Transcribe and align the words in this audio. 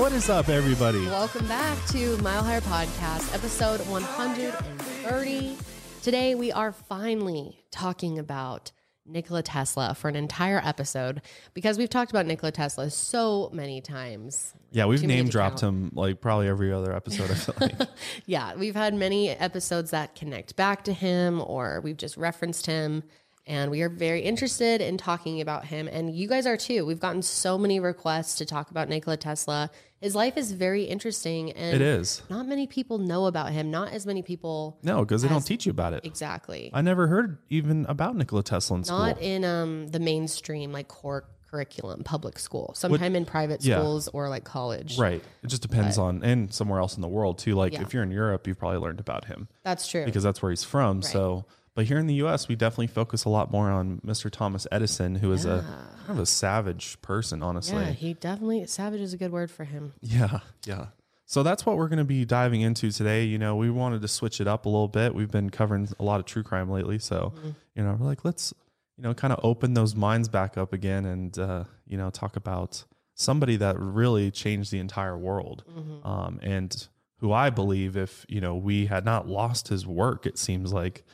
What 0.00 0.12
is 0.12 0.30
up, 0.30 0.48
everybody? 0.48 1.04
Welcome 1.04 1.46
back 1.46 1.76
to 1.88 2.16
Mile 2.22 2.42
Higher 2.42 2.62
Podcast, 2.62 3.34
episode 3.34 3.80
130. 3.88 5.56
Today, 6.02 6.34
we 6.34 6.50
are 6.50 6.72
finally 6.72 7.58
talking 7.70 8.18
about 8.18 8.72
Nikola 9.04 9.42
Tesla 9.42 9.94
for 9.94 10.08
an 10.08 10.16
entire 10.16 10.58
episode 10.64 11.20
because 11.52 11.76
we've 11.76 11.90
talked 11.90 12.10
about 12.10 12.24
Nikola 12.24 12.50
Tesla 12.50 12.88
so 12.88 13.50
many 13.52 13.82
times. 13.82 14.54
Yeah, 14.70 14.86
we've 14.86 15.02
Too 15.02 15.06
name 15.06 15.28
dropped 15.28 15.60
count. 15.60 15.74
him 15.74 15.90
like 15.92 16.22
probably 16.22 16.48
every 16.48 16.72
other 16.72 16.96
episode. 16.96 17.30
I 17.30 17.34
feel 17.34 17.54
like. 17.60 17.88
Yeah, 18.24 18.54
we've 18.54 18.74
had 18.76 18.94
many 18.94 19.28
episodes 19.28 19.90
that 19.90 20.14
connect 20.14 20.56
back 20.56 20.84
to 20.84 20.94
him 20.94 21.42
or 21.46 21.82
we've 21.82 21.98
just 21.98 22.16
referenced 22.16 22.64
him. 22.64 23.02
And 23.46 23.70
we 23.70 23.82
are 23.82 23.88
very 23.88 24.20
interested 24.20 24.80
in 24.80 24.96
talking 24.96 25.40
about 25.40 25.64
him. 25.64 25.88
And 25.88 26.14
you 26.14 26.28
guys 26.28 26.46
are 26.46 26.56
too. 26.56 26.86
We've 26.86 27.00
gotten 27.00 27.22
so 27.22 27.58
many 27.58 27.80
requests 27.80 28.36
to 28.36 28.44
talk 28.46 28.70
about 28.70 28.88
Nikola 28.88 29.16
Tesla. 29.16 29.70
His 30.00 30.14
life 30.14 30.36
is 30.36 30.52
very 30.52 30.84
interesting. 30.84 31.52
And 31.52 31.74
it 31.74 31.82
is. 31.82 32.22
not 32.30 32.46
many 32.46 32.66
people 32.66 32.98
know 32.98 33.26
about 33.26 33.52
him. 33.52 33.70
Not 33.70 33.92
as 33.92 34.06
many 34.06 34.22
people 34.22 34.78
No, 34.82 35.00
because 35.00 35.22
they 35.22 35.28
don't 35.28 35.44
teach 35.44 35.66
you 35.66 35.70
about 35.70 35.92
it. 35.92 36.04
exactly. 36.04 36.70
I 36.72 36.80
never 36.80 37.06
heard 37.06 37.38
even 37.50 37.84
about 37.86 38.16
Nikola 38.16 38.42
Tesla 38.42 38.78
in 38.78 38.84
school. 38.84 38.98
Not 38.98 39.20
in 39.20 39.44
um 39.44 39.88
the 39.88 39.98
mainstream 40.00 40.72
like 40.72 40.88
core 40.88 41.24
curriculum, 41.50 42.04
public 42.04 42.38
school. 42.38 42.72
Sometime 42.76 43.16
in 43.16 43.24
private 43.26 43.62
yeah. 43.64 43.78
schools 43.78 44.08
or 44.08 44.28
like 44.28 44.44
college. 44.44 44.96
right. 44.98 45.20
It 45.42 45.46
just 45.48 45.62
depends 45.62 45.98
on, 45.98 46.22
and 46.22 46.54
somewhere 46.54 46.78
else 46.78 46.94
in 46.94 47.00
the 47.02 47.08
world 47.08 47.38
too. 47.38 47.54
Like 47.56 47.72
Yeah. 47.72 47.82
if 47.82 47.92
you're 47.92 48.04
in 48.04 48.12
Europe, 48.12 48.46
you've 48.46 48.58
probably 48.58 48.78
learned 48.78 49.00
about 49.00 49.24
him 49.24 49.48
That's 49.64 49.88
true. 49.88 50.04
because 50.04 50.22
that's 50.22 50.40
where 50.40 50.50
he's 50.50 50.62
from. 50.64 51.02
So, 51.02 51.44
but 51.80 51.86
here 51.86 51.96
in 51.96 52.06
the 52.06 52.16
U.S., 52.16 52.46
we 52.46 52.56
definitely 52.56 52.88
focus 52.88 53.24
a 53.24 53.30
lot 53.30 53.50
more 53.50 53.70
on 53.70 54.02
Mr. 54.04 54.30
Thomas 54.30 54.66
Edison, 54.70 55.14
who 55.14 55.32
is 55.32 55.46
a 55.46 55.64
kind 56.06 56.10
of 56.10 56.18
a 56.18 56.26
savage 56.26 57.00
person, 57.00 57.42
honestly. 57.42 57.78
yeah, 57.80 57.92
he 57.92 58.12
definitely 58.12 58.66
savage 58.66 59.00
is 59.00 59.14
a 59.14 59.16
good 59.16 59.32
word 59.32 59.50
for 59.50 59.64
him. 59.64 59.94
Yeah, 60.02 60.40
yeah. 60.66 60.88
So 61.24 61.42
that's 61.42 61.64
what 61.64 61.78
we're 61.78 61.88
going 61.88 62.00
to 62.00 62.04
be 62.04 62.26
diving 62.26 62.60
into 62.60 62.90
today. 62.90 63.24
You 63.24 63.38
know, 63.38 63.56
we 63.56 63.70
wanted 63.70 64.02
to 64.02 64.08
switch 64.08 64.42
it 64.42 64.46
up 64.46 64.66
a 64.66 64.68
little 64.68 64.88
bit. 64.88 65.14
We've 65.14 65.30
been 65.30 65.48
covering 65.48 65.88
a 65.98 66.04
lot 66.04 66.20
of 66.20 66.26
true 66.26 66.42
crime 66.42 66.68
lately, 66.70 66.98
so 66.98 67.32
you 67.74 67.82
know, 67.82 67.96
we're 67.98 68.04
like, 68.04 68.26
let's 68.26 68.52
you 68.98 69.04
know, 69.04 69.14
kind 69.14 69.32
of 69.32 69.40
open 69.42 69.72
those 69.72 69.96
minds 69.96 70.28
back 70.28 70.58
up 70.58 70.74
again, 70.74 71.06
and 71.06 71.38
uh, 71.38 71.64
you 71.86 71.96
know, 71.96 72.10
talk 72.10 72.36
about 72.36 72.84
somebody 73.14 73.56
that 73.56 73.78
really 73.80 74.30
changed 74.30 74.70
the 74.70 74.80
entire 74.80 75.16
world, 75.16 75.64
um, 76.04 76.40
and 76.42 76.88
who 77.20 77.32
I 77.32 77.50
believe, 77.50 77.96
if 77.98 78.24
you 78.28 78.40
know, 78.40 78.56
we 78.56 78.86
had 78.86 79.04
not 79.04 79.28
lost 79.28 79.68
his 79.68 79.86
work, 79.86 80.24
it 80.26 80.38
seems 80.38 80.72
like 80.72 81.04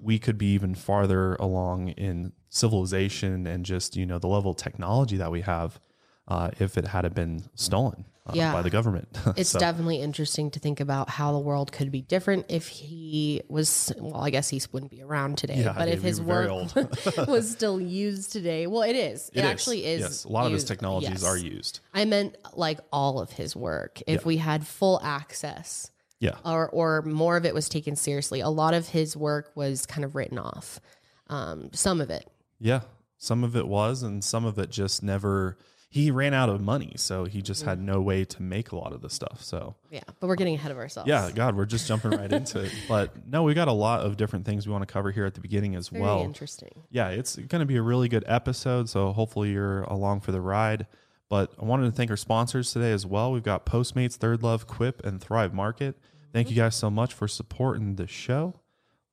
we 0.00 0.18
could 0.18 0.38
be 0.38 0.46
even 0.54 0.74
farther 0.74 1.34
along 1.36 1.88
in 1.90 2.32
civilization 2.48 3.46
and 3.46 3.64
just 3.64 3.96
you 3.96 4.06
know 4.06 4.18
the 4.18 4.26
level 4.26 4.50
of 4.50 4.56
technology 4.56 5.16
that 5.16 5.30
we 5.30 5.42
have 5.42 5.80
uh, 6.28 6.50
if 6.58 6.76
it 6.76 6.88
had 6.88 7.14
been 7.14 7.44
stolen 7.54 8.04
uh, 8.26 8.32
Yeah. 8.34 8.52
by 8.52 8.62
the 8.62 8.70
government. 8.70 9.08
It's 9.36 9.50
So, 9.50 9.60
definitely 9.60 10.00
interesting 10.00 10.50
to 10.52 10.58
think 10.58 10.80
about 10.80 11.08
how 11.08 11.30
the 11.32 11.38
world 11.38 11.70
could 11.70 11.92
be 11.92 12.02
different 12.02 12.46
if 12.48 12.66
he 12.66 13.42
was 13.48 13.92
well, 13.98 14.16
I 14.16 14.30
guess 14.30 14.48
he 14.48 14.60
wouldn't 14.72 14.90
be 14.90 15.02
around 15.02 15.38
today. 15.38 15.58
Yeah, 15.62 15.74
but 15.76 15.88
if 15.88 16.02
his 16.02 16.20
work 16.20 16.50
was 17.28 17.48
still 17.58 17.80
used 17.80 18.32
today. 18.32 18.66
Well 18.66 18.82
it 18.82 18.96
is. 18.96 19.28
It, 19.28 19.38
it 19.38 19.44
is. 19.44 19.50
actually 19.50 19.84
is. 19.86 20.00
Yes, 20.00 20.24
a 20.24 20.28
lot 20.28 20.46
of 20.46 20.52
his 20.52 20.64
technologies 20.64 21.22
Yes. 21.22 21.24
are 21.24 21.36
used. 21.38 21.80
I 21.94 22.04
meant 22.04 22.36
like 22.54 22.80
all 22.92 23.20
of 23.20 23.30
his 23.30 23.54
work. 23.54 24.02
If 24.06 24.22
Yeah. 24.22 24.26
we 24.26 24.36
had 24.38 24.66
full 24.66 25.00
access. 25.02 25.90
Yeah, 26.20 26.36
or 26.44 26.68
or 26.70 27.02
more 27.02 27.36
of 27.36 27.44
it 27.44 27.54
was 27.54 27.68
taken 27.68 27.96
seriously. 27.96 28.40
A 28.40 28.48
lot 28.48 28.72
of 28.74 28.88
his 28.88 29.16
work 29.16 29.50
was 29.54 29.84
kind 29.86 30.04
of 30.04 30.14
written 30.14 30.38
off. 30.38 30.80
Um, 31.28 31.70
some 31.72 32.00
of 32.00 32.10
it, 32.10 32.28
yeah. 32.60 32.80
Some 33.18 33.44
of 33.44 33.56
it 33.56 33.66
was, 33.66 34.02
and 34.02 34.22
some 34.22 34.44
of 34.44 34.58
it 34.58 34.70
just 34.70 35.02
never. 35.02 35.56
He 35.88 36.10
ran 36.10 36.34
out 36.34 36.48
of 36.50 36.60
money, 36.60 36.92
so 36.96 37.24
he 37.24 37.40
just 37.40 37.62
had 37.64 37.78
Mm-hmm. 37.78 37.86
no 37.86 38.00
way 38.02 38.24
to 38.26 38.42
make 38.42 38.72
a 38.72 38.76
lot 38.76 38.92
of 38.92 39.00
the 39.00 39.08
stuff. 39.08 39.42
So 39.42 39.76
yeah. 39.90 40.00
But 40.20 40.26
we're 40.26 40.34
getting 40.36 40.54
ahead 40.54 40.70
of 40.70 40.76
ourselves. 40.78 41.08
yeah, 41.08 41.30
God, 41.34 41.56
we're 41.56 41.64
just 41.64 41.86
jumping 41.88 42.10
right 42.10 42.30
into 42.30 42.60
it. 42.60 42.72
But 42.88 43.26
no, 43.26 43.44
we 43.44 43.54
got 43.54 43.68
a 43.68 43.72
lot 43.72 44.00
of 44.00 44.16
different 44.18 44.44
things 44.44 44.66
we 44.66 44.72
want 44.72 44.86
to 44.86 44.92
cover 44.92 45.10
here 45.10 45.24
at 45.24 45.34
the 45.34 45.40
beginning 45.40 45.74
as 45.74 45.88
very 45.88 46.02
well. 46.02 46.22
interesting. 46.22 46.82
yeah, 46.90 47.08
it's 47.08 47.36
going 47.36 47.60
to 47.60 47.66
be 47.66 47.76
a 47.76 47.82
really 47.82 48.08
good 48.08 48.24
episode. 48.26 48.88
So 48.90 49.12
hopefully 49.12 49.50
you're 49.52 49.82
along 49.84 50.20
for 50.20 50.32
the 50.32 50.40
ride. 50.40 50.86
But 51.28 51.52
I 51.60 51.64
wanted 51.64 51.86
to 51.86 51.92
thank 51.92 52.10
our 52.10 52.16
sponsors 52.16 52.72
today 52.72 52.92
as 52.92 53.04
well. 53.04 53.32
We've 53.32 53.42
got 53.42 53.66
Postmates, 53.66 54.16
ThirdLove, 54.16 54.66
Quip, 54.66 55.04
and 55.04 55.20
Thrive 55.20 55.52
Market. 55.52 55.96
Thank 56.32 56.50
you 56.50 56.56
guys 56.56 56.76
so 56.76 56.90
much 56.90 57.14
for 57.14 57.26
supporting 57.26 57.96
the 57.96 58.06
show. 58.06 58.60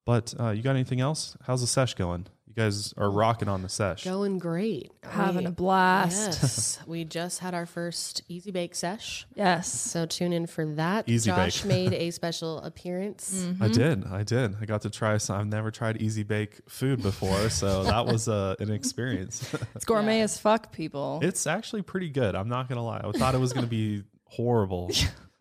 But 0.05 0.33
uh, 0.39 0.49
you 0.49 0.61
got 0.61 0.75
anything 0.75 0.99
else? 0.99 1.37
How's 1.45 1.61
the 1.61 1.67
sesh 1.67 1.93
going? 1.93 2.27
You 2.55 2.61
guys 2.63 2.93
are 2.97 3.09
rocking 3.09 3.47
on 3.47 3.63
the 3.63 3.69
sesh. 3.69 4.03
Going 4.03 4.37
great. 4.37 4.91
having 5.01 5.45
We- 5.45 5.45
a 5.45 5.51
blast. 5.51 6.39
Yes, 6.43 6.79
we 6.87 7.03
just 7.03 7.39
had 7.39 7.55
our 7.55 7.65
first 7.65 8.21
Easy 8.29 8.51
Bake 8.51 8.75
sesh, 8.75 9.25
Yes. 9.33 9.71
so 9.71 10.05
tune 10.05 10.33
in 10.33 10.45
for 10.45 10.63
that. 10.75 11.09
Easy 11.09 11.31
Josh 11.31 11.61
Bake. 11.63 11.67
made 11.67 11.93
a 11.93 12.11
special 12.19 12.59
appearance. 12.59 13.43
I 13.59 13.69
did. 13.69 14.05
I 14.05 14.21
did. 14.21 14.55
I 14.61 14.65
got 14.65 14.81
to 14.83 14.91
try 14.91 15.17
some. 15.17 15.39
I've 15.39 15.47
never 15.47 15.71
tried 15.71 15.99
easy 15.99 16.21
bake 16.21 16.59
food 16.69 17.01
before, 17.01 17.49
so 17.49 17.83
that 17.85 18.05
was 18.05 18.27
uh, 18.27 18.55
an 18.59 18.69
experience. 18.71 19.51
It's 19.75 19.85
gourmet 19.85 20.21
as 20.21 20.37
fuck, 20.37 20.71
people. 20.71 21.19
it's 21.23 21.47
actually 21.47 21.81
pretty 21.81 22.09
good. 22.09 22.35
I'm 22.35 22.49
not 22.49 22.69
gonna 22.69 22.85
lie. 22.85 23.01
I 23.03 23.11
thought 23.17 23.33
it 23.33 23.39
was 23.39 23.51
gonna 23.53 23.65
be 23.65 24.03
horrible. 24.25 24.91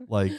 Like 0.08 0.32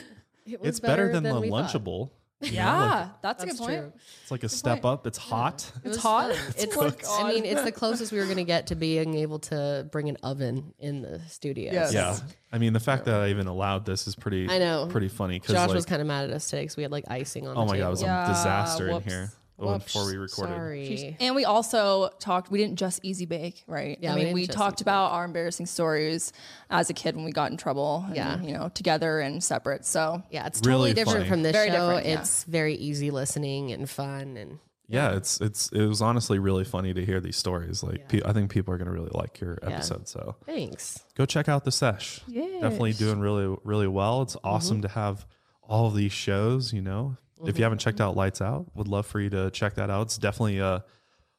It 0.48 0.60
was 0.60 0.70
it's 0.70 0.80
better, 0.80 1.12
than, 1.12 1.22
the 1.24 1.30
Lunchable. 1.30 2.10
thought. 2.10 2.18
Lunchable. 2.44 2.52
you 2.52 2.58
know, 2.58 2.64
yeah, 2.64 3.00
like, 3.02 3.22
that's 3.22 3.44
a 3.44 3.46
That's 3.46 3.60
good 3.60 3.66
point. 3.66 3.80
true. 3.80 3.94
it's 4.22 4.32
like 4.32 4.44
a 4.44 4.50
step 4.50 4.86
up. 4.86 5.08
It's 5.08 5.18
hot. 5.18 5.72
It 5.84 5.90
was 5.90 5.98
hot. 5.98 6.32
fun. 6.36 6.46
It's 6.50 6.64
It's, 6.64 6.76
cooked. 6.76 7.06
I 7.10 7.28
mean, 7.32 7.46
it's 7.46 7.64
the 7.64 7.72
closest 7.82 8.12
we 8.12 8.20
were 8.20 8.26
going 8.26 8.38
to 8.38 8.44
get 8.44 8.68
to 8.68 8.76
being 8.76 9.16
able 9.16 9.40
to 9.40 9.88
bring 9.92 10.10
an 10.10 10.18
oven 10.24 10.74
in 10.80 11.02
the 11.02 11.20
studio. 11.28 11.72
Yes. 11.74 11.94
Yeah. 11.94 12.18
I 12.52 12.58
mean, 12.58 12.74
the 12.74 12.80
fact 12.80 13.06
that 13.06 13.22
I 13.22 13.30
even 13.30 13.48
allowed 13.48 13.86
this 13.86 14.08
is 14.08 14.16
pretty. 14.16 14.50
I 14.50 14.60
know. 14.60 14.88
Pretty 14.92 15.08
funny 15.10 15.40
Josh 15.40 15.56
like, 15.68 15.70
was 15.74 15.86
kind 15.86 16.02
of 16.02 16.08
mad 16.08 16.30
at 16.30 16.36
us 16.36 16.50
today 16.50 16.64
because 16.64 16.78
we 16.78 16.84
had 16.84 16.92
like 16.92 17.06
icing 17.08 17.48
on. 17.48 17.58
Oh 17.58 17.62
the 17.62 17.72
my 17.72 17.78
god, 17.78 17.88
it 17.88 17.92
was 17.92 18.02
Yeah, 18.02 18.26
a 18.26 18.28
disaster 18.28 18.92
whoops. 18.92 19.06
in 19.06 19.12
here 19.12 19.32
oh, 19.64 19.74
Whoops, 19.74 19.86
before 19.86 20.06
we 20.06 20.18
recorded. 20.18 20.54
Sorry. 20.54 21.18
And 21.20 21.36
we 21.36 21.46
also 21.46 22.10
talked. 22.20 22.52
We 22.52 22.58
didn't 22.60 22.78
just 22.78 23.00
easy 23.04 23.26
bake, 23.26 23.64
right? 23.68 23.98
Yeah, 24.02 24.12
I 24.12 24.16
mean, 24.16 24.26
didn't 24.26 24.36
we, 24.36 24.48
talked 24.48 24.78
easy 24.80 24.84
about 24.84 25.12
our 25.12 25.26
embarrassing 25.26 25.66
stories 25.66 26.34
as 26.70 26.90
a 26.90 26.94
kid 26.94 27.16
when 27.16 27.26
we 27.26 27.32
got 27.32 27.52
in 27.52 27.58
trouble. 27.58 28.04
and, 28.08 28.16
Yeah. 28.16 28.42
you 28.42 28.54
know, 28.54 28.70
together 28.70 29.20
and 29.20 29.44
separate. 29.44 29.86
So 29.86 30.24
Yeah, 30.30 30.48
it's 30.48 30.60
Really 30.62 30.92
totally 30.92 30.94
different 30.94 31.18
funny. 31.20 31.30
from 31.30 31.44
this 31.44 31.52
Very 31.54 31.70
show. 31.70 31.88
different, 31.90 32.06
yeah. 32.08 32.20
It's 32.20 32.44
very 32.46 32.76
easy 32.76 33.12
listening 33.12 33.72
and 33.72 33.90
fun 33.90 34.38
and 34.38 34.60
Yeah, 34.90 35.16
it's 35.16 35.40
it's 35.42 35.70
it 35.72 35.86
was 35.86 36.02
honestly 36.02 36.40
really 36.40 36.66
funny 36.66 36.94
to 36.94 37.04
hear 37.06 37.20
these 37.22 37.38
stories. 37.38 37.82
Like, 37.84 38.10
pe- 38.10 38.22
I 38.24 38.34
think 38.34 38.52
people 38.52 38.74
are 38.74 38.78
gonna 38.78 38.92
really 38.92 39.12
like 39.14 39.40
your 39.40 39.58
episode. 39.64 40.08
So 40.08 40.36
thanks. 40.46 41.00
go 41.16 41.26
check 41.26 41.48
out 41.50 41.64
the 41.64 41.72
sesh. 41.72 42.20
Definitely 42.28 42.94
doing 42.94 43.20
really 43.20 43.56
really 43.64 43.88
well. 43.88 44.22
It's 44.22 44.36
mm-hmm. 44.36 44.48
awesome 44.48 44.82
to 44.82 44.90
have 44.90 45.26
all 45.64 45.88
of 45.88 45.96
these 45.96 46.12
shows. 46.12 46.74
You 46.74 46.82
know, 46.82 47.18
if 47.46 47.58
you 47.58 47.64
haven't 47.64 47.80
checked 47.80 48.02
out 48.02 48.16
Lights 48.16 48.42
Out, 48.42 48.68
would 48.76 48.88
love 48.88 49.06
for 49.06 49.20
you 49.20 49.30
to 49.30 49.52
check 49.52 49.76
that 49.76 49.90
out. 49.90 50.04
It's 50.04 50.18
definitely 50.18 50.60
a 50.60 50.84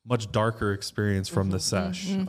much 0.06 0.30
darker 0.30 0.72
experience 0.72 1.28
from 1.28 1.50
the 1.50 1.60
sesh. 1.60 2.12
Um, 2.12 2.28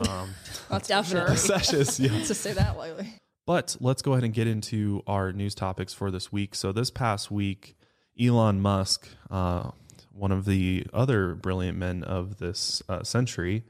that's 0.70 0.88
definitely 0.88 1.30
the 1.34 1.36
sesh 1.36 1.72
is 1.72 2.00
yeah. 2.00 2.08
to 2.24 2.34
say 2.34 2.52
that 2.52 2.76
lightly. 2.76 3.14
But 3.46 3.76
let's 3.80 4.02
go 4.02 4.12
ahead 4.12 4.24
and 4.24 4.34
get 4.34 4.46
into 4.46 5.02
our 5.06 5.32
news 5.32 5.54
topics 5.54 5.92
for 5.92 6.10
this 6.10 6.32
week. 6.32 6.54
So, 6.54 6.72
this 6.72 6.90
past 6.90 7.30
week, 7.30 7.76
Elon 8.20 8.60
Musk, 8.60 9.08
uh, 9.30 9.70
one 10.10 10.32
of 10.32 10.46
the 10.46 10.86
other 10.92 11.34
brilliant 11.34 11.78
men 11.78 12.02
of 12.02 12.38
this 12.38 12.82
uh, 12.88 13.04
century, 13.04 13.64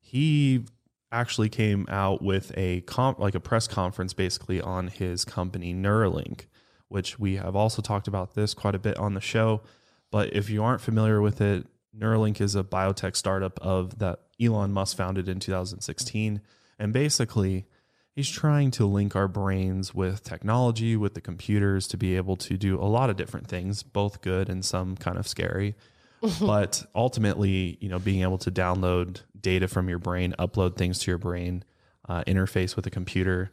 he 0.00 0.64
actually 1.10 1.48
came 1.48 1.86
out 1.90 2.22
with 2.22 2.52
a 2.56 2.80
comp, 2.82 3.18
like 3.18 3.34
a 3.34 3.40
press 3.40 3.66
conference, 3.66 4.14
basically 4.14 4.60
on 4.60 4.88
his 4.88 5.24
company 5.24 5.74
Neuralink, 5.74 6.46
which 6.88 7.18
we 7.18 7.36
have 7.36 7.54
also 7.54 7.82
talked 7.82 8.08
about 8.08 8.34
this 8.34 8.54
quite 8.54 8.74
a 8.74 8.78
bit 8.78 8.96
on 8.98 9.14
the 9.14 9.20
show. 9.20 9.62
But 10.10 10.34
if 10.34 10.48
you 10.48 10.62
aren't 10.62 10.80
familiar 10.80 11.20
with 11.20 11.40
it, 11.40 11.66
Neuralink 11.96 12.40
is 12.40 12.54
a 12.54 12.62
biotech 12.62 13.16
startup 13.16 13.58
of 13.60 13.98
that 13.98 14.20
Elon 14.40 14.72
Musk 14.72 14.96
founded 14.96 15.28
in 15.28 15.40
2016, 15.40 16.40
and 16.78 16.92
basically 16.92 17.66
he's 18.14 18.28
trying 18.28 18.70
to 18.72 18.86
link 18.86 19.14
our 19.16 19.28
brains 19.28 19.94
with 19.94 20.22
technology, 20.22 20.96
with 20.96 21.14
the 21.14 21.20
computers 21.20 21.86
to 21.88 21.96
be 21.96 22.16
able 22.16 22.36
to 22.36 22.56
do 22.56 22.80
a 22.80 22.84
lot 22.84 23.10
of 23.10 23.16
different 23.16 23.48
things, 23.48 23.82
both 23.82 24.22
good 24.22 24.48
and 24.48 24.64
some 24.64 24.96
kind 24.96 25.18
of 25.18 25.26
scary. 25.26 25.74
but 26.40 26.84
ultimately, 26.94 27.78
you 27.80 27.88
know, 27.88 27.98
being 27.98 28.22
able 28.22 28.38
to 28.38 28.50
download 28.50 29.22
data 29.40 29.68
from 29.68 29.88
your 29.88 29.98
brain, 29.98 30.34
upload 30.38 30.76
things 30.76 30.98
to 30.98 31.10
your 31.10 31.18
brain, 31.18 31.64
uh, 32.08 32.24
interface 32.26 32.74
with 32.74 32.86
a 32.86 32.90
computer, 32.90 33.52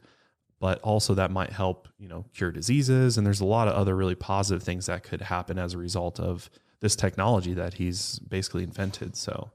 but 0.60 0.80
also 0.82 1.14
that 1.14 1.32
might 1.32 1.52
help, 1.52 1.88
you 1.98 2.08
know, 2.08 2.26
cure 2.34 2.52
diseases. 2.52 3.18
And 3.18 3.26
there's 3.26 3.42
a 3.42 3.46
lot 3.46 3.68
of 3.68 3.76
other 3.76 3.96
really 3.96 4.16
positive 4.16 4.64
things 4.64 4.86
that 4.86 5.04
could 5.04 5.22
happen 5.22 5.58
as 5.58 5.74
a 5.74 5.78
result 5.78 6.20
of 6.20 6.50
this 6.80 6.96
technology 6.96 7.54
that 7.54 7.76
he's 7.76 8.20
basically 8.20 8.64
invented. 8.64 9.16
So 9.16 9.52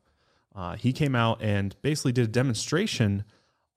uh, 0.54 0.76
he 0.76 0.92
came 0.92 1.14
out 1.14 1.42
and 1.42 1.74
basically 1.82 2.12
did 2.12 2.24
a 2.24 2.28
demonstration 2.28 3.24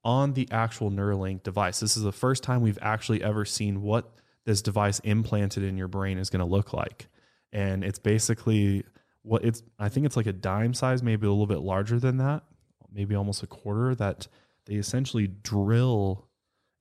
on 0.03 0.33
the 0.33 0.47
actual 0.51 0.91
Neuralink 0.91 1.43
device. 1.43 1.79
This 1.79 1.95
is 1.95 2.03
the 2.03 2.11
first 2.11 2.43
time 2.43 2.61
we've 2.61 2.79
actually 2.81 3.23
ever 3.23 3.45
seen 3.45 3.81
what 3.81 4.11
this 4.45 4.61
device 4.61 4.99
implanted 4.99 5.63
in 5.63 5.77
your 5.77 5.87
brain 5.87 6.17
is 6.17 6.29
going 6.29 6.41
to 6.41 6.45
look 6.45 6.73
like. 6.73 7.07
And 7.53 7.83
it's 7.83 7.99
basically 7.99 8.83
what 9.21 9.45
it's, 9.45 9.63
I 9.79 9.87
think 9.87 10.05
it's 10.05 10.17
like 10.17 10.25
a 10.25 10.33
dime 10.33 10.73
size, 10.73 11.01
maybe 11.01 11.25
a 11.25 11.29
little 11.29 11.47
bit 11.47 11.59
larger 11.59 11.99
than 11.99 12.17
that, 12.17 12.43
maybe 12.91 13.15
almost 13.15 13.43
a 13.43 13.47
quarter, 13.47 13.95
that 13.95 14.27
they 14.65 14.75
essentially 14.75 15.27
drill 15.27 16.27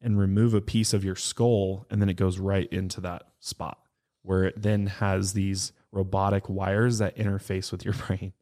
and 0.03 0.19
remove 0.19 0.55
a 0.55 0.61
piece 0.61 0.93
of 0.93 1.05
your 1.05 1.17
skull. 1.17 1.87
And 1.91 2.01
then 2.03 2.09
it 2.09 2.15
goes 2.15 2.39
right 2.39 2.69
into 2.73 3.01
that 3.03 3.25
spot 3.41 3.79
where 4.23 4.45
it 4.45 4.61
then 4.63 4.87
has 4.87 5.33
these 5.33 5.73
robotic 5.91 6.49
wires 6.49 6.99
that 6.99 7.17
interface 7.17 7.71
with 7.73 7.85
your 7.85 7.95
brain. 8.07 8.33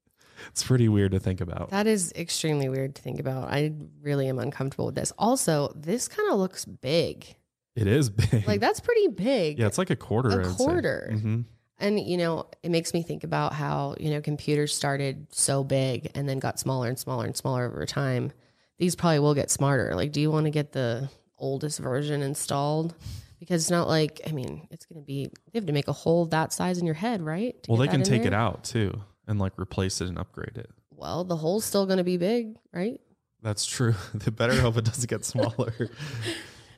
It's 0.48 0.64
pretty 0.64 0.88
weird 0.88 1.12
to 1.12 1.20
think 1.20 1.40
about. 1.40 1.70
That 1.70 1.86
is 1.86 2.12
extremely 2.16 2.68
weird 2.68 2.94
to 2.94 3.02
think 3.02 3.20
about. 3.20 3.52
I 3.52 3.72
really 4.00 4.26
am 4.28 4.38
uncomfortable 4.38 4.86
with 4.86 4.94
this. 4.94 5.12
Also, 5.18 5.72
this 5.76 6.08
kind 6.08 6.30
of 6.32 6.38
looks 6.38 6.64
big. 6.64 7.36
It 7.76 7.86
is 7.86 8.08
big. 8.10 8.46
Like 8.46 8.60
that's 8.60 8.80
pretty 8.80 9.08
big. 9.08 9.58
yeah, 9.58 9.66
it's 9.66 9.78
like 9.78 9.90
a 9.90 9.96
quarter. 9.96 10.40
a 10.40 10.48
quarter. 10.48 11.10
hmm 11.12 11.40
And 11.78 12.00
you 12.00 12.16
know, 12.16 12.46
it 12.62 12.70
makes 12.70 12.94
me 12.94 13.02
think 13.02 13.22
about 13.22 13.52
how, 13.52 13.96
you 14.00 14.10
know, 14.10 14.20
computers 14.22 14.74
started 14.74 15.26
so 15.30 15.62
big 15.62 16.10
and 16.14 16.28
then 16.28 16.38
got 16.38 16.58
smaller 16.58 16.88
and 16.88 16.98
smaller 16.98 17.26
and 17.26 17.36
smaller 17.36 17.66
over 17.66 17.84
time. 17.86 18.32
These 18.78 18.96
probably 18.96 19.18
will 19.18 19.34
get 19.34 19.50
smarter. 19.50 19.94
Like, 19.94 20.10
do 20.10 20.22
you 20.22 20.30
want 20.30 20.46
to 20.46 20.50
get 20.50 20.72
the 20.72 21.10
oldest 21.40 21.78
version 21.80 22.22
installed? 22.22 22.94
Because 23.40 23.62
it's 23.62 23.70
not 23.70 23.88
like, 23.88 24.20
I 24.26 24.32
mean, 24.32 24.68
it's 24.70 24.84
going 24.86 25.00
to 25.00 25.04
be, 25.06 25.26
they 25.52 25.58
have 25.58 25.66
to 25.66 25.72
make 25.72 25.88
a 25.88 25.92
hole 25.92 26.26
that 26.26 26.52
size 26.52 26.78
in 26.78 26.84
your 26.86 26.94
head, 26.94 27.22
right? 27.22 27.56
Well, 27.68 27.78
they 27.78 27.88
can 27.88 28.02
take 28.02 28.24
it 28.26 28.34
out 28.34 28.64
too 28.64 29.00
and 29.26 29.38
like 29.38 29.58
replace 29.58 30.00
it 30.02 30.08
and 30.08 30.18
upgrade 30.18 30.56
it. 30.58 30.70
Well, 30.90 31.24
the 31.24 31.36
hole's 31.36 31.64
still 31.64 31.86
going 31.86 31.96
to 31.98 32.04
be 32.04 32.18
big, 32.18 32.56
right? 32.72 33.00
That's 33.42 33.64
true. 33.64 33.94
The 34.14 34.30
better 34.30 34.60
hope 34.60 34.76
it 34.76 34.84
doesn't 34.84 35.08
get 35.08 35.24
smaller. 35.24 35.72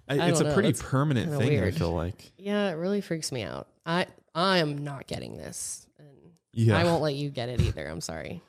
I- 0.09 0.19
I 0.21 0.29
it's 0.29 0.41
a 0.41 0.45
know. 0.45 0.55
pretty 0.55 0.69
It's 0.69 0.83
permanent 0.83 1.37
thing. 1.37 1.61
I 1.63 1.71
feel 1.73 1.93
like. 1.93 2.33
Yeah, 2.37 2.69
it 2.71 2.75
really 2.75 3.01
freaks 3.01 3.33
me 3.33 3.43
out. 3.43 3.67
I, 3.85 4.07
I 4.35 4.59
am 4.59 4.79
not 4.79 5.07
getting 5.09 5.37
this. 5.39 5.87
And 5.99 6.09
Yeah, 6.53 6.79
I 6.79 6.85
won't 6.85 7.03
let 7.03 7.15
you 7.17 7.31
get 7.31 7.49
it 7.49 7.61
either. 7.61 7.87
I'm 7.89 8.01
sorry. 8.01 8.41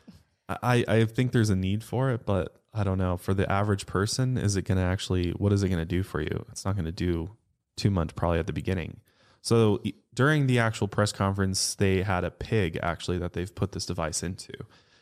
I, 0.49 0.83
I 0.87 1.05
think 1.05 1.31
there's 1.31 1.49
a 1.49 1.55
need 1.55 1.83
for 1.83 2.11
it, 2.11 2.25
but 2.25 2.55
I 2.73 2.83
don't 2.83 2.97
know. 2.97 3.17
For 3.17 3.33
the 3.33 3.49
average 3.51 3.85
person, 3.85 4.37
is 4.37 4.55
it 4.55 4.63
going 4.63 4.77
to 4.77 4.83
actually, 4.83 5.31
what 5.31 5.53
is 5.53 5.63
it 5.63 5.69
going 5.69 5.79
to 5.79 5.85
do 5.85 6.01
for 6.01 6.21
you? 6.21 6.45
It's 6.51 6.65
not 6.65 6.75
going 6.75 6.85
to 6.85 6.91
do 6.91 7.31
too 7.77 7.91
much 7.91 8.15
probably 8.15 8.39
at 8.39 8.47
the 8.47 8.53
beginning. 8.53 8.99
So 9.41 9.81
during 10.13 10.47
the 10.47 10.59
actual 10.59 10.87
press 10.87 11.11
conference, 11.11 11.75
they 11.75 12.01
had 12.01 12.23
a 12.23 12.31
pig 12.31 12.79
actually 12.81 13.17
that 13.19 13.33
they've 13.33 13.53
put 13.53 13.73
this 13.73 13.85
device 13.85 14.23
into. 14.23 14.53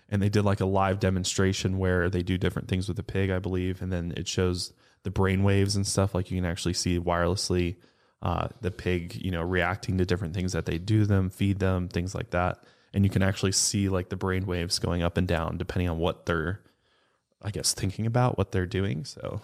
And 0.10 0.22
they 0.22 0.30
did 0.30 0.44
like 0.44 0.60
a 0.60 0.66
live 0.66 1.00
demonstration 1.00 1.78
where 1.78 2.10
they 2.10 2.24
do 2.24 2.38
different 2.38 2.68
things 2.68 2.88
with 2.88 2.98
the 2.98 3.04
pig, 3.04 3.30
I 3.30 3.40
believe. 3.40 3.82
And 3.82 3.92
then 3.92 4.14
it 4.18 4.28
shows 4.28 4.74
the 5.04 5.12
brain 5.12 5.44
waves 5.44 5.76
and 5.76 5.88
stuff. 5.88 6.14
Like 6.14 6.30
you 6.30 6.38
can 6.38 6.50
actually 6.50 6.74
see 6.74 7.00
wirelessly 7.00 7.78
uh, 8.22 8.50
the 8.60 8.72
pig, 8.72 9.16
you 9.16 9.32
know, 9.32 9.42
reacting 9.42 9.98
to 9.98 10.06
different 10.06 10.34
things 10.34 10.54
that 10.54 10.66
they 10.66 10.78
do 10.78 11.06
them, 11.06 11.30
feed 11.30 11.60
them, 11.60 11.88
things 11.88 12.14
like 12.14 12.32
that. 12.32 12.64
And 12.94 13.06
you 13.06 13.10
can 13.10 13.24
actually 13.24 13.54
see 13.54 13.90
like 13.90 14.10
the 14.10 14.18
brain 14.18 14.46
waves 14.46 14.80
going 14.80 15.02
up 15.02 15.18
and 15.18 15.28
down 15.28 15.58
depending 15.58 15.90
on 15.90 15.98
what 15.98 16.26
they're, 16.26 16.62
I 17.44 17.52
guess, 17.52 17.74
thinking 17.74 18.06
about, 18.06 18.38
what 18.38 18.52
they're 18.52 18.66
doing. 18.66 19.06
So 19.06 19.42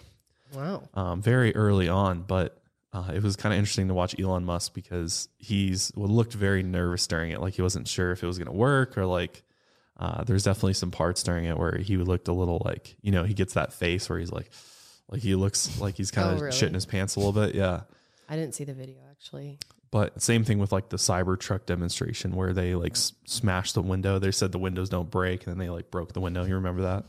Wow. 0.54 0.82
um, 0.94 1.20
very 1.22 1.54
early 1.56 1.88
on, 1.88 2.22
but 2.22 2.60
uh, 2.92 3.10
it 3.14 3.22
was 3.22 3.36
kind 3.36 3.52
of 3.52 3.58
interesting 3.58 3.88
to 3.88 3.94
watch 3.94 4.18
Elon 4.18 4.44
Musk 4.44 4.72
because 4.72 5.28
he's 5.38 5.92
well, 5.94 6.08
looked 6.08 6.32
very 6.32 6.62
nervous 6.62 7.06
during 7.06 7.30
it. 7.32 7.40
Like 7.40 7.54
he 7.54 7.62
wasn't 7.62 7.86
sure 7.88 8.12
if 8.12 8.22
it 8.22 8.26
was 8.26 8.38
going 8.38 8.46
to 8.46 8.52
work 8.56 8.96
or 8.96 9.04
like, 9.04 9.42
uh, 9.98 10.22
there's 10.24 10.44
definitely 10.44 10.74
some 10.74 10.90
parts 10.90 11.22
during 11.22 11.44
it 11.44 11.58
where 11.58 11.76
he 11.76 11.96
looked 11.98 12.28
a 12.28 12.32
little 12.32 12.62
like, 12.64 12.96
you 13.02 13.10
know, 13.12 13.24
he 13.24 13.34
gets 13.34 13.54
that 13.54 13.72
face 13.72 14.08
where 14.08 14.18
he's 14.18 14.32
like, 14.32 14.50
like 15.10 15.20
he 15.20 15.34
looks 15.34 15.80
like 15.80 15.96
he's 15.96 16.10
kind 16.10 16.28
Oh, 16.30 16.34
of 16.34 16.40
really? 16.40 16.56
shitting 16.56 16.74
his 16.74 16.86
pants 16.86 17.16
a 17.16 17.20
little 17.20 17.32
bit. 17.32 17.54
Yeah. 17.54 17.80
I 18.28 18.36
didn't 18.36 18.54
see 18.54 18.64
the 18.64 18.74
video 18.74 18.98
actually. 19.10 19.58
But 19.90 20.20
same 20.22 20.44
thing 20.44 20.58
with 20.58 20.70
like 20.70 20.90
the 20.90 20.98
Cybertruck 20.98 21.66
demonstration 21.66 22.36
where 22.36 22.52
they 22.52 22.74
like 22.74 22.92
s- 22.92 23.12
smashed 23.24 23.74
the 23.74 23.82
window. 23.82 24.18
They 24.18 24.30
said 24.32 24.52
the 24.52 24.58
windows 24.58 24.90
don't 24.90 25.10
break, 25.10 25.46
and 25.46 25.52
then 25.52 25.58
they 25.58 25.70
like 25.70 25.90
broke 25.90 26.12
the 26.12 26.20
window. 26.20 26.44
You 26.44 26.56
remember 26.56 26.82
that? 26.82 27.04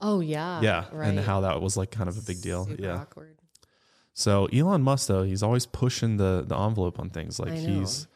Oh 0.00 0.20
yeah. 0.20 0.60
yeah, 0.60 0.84
Right. 0.92 1.08
and 1.08 1.18
how 1.20 1.42
that 1.42 1.60
was 1.60 1.76
like 1.76 1.90
kind 1.90 2.08
of 2.08 2.16
a 2.16 2.22
big 2.22 2.40
deal. 2.40 2.64
Super 2.66 2.82
yeah. 2.82 2.96
Awkward. 3.00 3.36
So 4.12 4.46
Elon 4.46 4.82
Musk 4.82 5.08
though, 5.08 5.22
he's 5.22 5.42
always 5.42 5.66
pushing 5.66 6.16
the 6.16 6.44
the 6.46 6.56
envelope 6.56 6.98
on 6.98 7.10
things. 7.10 7.38
Like 7.38 7.52
I 7.52 7.56
he's, 7.56 8.06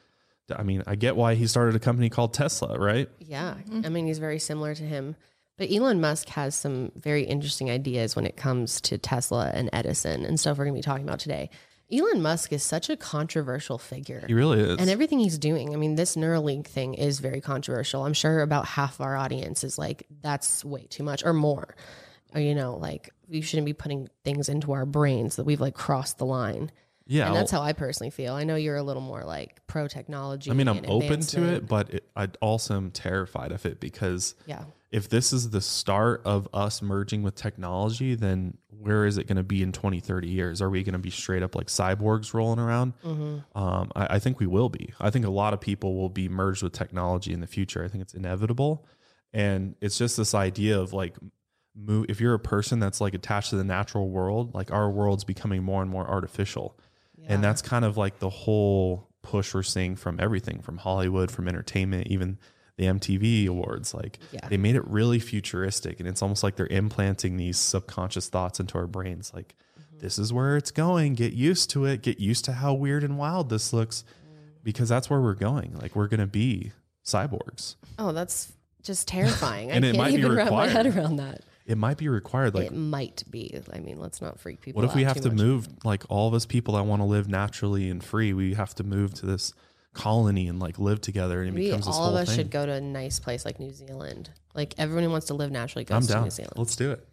I 0.54 0.62
mean, 0.62 0.82
I 0.86 0.94
get 0.96 1.16
why 1.16 1.34
he 1.34 1.46
started 1.46 1.74
a 1.74 1.78
company 1.78 2.10
called 2.10 2.34
Tesla, 2.34 2.78
right? 2.78 3.08
Yeah. 3.18 3.54
Mm-hmm. 3.68 3.82
I 3.86 3.88
mean, 3.88 4.06
he's 4.06 4.18
very 4.18 4.38
similar 4.38 4.74
to 4.74 4.82
him. 4.82 5.16
But 5.56 5.70
Elon 5.70 6.00
Musk 6.00 6.30
has 6.30 6.56
some 6.56 6.90
very 6.96 7.22
interesting 7.22 7.70
ideas 7.70 8.16
when 8.16 8.26
it 8.26 8.36
comes 8.36 8.80
to 8.82 8.98
Tesla 8.98 9.52
and 9.54 9.70
Edison 9.72 10.24
and 10.24 10.38
stuff 10.40 10.58
we're 10.58 10.64
going 10.64 10.74
to 10.74 10.78
be 10.78 10.82
talking 10.82 11.04
about 11.06 11.20
today. 11.20 11.48
Elon 11.92 12.22
Musk 12.22 12.52
is 12.52 12.62
such 12.62 12.88
a 12.90 12.96
controversial 12.96 13.78
figure. 13.78 14.24
He 14.26 14.34
really 14.34 14.60
is. 14.60 14.78
and 14.80 14.88
everything 14.90 15.18
he's 15.18 15.38
doing. 15.38 15.74
I 15.74 15.76
mean, 15.76 15.94
this 15.96 16.16
Neuralink 16.16 16.66
thing 16.66 16.94
is 16.94 17.20
very 17.20 17.40
controversial. 17.40 18.04
I'm 18.04 18.14
sure 18.14 18.40
about 18.40 18.66
half 18.66 18.94
of 18.94 19.02
our 19.02 19.16
audience 19.16 19.64
is 19.64 19.78
like, 19.78 20.06
that's 20.22 20.64
way 20.64 20.86
too 20.88 21.02
much 21.02 21.24
or 21.24 21.32
more. 21.32 21.74
Or, 22.34 22.40
you 22.40 22.54
know, 22.54 22.76
like 22.76 23.10
we 23.28 23.40
shouldn't 23.42 23.66
be 23.66 23.74
putting 23.74 24.08
things 24.24 24.48
into 24.48 24.72
our 24.72 24.86
brains 24.86 25.36
that 25.36 25.44
we've 25.44 25.60
like 25.60 25.74
crossed 25.74 26.18
the 26.18 26.26
line. 26.26 26.72
yeah, 27.06 27.26
And 27.28 27.36
that's 27.36 27.50
how 27.50 27.60
I 27.60 27.74
personally 27.74 28.10
feel. 28.10 28.34
I 28.34 28.44
know 28.44 28.56
you're 28.56 28.76
a 28.76 28.82
little 28.82 29.02
more 29.02 29.22
like 29.22 29.64
pro 29.66 29.86
technology. 29.86 30.50
I 30.50 30.54
mean, 30.54 30.68
I'm 30.68 30.84
open 30.88 31.20
to 31.20 31.44
it, 31.54 31.68
but 31.68 31.90
it, 31.90 32.08
I 32.16 32.28
also 32.40 32.76
am 32.76 32.90
terrified 32.90 33.52
of 33.52 33.66
it 33.66 33.78
because 33.78 34.34
Yeah. 34.46 34.64
If 34.94 35.08
this 35.08 35.32
is 35.32 35.50
the 35.50 35.60
start 35.60 36.22
of 36.24 36.46
us 36.54 36.80
merging 36.80 37.24
with 37.24 37.34
technology, 37.34 38.14
then 38.14 38.56
where 38.68 39.06
is 39.06 39.18
it 39.18 39.26
going 39.26 39.36
to 39.36 39.42
be 39.42 39.60
in 39.60 39.72
20, 39.72 39.98
30 39.98 40.28
years? 40.28 40.62
Are 40.62 40.70
we 40.70 40.84
going 40.84 40.92
to 40.92 41.00
be 41.00 41.10
straight 41.10 41.42
up 41.42 41.56
like 41.56 41.66
cyborgs 41.66 42.32
rolling 42.32 42.60
around? 42.60 42.92
Mm-hmm. 43.04 43.58
Um, 43.58 43.90
I, 43.96 44.14
I 44.14 44.18
think 44.20 44.38
we 44.38 44.46
will 44.46 44.68
be. 44.68 44.94
I 45.00 45.10
think 45.10 45.26
a 45.26 45.30
lot 45.30 45.52
of 45.52 45.60
people 45.60 45.96
will 45.96 46.10
be 46.10 46.28
merged 46.28 46.62
with 46.62 46.74
technology 46.74 47.32
in 47.32 47.40
the 47.40 47.48
future. 47.48 47.84
I 47.84 47.88
think 47.88 48.02
it's 48.02 48.14
inevitable. 48.14 48.86
And 49.32 49.74
it's 49.80 49.98
just 49.98 50.16
this 50.16 50.32
idea 50.32 50.78
of 50.78 50.92
like, 50.92 51.16
move, 51.74 52.06
if 52.08 52.20
you're 52.20 52.34
a 52.34 52.38
person 52.38 52.78
that's 52.78 53.00
like 53.00 53.14
attached 53.14 53.50
to 53.50 53.56
the 53.56 53.64
natural 53.64 54.10
world, 54.10 54.54
like 54.54 54.70
our 54.70 54.88
world's 54.88 55.24
becoming 55.24 55.64
more 55.64 55.82
and 55.82 55.90
more 55.90 56.08
artificial. 56.08 56.78
And 57.26 57.42
that's 57.42 57.62
kind 57.62 57.84
of 57.84 57.96
like 57.96 58.20
the 58.20 58.30
whole 58.30 59.08
push 59.22 59.54
we're 59.54 59.64
seeing 59.64 59.96
from 59.96 60.20
everything 60.20 60.60
from 60.60 60.76
Hollywood, 60.76 61.32
from 61.32 61.48
entertainment, 61.48 62.06
even 62.08 62.38
the 62.76 62.84
MTV 62.84 63.46
awards. 63.46 63.94
Like 63.94 64.18
Yeah. 64.32 64.48
they 64.48 64.56
made 64.56 64.76
it 64.76 64.86
really 64.86 65.18
futuristic. 65.18 66.00
And 66.00 66.08
it's 66.08 66.22
almost 66.22 66.42
like 66.42 66.56
they're 66.56 66.66
implanting 66.66 67.36
these 67.36 67.58
subconscious 67.58 68.28
thoughts 68.28 68.60
into 68.60 68.78
our 68.78 68.86
brains. 68.86 69.32
Like, 69.34 69.54
mm-hmm. 69.78 69.98
this 70.00 70.18
is 70.18 70.32
where 70.32 70.56
it's 70.56 70.70
going. 70.70 71.14
Get 71.14 71.32
used 71.32 71.70
to 71.70 71.84
it. 71.84 72.02
Get 72.02 72.18
used 72.18 72.44
to 72.46 72.52
how 72.52 72.74
weird 72.74 73.04
and 73.04 73.16
wild 73.16 73.48
this 73.48 73.72
looks 73.72 74.02
mm. 74.02 74.36
because 74.64 74.88
that's 74.88 75.08
where 75.08 75.20
we're 75.20 75.34
going. 75.34 75.76
Like, 75.80 75.94
we're 75.94 76.08
going 76.08 76.20
to 76.20 76.26
be 76.26 76.72
cyborgs. 77.04 77.76
Oh, 77.98 78.12
that's 78.12 78.52
just 78.82 79.06
terrifying. 79.08 79.70
And 79.72 79.84
I 79.84 79.88
it 79.88 79.92
can't 79.92 79.98
might 80.04 80.14
be 80.14 80.18
even 80.18 80.32
wrap 80.34 80.50
my 80.50 80.68
head 80.68 80.86
required. 80.86 81.04
around 81.04 81.16
that. 81.16 81.42
It 81.66 81.78
might 81.78 81.96
be 81.96 82.08
required. 82.08 82.54
Like, 82.54 82.66
it 82.66 82.74
might 82.74 83.22
be. 83.30 83.58
I 83.72 83.78
mean, 83.78 83.98
let's 83.98 84.20
not 84.20 84.38
freak 84.38 84.60
people 84.60 84.82
out. 84.82 84.86
What 84.86 84.90
if 84.90 84.96
we 84.96 85.04
have 85.04 85.20
to 85.22 85.30
much. 85.30 85.38
move 85.38 85.68
like 85.82 86.02
all 86.10 86.28
of 86.28 86.34
us 86.34 86.44
people 86.44 86.74
that 86.74 86.84
want 86.84 87.00
to 87.00 87.06
live 87.06 87.26
naturally 87.26 87.88
and 87.88 88.04
free? 88.04 88.34
We 88.34 88.52
have 88.54 88.74
to 88.74 88.84
move 88.84 89.14
to 89.14 89.26
this 89.26 89.54
colony 89.94 90.48
and 90.48 90.58
like 90.60 90.78
live 90.78 91.00
together, 91.00 91.40
and 91.40 91.48
it 91.48 91.52
Maybe 91.52 91.66
becomes 91.66 91.86
this 91.86 91.94
all 91.94 92.04
whole 92.06 92.16
of 92.16 92.22
us 92.22 92.28
thing. 92.28 92.36
should 92.38 92.50
go 92.50 92.66
to 92.66 92.72
a 92.72 92.80
nice 92.80 93.18
place 93.18 93.44
like 93.44 93.58
New 93.58 93.72
Zealand. 93.72 94.30
Like 94.54 94.74
everyone 94.76 95.04
who 95.04 95.10
wants 95.10 95.26
to 95.28 95.34
live 95.34 95.50
naturally 95.50 95.84
goes 95.84 95.96
I'm 95.96 96.02
to 96.02 96.12
down. 96.12 96.24
New 96.24 96.30
Zealand. 96.30 96.54
Let's 96.56 96.76
do 96.76 96.90
it. 96.92 97.08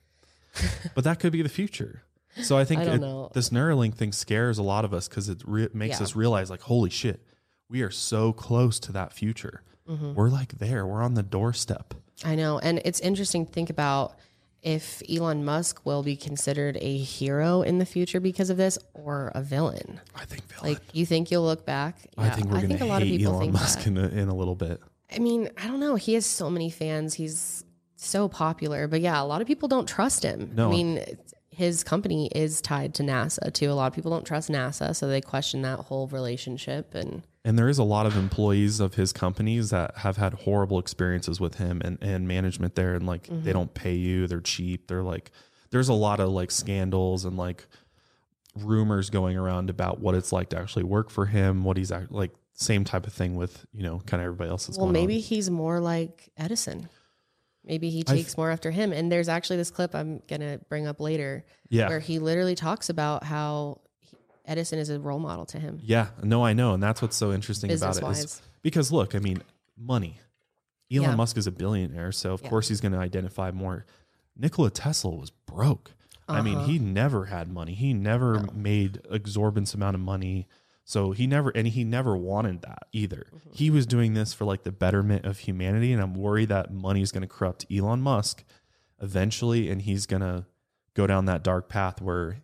but 0.95 1.03
that 1.05 1.19
could 1.19 1.31
be 1.31 1.41
the 1.41 1.49
future. 1.49 2.03
So 2.43 2.57
I 2.57 2.65
think 2.65 2.81
I 2.81 2.95
it- 2.95 3.33
this 3.33 3.49
Neuralink 3.49 3.95
thing 3.95 4.11
scares 4.11 4.57
a 4.57 4.63
lot 4.63 4.85
of 4.85 4.93
us 4.93 5.07
because 5.07 5.29
it 5.29 5.41
re- 5.45 5.69
makes 5.73 5.99
Yeah. 5.99 6.03
us 6.03 6.15
realize 6.15 6.49
like, 6.49 6.61
holy 6.61 6.89
shit, 6.89 7.25
we 7.69 7.81
are 7.81 7.91
so 7.91 8.33
close 8.33 8.79
to 8.81 8.91
that 8.93 9.13
future. 9.13 9.63
Mm-hmm. 9.89 10.13
We're 10.13 10.29
like 10.29 10.57
there. 10.59 10.85
We're 10.85 11.01
on 11.01 11.13
the 11.15 11.23
doorstep. 11.23 11.93
I 12.23 12.35
know. 12.35 12.59
And 12.59 12.81
it's 12.85 12.99
interesting 12.99 13.45
to 13.45 13.51
think 13.51 13.69
about 13.69 14.15
if 14.61 15.01
Elon 15.09 15.43
Musk 15.43 15.85
will 15.85 16.03
be 16.03 16.15
considered 16.15 16.77
a 16.81 16.97
hero 16.97 17.61
in 17.61 17.79
the 17.79 17.85
future 17.85 18.19
because 18.19 18.49
of 18.49 18.57
this 18.57 18.77
or 18.93 19.31
a 19.33 19.41
villain. 19.41 19.99
I 20.15 20.25
think. 20.25 20.43
Villain. 20.43 20.73
Like, 20.73 20.81
you 20.93 21.05
think 21.05 21.31
you'll 21.31 21.45
look 21.45 21.65
back? 21.65 21.97
I 22.17 22.29
think 22.29 22.47
we're 22.47 22.59
lot 22.85 23.01
of 23.01 23.07
hate 23.07 23.17
people 23.17 23.33
Elon 23.33 23.41
think 23.41 23.53
Musk 23.53 23.87
in 23.87 23.97
a, 23.97 24.07
in 24.07 24.29
a 24.29 24.35
little 24.35 24.55
bit. 24.55 24.79
I 25.13 25.19
mean, 25.19 25.49
I 25.57 25.67
don't 25.67 25.79
know. 25.79 25.95
He 25.95 26.13
has 26.13 26.25
so 26.25 26.49
many 26.49 26.69
fans. 26.69 27.15
He's 27.15 27.63
so 27.95 28.27
popular. 28.27 28.87
But 28.87 29.01
yeah, 29.01 29.21
a 29.21 29.25
lot 29.25 29.41
of 29.41 29.47
people 29.47 29.67
don't 29.67 29.87
trust 29.87 30.23
him. 30.23 30.51
No. 30.55 30.67
I 30.67 30.71
mean, 30.71 31.03
his 31.49 31.83
company 31.83 32.29
is 32.33 32.61
tied 32.61 32.93
to 32.95 33.03
NASA 33.03 33.51
too. 33.53 33.71
A 33.71 33.73
lot 33.73 33.87
of 33.87 33.93
people 33.93 34.11
don't 34.11 34.25
trust 34.25 34.49
NASA, 34.49 34.95
so 34.95 35.07
they 35.07 35.21
question 35.21 35.63
that 35.63 35.79
whole 35.79 36.07
relationship. 36.07 36.95
And 36.95 37.23
And 37.43 37.57
there 37.57 37.69
is 37.69 37.79
a 37.79 37.83
lot 37.83 38.05
of 38.05 38.15
employees 38.15 38.79
of 38.79 38.93
his 38.95 39.11
companies 39.11 39.71
that 39.71 39.97
have 39.97 40.17
had 40.17 40.33
horrible 40.35 40.77
experiences 40.77 41.39
with 41.39 41.55
him 41.55 41.81
and, 41.83 41.97
and 42.01 42.27
management 42.27 42.75
there. 42.75 42.93
And 42.93 43.07
like, 43.07 43.23
Mm-hmm. 43.23 43.43
they 43.43 43.51
don't 43.53 43.73
pay 43.73 43.95
you, 43.95 44.27
they're 44.27 44.41
cheap. 44.41 44.87
They're 44.87 45.01
like, 45.03 45.31
there's 45.71 45.89
a 45.89 45.93
lot 45.93 46.19
of 46.19 46.29
like 46.29 46.51
scandals 46.51 47.25
and 47.25 47.37
like 47.37 47.65
rumors 48.55 49.09
going 49.09 49.37
around 49.37 49.69
about 49.69 49.99
what 49.99 50.13
it's 50.15 50.31
like 50.31 50.49
to 50.49 50.57
actually 50.59 50.83
work 50.83 51.09
for 51.09 51.25
him, 51.25 51.63
what 51.63 51.77
he's 51.77 51.91
act- 51.91 52.11
like, 52.11 52.31
same 52.53 52.83
type 52.83 53.07
of 53.07 53.13
thing 53.13 53.35
with, 53.35 53.65
you 53.73 53.81
know, 53.81 53.99
kind 54.05 54.21
of 54.21 54.25
everybody 54.25 54.49
else 54.49 54.67
that's 54.67 54.77
well, 54.77 54.87
going 54.87 54.93
maybe 54.93 55.15
on. 55.15 55.21
he's 55.21 55.49
more 55.49 55.79
like 55.79 56.29
Edison. 56.37 56.89
Maybe 57.63 57.89
he 57.89 58.03
takes 58.03 58.37
more 58.37 58.51
after 58.51 58.69
him. 58.71 58.91
And 58.91 59.11
there's 59.11 59.29
actually 59.29 59.57
this 59.57 59.71
clip 59.71 59.95
I'm 59.95 60.21
gonna 60.27 60.59
bring 60.69 60.85
up 60.85 60.99
later 60.99 61.45
Yeah. 61.69 61.87
where 61.89 61.99
he 61.99 62.19
literally 62.19 62.55
talks 62.55 62.89
about 62.89 63.23
how 63.23 63.81
Edison 64.45 64.79
is 64.79 64.89
a 64.89 64.99
role 64.99 65.19
model 65.19 65.45
to 65.47 65.59
him. 65.59 65.79
Yeah, 65.83 66.07
no, 66.23 66.43
I 66.43 66.53
know, 66.53 66.73
and 66.73 66.81
that's 66.81 67.01
what's 67.01 67.15
so 67.17 67.31
interesting 67.31 67.71
about 67.71 67.97
it 67.97 68.03
is 68.03 68.41
because 68.61 68.91
look, 68.91 69.13
I 69.15 69.19
mean, 69.19 69.43
money. 69.77 70.19
Elon 70.91 71.09
Yeah. 71.11 71.15
Musk 71.15 71.37
is 71.37 71.47
a 71.47 71.51
billionaire, 71.51 72.11
so 72.11 72.33
of 72.33 72.41
Yeah. 72.41 72.49
course 72.49 72.67
he's 72.67 72.81
going 72.81 72.91
to 72.93 72.97
identify 72.97 73.51
more. 73.51 73.85
Nikola 74.37 74.71
Tesla 74.71 75.11
was 75.11 75.29
broke. 75.29 75.93
I 76.27 76.41
mean, 76.41 76.57
Uh-huh. 76.57 76.67
he 76.67 76.79
never 76.79 77.25
had 77.25 77.51
money. 77.51 77.73
He 77.73 77.93
never 77.93 78.47
made 78.53 79.01
exorbitant 79.09 79.73
amount 79.73 79.95
of 79.95 80.01
money. 80.01 80.47
So 80.83 81.11
he 81.11 81.27
never 81.27 81.49
and 81.51 81.67
he 81.67 81.83
never 81.83 82.17
wanted 82.17 82.61
that 82.63 82.87
either. 82.91 83.27
Mm-hmm. 83.33 83.49
He 83.53 83.69
was 83.69 83.85
doing 83.85 84.13
this 84.13 84.33
for 84.33 84.45
like 84.45 84.63
the 84.63 84.71
betterment 84.71 85.25
of 85.25 85.39
humanity 85.39 85.93
and 85.93 86.01
I'm 86.01 86.13
worried 86.15 86.49
that 86.49 86.73
money 86.73 87.01
is 87.01 87.11
going 87.11 87.21
to 87.21 87.27
corrupt 87.27 87.65
Elon 87.71 88.01
Musk 88.01 88.43
eventually 89.01 89.69
and 89.69 89.81
he's 89.81 90.05
going 90.05 90.21
to 90.21 90.45
go 90.93 91.07
down 91.07 91.25
that 91.25 91.43
dark 91.43 91.69
path 91.69 92.01
where 92.01 92.37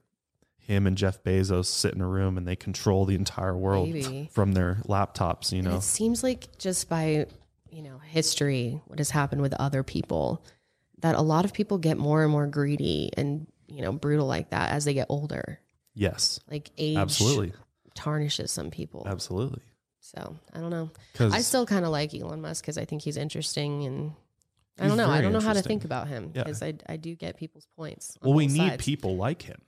him 0.67 0.85
and 0.85 0.97
Jeff 0.97 1.23
Bezos 1.23 1.65
sit 1.67 1.93
in 1.93 2.01
a 2.01 2.07
room 2.07 2.37
and 2.37 2.45
they 2.45 2.55
control 2.57 3.05
the 3.05 3.15
entire 3.15 3.55
world 3.57 3.89
Maybe. 3.89 4.29
from 4.33 4.51
their 4.51 4.75
laptops, 4.85 5.53
you 5.53 5.59
And 5.59 5.69
know. 5.69 5.77
it 5.77 5.81
seems 5.83 6.23
like 6.23 6.57
just 6.57 6.89
by, 6.89 7.25
you 7.69 7.81
know, 7.81 7.99
history, 7.99 8.81
what 8.87 8.99
has 8.99 9.09
happened 9.09 9.41
with 9.41 9.53
other 9.53 9.81
people, 9.83 10.43
that 10.99 11.15
a 11.15 11.21
lot 11.21 11.45
of 11.45 11.53
people 11.53 11.77
get 11.77 11.97
more 11.97 12.21
and 12.21 12.31
more 12.31 12.47
greedy 12.47 13.11
and, 13.15 13.47
you 13.67 13.81
know, 13.81 13.93
brutal 13.93 14.27
like 14.27 14.49
that 14.49 14.71
as 14.71 14.83
they 14.83 14.93
get 14.93 15.07
older. 15.09 15.59
Yes. 15.95 16.41
Like 16.51 16.69
age 16.77 16.97
Absolutely. 16.97 17.53
tarnishes 17.95 18.51
some 18.51 18.69
people. 18.69 19.05
Absolutely. 19.07 19.61
So 20.01 20.35
I 20.53 20.59
don't 20.59 20.69
know. 20.69 20.91
I 21.19 21.39
still 21.41 21.65
kind 21.65 21.85
of 21.85 21.91
like 21.91 22.13
Elon 22.13 22.41
Musk 22.41 22.63
because 22.63 22.77
I 22.77 22.83
think 22.83 23.01
he's 23.03 23.15
interesting 23.17 23.85
and 23.85 24.11
I 24.79 24.87
don't 24.89 24.97
know. 24.97 25.09
I 25.09 25.21
don't 25.21 25.31
know 25.33 25.39
how 25.39 25.53
to 25.53 25.61
think 25.61 25.85
about 25.85 26.09
him 26.09 26.31
Yeah. 26.35 26.43
because 26.43 26.61
I, 26.61 26.73
I 26.89 26.97
do 26.97 27.15
get 27.15 27.37
people's 27.37 27.67
points. 27.77 28.17
well, 28.21 28.33
we 28.33 28.47
need 28.47 28.57
sides. 28.57 28.85
people 28.85 29.15
like 29.15 29.41
him. 29.41 29.61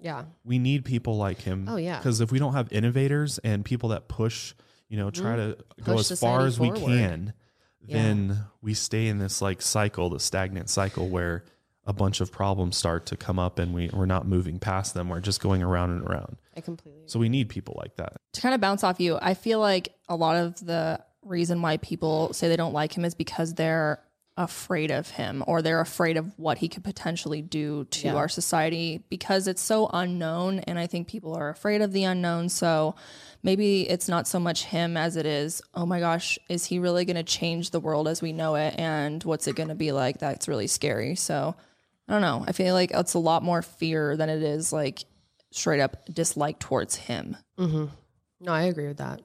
Yeah. 0.00 0.24
we 0.44 0.58
need 0.58 0.84
people 0.84 1.16
like 1.16 1.40
him. 1.40 1.66
Oh, 1.68 1.76
yeah. 1.76 1.98
Because 1.98 2.20
if 2.20 2.30
we 2.30 2.38
don't 2.38 2.54
have 2.54 2.72
innovators 2.72 3.38
and 3.38 3.64
people 3.64 3.90
that 3.90 4.08
push, 4.08 4.54
you 4.88 4.96
know, 4.96 5.10
try 5.10 5.36
mm-hmm. 5.36 5.50
to 5.52 5.84
go 5.84 5.96
Push 5.96 6.10
as 6.10 6.20
far 6.20 6.40
society 6.40 6.46
as 6.46 6.60
we 6.60 6.70
can, 6.86 7.32
Yeah. 7.80 7.96
then 7.96 8.38
we 8.62 8.74
stay 8.74 9.08
in 9.08 9.18
this 9.18 9.42
like 9.42 9.62
cycle, 9.62 10.10
the 10.10 10.20
stagnant 10.20 10.70
cycle 10.70 11.08
where 11.08 11.44
a 11.84 11.92
bunch 11.92 12.20
of 12.20 12.30
problems 12.30 12.76
start 12.76 13.06
to 13.06 13.16
come 13.16 13.38
up 13.38 13.58
and 13.58 13.72
we, 13.74 13.88
we're 13.92 14.06
not 14.06 14.26
moving 14.26 14.58
past 14.58 14.92
them. 14.92 15.08
We're 15.08 15.20
just 15.20 15.40
going 15.40 15.62
around 15.62 15.90
and 15.90 16.02
around. 16.06 16.36
I 16.54 16.60
completely 16.60 17.04
So 17.06 17.18
we 17.18 17.30
need 17.30 17.48
people 17.48 17.76
like 17.78 17.96
that. 17.96 18.16
to 18.34 18.40
kind 18.42 18.54
of 18.54 18.60
bounce 18.60 18.84
off 18.84 19.00
you, 19.00 19.18
I 19.20 19.32
feel 19.34 19.58
like 19.58 19.94
a 20.08 20.14
lot 20.14 20.36
of 20.36 20.64
the 20.64 21.00
reason 21.22 21.62
why 21.62 21.78
people 21.78 22.32
say 22.34 22.48
they 22.48 22.56
don't 22.56 22.74
like 22.74 22.96
him 22.96 23.04
is 23.04 23.14
because 23.14 23.54
they're 23.54 24.00
afraid 24.38 24.90
of 24.92 25.10
him 25.10 25.42
or 25.48 25.60
they're 25.60 25.80
afraid 25.80 26.16
of 26.16 26.32
what 26.38 26.58
he 26.58 26.68
could 26.68 26.84
potentially 26.84 27.42
do 27.42 27.84
to 27.86 28.06
Yeah. 28.08 28.14
our 28.14 28.28
society 28.28 29.02
because 29.10 29.48
it's 29.48 29.60
so 29.60 29.90
unknown 29.92 30.60
and 30.60 30.78
I 30.78 30.86
think 30.86 31.08
people 31.08 31.34
are 31.34 31.48
afraid 31.48 31.82
of 31.82 31.92
the 31.92 32.04
unknown. 32.04 32.48
So 32.48 32.94
maybe 33.42 33.82
it's 33.88 34.08
not 34.08 34.28
so 34.28 34.38
much 34.38 34.64
him 34.64 34.96
as 34.96 35.16
it 35.16 35.26
is, 35.26 35.60
oh 35.74 35.84
my 35.84 35.98
gosh, 36.00 36.38
is 36.48 36.64
he 36.64 36.78
really 36.78 37.04
going 37.04 37.16
to 37.16 37.22
change 37.24 37.70
the 37.70 37.80
world 37.80 38.06
as 38.06 38.22
we 38.22 38.32
know 38.32 38.54
it 38.54 38.74
and 38.78 39.22
what's 39.24 39.48
it 39.48 39.56
going 39.56 39.70
to 39.70 39.74
be 39.74 39.90
like? 39.92 40.18
That's 40.18 40.46
really 40.48 40.68
scary. 40.68 41.16
So 41.16 41.56
I 42.08 42.12
don't 42.12 42.22
know. 42.22 42.44
I 42.46 42.52
feel 42.52 42.74
like 42.74 42.92
it's 42.94 43.14
a 43.14 43.18
lot 43.18 43.42
more 43.42 43.60
fear 43.60 44.16
than 44.16 44.28
it 44.30 44.42
is 44.42 44.72
like 44.72 45.04
straight 45.50 45.80
up 45.80 46.04
dislike 46.06 46.58
towards 46.60 46.94
him. 46.94 47.36
mm-hmm. 47.58 47.86
No, 48.40 48.52
I 48.52 48.62
agree 48.62 48.86
with 48.86 48.98
that. 48.98 49.20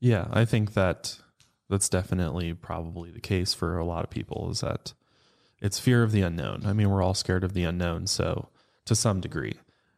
Yeah, 0.00 0.28
I 0.32 0.44
think 0.46 0.72
that 0.74 1.18
that's 1.68 1.88
definitely 1.88 2.54
probably 2.54 3.10
the 3.10 3.20
case 3.20 3.54
for 3.54 3.78
a 3.78 3.84
lot 3.84 4.04
of 4.04 4.10
people 4.10 4.50
is 4.50 4.60
that 4.60 4.92
it's 5.60 5.78
fear 5.78 6.02
of 6.02 6.12
the 6.12 6.22
unknown. 6.22 6.64
I 6.66 6.72
mean, 6.72 6.90
we're 6.90 7.02
all 7.02 7.14
scared 7.14 7.44
of 7.44 7.54
the 7.54 7.64
unknown, 7.64 8.06
so 8.06 8.48
to 8.84 8.94
some 8.94 9.20
degree. 9.20 9.54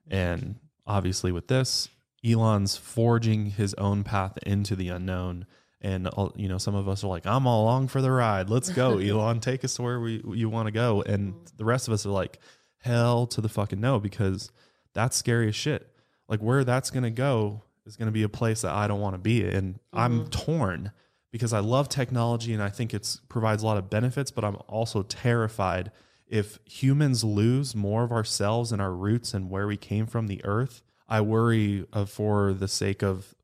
And 0.08 0.56
obviously 0.86 1.32
with 1.32 1.48
this, 1.48 1.88
Elon's 2.24 2.76
forging 2.76 3.46
his 3.46 3.74
own 3.74 4.04
path 4.04 4.38
into 4.44 4.76
the 4.76 4.88
unknown 4.88 5.46
and 5.86 6.08
uh, 6.08 6.30
you 6.34 6.48
know, 6.48 6.58
some 6.58 6.74
of 6.74 6.88
us 6.88 7.04
are 7.04 7.08
like, 7.08 7.26
"I'm 7.26 7.46
all 7.46 7.62
along 7.62 7.88
for 7.88 8.00
the 8.00 8.10
ride. 8.10 8.48
Let's 8.50 8.70
go, 8.70 8.98
Elon. 8.98 9.40
Take 9.40 9.64
us 9.64 9.74
to 9.74 9.82
where 9.82 10.00
we 10.00 10.22
you 10.32 10.48
want 10.48 10.66
to 10.66 10.72
go." 10.72 11.02
And 11.02 11.34
the 11.56 11.64
rest 11.64 11.86
of 11.86 11.94
us 11.94 12.06
are 12.06 12.10
like, 12.10 12.40
"Hell 12.78 13.26
to 13.28 13.40
the 13.40 13.48
fucking 13.48 13.80
no," 13.80 14.00
because 14.00 14.50
that's 14.94 15.16
scary 15.16 15.48
as 15.48 15.54
shit. 15.54 15.88
Like 16.28 16.40
where 16.40 16.64
that's 16.64 16.90
gonna 16.90 17.10
go 17.10 17.62
is 17.84 17.96
gonna 17.96 18.10
be 18.10 18.22
a 18.22 18.28
place 18.28 18.62
that 18.62 18.72
I 18.72 18.88
don't 18.88 19.00
want 19.00 19.14
to 19.14 19.18
be, 19.18 19.44
and 19.44 19.78
I'm 19.92 20.28
torn 20.28 20.92
because 21.30 21.52
I 21.52 21.58
love 21.60 21.88
technology 21.88 22.52
and 22.54 22.62
I 22.62 22.68
think 22.70 22.94
it 22.94 23.18
provides 23.28 23.62
a 23.62 23.66
lot 23.66 23.76
of 23.76 23.90
benefits, 23.90 24.30
but 24.30 24.44
I'm 24.44 24.56
also 24.68 25.02
terrified 25.02 25.90
if 26.26 26.58
humans 26.64 27.22
lose 27.24 27.74
more 27.74 28.02
of 28.04 28.10
ourselves 28.12 28.72
and 28.72 28.80
our 28.82 28.92
roots 28.92 29.34
and 29.34 29.50
where 29.50 29.66
we 29.66 29.76
came 29.76 30.06
from, 30.06 30.26
the 30.26 30.44
earth. 30.44 30.82
I 31.08 31.20
worry 31.20 31.86
uh, 31.92 32.04
for 32.06 32.52
the 32.52 32.66
sake 32.68 33.02
of 33.02 33.34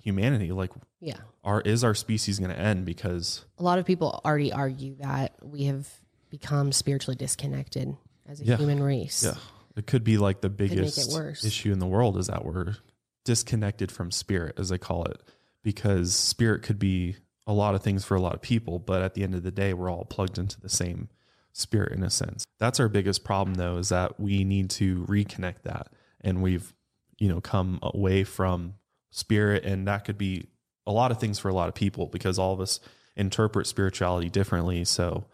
humanity. 0.00 0.52
Like, 0.52 0.70
Yeah. 1.00 1.16
our 1.42 1.60
is 1.62 1.82
our 1.82 1.94
species 1.94 2.38
going 2.38 2.50
to 2.52 2.58
end 2.58 2.84
because 2.84 3.44
A 3.58 3.62
lot 3.62 3.78
of 3.78 3.86
people 3.86 4.20
already 4.24 4.52
argue 4.52 4.96
that 4.96 5.34
we 5.42 5.64
have 5.64 5.88
become 6.30 6.70
spiritually 6.72 7.16
disconnected 7.16 7.96
as 8.26 8.40
a 8.40 8.44
Yeah. 8.44 8.56
human 8.56 8.82
race. 8.82 9.24
yeah, 9.24 9.34
it 9.76 9.86
could 9.86 10.04
be 10.04 10.18
like 10.18 10.40
the 10.42 10.48
biggest 10.50 11.10
issue 11.44 11.72
in 11.72 11.78
the 11.80 11.86
world 11.86 12.16
is 12.18 12.26
that 12.28 12.44
we're 12.44 12.76
disconnected 13.24 13.90
from 13.90 14.10
spirit, 14.10 14.54
as 14.58 14.68
they 14.68 14.78
call 14.78 15.04
it, 15.06 15.20
because 15.62 16.14
spirit 16.14 16.62
could 16.62 16.78
be 16.78 17.16
a 17.48 17.52
lot 17.52 17.74
of 17.74 17.82
things 17.82 18.04
for 18.04 18.14
a 18.14 18.20
lot 18.20 18.34
of 18.34 18.42
people, 18.42 18.78
but 18.78 19.02
at 19.02 19.14
the 19.14 19.24
end 19.24 19.34
of 19.34 19.42
the 19.42 19.50
day, 19.50 19.72
we're 19.72 19.90
all 19.90 20.04
plugged 20.04 20.38
into 20.38 20.60
the 20.60 20.68
same 20.68 21.08
spirit 21.52 21.92
in 21.92 22.04
a 22.04 22.10
sense. 22.10 22.44
That's 22.58 22.78
our 22.78 22.88
biggest 22.88 23.24
problem 23.24 23.54
though, 23.54 23.78
is 23.78 23.88
that 23.88 24.20
we 24.20 24.44
need 24.44 24.70
to 24.70 25.06
reconnect 25.06 25.62
that. 25.62 25.88
And 26.20 26.42
we've, 26.42 26.74
you 27.16 27.28
know, 27.28 27.40
come 27.40 27.78
away 27.82 28.22
from 28.22 28.74
spirit 29.10 29.64
and 29.64 29.88
that 29.88 30.04
could 30.04 30.18
be 30.18 30.46
a 30.86 30.92
lot 30.92 31.10
of 31.10 31.18
things 31.18 31.38
for 31.38 31.48
a 31.48 31.54
lot 31.54 31.68
of 31.68 31.74
people 31.74 32.06
because 32.06 32.38
all 32.38 32.52
of 32.52 32.60
us 32.60 32.80
interpret 33.16 33.66
spirituality 33.66 34.28
differently. 34.28 34.84
So, 34.84 35.24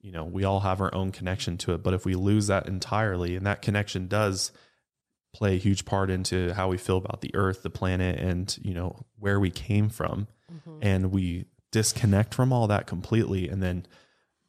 you 0.00 0.12
know, 0.12 0.24
we 0.24 0.44
all 0.44 0.60
have 0.60 0.80
our 0.80 0.94
own 0.94 1.10
connection 1.10 1.58
to 1.58 1.74
it. 1.74 1.82
But 1.82 1.92
if 1.92 2.04
we 2.04 2.14
lose 2.14 2.46
that 2.46 2.68
entirely, 2.68 3.36
and 3.36 3.46
that 3.46 3.62
connection 3.62 4.06
does 4.06 4.52
play 5.32 5.54
a 5.54 5.58
huge 5.58 5.84
part 5.84 6.10
into 6.10 6.52
how 6.54 6.68
we 6.68 6.76
feel 6.78 6.96
about 6.96 7.20
the 7.20 7.34
earth, 7.34 7.62
the 7.62 7.70
planet, 7.70 8.18
and, 8.18 8.56
you 8.62 8.74
know, 8.74 9.04
where 9.18 9.40
we 9.40 9.50
came 9.50 9.88
from, 9.88 10.26
and 10.82 11.10
we 11.10 11.46
disconnect 11.70 12.34
from 12.34 12.52
all 12.52 12.66
that 12.66 12.86
completely, 12.86 13.48
and 13.48 13.62
then 13.62 13.86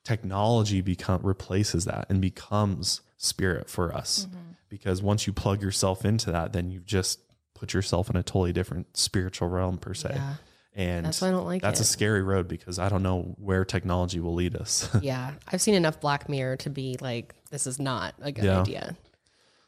technology 0.04 0.82
become 0.82 1.22
replaces 1.24 1.86
that 1.86 2.08
and 2.10 2.20
becomes 2.20 3.00
spirit 3.16 3.70
for 3.70 3.94
us. 3.96 4.25
Mm-hmm. 4.30 4.38
Because 4.68 5.02
once 5.02 5.25
you 5.28 5.32
plug 5.34 5.62
yourself 5.62 6.04
into 6.04 6.32
that, 6.32 6.52
then 6.52 6.70
you've 6.72 6.86
just 6.86 7.20
put 7.54 7.74
yourself 7.74 8.10
in 8.10 8.16
a 8.18 8.24
totally 8.24 8.52
different 8.52 8.98
spiritual 8.98 9.48
realm 9.48 9.78
per 9.78 9.94
se. 9.94 10.12
Yeah. 10.16 10.34
And 10.75 11.06
That's 11.06 11.22
why 11.22 11.28
I 11.28 11.32
don't 11.32 11.46
like 11.46 11.62
that's 11.62 11.80
a 11.80 11.86
scary 11.86 12.24
road 12.24 12.48
because 12.48 12.80
I 12.80 12.90
don't 12.90 13.04
know 13.04 13.36
where 13.38 13.63
technology 13.63 14.20
will 14.20 14.34
lead 14.34 14.56
us. 14.56 14.90
Yeah. 15.04 15.34
I've 15.48 15.62
seen 15.62 15.75
enough 15.75 16.02
Black 16.02 16.28
Mirror 16.28 16.58
to 16.58 16.72
be 16.72 16.98
like, 17.00 17.36
this 17.52 17.68
is 17.68 17.80
not 17.80 18.16
a 18.20 18.32
good 18.32 18.44
Yeah. 18.46 18.62
idea. 18.62 18.98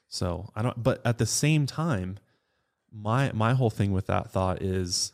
So 0.07 0.49
I 0.55 0.63
don't, 0.63 0.81
but 0.81 1.01
at 1.05 1.19
the 1.19 1.25
same 1.27 1.67
time, 1.67 2.17
my 2.91 3.31
my 3.33 3.53
whole 3.53 3.69
thing 3.69 3.91
with 3.91 4.07
that 4.07 4.31
thought 4.31 4.61
is, 4.63 5.11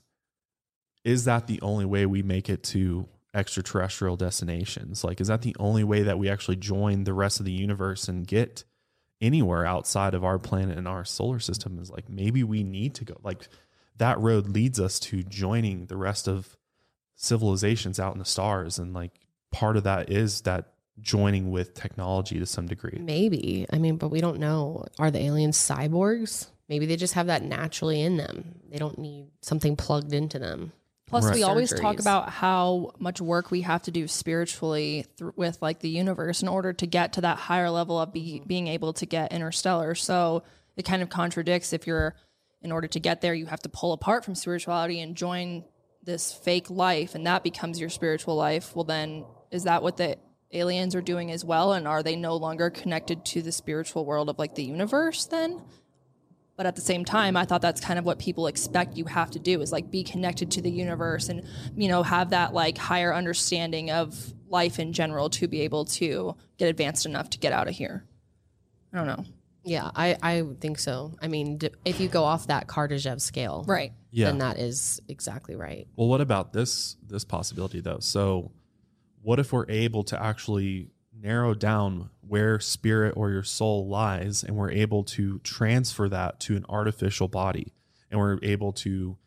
is 1.03 1.25
that 1.25 1.47
the 1.47 1.61
only 1.61 1.85
way 1.85 2.05
we 2.05 2.21
make 2.21 2.49
it 2.49 2.63
to 2.63 3.07
extraterrestrial 3.33 4.15
destinations? 4.15 5.03
Like, 5.03 5.21
is 5.21 5.27
that 5.27 5.41
the 5.41 5.55
only 5.59 5.83
way 5.83 6.03
that 6.03 6.19
we 6.19 6.29
actually 6.29 6.57
join 6.57 7.03
the 7.03 7.13
rest 7.13 7.39
of 7.39 7.45
the 7.45 7.51
universe 7.51 8.07
and 8.07 8.27
get 8.27 8.63
anywhere 9.19 9.65
outside 9.65 10.13
of 10.13 10.23
our 10.23 10.39
planet 10.39 10.77
and 10.77 10.87
our 10.87 11.05
solar 11.05 11.39
system? 11.39 11.79
Is 11.79 11.89
like 11.89 12.09
maybe 12.09 12.43
we 12.43 12.63
need 12.63 12.95
to 12.95 13.05
go. 13.05 13.15
Like 13.23 13.47
that 13.97 14.19
road 14.19 14.49
leads 14.49 14.79
us 14.79 14.99
to 14.99 15.23
joining 15.23 15.87
the 15.87 15.97
rest 15.97 16.27
of 16.27 16.57
civilizations 17.15 17.99
out 17.99 18.13
in 18.13 18.19
the 18.19 18.25
stars, 18.25 18.77
and 18.77 18.93
like 18.93 19.11
part 19.51 19.77
of 19.77 19.83
that 19.83 20.09
is 20.11 20.41
that 20.41 20.73
joining 20.99 21.51
with 21.51 21.73
technology 21.73 22.37
to 22.39 22.45
some 22.45 22.67
degree. 22.67 22.99
Maybe. 23.01 23.65
I 23.71 23.77
mean, 23.79 23.97
but 23.97 24.09
we 24.09 24.21
don't 24.21 24.39
know. 24.39 24.85
Are 24.99 25.09
the 25.09 25.21
aliens 25.21 25.57
cyborgs? 25.57 26.47
Maybe 26.69 26.85
they 26.85 26.95
just 26.95 27.15
have 27.15 27.27
that 27.27 27.43
naturally 27.43 28.01
in 28.01 28.17
them. 28.17 28.61
They 28.69 28.77
don't 28.77 28.97
need 28.97 29.27
something 29.41 29.75
plugged 29.75 30.13
into 30.13 30.39
them. 30.39 30.71
Plus, 31.11 31.25
Right. 31.25 31.35
we 31.35 31.43
always 31.43 31.73
talk 31.73 31.99
about 31.99 32.29
how 32.29 32.91
much 32.97 33.19
work 33.19 33.51
we 33.51 33.61
have 33.61 33.81
to 33.83 33.91
do 33.91 34.07
spiritually 34.07 35.05
thr 35.17 35.29
with 35.35 35.61
like 35.61 35.79
the 35.79 35.89
universe 35.89 36.41
in 36.41 36.47
order 36.47 36.71
to 36.71 36.87
get 36.87 37.11
to 37.13 37.21
that 37.21 37.37
higher 37.37 37.69
level 37.69 37.99
of 37.99 38.13
be- 38.13 38.39
mm-hmm. 38.39 38.47
being 38.47 38.67
able 38.67 38.93
to 38.93 39.05
get 39.05 39.33
interstellar. 39.33 39.93
So 39.93 40.43
it 40.77 40.85
kind 40.85 41.01
of 41.01 41.09
contradicts 41.09 41.73
if 41.73 41.85
you're, 41.85 42.15
in 42.61 42.71
order 42.71 42.87
to 42.87 42.99
get 42.99 43.19
there, 43.19 43.33
you 43.33 43.45
have 43.47 43.59
to 43.63 43.69
pull 43.69 43.91
apart 43.91 44.23
from 44.23 44.35
spirituality 44.35 45.01
and 45.01 45.17
join 45.17 45.65
this 46.01 46.31
fake 46.31 46.69
life, 46.69 47.13
and 47.13 47.27
that 47.27 47.43
becomes 47.43 47.77
your 47.79 47.89
spiritual 47.89 48.35
life. 48.35 48.73
Well, 48.73 48.85
then 48.85 49.25
is 49.51 49.63
that 49.65 49.83
what 49.83 49.97
the 49.97 50.17
aliens 50.53 50.95
are 50.95 51.01
doing 51.01 51.29
as 51.31 51.43
well? 51.43 51.73
And 51.73 51.87
are 51.87 52.03
they 52.03 52.15
no 52.15 52.37
longer 52.37 52.69
connected 52.69 53.25
to 53.25 53.41
the 53.41 53.51
spiritual 53.51 54.05
world 54.05 54.29
of 54.29 54.39
like 54.39 54.55
the 54.55 54.63
universe 54.63 55.25
then? 55.25 55.61
But 56.61 56.67
at 56.67 56.75
the 56.75 56.81
same 56.81 57.03
time 57.03 57.35
i 57.35 57.43
thought 57.43 57.59
that's 57.59 57.81
kind 57.81 57.97
of 57.97 58.05
what 58.05 58.19
people 58.19 58.45
expect 58.45 58.95
you 58.95 59.05
have 59.05 59.31
to 59.31 59.39
do 59.39 59.61
is 59.61 59.71
like 59.71 59.89
be 59.89 60.03
connected 60.03 60.51
to 60.51 60.61
the 60.61 60.69
universe 60.69 61.27
and 61.27 61.41
you 61.75 61.87
know 61.87 62.03
have 62.03 62.29
that 62.29 62.53
like 62.53 62.77
higher 62.77 63.15
understanding 63.15 63.89
of 63.89 64.31
life 64.47 64.77
in 64.77 64.93
general 64.93 65.27
to 65.27 65.47
be 65.47 65.61
able 65.61 65.85
to 65.85 66.35
get 66.59 66.67
advanced 66.69 67.07
enough 67.07 67.31
to 67.31 67.39
get 67.39 67.51
out 67.51 67.67
of 67.67 67.73
here 67.73 68.05
i 68.93 68.97
don't 68.97 69.07
know 69.07 69.25
Yeah, 69.63 69.89
I, 69.95 70.17
I 70.23 70.43
think 70.59 70.77
so. 70.79 71.13
I 71.21 71.27
mean, 71.27 71.57
d- 71.59 71.69
if 71.85 71.99
you 71.99 72.07
go 72.09 72.23
off 72.23 72.47
that 72.47 72.65
Kardashev 72.67 73.21
scale, 73.21 73.63
right 73.67 73.91
Yeah. 74.11 74.25
then 74.27 74.39
that 74.39 74.57
is 74.57 74.99
exactly 75.07 75.55
right. 75.55 75.87
Well, 75.95 76.07
what 76.07 76.19
about 76.21 76.51
this 76.51 76.95
this 77.07 77.23
possibility 77.25 77.79
though? 77.79 77.99
So, 77.99 78.51
what 79.21 79.37
if 79.39 79.53
we're 79.53 79.69
able 79.69 80.03
to 80.05 80.15
actually 80.19 80.89
narrow 81.13 81.53
down 81.53 82.09
where 82.31 82.61
spirit 82.61 83.13
or 83.17 83.29
your 83.29 83.43
soul 83.43 83.89
lies 83.89 84.41
and 84.41 84.55
we're 84.55 84.71
able 84.71 85.03
to 85.03 85.37
transfer 85.39 86.07
that 86.07 86.39
to 86.39 86.55
an 86.55 86.65
artificial 86.69 87.27
body 87.27 87.73
and 88.09 88.17
we're 88.17 88.39
able 88.41 88.71
to 88.71 89.17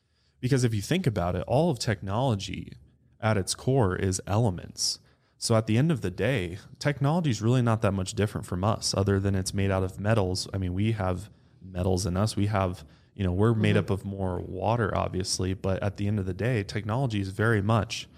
because 0.41 0.65
if 0.65 0.73
you 0.73 0.81
think 0.81 1.07
about 1.07 1.37
it, 1.37 1.45
all 1.47 1.71
of 1.71 1.79
technology 1.79 2.73
at 3.21 3.37
its 3.37 3.55
core 3.55 3.95
is 3.95 4.23
elements. 4.27 5.01
So 5.37 5.55
at 5.55 5.67
the 5.67 5.77
end 5.77 5.93
of 5.93 6.01
the 6.01 6.11
day, 6.11 6.57
technology 6.79 7.29
is 7.29 7.43
really 7.43 7.61
not 7.61 7.83
that 7.83 7.93
much 7.93 8.15
different 8.15 8.47
from 8.47 8.65
us 8.65 8.95
other 8.97 9.21
than 9.21 9.35
it's 9.35 9.53
made 9.53 9.71
out 9.71 9.83
of 9.83 10.01
metals. 10.01 10.49
I 10.55 10.57
mean, 10.57 10.73
we 10.73 10.93
have 10.93 11.29
metals 11.63 12.07
in 12.07 12.17
us. 12.17 12.37
We 12.37 12.47
have, 12.47 12.87
you 13.15 13.23
know, 13.23 13.33
we're 13.33 13.53
made 13.53 13.77
mm-hmm. 13.77 13.81
up 13.81 13.91
of 13.91 14.07
more 14.07 14.41
water 14.41 14.97
obviously, 14.97 15.53
but 15.53 15.83
at 15.83 15.99
the 15.99 16.09
end 16.09 16.19
of 16.19 16.25
the 16.25 16.33
day, 16.33 16.63
technology 16.63 17.21
is 17.21 17.29
very 17.29 17.61
much 17.61 18.09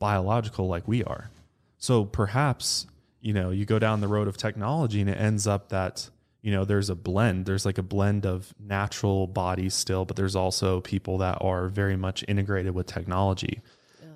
biological 0.00 0.66
like 0.66 0.88
we 0.88 1.04
are. 1.04 1.30
So 1.76 2.04
perhaps, 2.04 2.88
you 3.20 3.32
know, 3.32 3.50
you 3.50 3.64
go 3.64 3.78
down 3.78 4.00
the 4.00 4.08
road 4.08 4.28
of 4.28 4.36
technology 4.36 5.00
and 5.00 5.10
it 5.10 5.18
ends 5.18 5.46
up 5.46 5.70
that, 5.70 6.08
you 6.42 6.52
know, 6.52 6.64
there's 6.64 6.88
a 6.90 6.94
blend. 6.94 7.46
There's 7.46 7.66
like 7.66 7.78
a 7.78 7.82
blend 7.82 8.24
of 8.26 8.54
natural 8.60 9.26
bodies 9.26 9.74
still, 9.74 10.04
but 10.04 10.16
there's 10.16 10.36
also 10.36 10.80
people 10.80 11.18
that 11.18 11.38
are 11.40 11.68
very 11.68 11.96
much 11.96 12.24
integrated 12.28 12.74
with 12.74 12.86
technology. 12.86 13.60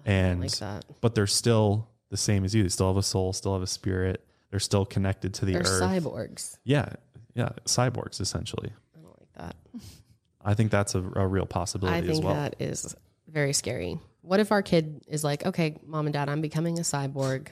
and 0.05 0.41
like 0.41 0.51
that. 0.59 0.85
but 1.01 1.15
they're 1.15 1.27
still 1.27 1.89
the 2.11 2.17
same 2.17 2.45
as 2.45 2.55
you. 2.55 2.63
They 2.63 2.69
still 2.69 2.89
have 2.89 2.97
a 2.97 3.03
soul, 3.03 3.33
still 3.33 3.53
have 3.55 3.63
a 3.63 3.67
spirit. 3.67 4.25
They're 4.51 4.61
still 4.61 4.85
connected 4.85 5.35
to 5.35 5.45
the 5.47 5.53
They're 5.55 5.63
earth. 5.63 5.83
cyborgs. 5.83 6.57
yeah. 6.65 6.91
Yeah. 7.35 7.51
Cyborgs 7.65 8.21
essentially. 8.21 8.71
I 8.97 9.01
don't 9.01 9.19
like 9.19 9.33
that. 9.35 9.57
I 10.45 10.55
think 10.55 10.71
that's 10.71 10.95
a, 10.95 10.99
a 11.17 11.27
real 11.27 11.47
possibility 11.47 11.97
I 11.97 12.01
as 12.01 12.07
think 12.07 12.25
well. 12.25 12.35
that 12.35 12.57
is 12.61 12.95
very 13.29 13.53
scary. 13.53 13.99
What 14.21 14.39
if 14.41 14.53
our 14.53 14.61
kid 14.63 15.03
is 15.09 15.25
like, 15.25 15.47
okay, 15.47 15.77
mom 15.87 16.07
and 16.07 16.13
dad, 16.13 16.29
I'm 16.29 16.41
becoming 16.43 16.79
a 16.79 16.83
cyborg. 16.83 17.49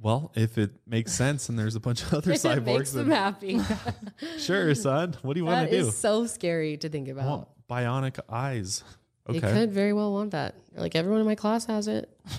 Well, 0.00 0.30
if 0.34 0.58
it 0.58 0.70
makes 0.86 1.12
sense 1.12 1.48
and 1.48 1.58
there's 1.58 1.74
a 1.74 1.80
bunch 1.80 2.02
of 2.02 2.14
other 2.14 2.32
cyborgs, 2.32 2.56
It 2.58 2.64
makes 2.64 2.92
them 2.92 3.10
happy. 3.10 3.60
sure, 4.38 4.74
son. 4.74 5.16
What 5.22 5.34
do 5.34 5.40
you 5.40 5.46
want 5.46 5.70
to 5.70 5.80
do? 5.82 5.88
is 5.88 5.96
so 5.96 6.26
scary 6.26 6.76
to 6.78 6.88
think 6.88 7.08
about. 7.08 7.24
Well, 7.26 7.48
bionic 7.70 8.18
eyes. 8.28 8.84
They 9.28 9.38
Okay. 9.38 9.52
could 9.52 9.72
very 9.72 9.92
well 9.92 10.12
want 10.12 10.30
that. 10.30 10.54
Like 10.76 10.94
everyone 10.94 11.20
in 11.20 11.26
my 11.26 11.34
class 11.34 11.66
has 11.66 11.88
it. 11.88 12.08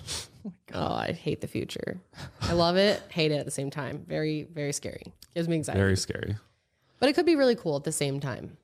Oh, 0.74 0.80
oh, 0.80 0.94
I 0.94 1.12
hate 1.12 1.42
the 1.42 1.48
future. 1.48 2.00
I 2.40 2.54
love 2.54 2.78
it, 2.78 3.02
hate 3.10 3.32
it 3.34 3.36
at 3.36 3.44
the 3.44 3.52
same 3.52 3.70
time. 3.70 4.06
Very, 4.08 4.44
very 4.44 4.72
scary. 4.72 5.12
Gives 5.36 5.50
me 5.50 5.56
anxiety. 5.58 5.78
Very 5.82 5.98
scary. 5.98 6.38
but 7.02 7.10
it 7.10 7.14
could 7.14 7.26
be 7.26 7.36
really 7.36 7.56
cool 7.56 7.76
at 7.76 7.84
the 7.84 7.92
same 7.92 8.22
time. 8.22 8.56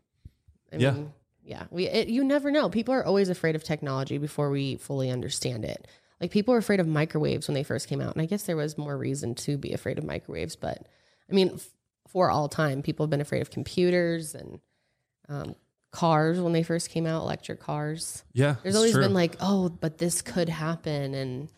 I 0.71 0.77
Yeah. 0.77 0.91
mean, 0.91 1.13
yeah. 1.43 1.63
We 1.71 1.87
it, 1.89 2.07
you 2.07 2.23
never 2.23 2.51
know. 2.51 2.69
People 2.69 2.93
are 2.93 3.03
always 3.05 3.27
afraid 3.27 3.57
of 3.57 3.65
technology 3.65 4.17
before 4.17 4.49
we 4.49 4.77
fully 4.77 5.09
understand 5.09 5.65
it. 5.65 5.85
Like 6.21 6.31
people 6.31 6.53
were 6.53 6.57
afraid 6.59 6.79
of 6.79 6.87
microwaves 6.87 7.47
when 7.47 7.55
they 7.55 7.63
first 7.63 7.87
came 7.87 8.01
out, 8.01 8.13
and 8.13 8.21
I 8.21 8.25
guess 8.25 8.43
there 8.43 8.55
was 8.55 8.77
more 8.77 8.97
reason 8.97 9.35
to 9.35 9.57
be 9.57 9.73
afraid 9.73 9.97
of 9.97 10.03
microwaves. 10.05 10.55
But 10.55 10.87
I 11.29 11.33
mean, 11.33 11.51
f- 11.55 11.69
for 12.07 12.29
all 12.29 12.47
time, 12.47 12.81
people 12.81 13.05
have 13.05 13.09
been 13.09 13.21
afraid 13.21 13.41
of 13.41 13.49
computers 13.49 14.35
and 14.35 14.59
um, 15.29 15.55
cars 15.91 16.39
when 16.39 16.53
they 16.53 16.63
first 16.63 16.89
came 16.89 17.05
out, 17.05 17.21
electric 17.23 17.59
cars. 17.59 18.23
Yeah. 18.33 18.55
There's 18.63 18.75
always 18.75 18.93
true. 18.93 19.01
been 19.01 19.13
like, 19.13 19.35
oh, 19.39 19.69
but 19.69 19.97
this 19.97 20.21
could 20.21 20.49
happen, 20.49 21.13
and 21.13 21.49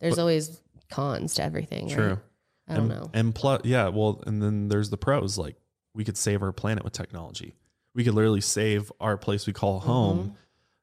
there's 0.00 0.18
always 0.18 0.60
cons 0.90 1.34
to 1.34 1.42
everything. 1.42 1.86
right? 1.88 1.94
True. 1.94 2.20
I 2.68 2.74
don't 2.76 2.90
and, 2.90 3.00
know. 3.00 3.10
And 3.12 3.34
plus, 3.34 3.62
yeah, 3.64 3.88
well, 3.88 4.22
and 4.26 4.40
then 4.42 4.68
there's 4.68 4.88
the 4.90 4.96
pros. 4.96 5.36
Like 5.36 5.56
we 5.94 6.04
could 6.04 6.16
save 6.16 6.42
our 6.42 6.52
planet 6.52 6.82
with 6.84 6.92
technology. 6.94 7.54
We 7.94 8.04
could 8.04 8.14
literally 8.14 8.40
save 8.40 8.90
our 9.00 9.16
place 9.18 9.46
we 9.46 9.52
call 9.52 9.80
Mm-hmm. 9.80 9.88
home 9.88 10.36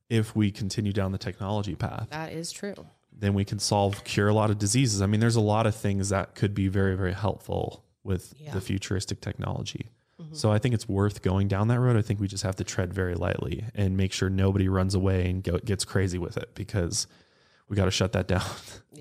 if 0.10 0.36
we 0.36 0.52
continue 0.52 0.92
down 0.94 1.12
the 1.14 1.18
technology 1.18 1.74
path. 1.76 2.08
That 2.12 2.34
is 2.34 2.52
true. 2.52 2.76
Then 3.18 3.34
we 3.34 3.46
can 3.46 3.60
solve, 3.60 4.04
cure 4.04 4.28
a 4.30 4.34
lot 4.34 4.50
of 4.50 4.58
diseases. 4.58 5.02
I 5.02 5.06
mean, 5.06 5.20
there's 5.20 5.36
a 5.36 5.42
lot 5.42 5.68
of 5.68 5.76
things 5.76 6.10
that 6.10 6.34
could 6.36 6.54
be 6.56 6.68
very, 6.68 6.96
very 6.96 7.14
helpful 7.14 7.84
with 8.04 8.34
Yeah. 8.38 8.54
the 8.54 8.62
futuristic 8.62 9.22
technology. 9.22 9.90
Mm-hmm. 10.20 10.34
So 10.34 10.52
I 10.52 10.58
think 10.58 10.74
it's 10.74 10.90
worth 10.90 11.22
going 11.22 11.48
down 11.48 11.68
that 11.68 11.80
road. 11.80 11.98
I 11.98 12.02
think 12.02 12.20
we 12.20 12.28
just 12.28 12.44
have 12.44 12.56
to 12.58 12.64
tread 12.64 12.94
very 12.94 13.14
lightly 13.16 13.66
and 13.76 13.96
make 13.96 14.12
sure 14.12 14.30
nobody 14.30 14.68
runs 14.70 14.96
away 14.96 15.30
and 15.30 15.44
go, 15.44 15.58
gets 15.60 15.86
crazy 15.86 16.18
with 16.18 16.38
it 16.38 16.50
because 16.56 17.06
we 17.70 17.76
got 17.76 17.86
to 17.86 17.92
shut 17.92 18.14
that 18.14 18.28
down 18.34 18.42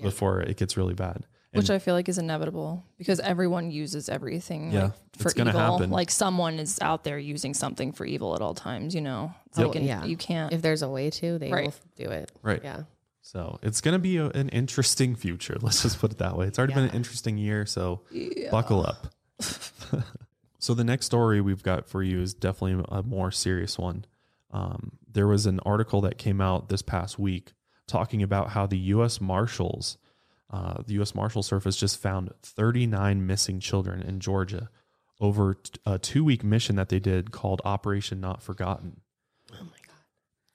before 0.03 0.41
it 0.41 0.55
gets 0.57 0.77
really 0.77 0.93
bad. 0.93 1.25
which 1.53 1.69
i 1.69 1.77
feel 1.79 1.93
like 1.93 2.07
is 2.07 2.17
inevitable 2.17 2.81
because 2.97 3.19
everyone 3.19 3.69
uses 3.71 4.07
everything 4.07 4.71
Yeah, 4.71 4.83
like, 4.83 4.93
for 5.17 5.27
it's 5.27 5.33
gonna 5.33 5.49
evil 5.49 5.73
happen. 5.73 5.89
like 5.91 6.09
someone 6.09 6.59
is 6.59 6.79
out 6.81 7.03
there 7.03 7.19
using 7.19 7.53
something 7.53 7.91
for 7.91 8.05
evil 8.05 8.33
at 8.35 8.41
all 8.41 8.53
times 8.53 8.95
you 8.95 9.01
know 9.01 9.33
it's 9.47 9.59
Oh, 9.59 9.67
like 9.67 9.75
an- 9.75 9.83
yeah. 9.83 10.05
you 10.05 10.15
can't 10.15 10.53
If 10.53 10.61
there's 10.61 10.81
a 10.81 10.87
way 10.87 11.09
to, 11.09 11.37
they 11.37 11.51
Right. 11.51 11.65
will 11.65 11.73
do 11.97 12.09
it. 12.09 12.31
Right. 12.41 12.61
Yeah. 12.63 12.83
So 13.21 13.59
it's 13.61 13.81
going 13.81 13.93
to 13.93 13.99
be 13.99 14.17
a, 14.17 14.27
an 14.27 14.49
interesting 14.49 15.15
future. 15.15 15.57
Let's 15.61 15.83
just 15.83 15.99
put 15.99 16.11
it 16.11 16.17
that 16.17 16.37
way. 16.37 16.47
It's 16.47 16.57
already 16.57 16.73
been 16.73 16.85
an 16.85 16.95
interesting 16.95 17.37
year. 17.37 17.65
So 17.65 18.01
buckle 18.49 18.85
up. 18.85 19.13
so 20.59 20.73
the 20.73 20.83
next 20.83 21.05
story 21.05 21.41
we've 21.41 21.63
got 21.63 21.87
for 21.87 22.03
you 22.03 22.21
is 22.21 22.33
definitely 22.33 22.83
a 22.89 23.03
more 23.03 23.31
serious 23.31 23.77
one. 23.77 24.05
Um, 24.51 24.93
there 25.11 25.27
was 25.27 25.45
an 25.45 25.59
article 25.61 26.01
that 26.01 26.17
came 26.17 26.41
out 26.41 26.69
this 26.69 26.81
past 26.81 27.17
week 27.17 27.53
talking 27.87 28.23
about 28.23 28.49
how 28.49 28.65
the 28.65 28.77
U.S. 28.77 29.21
Marshals, 29.21 29.97
uh, 30.49 30.81
the 30.85 30.93
U.S. 30.95 31.15
Marshal 31.15 31.43
Service 31.43 31.75
just 31.75 32.01
found 32.01 32.31
39 32.41 33.25
missing 33.25 33.59
children 33.59 34.01
in 34.01 34.19
Georgia 34.19 34.69
over 35.19 35.55
a 35.85 35.99
two 35.99 36.23
week 36.23 36.43
mission 36.43 36.75
that 36.75 36.89
they 36.89 36.99
did 36.99 37.31
called 37.31 37.61
Operation 37.63 38.19
Not 38.19 38.41
Forgotten. 38.41 39.00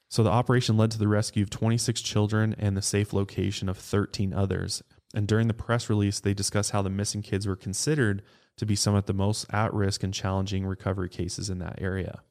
So 0.09 0.23
the 0.23 0.31
operation 0.31 0.77
led 0.77 0.90
to 0.92 0.99
the 0.99 1.09
rescue 1.09 1.42
of 1.42 1.51
26 1.51 2.01
children 2.01 2.55
and 2.59 2.77
the 2.77 2.83
safe 2.83 3.12
location 3.12 3.69
of 3.69 3.77
13 3.77 4.33
others. 4.33 4.83
And 5.14 5.27
during 5.27 5.49
the 5.49 5.55
press 5.55 5.88
release, 5.90 6.21
they 6.21 6.35
discussed 6.35 6.71
how 6.71 6.83
the 6.83 6.90
missing 6.90 7.23
kids 7.23 7.47
were 7.47 7.57
considered 7.57 8.23
to 8.57 8.66
be 8.66 8.77
some 8.77 8.95
of 8.95 9.07
the 9.07 9.14
most 9.14 9.47
at 9.53 9.73
risk 9.75 10.03
and 10.03 10.14
challenging 10.14 10.64
recovery 10.64 11.09
cases 11.09 11.51
in 11.51 11.59
that 11.59 11.81
area. 11.81 12.23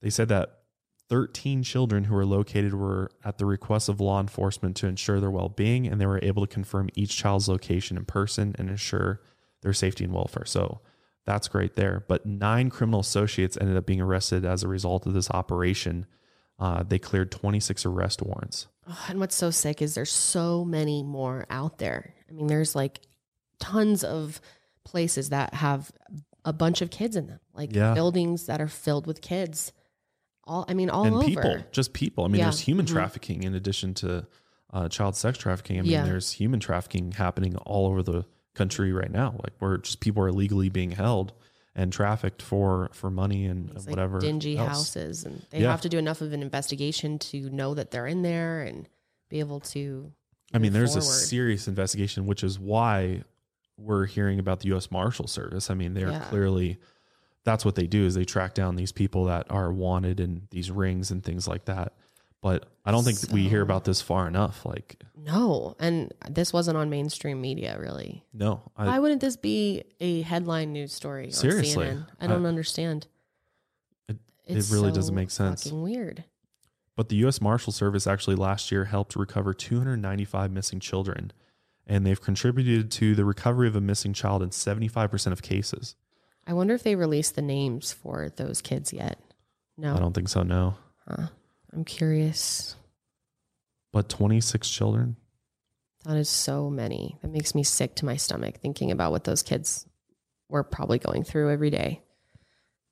They 0.00 0.10
said 0.10 0.28
that 0.28 0.58
13 1.08 1.62
children 1.62 2.04
who 2.04 2.14
were 2.14 2.26
located 2.26 2.74
were 2.74 3.10
at 3.24 3.38
the 3.38 3.46
request 3.46 3.88
of 3.88 4.00
law 4.00 4.20
enforcement 4.20 4.76
to 4.76 4.86
ensure 4.86 5.20
their 5.20 5.30
well 5.30 5.48
being, 5.48 5.86
and 5.86 6.00
they 6.00 6.06
were 6.06 6.20
able 6.22 6.46
to 6.46 6.52
confirm 6.52 6.90
each 6.94 7.16
child's 7.16 7.48
location 7.48 7.96
in 7.96 8.04
person 8.04 8.54
and 8.58 8.68
ensure 8.68 9.22
their 9.62 9.72
safety 9.72 10.04
and 10.04 10.12
welfare. 10.12 10.44
So 10.44 10.80
that's 11.24 11.48
great 11.48 11.74
there. 11.74 12.04
But 12.08 12.26
nine 12.26 12.70
criminal 12.70 13.00
associates 13.00 13.56
ended 13.60 13.76
up 13.76 13.86
being 13.86 14.00
arrested 14.00 14.44
as 14.44 14.62
a 14.62 14.68
result 14.68 15.06
of 15.06 15.14
this 15.14 15.30
operation. 15.30 16.06
Uh, 16.58 16.82
they 16.82 16.98
cleared 16.98 17.30
26 17.30 17.86
arrest 17.86 18.20
warrants. 18.22 18.66
Oh, 18.88 19.06
and 19.08 19.20
what's 19.20 19.34
so 19.36 19.50
sick 19.50 19.80
is 19.82 19.94
there's 19.94 20.10
so 20.12 20.64
many 20.64 21.02
more 21.02 21.46
out 21.50 21.78
there. 21.78 22.14
I 22.28 22.32
mean, 22.32 22.46
there's 22.48 22.74
like 22.74 23.00
tons 23.60 24.02
of 24.02 24.40
places 24.84 25.28
that 25.30 25.54
have 25.54 25.90
a 26.44 26.52
bunch 26.52 26.80
of 26.82 26.90
kids 26.90 27.14
in 27.16 27.26
them, 27.26 27.40
like 27.54 27.74
Yeah. 27.74 27.94
buildings 27.94 28.46
that 28.46 28.60
are 28.60 28.68
filled 28.68 29.06
with 29.06 29.20
kids. 29.20 29.72
All 30.44 30.64
I 30.68 30.74
mean, 30.74 30.88
all 30.90 31.04
and 31.04 31.14
over. 31.16 31.24
people, 31.26 31.58
just 31.72 31.92
people. 31.92 32.24
I 32.24 32.28
mean, 32.28 32.38
Yeah. 32.38 32.44
there's 32.46 32.60
human 32.60 32.86
Mhm. 32.86 32.90
trafficking 32.90 33.42
in 33.42 33.54
addition 33.54 33.94
to 33.94 34.26
uh, 34.70 34.86
child 34.88 35.16
sex 35.16 35.38
trafficking. 35.38 35.78
I 35.78 35.82
mean, 35.82 35.90
Yeah. 35.92 36.04
there's 36.04 36.32
human 36.32 36.60
trafficking 36.60 37.12
happening 37.12 37.56
all 37.56 37.86
over 37.86 38.02
the 38.02 38.24
country 38.54 38.92
right 38.92 39.10
now. 39.10 39.32
Like 39.42 39.54
where 39.60 39.78
just 39.78 40.00
people 40.00 40.22
are 40.22 40.28
illegally 40.28 40.68
being 40.68 40.90
held 40.90 41.32
and 41.78 41.92
trafficked 41.92 42.42
for 42.42 42.90
for 42.92 43.08
money 43.10 43.46
and, 43.46 43.68
These, 43.68 43.76
and 43.76 43.86
like, 43.86 43.90
whatever. 43.90 44.18
dingy 44.18 44.58
else. 44.58 44.68
houses, 44.68 45.24
and 45.24 45.42
they 45.50 45.62
Yeah. 45.62 45.70
have 45.70 45.80
to 45.82 45.88
do 45.88 45.96
enough 45.96 46.20
of 46.20 46.32
an 46.32 46.42
investigation 46.42 47.18
to 47.20 47.48
know 47.50 47.72
that 47.74 47.92
they're 47.92 48.06
in 48.08 48.22
there 48.22 48.62
and 48.62 48.88
be 49.30 49.38
able 49.38 49.60
to. 49.60 50.12
I 50.52 50.58
mean, 50.58 50.72
there's 50.72 50.96
a 50.96 51.02
serious 51.02 51.68
investigation, 51.68 52.26
which 52.26 52.42
is 52.42 52.58
why 52.58 53.22
we're 53.76 54.06
hearing 54.06 54.38
about 54.40 54.60
the 54.60 54.68
U.S. 54.68 54.90
Marshal 54.90 55.26
Service. 55.28 55.70
I 55.70 55.74
mean, 55.74 55.94
they're 55.94 56.10
Yeah. 56.10 56.24
clearly 56.24 56.78
that's 57.44 57.64
what 57.64 57.76
they 57.76 57.86
do 57.86 58.04
is 58.04 58.14
they 58.14 58.24
track 58.24 58.54
down 58.54 58.74
these 58.76 58.90
people 58.92 59.24
that 59.26 59.46
are 59.50 59.72
wanted 59.72 60.18
in 60.20 60.48
these 60.50 60.70
rings 60.70 61.10
and 61.10 61.22
things 61.22 61.46
like 61.46 61.64
that. 61.66 61.94
But 62.40 62.68
I 62.84 62.90
don't 62.90 63.04
think 63.04 63.18
we 63.32 63.48
hear 63.48 63.62
about 63.62 63.84
this 63.84 64.00
far 64.00 64.26
enough. 64.28 64.64
Like, 64.64 65.02
No, 65.16 65.74
and 65.78 66.12
this 66.30 66.52
wasn't 66.52 66.76
on 66.76 66.88
mainstream 66.90 67.40
media 67.40 67.76
really. 67.78 68.24
no, 68.32 68.62
I, 68.76 68.86
Why 68.86 68.98
wouldn't 68.98 69.20
this 69.20 69.36
be 69.36 69.84
a 70.00 70.22
headline 70.22 70.72
news 70.72 70.92
story 70.92 71.26
on 71.26 71.32
Seriously, 71.32 71.86
CNN? 71.86 72.06
I 72.20 72.26
don't 72.26 72.44
I- 72.46 72.48
understand. 72.48 73.06
It- 74.08 74.18
It's 74.46 74.70
it 74.70 74.74
really 74.74 74.90
so 74.90 74.94
doesn't 74.94 75.14
make 75.14 75.30
sense. 75.30 75.64
Fucking 75.64 75.82
weird. 75.82 76.24
But 76.96 77.08
the 77.10 77.16
U.S. 77.16 77.40
Marshal 77.40 77.72
Service 77.72 78.06
actually 78.08 78.34
last 78.36 78.72
year 78.72 78.86
helped 78.86 79.14
recover 79.14 79.54
295 79.54 80.50
missing 80.50 80.80
children, 80.80 81.32
and 81.86 82.04
they've 82.04 82.20
contributed 82.20 82.90
to 82.92 83.14
the 83.14 83.24
recovery 83.24 83.68
of 83.68 83.76
a 83.76 83.80
missing 83.80 84.12
child 84.12 84.42
in 84.42 84.50
75% 84.50 85.30
of 85.32 85.40
cases. 85.42 85.94
I 86.46 86.54
wonder 86.54 86.74
if 86.74 86.82
they 86.82 86.96
released 86.96 87.34
the 87.36 87.42
names 87.42 87.92
for 87.92 88.30
those 88.30 88.60
kids 88.62 88.92
yet. 88.92 89.20
No, 89.76 89.94
I 89.94 89.98
don't 90.00 90.12
think 90.14 90.28
so, 90.28 90.42
no. 90.42 90.74
Huh. 91.06 91.28
I'm 91.72 91.84
curious. 91.84 92.76
But 93.92 94.08
26 94.08 94.68
children? 94.68 95.16
That 96.04 96.16
is 96.16 96.28
so 96.28 96.70
many. 96.70 97.16
That 97.22 97.30
makes 97.30 97.54
me 97.54 97.62
sick 97.62 97.94
to 97.96 98.04
my 98.06 98.16
stomach 98.16 98.56
thinking 98.58 98.90
about 98.90 99.12
what 99.12 99.24
those 99.24 99.42
kids 99.42 99.86
were 100.48 100.62
probably 100.64 100.98
going 100.98 101.24
through 101.24 101.50
every 101.50 101.70
day. 101.70 102.02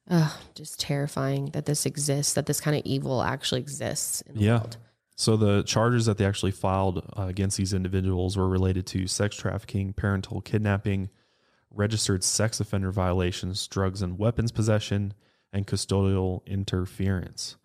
Ugh, 0.09 0.33
just 0.55 0.79
terrifying 0.79 1.47
that 1.47 1.67
this 1.67 1.87
exists, 1.87 2.35
that 2.35 2.47
this 2.47 2.61
kind 2.61 2.77
of 2.77 2.83
evil 2.85 3.23
actually 3.23 3.61
exists 3.61 4.21
in 4.23 4.35
the 4.35 4.41
Yeah. 4.41 4.59
world. 4.59 4.77
So 5.17 5.37
the 5.37 5.63
charges 5.63 6.05
that 6.07 6.19
they 6.19 6.27
actually 6.27 6.51
filed 6.53 6.99
uh, 7.17 7.23
against 7.23 7.57
these 7.57 7.73
individuals 7.73 8.37
were 8.37 8.49
related 8.49 8.87
to 8.89 9.07
sex 9.07 9.35
trafficking, 9.37 9.95
parental 9.95 10.43
kidnapping, 10.43 11.09
registered 11.71 12.23
sex 12.23 12.61
offender 12.61 12.91
violations, 12.93 13.67
drugs 13.67 14.03
and 14.03 14.19
weapons 14.19 14.53
possession, 14.53 15.15
and 15.53 15.67
custodial 15.67 16.45
interference. 16.47 17.57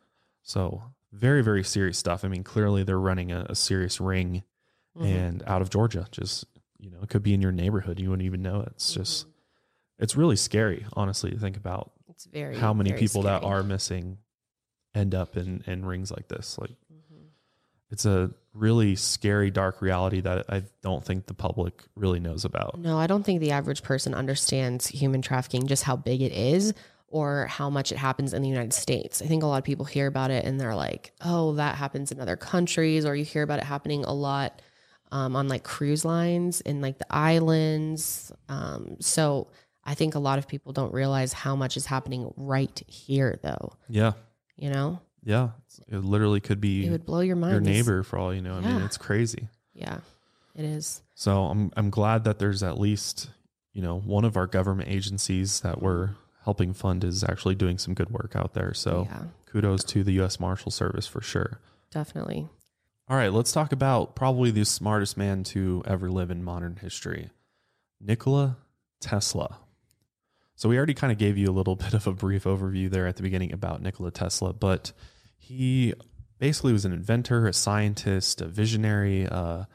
So 0.44 0.84
very, 1.12 1.42
very 1.44 1.64
serious 1.64 1.98
stuff. 1.98 2.24
I 2.24 2.28
mean, 2.28 2.44
clearly 2.44 2.84
they're 2.84 3.00
running 3.00 3.32
a, 3.32 3.46
a 3.50 3.56
serious 3.56 4.00
ring 4.00 4.44
Mhm. 4.98 5.06
and 5.06 5.44
out 5.48 5.62
of 5.62 5.70
Georgia. 5.70 6.06
Just, 6.12 6.46
you 6.78 6.90
know, 6.92 7.00
it 7.02 7.10
could 7.10 7.24
be 7.24 7.34
in 7.34 7.42
your 7.42 7.52
neighborhood. 7.52 8.00
You 8.00 8.10
wouldn't 8.10 8.26
even 8.26 8.42
know 8.42 8.62
it. 8.62 8.70
It's 8.76 8.94
just, 8.94 9.26
it's 10.00 10.16
really 10.16 10.36
scary, 10.36 10.86
honestly, 10.94 11.32
to 11.32 11.38
think 11.40 11.56
about 11.58 11.92
It's 12.10 12.26
very 12.26 12.58
how 12.58 12.74
many 12.74 12.90
very 12.90 13.00
people 13.00 13.22
that 13.24 13.44
are 13.44 13.64
missing 13.64 14.18
end 14.94 15.16
up 15.16 15.38
in, 15.38 15.64
in 15.68 15.86
rings 15.86 16.12
like 16.12 16.28
this. 16.28 16.58
Like, 16.60 16.72
Mhm. 16.92 17.28
it's 17.90 18.06
a 18.06 18.32
really 18.54 18.96
scary, 18.98 19.50
dark 19.50 19.82
reality 19.82 20.20
that 20.22 20.46
I 20.50 20.64
don't 20.82 21.04
think 21.06 21.28
the 21.28 21.34
public 21.34 21.86
really 21.96 22.20
knows 22.20 22.44
about. 22.44 22.78
No, 22.78 22.98
I 22.98 23.08
don't 23.08 23.24
think 23.24 23.40
the 23.40 23.52
average 23.52 23.84
person 23.84 24.14
understands 24.14 24.88
human 24.88 25.22
trafficking, 25.22 25.68
just 25.68 25.84
how 25.84 25.96
big 25.96 26.22
it 26.22 26.34
is 26.34 26.74
or 27.12 27.46
how 27.48 27.70
much 27.70 27.92
it 27.92 27.98
happens 27.98 28.34
in 28.34 28.42
the 28.42 28.50
United 28.50 28.74
States. 28.74 29.22
I 29.22 29.26
think 29.26 29.44
a 29.44 29.46
lot 29.46 29.58
of 29.58 29.64
people 29.64 29.86
hear 29.86 30.08
about 30.08 30.32
it 30.32 30.46
and 30.46 30.60
they're 30.60 30.76
like, 30.76 31.12
oh, 31.24 31.54
that 31.56 31.76
happens 31.76 32.12
in 32.12 32.20
other 32.20 32.36
countries, 32.38 33.06
or 33.06 33.16
you 33.16 33.24
hear 33.26 33.44
about 33.44 33.60
it 33.60 33.66
happening 33.66 34.04
a 34.06 34.14
lot 34.14 34.62
um, 35.12 35.36
on 35.36 35.48
like 35.48 35.64
cruise 35.64 36.04
lines 36.06 36.62
in 36.62 36.82
like 36.82 36.98
the 36.98 37.06
islands. 37.14 38.32
Um, 38.50 38.98
so 39.00 39.48
I 39.84 39.94
think 39.94 40.16
a 40.16 40.20
lot 40.20 40.40
of 40.40 40.48
people 40.48 40.74
don't 40.74 40.94
realize 40.94 41.34
how 41.34 41.56
much 41.56 41.76
is 41.78 41.86
happening 41.86 42.34
right 42.38 42.82
here, 42.88 43.40
though. 43.44 43.74
Yeah. 43.90 44.14
You 44.56 44.70
know, 44.70 45.00
Yeah. 45.24 45.50
It 45.88 46.04
literally 46.04 46.40
could 46.40 46.62
be 46.62 46.86
it 46.86 46.92
would 46.92 47.06
blow 47.06 47.22
your 47.22 47.36
mind. 47.36 47.52
your 47.54 47.62
neighbor 47.62 48.04
for 48.04 48.18
all 48.20 48.34
you 48.34 48.42
know. 48.42 48.60
Yeah. 48.60 48.68
I 48.70 48.74
mean, 48.74 48.82
it's 48.84 48.98
crazy. 48.98 49.48
Yeah, 49.74 50.00
it 50.56 50.66
is. 50.66 51.02
So 51.16 51.46
I'm 51.46 51.72
I'm 51.76 51.90
glad 51.90 52.24
that 52.26 52.40
there's 52.40 52.62
at 52.64 52.78
least, 52.80 53.30
you 53.74 53.82
know, 53.82 54.00
one 54.00 54.24
of 54.26 54.38
our 54.38 54.48
government 54.48 54.90
agencies 54.90 55.62
that 55.62 55.82
we're 55.82 56.12
helping 56.44 56.74
fund 56.74 57.04
is 57.04 57.24
actually 57.24 57.56
doing 57.56 57.78
some 57.78 57.94
good 57.94 58.10
work 58.10 58.36
out 58.36 58.54
there. 58.54 58.74
So 58.74 59.08
yeah, 59.10 59.24
kudos 59.46 59.84
to 59.86 60.04
the 60.04 60.22
US 60.22 60.40
Marshal 60.40 60.72
Service 60.72 61.08
for 61.08 61.22
sure. 61.22 61.60
definitely. 61.92 62.48
All 63.10 63.18
right, 63.18 63.34
let's 63.34 63.52
talk 63.52 63.74
about 63.74 64.16
probably 64.16 64.52
the 64.52 64.64
smartest 64.64 65.18
man 65.18 65.44
to 65.46 65.84
ever 65.86 66.10
live 66.10 66.32
in 66.32 66.44
modern 66.46 66.78
history, 66.78 67.30
Nikola 68.00 68.58
Tesla. 69.02 69.60
So 70.56 70.70
we 70.70 70.78
already 70.78 70.94
kind 70.94 71.12
of 71.12 71.18
gave 71.18 71.38
you 71.38 71.50
a 71.50 71.52
little 71.52 71.76
bit 71.86 71.94
of 71.94 72.08
a 72.08 72.14
brief 72.14 72.46
overview 72.46 72.90
there 72.90 73.08
at 73.08 73.18
the 73.18 73.24
beginning 73.24 73.52
about 73.52 73.82
Nikola 73.82 74.12
Tesla, 74.12 74.54
but 74.54 74.94
he 75.38 75.94
basically 76.38 76.72
was 76.72 76.86
an 76.86 76.94
inventor, 76.94 77.48
a 77.48 77.54
scientist, 77.54 78.42
a 78.42 78.48
visionary. 78.48 79.28
Uh, 79.28 79.66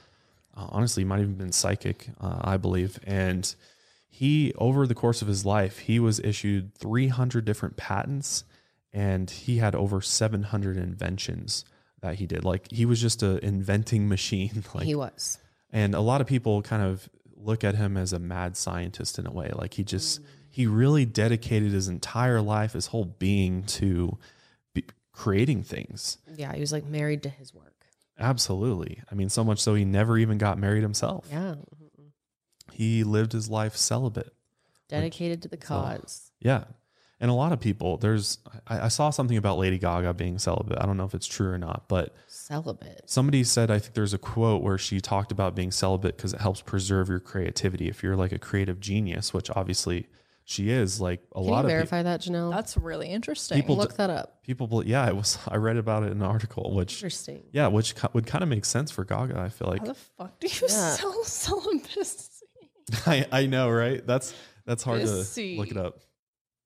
honestly, 0.55 1.03
he 1.03 1.05
might 1.05 1.17
have 1.17 1.25
even 1.25 1.37
been 1.37 1.53
psychic, 1.53 2.09
uh, 2.21 2.41
I 2.41 2.57
believe. 2.57 2.99
And 3.05 3.55
he, 4.17 4.55
over 4.57 4.87
the 4.87 4.95
course 4.95 5.21
of 5.21 5.29
his 5.29 5.45
life, 5.45 5.81
he 5.81 6.01
was 6.01 6.21
issued 6.21 6.75
300 6.77 7.45
different 7.45 7.77
patents, 7.77 8.45
and 8.91 9.31
he 9.31 9.59
had 9.59 9.75
over 9.75 10.01
700 10.01 10.79
inventions 10.79 11.67
that 12.01 12.15
he 12.15 12.27
did. 12.27 12.43
Like 12.43 12.73
he 12.73 12.87
was 12.87 12.99
just 12.99 13.23
a 13.23 13.45
inventing 13.45 14.09
machine. 14.09 14.65
like 14.75 14.87
he 14.87 14.95
was. 14.95 15.37
and 15.71 15.95
a 15.95 16.01
lot 16.01 16.23
of 16.23 16.27
people 16.27 16.63
kind 16.63 16.83
of 16.83 17.11
look 17.37 17.63
at 17.63 17.75
him 17.75 17.99
as 17.99 18.15
a 18.15 18.19
mad 18.19 18.57
scientist 18.57 19.19
in 19.19 19.27
a 19.27 19.31
way. 19.31 19.51
Like 19.55 19.75
he 19.75 19.85
just 19.85 20.23
mm. 20.23 20.25
he 20.49 20.67
really 20.67 21.05
dedicated 21.05 21.73
his 21.73 21.89
entire 21.89 22.41
life, 22.41 22.73
his 22.73 22.87
whole 22.87 23.05
being 23.05 23.65
to 23.65 24.17
be 24.73 24.85
creating 25.13 25.63
things. 25.63 26.17
Yeah, 26.37 26.55
he 26.55 26.61
was 26.63 26.73
like 26.73 26.87
married 26.87 27.23
to 27.25 27.29
his 27.29 27.53
work. 27.53 27.75
Absolutely. 28.19 29.03
I 29.13 29.15
mean, 29.15 29.29
so 29.29 29.45
much 29.45 29.61
so 29.61 29.75
he 29.75 29.85
never 29.85 30.17
even 30.17 30.39
got 30.39 30.57
married 30.57 30.83
himself. 30.83 31.27
Yeah. 31.31 31.57
Mm-hmm. 31.57 31.86
He 32.77 33.05
lived 33.05 33.33
his 33.33 33.49
life 33.49 33.77
celibate. 33.77 34.33
dedicated 34.89 35.43
to 35.43 35.49
the 35.49 35.57
cause. 35.57 36.31
Yeah. 36.41 36.65
And 37.19 37.31
a 37.31 37.35
lot 37.35 37.51
of 37.53 37.61
people, 37.61 37.97
there's, 37.97 38.39
I, 38.67 38.83
I 38.83 38.89
saw 38.89 39.09
something 39.09 39.39
about 39.39 39.57
Lady 39.57 39.79
Gaga 39.79 40.13
being 40.13 40.39
celibate. 40.39 40.77
I 40.79 40.85
don't 40.85 40.99
know 40.99 41.07
if 41.07 41.15
it's 41.15 41.27
true 41.27 41.49
or 41.51 41.57
not, 41.57 41.89
but 41.89 42.15
Celibate. 42.29 43.05
somebody 43.07 43.43
said, 43.43 43.71
I 43.71 43.79
think 43.79 43.95
there's 43.95 44.13
a 44.13 44.19
quote 44.19 44.63
where 44.63 44.77
she 44.77 45.01
talked 45.01 45.33
about 45.33 45.55
being 45.55 45.71
celibate 45.71 46.17
because 46.19 46.35
it 46.35 46.41
helps 46.43 46.61
preserve 46.61 47.09
your 47.09 47.19
creativity. 47.21 47.89
If 47.89 48.03
you're 48.03 48.17
like 48.17 48.33
a 48.33 48.39
creative 48.39 48.81
genius, 48.81 49.33
which 49.33 49.49
obviously 49.51 50.09
she 50.45 50.69
is, 50.69 51.01
like 51.01 51.23
a 51.35 51.41
Can 51.41 51.45
lot 51.51 51.61
you 51.61 51.65
of 51.65 51.67
verify 51.71 52.03
that, 52.03 52.21
Janelle? 52.21 52.51
That's 52.53 52.77
really 52.77 53.09
interesting. 53.09 53.57
People 53.63 53.79
Look 53.79 53.97
that 53.97 54.11
up. 54.11 54.43
people, 54.43 54.67
bel- 54.67 54.85
yeah, 54.87 55.09
it 55.09 55.17
was, 55.17 55.39
I 55.49 55.57
read 55.57 55.79
about 55.79 56.03
it 56.03 56.13
in 56.13 56.19
an 56.21 56.23
article, 56.23 56.75
which, 56.75 56.97
Interesting. 56.97 57.43
yeah, 57.51 57.67
which 57.69 57.95
ki- 57.97 58.09
would 58.13 58.27
kind 58.27 58.43
of 58.45 58.51
make 58.51 58.67
sense 58.67 58.91
for 58.91 59.07
Gaga. 59.07 59.41
I 59.41 59.49
feel 59.49 59.69
like, 59.69 59.81
How 59.81 59.87
the 59.87 59.95
fuck 59.95 60.39
do 60.39 60.49
you 60.49 60.53
Yeah. 60.69 60.91
sell 60.97 61.25
celibacy? 61.25 62.36
I, 63.07 63.27
I 63.33 63.47
know, 63.47 63.71
right? 63.71 64.05
That's, 64.07 64.35
that's 64.65 64.83
hard 64.83 65.01
to 65.01 65.07
Busy. 65.07 65.57
look 65.57 65.71
it 65.71 65.77
up. 65.77 65.99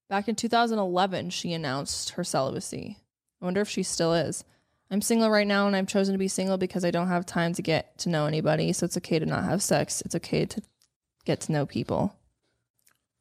Back 0.09 0.29
in 0.29 0.35
2011, 0.35 1.31
she 1.31 1.53
announced 1.53 2.11
her 2.11 2.25
celibacy. 2.25 2.99
I 3.41 3.45
wonder 3.45 3.61
if 3.61 3.69
she 3.69 3.83
still 3.83 4.13
is. 4.15 4.45
I'm 4.91 5.01
single 5.03 5.31
right 5.31 5.47
now, 5.47 5.67
and 5.69 5.77
I've 5.77 5.87
chosen 5.87 6.15
to 6.15 6.19
be 6.19 6.27
single 6.29 6.59
because 6.59 6.85
I 6.85 6.91
don't 6.91 7.07
have 7.09 7.25
time 7.25 7.53
to 7.55 7.63
get 7.63 7.97
to 7.99 8.09
know 8.09 8.27
anybody. 8.27 8.73
So 8.73 8.85
it's 8.87 8.97
okay 8.97 9.19
to 9.21 9.27
not 9.27 9.45
have 9.45 9.63
sex. 9.63 10.03
It's 10.05 10.17
okay 10.17 10.47
to 10.47 10.61
get 11.25 11.41
to 11.43 11.53
know 11.53 11.65
people. 11.65 12.17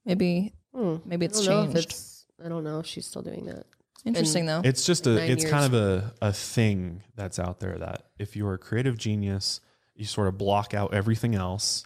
Maybe, 0.06 0.54
Hmm. 0.74 0.98
maybe 1.06 1.26
I 1.26 1.30
it's 1.30 1.46
don't 1.46 1.56
know 1.56 1.62
if 1.70 1.74
changed. 1.74 1.90
it's. 1.92 2.26
I 2.44 2.50
don't 2.50 2.64
know 2.64 2.80
if 2.80 2.86
she's 2.86 3.06
still 3.06 3.22
doing 3.22 3.46
that. 3.46 3.66
Interesting 4.06 4.46
though. 4.46 4.62
It's 4.64 4.86
just 4.86 5.06
a, 5.08 5.16
Nine 5.16 5.30
it's 5.32 5.46
kind 5.46 5.66
of 5.66 5.74
a, 5.74 6.14
a 6.22 6.32
thing 6.32 7.04
that's 7.16 7.38
out 7.38 7.60
there 7.60 7.78
that 7.78 8.06
if 8.18 8.36
you're 8.36 8.54
a 8.54 8.58
creative 8.58 8.98
genius, 8.98 9.60
you 9.94 10.06
sort 10.06 10.28
of 10.30 10.38
block 10.38 10.74
out 10.74 10.94
everything 10.94 11.36
else. 11.36 11.86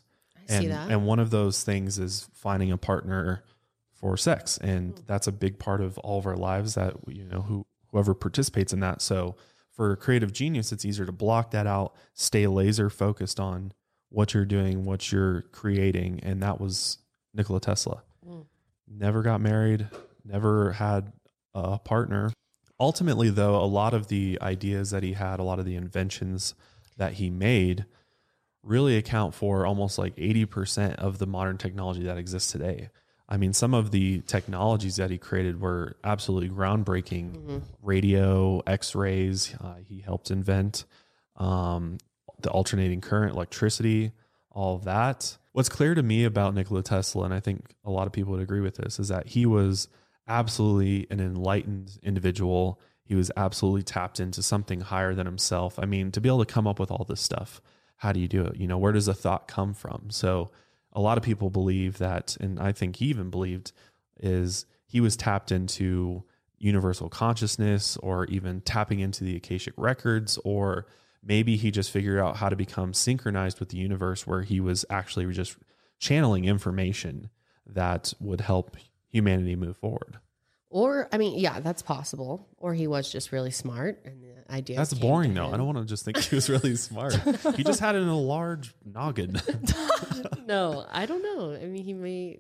I 0.50 0.54
and, 0.54 0.62
see 0.64 0.68
that. 0.70 0.90
and 0.92 1.06
one 1.06 1.20
of 1.20 1.30
those 1.30 1.64
things 1.64 2.00
is 2.00 2.30
finding 2.34 2.72
a 2.72 2.78
partner 2.78 3.44
for 3.94 4.18
sex. 4.18 4.58
And 4.58 4.98
Hmm. 4.98 5.04
that's 5.08 5.28
a 5.28 5.32
big 5.32 5.60
part 5.60 5.82
of 5.82 5.98
all 6.00 6.20
of 6.20 6.26
our 6.26 6.36
lives 6.36 6.76
that, 6.76 6.96
you 7.08 7.24
know, 7.26 7.42
who, 7.42 7.66
whoever 7.92 8.14
participates 8.14 8.74
in 8.74 8.80
that. 8.82 9.02
So 9.02 9.36
for 9.72 9.92
a 9.92 9.98
creative 9.98 10.32
genius, 10.34 10.72
it's 10.72 10.86
easier 10.86 11.06
to 11.06 11.12
block 11.12 11.52
that 11.52 11.66
out, 11.68 11.96
stay 12.14 12.46
laser 12.48 12.90
focused 12.90 13.40
on 13.40 13.72
what 14.10 14.34
you're 14.34 14.46
doing, 14.46 14.86
what 14.86 15.12
you're 15.12 15.44
creating. 15.52 16.20
And 16.22 16.42
that 16.44 16.60
was 16.60 17.00
Nikola 17.34 17.60
Tesla. 17.60 18.04
Mm. 18.28 18.46
Never 18.88 19.22
got 19.24 19.42
married, 19.42 19.88
never 20.24 20.74
had 20.74 21.14
a 21.56 21.80
partner. 21.80 22.32
Ultimately, 22.80 23.30
though, 23.30 23.56
a 23.56 23.66
lot 23.66 23.94
of 23.94 24.08
the 24.08 24.38
ideas 24.42 24.90
that 24.92 25.04
he 25.04 25.14
had, 25.14 25.40
a 25.40 25.44
lot 25.44 25.60
of 25.60 25.66
the 25.66 25.76
inventions 25.76 26.54
that 26.98 27.14
he 27.14 27.30
made 27.30 27.86
really 28.64 28.96
account 28.98 29.34
for 29.36 29.66
almost 29.66 29.98
like 29.98 30.16
80% 30.16 30.96
of 30.96 31.18
the 31.18 31.28
modern 31.28 31.58
technology 31.58 32.04
that 32.04 32.18
exists 32.18 32.52
today. 32.52 32.90
I 33.28 33.38
mean, 33.38 33.54
some 33.54 33.74
of 33.74 33.92
the 33.92 34.22
technologies 34.22 34.96
that 34.98 35.10
he 35.10 35.18
created 35.18 35.60
were 35.60 35.98
absolutely 36.04 36.50
groundbreaking 36.50 37.36
Mm-hmm. 37.36 37.58
radio, 37.82 38.62
x 38.66 38.96
rays, 38.96 39.56
uh, 39.62 39.76
he 39.88 40.00
helped 40.02 40.32
invent 40.32 40.86
um, 41.38 41.98
the 42.42 42.50
alternating 42.50 43.02
current, 43.02 43.34
electricity, 43.34 44.12
all 44.52 44.76
of 44.76 44.84
that. 44.86 45.38
What's 45.54 45.70
clear 45.70 45.94
to 45.96 46.04
me 46.04 46.24
about 46.26 46.54
Nikola 46.54 46.84
Tesla, 46.84 47.26
and 47.26 47.34
I 47.34 47.40
think 47.40 47.74
a 47.84 47.92
lot 47.92 48.08
of 48.08 48.14
people 48.14 48.34
would 48.34 48.42
agree 48.42 48.62
with 48.62 48.76
this, 48.76 49.00
is 49.00 49.08
that 49.10 49.28
he 49.28 49.46
was 49.46 49.88
absolutely 50.28 51.08
an 51.10 51.20
enlightened 51.20 51.98
individual. 52.04 52.80
He 53.04 53.16
was 53.16 53.32
absolutely 53.36 53.84
tapped 53.84 54.20
into 54.20 54.42
something 54.42 54.82
higher 54.82 55.14
than 55.14 55.26
himself. 55.26 55.78
I 55.80 55.86
mean, 55.86 56.12
to 56.12 56.22
be 56.22 56.30
able 56.30 56.44
to 56.46 56.52
come 56.54 56.68
up 56.68 56.80
with 56.80 56.92
all 56.92 57.06
this 57.08 57.22
stuff, 57.22 57.62
how 57.98 58.12
do 58.12 58.20
you 58.20 58.28
do 58.28 58.46
it? 58.46 58.58
You 58.58 58.68
know, 58.68 58.78
where 58.78 58.92
does 58.92 59.08
a 59.08 59.14
thought 59.14 59.48
come 59.48 59.74
from? 59.74 60.10
So, 60.10 60.52
a 60.96 61.02
lot 61.02 61.18
of 61.18 61.24
people 61.24 61.50
believe 61.50 61.98
that, 61.98 62.38
and 62.40 62.60
I 62.60 62.72
think 62.72 62.98
he 62.98 63.06
even 63.06 63.32
believed, 63.32 63.72
is 64.20 64.68
he 64.86 65.02
was 65.02 65.18
tapped 65.18 65.52
into, 65.52 66.24
universal 66.64 67.10
consciousness 67.10 67.98
or 67.98 68.26
even 68.28 68.62
tapping 68.62 69.02
into 69.02 69.24
the 69.24 69.36
Akashic 69.36 69.74
records, 69.76 70.40
or 70.46 70.88
maybe 71.22 71.58
he 71.58 71.70
just 71.70 71.92
figured 71.92 72.20
out 72.20 72.38
how 72.38 72.48
to 72.48 72.56
become 72.56 72.94
synchronized 72.94 73.60
with 73.60 73.70
the 73.70 73.78
universe 73.78 74.26
where 74.26 74.44
he 74.44 74.62
was 74.62 74.86
actually 74.90 75.32
just 75.34 75.58
channeling 76.00 76.46
information 76.46 77.30
that 77.68 78.14
would 78.20 78.42
help 78.42 78.78
humanity 79.10 79.58
move 79.58 79.76
forward. 79.76 80.18
Or 80.70 81.10
I 81.12 81.18
mean, 81.18 81.38
yeah, 81.38 81.60
that's 81.60 81.82
possible. 81.82 82.48
Or 82.58 82.74
he 82.74 82.88
was 82.88 83.12
just 83.12 83.34
really 83.34 83.52
smart 83.52 84.02
and 84.06 84.24
the 84.48 84.54
idea. 84.54 84.78
That's 84.78 84.94
boring 84.94 85.34
though. 85.34 85.48
I 85.52 85.58
don't 85.58 85.66
want 85.66 85.78
to 85.80 85.86
just 85.86 86.06
think 86.06 86.18
he 86.30 86.36
was 86.36 86.50
really 86.50 86.76
smart. 86.76 87.14
he 87.56 87.64
just 87.64 87.80
had 87.80 87.96
it 87.96 88.00
in 88.00 88.08
a 88.08 88.18
large 88.20 88.74
noggin. 88.86 89.40
no, 90.46 90.86
I 90.92 91.06
don't 91.06 91.22
know. 91.24 91.54
I 91.54 91.66
mean, 91.66 91.84
he 91.84 91.94
may 91.94 92.40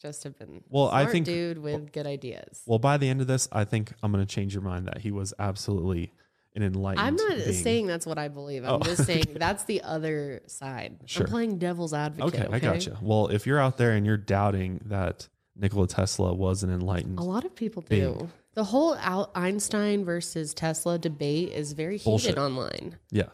just 0.00 0.24
have 0.24 0.38
been 0.38 0.62
Well, 0.68 0.88
I 0.90 1.06
think- 1.06 1.26
dude 1.26 1.58
with 1.58 1.92
good 1.92 2.06
ideas. 2.06 2.62
well, 2.66 2.78
by 2.78 2.96
the 2.96 3.08
end 3.08 3.20
of 3.20 3.26
this, 3.26 3.48
I 3.52 3.64
think 3.64 3.92
I'm 4.02 4.12
going 4.12 4.24
to 4.24 4.32
change 4.32 4.54
your 4.54 4.62
mind 4.62 4.86
that 4.88 4.98
he 4.98 5.10
was 5.10 5.32
absolutely 5.38 6.12
an 6.56 6.62
enlightened. 6.62 7.00
I'm 7.06 7.16
not 7.16 7.36
being. 7.36 7.52
saying 7.52 7.86
that's 7.86 8.06
what 8.06 8.18
I 8.18 8.28
believe. 8.28 8.64
I'm 8.64 8.74
Oh, 8.74 8.78
just 8.80 9.04
saying 9.04 9.24
that's 9.36 9.64
the 9.64 9.82
other 9.82 10.42
side. 10.46 10.98
Sure. 11.06 11.24
I'm 11.26 11.30
playing 11.32 11.58
devil's 11.58 11.92
advocate. 11.94 12.42
Okay, 12.42 12.48
I 12.54 12.58
got 12.60 12.86
you. 12.86 12.96
Well, 13.02 13.28
if 13.28 13.46
you're 13.46 13.58
out 13.58 13.76
there 13.76 13.92
and 13.92 14.06
you're 14.06 14.16
doubting 14.16 14.80
that 14.86 15.28
Nikola 15.56 15.88
Tesla 15.88 16.32
was 16.32 16.62
an 16.62 16.70
enlightened, 16.70 17.18
A 17.18 17.22
lot 17.22 17.44
of 17.44 17.54
people 17.56 17.82
do. 17.82 17.88
Being. 17.88 18.32
The 18.54 18.64
whole 18.64 18.94
Al- 18.96 19.30
Einstein 19.34 20.04
versus 20.04 20.54
Tesla 20.54 20.98
debate 20.98 21.52
is 21.52 21.72
very 21.72 21.96
heated 21.98 22.04
Bullshit. 22.04 22.38
online. 22.38 22.96
yeah. 23.10 23.28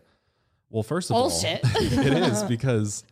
Well, 0.70 0.83
first 0.85 1.11
of 1.11 1.14
Bullshit. 1.14 1.64
all, 1.64 1.70
it 1.83 2.33
is 2.33 2.42
because 2.48 3.04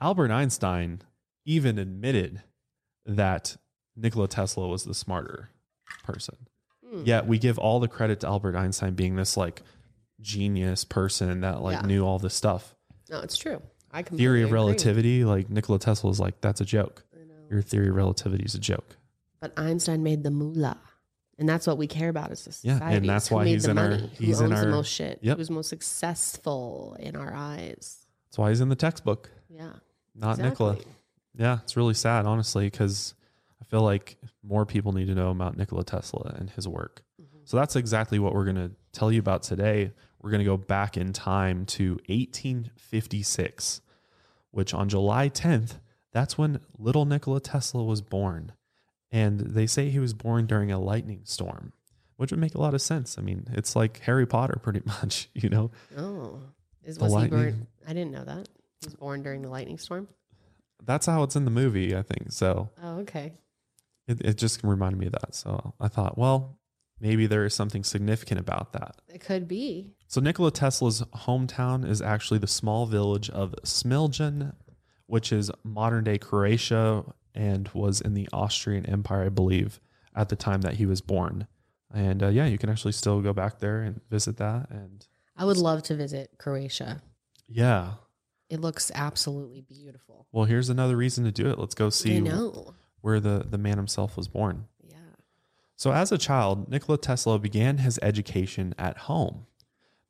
Albert 0.00 0.30
Einstein 0.30 1.02
even 1.44 1.78
admitted 1.78 2.42
that 3.04 3.56
Nikola 3.96 4.28
Tesla 4.28 4.68
was 4.68 4.84
the 4.84 4.94
smarter 4.94 5.50
person. 6.04 6.36
Hmm. 6.88 7.02
Yet 7.04 7.26
we 7.26 7.38
give 7.38 7.58
all 7.58 7.80
the 7.80 7.88
credit 7.88 8.20
to 8.20 8.28
Albert 8.28 8.54
Einstein 8.56 8.94
being 8.94 9.16
this 9.16 9.36
like 9.36 9.62
genius 10.20 10.84
person 10.84 11.40
that 11.40 11.62
like 11.62 11.80
Yeah. 11.80 11.86
knew 11.86 12.04
all 12.06 12.18
this 12.18 12.34
stuff. 12.34 12.74
No, 13.10 13.20
it's 13.20 13.36
true. 13.36 13.60
I 13.92 14.02
completely 14.02 14.24
Theory 14.24 14.42
of 14.42 14.48
agree. 14.48 14.54
relativity, 14.54 15.24
like 15.24 15.50
Nikola 15.50 15.78
Tesla 15.80 16.10
is 16.10 16.18
like, 16.20 16.40
that's 16.40 16.60
a 16.60 16.64
joke. 16.64 17.04
Your 17.50 17.60
theory 17.60 17.88
of 17.88 17.94
relativity 17.96 18.44
is 18.44 18.54
a 18.54 18.58
joke. 18.58 18.96
But 19.40 19.52
Einstein 19.58 20.02
made 20.02 20.22
the 20.22 20.30
moolah. 20.30 20.78
And 21.38 21.48
that's 21.48 21.66
what 21.66 21.78
we 21.78 21.86
care 21.88 22.08
about 22.08 22.30
as 22.30 22.46
a 22.46 22.52
society. 22.52 22.84
Yeah, 22.84 22.96
and 22.96 23.08
that's 23.08 23.30
why 23.30 23.46
he's 23.46 23.66
in 23.66 23.76
our- 23.76 23.90
money? 23.90 24.10
he's 24.18 24.38
Who 24.38 24.46
in 24.46 24.52
our- 24.52 24.66
most 24.66 24.88
shit? 24.92 25.18
Yep. 25.22 25.36
Who's 25.38 25.50
most 25.50 25.68
successful 25.68 26.96
in 27.00 27.16
our 27.16 27.34
eyes? 27.34 28.06
That's 28.26 28.38
why 28.38 28.50
he's 28.50 28.60
in 28.60 28.68
the 28.68 28.76
textbook, 28.76 29.30
Yeah. 29.48 29.72
not 30.14 30.38
Nikola. 30.38 30.72
exactly. 30.74 30.92
Yeah, 31.36 31.58
it's 31.64 31.76
really 31.76 31.94
sad, 31.94 32.26
honestly, 32.26 32.66
because 32.66 33.14
I 33.60 33.64
feel 33.64 33.82
like 33.82 34.16
more 34.44 34.64
people 34.64 34.92
need 34.92 35.06
to 35.06 35.14
know 35.14 35.30
about 35.30 35.56
Nikola 35.56 35.82
Tesla 35.84 36.34
and 36.38 36.50
his 36.50 36.68
work. 36.68 37.02
Mm-hmm. 37.20 37.38
So 37.44 37.56
that's 37.56 37.74
exactly 37.74 38.20
what 38.20 38.32
we're 38.34 38.44
going 38.44 38.54
to 38.56 38.70
tell 38.92 39.10
you 39.10 39.18
about 39.18 39.42
today. 39.42 39.90
We're 40.22 40.30
going 40.30 40.38
to 40.38 40.44
go 40.44 40.56
back 40.56 40.96
in 40.96 41.12
time 41.12 41.66
to 41.66 41.98
1856, 42.08 43.80
which 44.50 44.72
on 44.72 44.88
July 44.88 45.28
10th, 45.28 45.78
that's 46.12 46.38
when 46.38 46.60
little 46.78 47.04
Nikola 47.04 47.40
Tesla 47.40 47.82
was 47.84 48.00
born. 48.00 48.52
And 49.14 49.38
they 49.40 49.66
say 49.68 49.90
he 49.90 50.00
was 50.00 50.12
born 50.12 50.46
during 50.46 50.72
a 50.72 50.78
lightning 50.80 51.20
storm, 51.22 51.72
which 52.16 52.32
would 52.32 52.40
make 52.40 52.56
a 52.56 52.60
lot 52.60 52.74
of 52.74 52.82
sense. 52.82 53.16
I 53.16 53.22
mean, 53.22 53.46
it's 53.52 53.76
like 53.76 54.00
Harry 54.00 54.26
Potter, 54.26 54.58
pretty 54.62 54.82
much, 54.84 55.28
you 55.34 55.48
know? 55.48 55.70
Oh. 55.96 56.40
Is, 56.82 56.98
was 56.98 57.12
he 57.12 57.18
lightning. 57.18 57.30
born? 57.40 57.66
I 57.86 57.92
didn't 57.92 58.10
know 58.10 58.24
that. 58.24 58.48
He 58.80 58.86
was 58.86 58.94
born 58.96 59.22
during 59.22 59.42
the 59.42 59.48
lightning 59.48 59.78
storm. 59.78 60.08
That's 60.84 61.06
how 61.06 61.22
it's 61.22 61.36
in 61.36 61.44
the 61.44 61.50
movie, 61.52 61.96
I 61.96 62.02
think. 62.02 62.32
So 62.32 62.70
Oh, 62.82 62.98
okay. 63.02 63.34
it, 64.08 64.20
it 64.20 64.36
just 64.36 64.64
reminded 64.64 64.98
me 64.98 65.06
of 65.06 65.12
that. 65.12 65.34
So 65.34 65.74
I 65.80 65.86
thought, 65.88 66.18
well, 66.18 66.58
maybe 67.00 67.26
there 67.26 67.44
is 67.44 67.54
something 67.54 67.84
significant 67.84 68.40
about 68.40 68.72
that. 68.72 68.96
It 69.08 69.20
could 69.20 69.46
be. 69.46 69.92
So 70.08 70.20
Nikola 70.20 70.50
Tesla's 70.50 71.02
hometown 71.26 71.88
is 71.88 72.02
actually 72.02 72.38
the 72.38 72.46
small 72.48 72.84
village 72.86 73.30
of 73.30 73.54
Smiljan, 73.64 74.54
which 75.06 75.32
is 75.32 75.50
modern 75.62 76.02
day 76.04 76.18
Croatia 76.18 77.04
and 77.34 77.68
was 77.74 78.00
in 78.00 78.14
the 78.14 78.28
Austrian 78.32 78.86
Empire, 78.86 79.24
I 79.24 79.28
believe, 79.28 79.80
at 80.14 80.28
the 80.28 80.36
time 80.36 80.60
that 80.62 80.74
he 80.74 80.86
was 80.86 81.00
born. 81.00 81.46
And 81.92 82.22
uh, 82.22 82.28
yeah, 82.28 82.46
you 82.46 82.58
can 82.58 82.70
actually 82.70 82.92
still 82.92 83.20
go 83.20 83.32
back 83.32 83.58
there 83.58 83.82
and 83.82 84.00
visit 84.10 84.36
that. 84.38 84.70
And 84.70 85.06
I 85.36 85.44
would 85.44 85.56
love 85.56 85.82
to 85.84 85.96
visit 85.96 86.30
Croatia. 86.38 87.02
yeah, 87.48 87.94
It 88.48 88.60
looks 88.60 88.90
absolutely 88.94 89.60
beautiful. 89.60 90.26
well, 90.32 90.44
here's 90.44 90.68
another 90.68 90.96
reason 90.96 91.24
to 91.24 91.32
do 91.32 91.48
it. 91.50 91.58
Let's 91.58 91.74
go 91.74 91.90
see 91.90 92.20
know. 92.20 92.74
where 93.00 93.20
the, 93.20 93.44
the 93.48 93.58
man 93.58 93.76
himself 93.76 94.16
was 94.16 94.28
born. 94.28 94.66
Yeah. 94.82 94.96
So, 95.76 95.92
as 95.92 96.12
a 96.12 96.18
child, 96.18 96.68
Nikola 96.68 96.98
Tesla 96.98 97.38
began 97.38 97.78
his 97.78 97.98
education 98.02 98.74
at 98.78 98.98
home. 98.98 99.46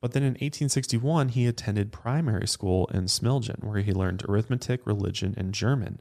But 0.00 0.12
then 0.12 0.22
in 0.22 0.32
1861, 0.32 1.30
he 1.30 1.46
attended 1.46 1.90
primary 1.90 2.46
school 2.46 2.87
in 2.92 3.04
Smiljan, 3.04 3.64
where 3.64 3.80
he 3.80 3.92
learned 3.92 4.22
arithmetic, 4.28 4.87
religion, 4.87 5.32
and 5.38 5.54
German. 5.54 6.00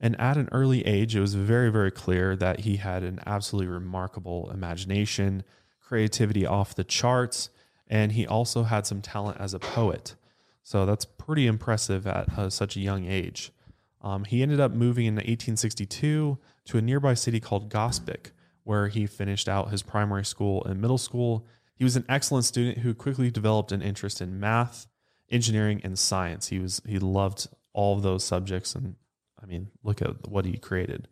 And 0.00 0.18
at 0.18 0.38
an 0.38 0.48
early 0.50 0.86
age, 0.86 1.14
it 1.14 1.20
was 1.20 1.34
very, 1.34 1.70
very 1.70 1.90
clear 1.90 2.34
that 2.36 2.60
he 2.60 2.76
had 2.76 3.02
an 3.02 3.20
absolutely 3.26 3.70
remarkable 3.70 4.50
imagination, 4.50 5.42
creativity 5.80 6.46
off 6.46 6.74
the 6.74 6.84
charts, 6.84 7.50
and 7.86 8.12
he 8.12 8.26
also 8.26 8.62
had 8.62 8.86
some 8.86 9.02
talent 9.02 9.38
as 9.38 9.52
a 9.52 9.58
poet. 9.58 10.14
So 10.62 10.86
that's 10.86 11.04
pretty 11.04 11.46
impressive 11.46 12.06
at 12.06 12.38
uh, 12.38 12.48
such 12.48 12.76
a 12.76 12.80
young 12.80 13.04
age. 13.04 13.52
Um, 14.00 14.24
he 14.24 14.42
ended 14.42 14.60
up 14.60 14.72
moving 14.72 15.06
in 15.06 15.14
1862 15.16 16.38
to 16.66 16.78
a 16.78 16.80
nearby 16.80 17.14
city 17.14 17.40
called 17.40 17.68
Gospic, 17.70 18.30
where 18.64 18.88
he 18.88 19.06
finished 19.06 19.48
out 19.48 19.70
his 19.70 19.82
primary 19.82 20.24
school 20.24 20.64
and 20.64 20.80
middle 20.80 20.98
school. 20.98 21.46
He 21.74 21.84
was 21.84 21.96
an 21.96 22.04
excellent 22.08 22.44
student 22.44 22.78
who 22.78 22.94
quickly 22.94 23.30
developed 23.30 23.72
an 23.72 23.82
interest 23.82 24.20
in 24.20 24.40
math, 24.40 24.86
engineering, 25.30 25.80
and 25.84 25.98
science. 25.98 26.48
He 26.48 26.58
was 26.58 26.80
he 26.86 26.98
loved 26.98 27.48
all 27.72 27.96
of 27.96 28.02
those 28.02 28.24
subjects, 28.24 28.74
and 28.74 28.96
I 29.42 29.46
mean, 29.46 29.68
look 29.82 30.02
at 30.02 30.28
what 30.28 30.44
he 30.44 30.56
created. 30.56 31.08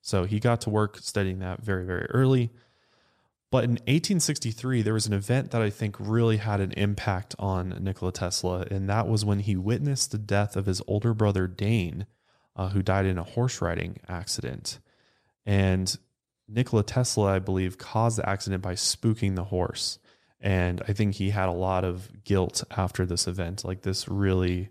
So 0.00 0.24
he 0.24 0.38
got 0.40 0.62
to 0.62 0.70
work 0.70 0.98
studying 0.98 1.38
that 1.40 1.62
very 1.62 1.84
very 1.84 2.06
early. 2.06 2.50
But 3.50 3.64
in 3.64 3.70
1863, 3.70 4.82
there 4.82 4.94
was 4.94 5.06
an 5.06 5.12
event 5.12 5.52
that 5.52 5.62
I 5.62 5.70
think 5.70 5.94
really 6.00 6.38
had 6.38 6.60
an 6.60 6.72
impact 6.72 7.36
on 7.38 7.68
Nikola 7.80 8.10
Tesla, 8.10 8.66
and 8.68 8.88
that 8.88 9.06
was 9.06 9.24
when 9.24 9.38
he 9.38 9.54
witnessed 9.54 10.10
the 10.10 10.18
death 10.18 10.56
of 10.56 10.66
his 10.66 10.82
older 10.88 11.14
brother 11.14 11.46
Dane, 11.46 12.06
uh, 12.56 12.70
who 12.70 12.82
died 12.82 13.06
in 13.06 13.16
a 13.16 13.22
horse 13.22 13.62
riding 13.62 14.00
accident. 14.08 14.80
And 15.46 15.96
Nikola 16.48 16.82
Tesla, 16.82 17.34
I 17.34 17.38
believe, 17.38 17.78
caused 17.78 18.18
the 18.18 18.28
accident 18.28 18.62
by 18.62 18.74
spooking 18.74 19.36
the 19.36 19.44
horse. 19.44 19.98
And 20.40 20.82
I 20.88 20.92
think 20.92 21.14
he 21.14 21.30
had 21.30 21.48
a 21.48 21.52
lot 21.52 21.84
of 21.84 22.24
guilt 22.24 22.64
after 22.76 23.06
this 23.06 23.26
event. 23.26 23.64
Like 23.64 23.82
this 23.82 24.08
really, 24.08 24.70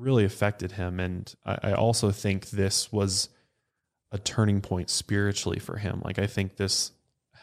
really 0.00 0.24
affected 0.24 0.72
him. 0.72 0.98
And 0.98 1.32
I, 1.44 1.58
I 1.64 1.72
also 1.72 2.10
think 2.10 2.50
this 2.50 2.90
was 2.90 3.28
a 4.12 4.18
turning 4.18 4.60
point 4.60 4.90
spiritually 4.90 5.58
for 5.58 5.76
him. 5.76 6.00
Like 6.04 6.18
I 6.18 6.26
think 6.26 6.56
this 6.56 6.92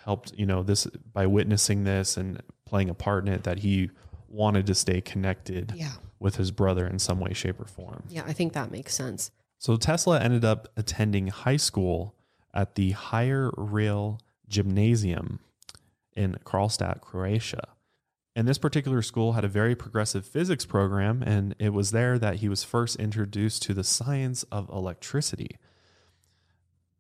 helped, 0.04 0.34
you 0.38 0.46
know, 0.46 0.63
this 0.63 0.86
by 1.13 1.28
witnessing 1.28 1.84
this 1.84 2.17
and 2.17 2.41
playing 2.65 2.89
a 2.89 2.93
part 2.93 3.26
in 3.28 3.34
it 3.34 3.43
that 3.43 3.60
he 3.60 3.89
wanted 4.28 4.67
to 4.67 4.76
stay 4.76 5.00
connected 5.00 5.72
Yeah. 5.76 5.91
with 6.20 6.36
his 6.36 6.52
brother 6.52 6.86
in 6.86 7.00
some 7.00 7.20
way, 7.20 7.34
shape, 7.34 7.60
or 7.62 7.65
form. 7.65 8.04
Yeah. 8.10 8.24
I 8.26 8.34
think 8.34 8.54
that 8.54 8.72
makes 8.72 8.93
sense. 8.93 9.32
So 9.60 9.78
Tesla 9.78 10.20
ended 10.20 10.43
up 10.43 10.67
attending 10.76 11.28
high 11.28 11.58
school 11.58 12.15
at 12.54 12.76
the 12.76 12.91
Higher 12.91 13.52
Rail 13.56 14.20
Gymnasium 14.48 15.39
in 16.13 16.36
Karlstad, 16.43 17.02
Croatia. 17.02 17.70
And 18.38 18.47
this 18.47 18.60
particular 18.60 19.02
school 19.02 19.34
had 19.34 19.43
a 19.43 19.47
very 19.47 19.73
progressive 19.73 20.23
physics 20.23 20.63
program, 20.63 21.23
and 21.23 21.56
it 21.58 21.73
was 21.73 21.89
there 21.89 22.19
that 22.19 22.36
he 22.36 22.47
was 22.47 22.63
first 22.63 22.95
introduced 22.97 23.63
to 23.63 23.73
the 23.73 23.84
science 23.84 24.43
of 24.52 24.69
electricity. 24.69 25.58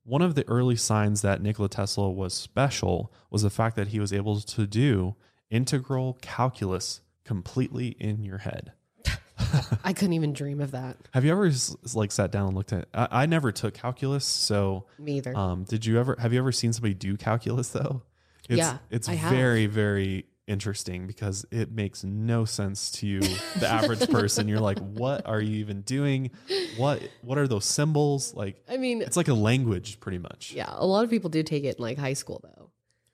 One 0.03 0.23
of 0.23 0.33
the 0.33 0.47
early 0.49 0.75
signs 0.75 1.21
that 1.21 1.39
Nikola 1.39 1.69
Tesla 1.69 2.09
was 2.09 2.33
special 2.33 3.13
was 3.29 3.43
the 3.43 3.51
fact 3.51 3.75
that 3.75 3.89
he 3.89 3.99
was 3.99 4.11
able 4.11 4.39
to 4.41 4.65
do 4.65 5.15
integral 5.51 6.17
calculus 6.23 7.01
completely 7.23 7.89
in 7.99 8.23
your 8.23 8.39
head. 8.39 8.71
I 9.83 9.93
couldn't 9.93 10.13
even 10.13 10.33
dream 10.33 10.59
of 10.59 10.71
that. 10.71 10.97
Have 11.13 11.23
you 11.23 11.31
ever 11.33 11.51
like 11.93 12.11
sat 12.11 12.31
down 12.31 12.47
and 12.47 12.55
looked 12.57 12.73
at? 12.73 12.87
I, 12.95 13.07
I 13.11 13.25
never 13.27 13.51
took 13.51 13.75
calculus, 13.75 14.25
so 14.25 14.85
Me 14.97 15.17
either. 15.17 15.37
um, 15.37 15.65
did 15.65 15.85
you 15.85 15.99
ever? 15.99 16.15
Have 16.19 16.33
you 16.33 16.39
ever 16.39 16.51
seen 16.51 16.73
somebody 16.73 16.95
do 16.95 17.15
calculus 17.15 17.69
though? 17.69 18.01
It's, 18.49 18.57
Yeah, 18.57 18.79
it's 18.89 19.07
I 19.07 19.13
have. 19.13 19.31
very 19.31 19.67
very 19.67 20.25
interesting 20.47 21.05
because 21.07 21.45
it 21.51 21.71
makes 21.71 22.03
no 22.03 22.45
sense 22.45 22.91
to 22.93 23.07
you, 23.07 23.19
the 23.19 23.67
average 23.67 24.09
person. 24.09 24.47
You're 24.47 24.59
like, 24.59 24.79
what 24.79 25.25
are 25.27 25.41
you 25.41 25.57
even 25.57 25.81
doing? 25.81 26.31
What 26.77 27.01
what 27.21 27.37
are 27.37 27.47
those 27.47 27.65
symbols? 27.65 28.33
Like, 28.33 28.63
I 28.69 28.77
mean, 28.77 29.01
it's 29.01 29.17
like 29.17 29.27
a 29.27 29.33
language, 29.33 29.99
pretty 29.99 30.17
much. 30.19 30.53
yeah, 30.53 30.69
a 30.71 30.85
lot 30.85 31.03
of 31.03 31.09
people 31.09 31.29
do 31.29 31.43
take 31.43 31.63
it 31.65 31.77
in 31.77 31.83
like 31.83 31.97
high 31.97 32.13
school 32.13 32.41
though, 32.43 32.71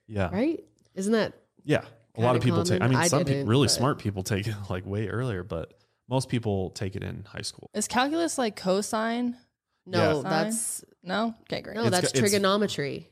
yeah, 0.07 0.29
right? 0.31 0.63
Isn't 0.95 1.13
that 1.13 1.33
yeah. 1.63 1.83
A 2.15 2.21
lot 2.21 2.35
of 2.35 2.43
Kinda 2.43 2.45
people 2.57 2.63
take. 2.63 2.81
I 2.83 2.87
mean, 2.87 2.97
I 2.99 3.07
some 3.07 3.25
pe- 3.25 3.33
didn't, 3.33 3.47
really 3.47 3.65
but- 3.65 3.71
smart 3.71 3.97
people 3.97 4.21
take 4.21 4.45
it 4.47 4.53
like 4.69 4.85
way 4.85 5.07
earlier, 5.07 5.43
but 5.43 5.73
most 6.07 6.29
people 6.29 6.69
take 6.69 6.95
it 6.95 7.03
in 7.03 7.23
high 7.27 7.41
school. 7.41 7.71
Is 7.73 7.87
calculus 7.87 8.37
like 8.37 8.55
cosine? 8.55 9.35
no? 9.87 10.21
Yeah. 10.21 10.29
That's 10.29 10.85
No? 11.03 11.33
Okay, 11.43 11.61
great. 11.61 11.75
no, 11.75 11.81
It's 11.81 11.89
that's 11.91 12.07
got- 12.09 12.15
it's- 12.17 12.29
trigonometry. 12.31 13.09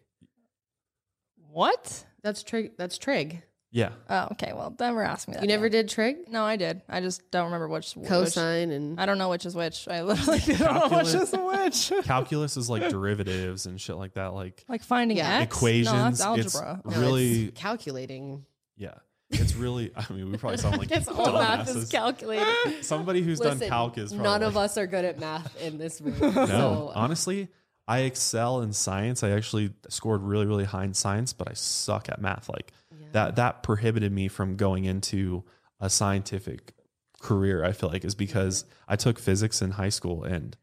What? 1.51 2.05
That's 2.21 2.43
trig. 2.43 2.77
That's 2.77 2.97
trig. 2.97 3.41
Yeah. 3.73 3.91
Oh, 4.09 4.27
okay. 4.33 4.51
Well, 4.53 4.75
never 4.79 5.01
asked 5.01 5.27
me 5.29 5.35
that. 5.35 5.43
You 5.43 5.47
never 5.47 5.65
yet. 5.67 5.71
did 5.71 5.89
trig? 5.89 6.29
No, 6.29 6.43
I 6.43 6.57
did. 6.57 6.81
I 6.89 6.99
just 6.99 7.31
don't 7.31 7.45
remember 7.45 7.69
which 7.69 7.93
which- 7.93 8.09
Cosine 8.09 8.71
and 8.71 8.99
I 8.99 9.05
don't 9.05 9.17
know 9.17 9.29
which 9.29 9.45
is 9.45 9.55
which. 9.55 9.87
I 9.87 10.01
literally 10.01 10.39
don't 10.57 10.91
know 10.91 10.97
which 10.97 11.13
is 11.13 11.31
which. 11.31 11.93
Calculus 12.05 12.57
is 12.57 12.69
like 12.69 12.89
derivatives 12.89 13.65
and 13.67 13.79
shit 13.79 13.95
like 13.95 14.15
that. 14.15 14.33
Like 14.33 14.65
like 14.67 14.83
finding 14.83 15.17
Yeah. 15.17 15.39
X. 15.39 15.55
equations. 15.55 15.85
No, 15.85 16.03
that's 16.35 16.45
it's 16.47 16.55
algebra. 16.55 16.81
No, 16.83 16.99
really, 16.99 17.43
it's 17.45 17.59
calculating. 17.61 18.45
yeah. 18.75 18.95
It's 19.33 19.55
really, 19.55 19.93
I 19.95 20.11
mean, 20.11 20.29
we 20.29 20.37
probably 20.37 20.57
sound 20.57 20.77
like 20.79 20.91
It's 20.91 21.07
all 21.07 21.31
math 21.31 21.69
is 21.69 21.85
dumbasses. 21.85 21.91
calculated. 21.91 22.83
Somebody 22.83 23.21
who's 23.21 23.39
done 23.39 23.57
calc 23.61 23.97
is 23.97 24.09
probably 24.11 24.23
none 24.25 24.43
of 24.43 24.57
us 24.57 24.77
are 24.77 24.87
good 24.87 25.05
at 25.05 25.21
math 25.21 25.55
in 25.61 25.77
this 25.77 26.01
room. 26.01 26.19
No, 26.19 26.45
so, 26.45 26.91
honestly, 26.93 27.47
I 27.87 27.99
excel 27.99 28.59
in 28.59 28.73
science. 28.73 29.23
I 29.23 29.29
actually 29.29 29.71
scored 29.87 30.21
really, 30.23 30.45
really 30.45 30.65
high 30.65 30.83
in 30.83 30.93
science, 30.93 31.31
but 31.31 31.49
I 31.49 31.53
suck 31.53 32.09
at 32.09 32.19
math. 32.21 32.49
Like 32.49 32.73
that, 33.13 33.35
that 33.35 33.63
prohibited 33.63 34.11
me 34.11 34.27
from 34.27 34.55
going 34.55 34.85
into 34.85 35.43
a 35.79 35.89
scientific 35.89 36.73
career. 37.21 37.63
I 37.63 37.71
feel 37.71 37.89
like 37.89 38.03
is 38.03 38.15
because 38.15 38.65
I 38.87 38.95
took 38.95 39.19
physics 39.19 39.61
in 39.61 39.71
high 39.71 39.89
school 39.89 40.23
and 40.23 40.57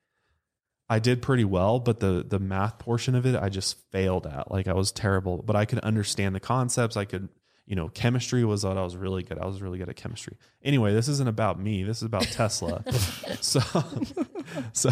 I 0.90 0.98
did 0.98 1.20
pretty 1.20 1.44
well, 1.44 1.80
but 1.80 2.00
the 2.00 2.24
the 2.26 2.38
math 2.38 2.78
portion 2.78 3.14
of 3.14 3.26
it 3.26 3.36
I 3.36 3.48
just 3.48 3.76
failed 3.90 4.26
at. 4.26 4.50
Like 4.50 4.68
I 4.68 4.72
was 4.72 4.90
terrible, 4.90 5.42
but 5.42 5.54
I 5.54 5.64
could 5.64 5.80
understand 5.80 6.34
the 6.34 6.40
concepts. 6.40 6.96
I 6.96 7.04
could, 7.04 7.28
you 7.66 7.76
know, 7.76 7.88
chemistry 7.88 8.44
was 8.44 8.64
what 8.64 8.78
I 8.78 8.82
was 8.82 8.96
really 8.96 9.22
good. 9.22 9.38
I 9.38 9.44
was 9.44 9.60
really 9.60 9.78
good 9.78 9.90
at 9.90 9.96
chemistry. 9.96 10.36
Anyway, 10.62 10.94
this 10.94 11.08
isn't 11.08 11.28
about 11.28 11.60
me. 11.60 11.82
This 11.82 11.98
is 11.98 12.04
about 12.04 12.22
Tesla. 12.22 12.82
so, 13.40 13.60
so 14.72 14.90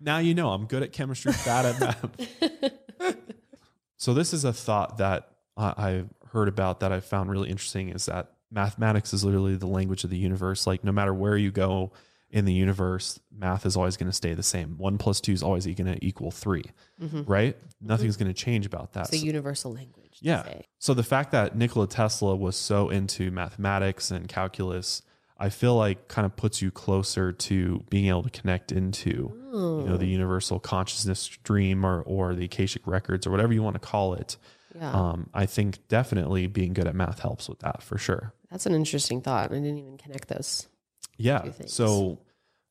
now 0.00 0.18
you 0.18 0.34
know 0.34 0.50
I'm 0.50 0.66
good 0.66 0.82
at 0.82 0.92
chemistry, 0.92 1.32
bad 1.44 1.66
at 1.66 1.80
math. 1.80 3.14
so 3.96 4.12
this 4.12 4.32
is 4.32 4.44
a 4.44 4.52
thought 4.52 4.98
that 4.98 5.30
I, 5.56 5.66
I 5.66 6.04
heard 6.32 6.48
about 6.48 6.80
that 6.80 6.92
I 6.92 7.00
found 7.00 7.30
really 7.30 7.50
interesting 7.50 7.88
is 7.90 8.06
that 8.06 8.32
mathematics 8.50 9.12
is 9.12 9.24
literally 9.24 9.56
the 9.56 9.66
language 9.66 10.04
of 10.04 10.10
the 10.10 10.16
universe. 10.18 10.66
Like 10.66 10.84
no 10.84 10.92
matter 10.92 11.12
where 11.14 11.36
you 11.36 11.50
go 11.50 11.92
in 12.30 12.44
the 12.44 12.52
universe, 12.52 13.20
math 13.36 13.64
is 13.66 13.76
always 13.76 13.96
going 13.96 14.10
to 14.10 14.16
stay 14.16 14.34
the 14.34 14.42
same. 14.42 14.76
One 14.78 14.98
plus 14.98 15.20
two 15.20 15.32
is 15.32 15.42
always 15.42 15.64
going 15.66 15.86
to 15.86 16.04
equal 16.04 16.30
3 16.30 16.64
mm-hmm. 17.00 17.22
right? 17.24 17.56
Mm-hmm. 17.56 17.86
Nothing's 17.86 18.16
going 18.16 18.28
to 18.28 18.34
change 18.34 18.66
about 18.66 18.92
that. 18.94 19.06
it's 19.06 19.14
a 19.14 19.18
So- 19.18 19.24
universal 19.26 19.72
language. 19.72 20.18
yeah. 20.20 20.44
say. 20.44 20.66
So 20.78 20.94
the 20.94 21.02
fact 21.02 21.32
that 21.32 21.56
Nikola 21.56 21.86
Tesla 21.86 22.34
was 22.36 22.56
so 22.56 22.88
into 22.90 23.30
mathematics 23.30 24.10
and 24.10 24.28
calculus, 24.28 25.02
I 25.38 25.50
feel 25.50 25.76
like 25.76 26.08
kind 26.08 26.24
of 26.24 26.34
puts 26.36 26.62
you 26.62 26.70
closer 26.70 27.30
to 27.30 27.84
being 27.90 28.06
able 28.08 28.22
to 28.22 28.30
connect 28.30 28.72
into, 28.72 29.32
you 29.52 29.84
know, 29.86 29.96
the 29.98 30.06
universal 30.06 30.58
consciousness 30.58 31.20
stream 31.20 31.84
or 31.84 32.00
or 32.02 32.34
the 32.34 32.46
Akashic 32.46 32.86
records 32.86 33.26
or 33.26 33.30
whatever 33.30 33.52
you 33.52 33.62
want 33.62 33.74
to 33.74 33.80
call 33.80 34.14
it. 34.14 34.36
Yeah. 34.78 34.92
Um, 34.92 35.30
I 35.32 35.46
think 35.46 35.86
definitely 35.88 36.46
being 36.46 36.72
good 36.72 36.86
at 36.86 36.94
math 36.94 37.20
helps 37.20 37.48
with 37.48 37.60
that 37.60 37.82
for 37.82 37.98
sure. 37.98 38.34
That's 38.50 38.66
an 38.66 38.74
interesting 38.74 39.20
thought. 39.20 39.50
I 39.50 39.54
didn't 39.54 39.78
even 39.78 39.96
connect 39.96 40.28
those. 40.28 40.68
Yeah. 41.16 41.50
So 41.66 42.18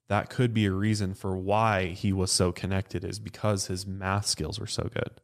that 0.07 0.29
could 0.29 0.53
be 0.53 0.65
a 0.65 0.71
reason 0.71 1.13
for 1.13 1.35
why 1.35 1.87
he 1.87 2.13
was 2.13 2.31
so 2.31 2.51
connected 2.51 3.03
is 3.03 3.19
because 3.19 3.67
his 3.67 3.87
math 3.87 4.27
skills 4.27 4.59
were 4.59 4.67
so 4.67 4.83
good. 4.83 5.21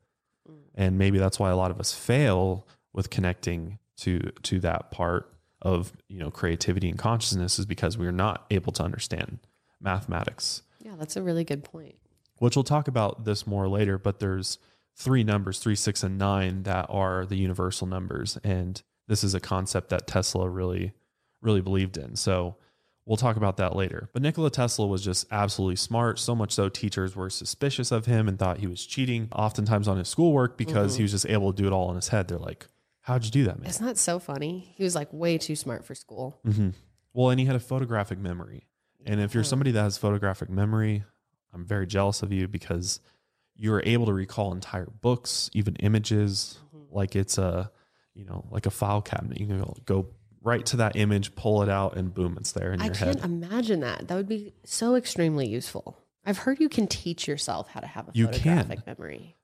Mm. 0.49 0.55
And 0.75 0.97
maybe 0.97 1.19
that's 1.19 1.39
why 1.39 1.51
a 1.51 1.55
lot 1.55 1.71
of 1.71 1.79
us 1.79 1.93
fail 1.93 2.67
with 2.93 3.09
connecting 3.09 3.79
to 3.97 4.19
to 4.43 4.59
that 4.61 4.91
part 4.91 5.31
of, 5.61 5.93
you 6.07 6.17
know, 6.17 6.31
creativity 6.31 6.89
and 6.89 6.97
consciousness 6.97 7.59
is 7.59 7.65
because 7.67 7.97
we're 7.97 8.11
not 8.11 8.45
able 8.49 8.71
to 8.73 8.83
understand 8.83 9.39
mathematics. 9.79 10.63
Yeah, 10.83 10.95
that's 10.97 11.15
a 11.15 11.21
really 11.21 11.43
good 11.43 11.63
point. 11.63 11.95
Which 12.39 12.55
we'll 12.55 12.63
talk 12.63 12.87
about 12.87 13.23
this 13.25 13.45
more 13.45 13.67
later, 13.67 13.99
but 13.99 14.19
there's 14.19 14.57
three 15.01 15.23
numbers, 15.23 15.59
3, 15.59 15.75
6 15.75 16.03
and 16.03 16.17
9 16.17 16.63
that 16.63 16.85
are 16.89 17.25
the 17.25 17.35
universal 17.35 17.87
numbers 17.87 18.37
and 18.43 18.83
this 19.07 19.23
is 19.23 19.33
a 19.33 19.39
concept 19.39 19.89
that 19.89 20.07
Tesla 20.07 20.47
really 20.47 20.93
really 21.41 21.61
believed 21.61 21.97
in. 21.97 22.15
So 22.15 22.55
we'll 23.05 23.17
talk 23.17 23.35
about 23.35 23.57
that 23.57 23.75
later. 23.75 24.09
But 24.13 24.21
Nikola 24.21 24.51
Tesla 24.51 24.85
was 24.85 25.03
just 25.03 25.25
absolutely 25.31 25.75
smart, 25.75 26.19
so 26.19 26.35
much 26.35 26.51
so 26.51 26.69
teachers 26.69 27.15
were 27.15 27.29
suspicious 27.29 27.91
of 27.91 28.05
him 28.05 28.27
and 28.27 28.37
thought 28.37 28.59
he 28.59 28.67
was 28.67 28.85
cheating 28.85 29.27
oftentimes 29.33 29.87
on 29.87 29.97
his 29.97 30.07
schoolwork 30.07 30.55
because 30.55 30.97
he 30.97 31.03
was 31.03 31.11
just 31.11 31.25
able 31.27 31.51
to 31.51 31.61
do 31.61 31.67
it 31.67 31.73
all 31.73 31.89
in 31.89 31.95
his 31.95 32.09
head. 32.09 32.27
They're 32.27 32.37
like, 32.37 32.67
"How'd 33.01 33.25
you 33.25 33.31
do 33.31 33.43
that, 33.45 33.59
man?" 33.59 33.69
Isn't 33.69 33.85
that 33.85 33.97
so 33.97 34.19
funny? 34.19 34.71
He 34.75 34.83
was 34.83 34.95
like 34.95 35.09
way 35.11 35.37
too 35.37 35.55
smart 35.55 35.83
for 35.83 35.95
school. 35.95 36.39
Mm-hmm. 36.45 36.69
Well, 37.13 37.31
and 37.31 37.39
he 37.39 37.47
had 37.47 37.55
a 37.55 37.59
photographic 37.59 38.19
memory. 38.19 38.67
And 39.05 39.19
if 39.19 39.33
you're 39.33 39.43
somebody 39.43 39.71
that 39.71 39.81
has 39.81 39.97
photographic 39.97 40.49
memory, 40.49 41.03
I'm 41.53 41.65
very 41.65 41.87
jealous 41.87 42.21
of 42.21 42.31
you 42.31 42.47
because 42.47 43.01
you're 43.61 43.81
able 43.85 44.07
to 44.07 44.13
recall 44.13 44.51
entire 44.53 44.87
books, 45.01 45.49
even 45.53 45.75
images, 45.77 46.57
mm-hmm. 46.75 46.95
like 46.95 47.15
it's 47.15 47.37
a, 47.37 47.71
you 48.15 48.25
know, 48.25 48.43
like 48.49 48.65
a 48.65 48.71
file 48.71 49.01
cabinet. 49.03 49.39
You 49.39 49.45
can 49.45 49.73
go, 49.85 50.07
right 50.41 50.65
to 50.65 50.77
that 50.77 50.95
image, 50.95 51.35
pull 51.35 51.61
it 51.61 51.69
out, 51.69 51.95
and 51.95 52.11
boom, 52.11 52.37
it's 52.39 52.53
there 52.53 52.73
in 52.73 52.81
I 52.81 52.85
your 52.85 52.95
head. 52.95 53.07
I 53.09 53.13
can't 53.13 53.25
imagine 53.25 53.81
that. 53.81 54.07
That 54.07 54.15
would 54.15 54.27
be 54.27 54.53
so 54.65 54.95
extremely 54.95 55.47
useful. 55.47 55.95
I've 56.25 56.39
heard 56.39 56.59
you 56.59 56.69
can 56.69 56.87
teach 56.87 57.27
yourself 57.27 57.69
how 57.69 57.79
to 57.81 57.87
have 57.87 58.07
a 58.07 58.11
You 58.15 58.27
can. 58.29 58.57
photographic 58.57 58.87
memory. 58.87 59.35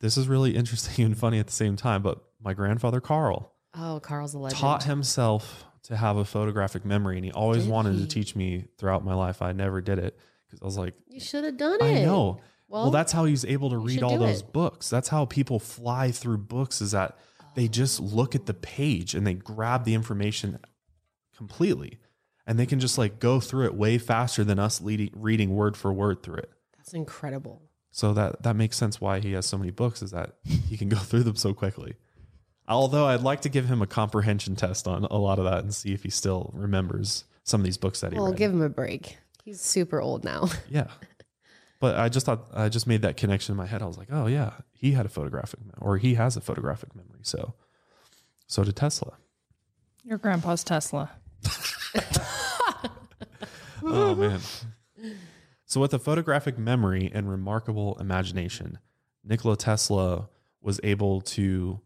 This 0.00 0.16
is 0.16 0.26
really 0.26 0.56
interesting 0.56 1.04
and 1.04 1.16
funny 1.18 1.38
at 1.38 1.46
the 1.46 1.52
same 1.52 1.76
time. 1.76 2.02
But 2.02 2.18
my 2.42 2.54
grandfather 2.54 3.00
Carl 3.02 3.52
Oh, 3.74 4.00
Carl's 4.02 4.32
a 4.32 4.38
legend. 4.38 4.58
taught 4.58 4.84
himself 4.84 5.66
to 5.82 5.96
have 5.96 6.16
a 6.16 6.24
photographic 6.24 6.86
memory, 6.86 7.16
and 7.16 7.24
he 7.26 7.30
always 7.32 7.64
Did 7.64 7.70
wanted 7.70 7.96
he? 7.96 8.00
to 8.00 8.06
teach 8.06 8.34
me 8.34 8.64
throughout 8.78 9.04
my 9.04 9.14
life. 9.14 9.42
I 9.42 9.52
never 9.52 9.82
did 9.82 9.98
it 9.98 10.18
because 10.46 10.62
I 10.62 10.64
was 10.64 10.78
like, 10.78 10.94
You 11.08 11.20
should 11.20 11.44
have 11.44 11.58
done 11.58 11.74
it. 11.82 11.84
I 11.84 12.02
know. 12.04 12.40
Well, 12.68 12.82
Well, 12.84 12.90
that's 12.90 13.12
how 13.12 13.24
he's 13.24 13.44
able 13.44 13.70
to 13.70 13.78
read 13.78 14.02
all 14.02 14.18
those 14.18 14.40
it. 14.40 14.52
books. 14.52 14.90
That's 14.90 15.08
how 15.08 15.24
people 15.24 15.58
fly 15.58 16.10
through 16.10 16.38
books 16.38 16.80
is 16.80 16.90
that 16.92 17.16
they 17.54 17.68
just 17.68 18.00
look 18.00 18.34
at 18.34 18.46
the 18.46 18.54
page 18.54 19.14
and 19.14 19.26
they 19.26 19.34
grab 19.34 19.84
the 19.84 19.94
information 19.94 20.58
completely. 21.36 21.98
And 22.46 22.58
they 22.58 22.66
can 22.66 22.78
just 22.78 22.96
like 22.98 23.18
go 23.18 23.40
through 23.40 23.66
it 23.66 23.74
way 23.74 23.98
faster 23.98 24.44
than 24.44 24.58
us 24.58 24.80
leading, 24.80 25.10
reading 25.14 25.54
word 25.54 25.76
for 25.76 25.92
word 25.92 26.22
through 26.22 26.36
it. 26.36 26.50
That's 26.76 26.92
incredible. 26.94 27.62
So 27.90 28.12
that 28.12 28.42
that 28.42 28.54
makes 28.56 28.76
sense 28.76 29.00
why 29.00 29.20
he 29.20 29.32
has 29.32 29.46
so 29.46 29.56
many 29.58 29.70
books 29.70 30.02
is 30.02 30.10
that 30.12 30.34
he 30.44 30.76
can 30.76 30.88
go 30.88 30.96
through 30.98 31.22
them 31.24 31.36
so 31.36 31.54
quickly. 31.54 31.94
Although 32.68 33.06
I'd 33.06 33.22
like 33.22 33.40
to 33.42 33.48
give 33.48 33.66
him 33.66 33.80
a 33.80 33.86
comprehension 33.86 34.54
test 34.56 34.86
on 34.86 35.04
a 35.04 35.16
lot 35.18 35.38
of 35.38 35.44
that 35.44 35.60
and 35.60 35.74
see 35.74 35.92
if 35.92 36.02
he 36.02 36.10
still 36.10 36.50
remembers 36.54 37.24
some 37.44 37.60
of 37.60 37.64
these 37.64 37.78
books 37.78 38.00
that 38.00 38.12
he 38.12 38.18
Well, 38.18 38.28
read. 38.28 38.36
give 38.36 38.52
him 38.52 38.60
a 38.62 38.68
break. 38.68 39.18
He's 39.44 39.60
super 39.60 40.00
old 40.00 40.24
now. 40.24 40.48
Yeah. 40.68 40.88
But 41.78 41.96
I 41.96 42.08
just 42.08 42.26
thought 42.26 42.46
I 42.54 42.68
just 42.68 42.86
made 42.86 43.02
that 43.02 43.16
connection 43.16 43.52
in 43.52 43.56
my 43.56 43.66
head. 43.66 43.82
I 43.82 43.86
was 43.86 43.98
like, 43.98 44.08
oh 44.10 44.26
yeah, 44.26 44.54
he 44.72 44.92
had 44.92 45.06
a 45.06 45.10
photographic 45.10 45.60
or 45.78 45.98
he 45.98 46.14
has 46.14 46.36
a 46.36 46.40
photographic 46.40 46.94
memory. 46.94 47.20
So 47.22 47.54
so 48.46 48.64
did 48.64 48.76
Tesla. 48.76 49.14
Your 50.04 50.18
grandpa's 50.18 50.64
Tesla. 50.64 51.10
Oh 53.84 54.14
man. 54.14 54.40
So 55.64 55.80
with 55.80 55.94
a 55.94 55.98
photographic 55.98 56.58
memory 56.58 57.10
and 57.12 57.30
remarkable 57.30 57.96
imagination, 58.00 58.78
Nikola 59.24 59.56
Tesla 59.56 60.28
was 60.60 60.80
able 60.82 61.20
to 61.20 61.80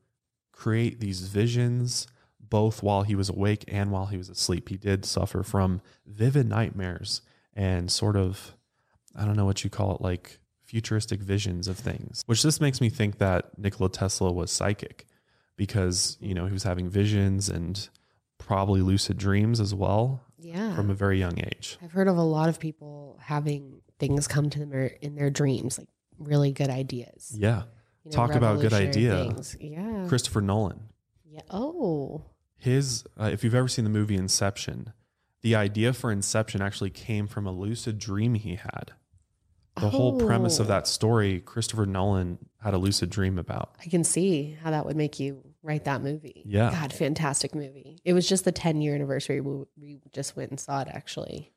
create 0.52 1.00
these 1.00 1.22
visions 1.22 2.06
both 2.38 2.82
while 2.82 3.02
he 3.02 3.14
was 3.14 3.28
awake 3.28 3.64
and 3.68 3.90
while 3.90 4.06
he 4.06 4.16
was 4.16 4.28
asleep. 4.28 4.68
He 4.68 4.76
did 4.76 5.04
suffer 5.04 5.42
from 5.42 5.80
vivid 6.06 6.48
nightmares 6.48 7.22
and 7.54 7.90
sort 7.90 8.16
of 8.16 8.54
I 9.14 9.24
don't 9.24 9.36
know 9.36 9.44
what 9.44 9.64
you 9.64 9.70
call 9.70 9.94
it 9.96 10.00
like 10.00 10.38
futuristic 10.64 11.20
visions 11.20 11.66
of 11.68 11.76
things. 11.78 12.22
Which 12.26 12.42
this 12.42 12.60
makes 12.60 12.80
me 12.80 12.88
think 12.90 13.18
that 13.18 13.58
Nikola 13.58 13.90
Tesla 13.90 14.32
was 14.32 14.50
psychic 14.52 15.06
because, 15.56 16.16
you 16.20 16.34
know, 16.34 16.46
he 16.46 16.52
was 16.52 16.62
having 16.62 16.88
visions 16.88 17.48
and 17.48 17.88
probably 18.38 18.80
lucid 18.80 19.18
dreams 19.18 19.60
as 19.60 19.74
well 19.74 20.22
Yeah. 20.38 20.74
from 20.74 20.90
a 20.90 20.94
very 20.94 21.18
young 21.18 21.38
age. 21.38 21.76
I've 21.82 21.92
heard 21.92 22.08
of 22.08 22.16
a 22.16 22.22
lot 22.22 22.48
of 22.48 22.58
people 22.60 23.18
having 23.20 23.82
things 23.98 24.26
come 24.28 24.48
to 24.50 24.58
them 24.60 24.72
in 25.02 25.14
their 25.16 25.28
dreams, 25.30 25.78
like 25.78 25.88
really 26.18 26.52
good 26.52 26.70
ideas. 26.70 27.34
Yeah. 27.36 27.64
You 28.04 28.10
know, 28.12 28.16
Talk 28.16 28.34
about 28.34 28.60
good 28.60 28.72
revolutionary 28.72 29.26
idea. 29.28 29.36
Yeah. 29.60 30.06
Christopher 30.08 30.40
Nolan. 30.40 30.80
yeah. 31.28 31.42
Oh. 31.50 32.22
His, 32.56 33.04
uh, 33.18 33.30
if 33.32 33.42
you've 33.44 33.54
ever 33.54 33.68
seen 33.68 33.84
the 33.84 33.90
movie 33.90 34.16
Inception, 34.16 34.92
the 35.42 35.54
idea 35.54 35.92
for 35.92 36.10
Inception 36.12 36.60
actually 36.62 36.90
came 36.90 37.26
from 37.26 37.46
a 37.46 37.52
lucid 37.52 37.98
dream 37.98 38.34
he 38.34 38.54
had. 38.56 38.92
The 39.80 39.90
whole 39.90 40.18
premise 40.20 40.58
of 40.58 40.66
Oh. 40.66 40.68
that 40.68 40.86
story, 40.86 41.40
Christopher 41.40 41.86
Nolan 41.86 42.38
had 42.62 42.74
a 42.74 42.78
lucid 42.78 43.10
dream 43.10 43.38
about. 43.38 43.74
I 43.80 43.88
can 43.88 44.04
see 44.04 44.56
how 44.62 44.70
that 44.70 44.84
would 44.86 44.96
make 44.96 45.18
you 45.20 45.42
write 45.62 45.84
that 45.84 46.02
movie. 46.02 46.42
Yeah. 46.46 46.70
God, 46.70 46.92
fantastic 46.92 47.54
movie. 47.54 47.98
It 48.04 48.12
was 48.12 48.28
just 48.28 48.44
the 48.44 48.52
10 48.52 48.80
year 48.80 48.94
anniversary. 48.94 49.40
We, 49.40 49.64
we 49.80 50.00
just 50.12 50.36
went 50.36 50.50
and 50.50 50.60
saw 50.60 50.80
it 50.82 50.88
actually. 50.90 51.52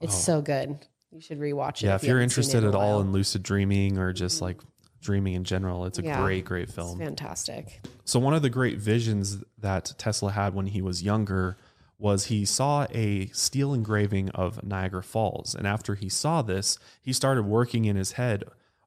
It's 0.00 0.14
Oh. 0.14 0.18
so 0.18 0.42
good. 0.42 0.86
You 1.10 1.20
should 1.20 1.38
rewatch 1.40 1.82
it. 1.82 1.86
Yeah, 1.86 1.94
if 1.96 2.04
you're 2.04 2.16
seen 2.16 2.20
it 2.20 2.24
interested 2.24 2.58
in 2.62 2.68
at 2.68 2.74
all 2.74 3.00
in 3.00 3.12
lucid 3.12 3.42
dreaming 3.42 3.98
or 3.98 4.12
just 4.12 4.36
mm-hmm. 4.36 4.44
like 4.44 4.60
dreaming 5.00 5.34
in 5.34 5.44
general, 5.44 5.86
it's 5.86 5.98
a 5.98 6.02
Yeah. 6.02 6.20
great, 6.22 6.44
great 6.44 6.64
It's 6.64 6.74
film. 6.74 6.98
fantastic. 6.98 7.80
So 8.04 8.18
one 8.18 8.34
of 8.34 8.42
the 8.42 8.50
great 8.50 8.78
visions 8.78 9.38
that 9.58 9.94
Tesla 9.98 10.32
had 10.32 10.54
when 10.54 10.66
he 10.66 10.82
was 10.82 11.02
younger 11.02 11.56
was 11.98 12.26
he 12.26 12.44
saw 12.44 12.86
a 12.92 13.26
steel 13.28 13.74
engraving 13.74 14.30
of 14.30 14.62
Niagara 14.62 15.02
Falls. 15.02 15.54
And 15.54 15.66
after 15.66 15.96
he 15.96 16.08
saw 16.08 16.42
this, 16.42 16.78
he 17.02 17.12
started 17.12 17.42
working 17.42 17.84
in 17.84 17.96
his 17.96 18.12
head 18.12 18.44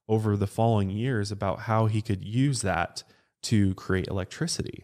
over 0.07 0.37
the 0.37 0.47
following 0.47 0.89
years 0.89 1.31
about 1.31 1.61
how 1.61 1.87
he 1.87 2.01
could 2.01 2.23
use 2.23 2.61
that 2.61 3.03
to 3.43 3.73
create 3.75 4.07
electricity. 4.07 4.83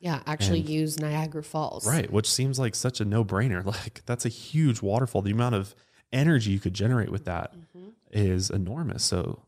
Yeah, 0.00 0.22
actually 0.26 0.60
And- 0.60 0.68
use 0.68 0.98
Niagara 0.98 1.42
Falls. 1.42 1.86
Right, 1.86 2.12
which 2.12 2.30
seems 2.30 2.58
like 2.58 2.74
such 2.74 3.00
a 3.00 3.04
no-brainer. 3.04 3.64
Like 3.68 4.02
that's 4.06 4.24
a 4.24 4.30
huge 4.30 4.82
waterfall. 4.82 5.22
The 5.22 5.32
amount 5.32 5.54
of 5.54 5.74
energy 6.12 6.50
you 6.52 6.60
could 6.60 6.74
generate 6.74 7.10
with 7.10 7.24
that 7.26 7.54
mm-hmm. 7.54 7.90
is 8.12 8.50
enormous. 8.50 9.04
So 9.04 9.42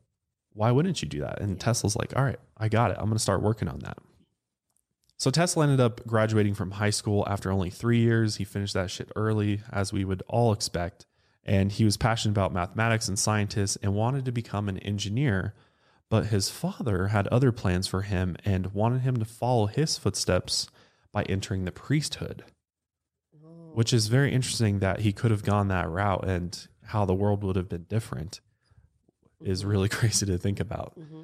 why 0.53 0.71
wouldn't 0.71 1.03
you 1.03 1.09
do 1.09 1.21
that? 1.21 1.41
And 1.41 1.59
Tesla's 1.59 1.97
like, 1.97 2.17
"All 2.17 2.25
right, 2.25 2.39
I 2.57 2.69
got 2.69 2.91
it. 2.91 2.97
I'm 2.99 3.07
going 3.07 3.15
to 3.15 3.21
start 3.21 3.43
working 3.43 3.69
on 3.69 3.79
that." 3.81 3.99
So 5.21 5.31
Tesla 5.31 5.65
ended 5.65 5.81
up 5.81 6.05
graduating 6.07 6.55
from 6.55 6.73
high 6.73 6.91
school 6.91 7.25
after 7.29 7.53
only 7.53 7.69
3 7.69 7.99
years. 7.99 8.37
He 8.37 8.45
finished 8.45 8.75
that 8.75 8.91
shit 8.91 9.13
early 9.15 9.61
as 9.71 9.93
we 9.93 10.05
would 10.05 10.23
all 10.27 10.53
expect, 10.53 11.07
and 11.45 11.71
he 11.71 11.85
was 11.85 11.97
passionate 11.97 12.33
about 12.33 12.55
mathematics 12.55 13.07
and 13.07 13.19
scientists 13.19 13.77
and 13.77 13.95
wanted 13.95 14.25
to 14.25 14.33
become 14.33 14.69
an 14.69 14.79
engineer. 14.79 15.55
But 16.09 16.27
his 16.27 16.49
father 16.49 17.09
had 17.09 17.29
other 17.29 17.53
plans 17.53 17.87
for 17.87 18.03
him 18.03 18.37
and 18.45 18.73
wanted 18.73 19.03
him 19.03 19.19
to 19.19 19.25
follow 19.25 19.67
his 19.67 19.99
footsteps 19.99 20.69
by 21.13 21.23
entering 21.25 21.67
the 21.67 21.73
priesthood 21.73 22.45
which 23.73 23.93
is 23.93 24.09
very 24.09 24.33
interesting 24.33 24.81
that 24.81 25.01
he 25.01 25.13
could 25.13 25.31
have 25.31 25.43
gone 25.43 25.69
that 25.69 25.89
route 25.89 26.27
and 26.27 26.69
how 26.85 27.05
the 27.05 27.15
world 27.15 27.45
would 27.45 27.57
have 27.57 27.69
been 27.69 27.85
different 27.85 28.41
is 29.43 29.61
mm-hmm. 29.61 29.71
really 29.71 29.89
crazy 29.99 30.27
to 30.27 30.39
think 30.39 30.61
about. 30.61 30.99
Mm-hmm. 30.99 31.23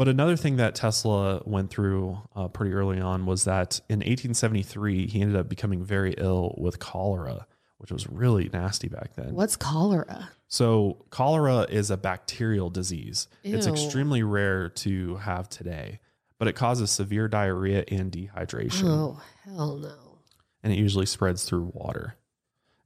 But 0.00 0.08
another 0.08 0.34
thing 0.34 0.56
that 0.56 0.74
Tesla 0.74 1.42
went 1.44 1.68
through 1.68 2.22
uh, 2.34 2.48
pretty 2.48 2.72
early 2.72 2.98
on 3.02 3.26
was 3.26 3.44
that 3.44 3.82
in 3.90 3.98
1873, 3.98 5.06
he 5.06 5.20
ended 5.20 5.36
up 5.36 5.46
becoming 5.46 5.84
very 5.84 6.14
ill 6.16 6.54
with 6.56 6.78
cholera, 6.78 7.46
which 7.76 7.92
was 7.92 8.08
really 8.08 8.48
nasty 8.50 8.88
back 8.88 9.14
then. 9.14 9.34
What's 9.34 9.56
cholera? 9.56 10.30
So, 10.48 11.04
cholera 11.10 11.66
is 11.68 11.90
a 11.90 11.98
bacterial 11.98 12.70
disease. 12.70 13.28
It's 13.44 13.66
extremely 13.66 14.22
rare 14.22 14.70
to 14.70 15.16
have 15.16 15.50
today, 15.50 16.00
but 16.38 16.48
it 16.48 16.54
causes 16.54 16.90
severe 16.90 17.28
diarrhea 17.28 17.84
and 17.88 18.10
dehydration 18.10 18.84
Oh, 18.84 19.20
hell 19.44 19.76
no. 19.76 20.18
and 20.62 20.72
it 20.72 20.78
usually 20.78 21.04
spreads 21.04 21.44
through 21.44 21.72
water. 21.74 22.16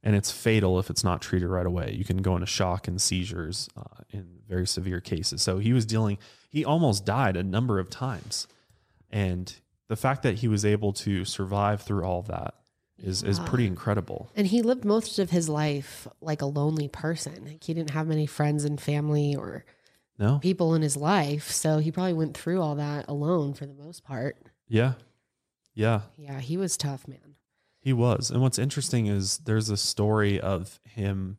And 0.05 0.15
it's 0.15 0.31
fatal 0.31 0.77
if 0.79 0.89
it's 0.91 1.03
not 1.03 1.21
treated 1.21 1.47
right 1.49 1.65
away. 1.65 1.93
You 1.97 2.05
can 2.05 2.17
go 2.21 2.35
into 2.35 2.45
shock 2.45 2.87
and 2.87 3.01
seizures 3.01 3.67
uh, 3.75 4.03
in 4.11 4.27
very 4.47 4.67
severe 4.67 5.01
cases. 5.01 5.41
So 5.41 5.57
he 5.57 5.73
was 5.73 5.85
dealing, 5.85 6.19
he 6.47 6.63
almost 6.63 7.05
died 7.05 7.35
a 7.35 7.43
number 7.43 7.79
of 7.79 7.89
times. 7.89 8.47
And 9.09 9.53
the 9.87 9.95
fact 9.95 10.21
that 10.21 10.35
he 10.35 10.47
was 10.47 10.63
able 10.63 10.93
to 10.93 11.25
survive 11.25 11.81
through 11.81 12.03
all 12.05 12.21
that 12.23 12.53
is, 12.99 13.23
is 13.23 13.39
pretty 13.39 13.65
incredible. 13.65 14.29
And 14.35 14.45
he 14.47 14.61
lived 14.61 14.85
most 14.85 15.17
of 15.19 15.31
his 15.31 15.49
life 15.49 16.07
like 16.21 16.41
a 16.43 16.45
lonely 16.45 16.87
person. 16.87 17.43
Like 17.45 17.63
he 17.63 17.73
didn't 17.73 17.89
have 17.89 18.07
many 18.07 18.27
friends 18.27 18.63
and 18.63 18.79
family 18.79 19.35
or 19.35 19.65
No? 20.19 20.37
people 20.39 20.75
in 20.75 20.83
his 20.83 20.95
life. 20.95 21.49
So 21.49 21.79
he 21.79 21.91
probably 21.91 22.13
went 22.13 22.37
through 22.37 22.61
all 22.61 22.75
that 22.75 23.05
alone 23.09 23.55
for 23.55 23.65
the 23.65 23.73
most 23.73 24.03
part. 24.03 24.37
Yeah. 24.67 24.93
Yeah. 25.73 26.01
Yeah, 26.15 26.39
he 26.39 26.57
was 26.57 26.77
tough, 26.77 27.07
man. 27.07 27.24
He 27.85 27.93
was. 27.93 28.31
And 28.31 28.41
what's 28.41 28.57
interesting 28.57 29.05
is 29.05 29.37
there's 29.37 29.69
a 29.69 29.77
story 29.77 30.41
of 30.41 30.79
him 30.85 31.37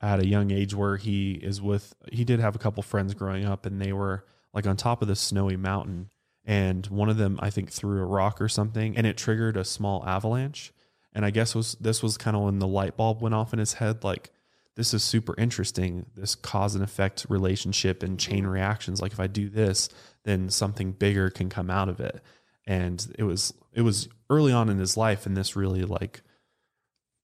at 0.00 0.18
a 0.18 0.26
young 0.26 0.50
age 0.50 0.74
where 0.74 0.96
he 0.96 1.32
is 1.32 1.60
with, 1.60 1.94
he 2.10 2.24
did 2.24 2.40
have 2.40 2.56
a 2.56 2.58
couple 2.58 2.82
friends 2.82 3.12
growing 3.12 3.44
up 3.44 3.66
and 3.66 3.78
they 3.78 3.92
were 3.92 4.24
like 4.54 4.66
on 4.66 4.78
top 4.78 5.02
of 5.02 5.08
the 5.08 5.14
snowy 5.14 5.58
mountain. 5.58 6.08
And 6.42 6.86
one 6.86 7.10
of 7.10 7.18
them, 7.18 7.38
I 7.42 7.50
think, 7.50 7.70
threw 7.70 8.00
a 8.00 8.06
rock 8.06 8.40
or 8.40 8.48
something 8.48 8.96
and 8.96 9.06
it 9.06 9.18
triggered 9.18 9.58
a 9.58 9.64
small 9.64 10.02
avalanche. 10.06 10.72
And 11.12 11.22
I 11.22 11.28
guess 11.28 11.54
was 11.54 11.74
this 11.74 12.02
was 12.02 12.16
kind 12.16 12.34
of 12.34 12.44
when 12.44 12.60
the 12.60 12.66
light 12.66 12.96
bulb 12.96 13.20
went 13.20 13.34
off 13.34 13.52
in 13.52 13.58
his 13.58 13.74
head. 13.74 14.04
Like, 14.04 14.30
this 14.76 14.94
is 14.94 15.04
super 15.04 15.34
interesting. 15.36 16.06
This 16.16 16.34
cause 16.34 16.74
and 16.74 16.82
effect 16.82 17.26
relationship 17.28 18.02
and 18.02 18.18
chain 18.18 18.44
mm-hmm. 18.44 18.52
reactions. 18.52 19.02
Like, 19.02 19.12
if 19.12 19.20
I 19.20 19.26
do 19.26 19.50
this, 19.50 19.90
then 20.24 20.48
something 20.48 20.92
bigger 20.92 21.28
can 21.28 21.50
come 21.50 21.68
out 21.68 21.90
of 21.90 22.00
it 22.00 22.22
and 22.66 23.12
it 23.18 23.24
was 23.24 23.52
it 23.72 23.82
was 23.82 24.08
early 24.30 24.52
on 24.52 24.68
in 24.68 24.78
his 24.78 24.96
life 24.96 25.26
and 25.26 25.36
this 25.36 25.54
really 25.56 25.84
like 25.84 26.22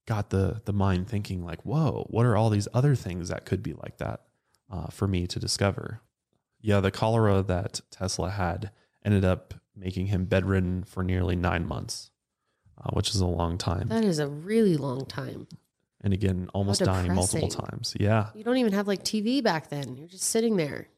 got 0.07 0.30
the 0.30 0.61
the 0.64 0.72
mind 0.72 1.09
thinking 1.09 1.45
like 1.45 1.62
whoa 1.64 2.07
what 2.11 2.26
are 2.26 2.36
all 2.36 2.51
these 2.51 2.68
other 2.74 2.95
things 2.95 3.28
that 3.28 3.45
could 3.45 3.62
be 3.62 3.72
like 3.74 3.99
that 3.99 4.22
uh, 4.70 4.86
for 4.88 5.07
me 5.07 5.26
to 5.26 5.38
discover 5.38 6.01
yeah 6.61 6.80
the 6.80 6.91
cholera 6.91 7.43
that 7.43 7.80
tesla 7.91 8.30
had 8.30 8.70
ended 9.05 9.24
up 9.24 9.55
making 9.76 10.07
him 10.07 10.24
bedridden 10.24 10.82
for 10.84 11.03
nearly 11.05 11.36
nine 11.36 11.66
months 11.66 12.11
uh, 12.82 12.91
which 12.93 13.11
is 13.14 13.20
a 13.20 13.26
long 13.26 13.57
time 13.59 13.88
That 13.88 14.05
is 14.05 14.18
a 14.18 14.26
really 14.28 14.76
long 14.76 15.05
time. 15.07 15.47
and 16.01 16.12
again 16.12 16.49
almost 16.55 16.82
dying 16.82 17.14
multiple 17.14 17.49
times 17.49 17.95
yeah 18.01 18.30
You 18.34 18.43
don't 18.43 18.57
even 18.57 18.72
have 18.72 18.88
like 18.88 19.05
TV 19.05 19.43
back 19.43 19.68
then. 19.68 19.97
You're 19.97 20.09
just 20.09 20.24
sitting 20.24 20.57
there. 20.57 20.88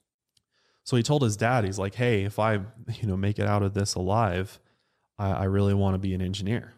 So 0.85 0.97
he 0.97 1.03
told 1.03 1.23
his 1.23 1.37
dad, 1.37 1.65
he's 1.65 1.79
like, 1.79 1.95
"Hey, 1.95 2.25
if 2.25 2.39
I, 2.39 2.55
you 2.55 3.07
know, 3.07 3.17
make 3.17 3.39
it 3.39 3.47
out 3.47 3.63
of 3.63 3.75
this 3.75 3.95
alive, 3.95 4.59
I, 5.19 5.31
I 5.31 5.45
really 5.45 5.75
want 5.75 5.95
to 5.95 5.99
be 5.99 6.15
an 6.15 6.23
engineer." 6.23 6.75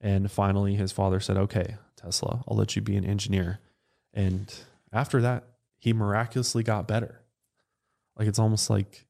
And 0.00 0.30
finally, 0.30 0.74
his 0.74 0.92
father 0.92 1.20
said, 1.20 1.36
"Okay, 1.36 1.76
Tesla, 1.96 2.44
I'll 2.46 2.56
let 2.56 2.76
you 2.76 2.82
be 2.82 2.96
an 2.96 3.04
engineer." 3.04 3.60
And 4.12 4.52
after 4.92 5.20
that, 5.22 5.44
he 5.78 5.92
miraculously 5.92 6.62
got 6.62 6.88
better. 6.88 7.20
Like 8.16 8.28
it's 8.28 8.38
almost 8.38 8.70
like 8.70 9.06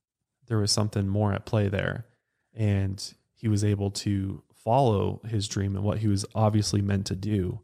there 0.47 0.59
was 0.59 0.73
something 0.73 1.09
more 1.09 1.33
at 1.33 1.47
play 1.47 1.69
there, 1.69 2.07
and 2.55 3.15
he 3.35 3.49
was 3.49 3.65
able 3.65 3.91
to 3.91 4.43
follow 4.55 5.21
his 5.29 5.47
dream 5.47 5.77
and 5.77 5.85
what 5.85 5.99
he 5.99 6.09
was 6.09 6.27
obviously 6.35 6.83
meant 6.83 7.07
to 7.07 7.15
do 7.15 7.61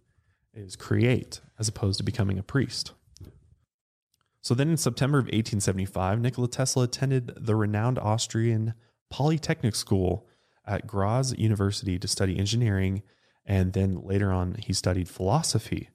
is 0.54 0.76
create, 0.76 1.40
as 1.58 1.66
opposed 1.66 1.98
to 1.98 2.04
becoming 2.04 2.38
a 2.38 2.42
priest. 2.42 2.92
So 4.42 4.54
then 4.54 4.68
in 4.68 4.76
September 4.76 5.18
of 5.18 5.26
1875, 5.26 6.20
Nikola 6.20 6.48
Tesla 6.48 6.84
attended 6.84 7.32
the 7.36 7.54
renowned 7.54 7.98
Austrian 7.98 8.74
Polytechnic 9.08 9.76
School 9.76 10.26
at 10.66 10.86
Graz 10.86 11.32
University 11.38 11.98
to 11.98 12.08
study 12.08 12.36
engineering. 12.38 13.02
And 13.46 13.72
then 13.72 14.02
later 14.02 14.32
on, 14.32 14.56
he 14.56 14.72
studied 14.72 15.08
philosophy 15.08 15.90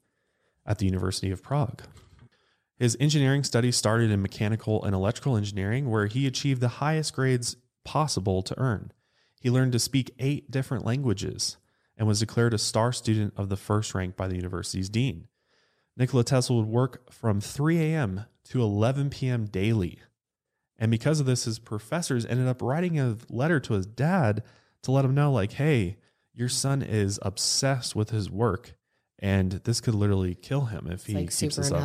at 0.66 0.78
the 0.78 0.86
University 0.86 1.30
of 1.30 1.42
Prague. 1.42 1.82
His 2.78 2.96
engineering 3.00 3.44
studies 3.44 3.76
started 3.76 4.10
in 4.10 4.22
mechanical 4.22 4.82
and 4.84 4.94
electrical 4.94 5.36
engineering, 5.36 5.90
where 5.90 6.06
he 6.06 6.26
achieved 6.26 6.60
the 6.60 6.68
highest 6.68 7.12
grades 7.12 7.56
possible 7.84 8.42
to 8.42 8.58
earn. 8.58 8.92
He 9.40 9.50
learned 9.50 9.72
to 9.72 9.78
speak 9.78 10.14
eight 10.18 10.50
different 10.50 10.86
languages 10.86 11.58
and 11.98 12.06
was 12.06 12.20
declared 12.20 12.54
a 12.54 12.58
star 12.58 12.92
student 12.92 13.34
of 13.36 13.48
the 13.48 13.56
first 13.56 13.94
rank 13.94 14.16
by 14.16 14.28
the 14.28 14.36
university's 14.36 14.88
dean. 14.88 15.26
Nikola 15.96 16.22
Tesla 16.22 16.56
would 16.56 16.66
work 16.66 17.12
from 17.12 17.40
3 17.40 17.80
a.m. 17.80 18.24
to 18.50 18.62
11 18.62 19.10
p.m. 19.10 19.46
daily. 19.46 19.98
And 20.78 20.90
because 20.90 21.20
of 21.20 21.26
this, 21.26 21.44
his 21.44 21.58
professors 21.58 22.24
ended 22.24 22.46
up 22.46 22.62
writing 22.62 22.98
a 22.98 23.16
letter 23.28 23.58
to 23.60 23.74
his 23.74 23.86
dad 23.86 24.42
to 24.82 24.92
let 24.92 25.04
him 25.04 25.14
know, 25.14 25.32
like, 25.32 25.52
hey, 25.52 25.96
your 26.32 26.48
son 26.48 26.82
is 26.82 27.18
obsessed 27.22 27.96
with 27.96 28.10
his 28.10 28.30
work, 28.30 28.74
and 29.18 29.52
this 29.64 29.80
could 29.80 29.94
literally 29.94 30.36
kill 30.36 30.66
him 30.66 30.86
if 30.86 30.94
It's 30.94 31.04
he 31.04 31.14
like 31.14 31.24
keeps 31.24 31.36
super 31.36 31.62
this 31.62 31.72
up. 31.72 31.80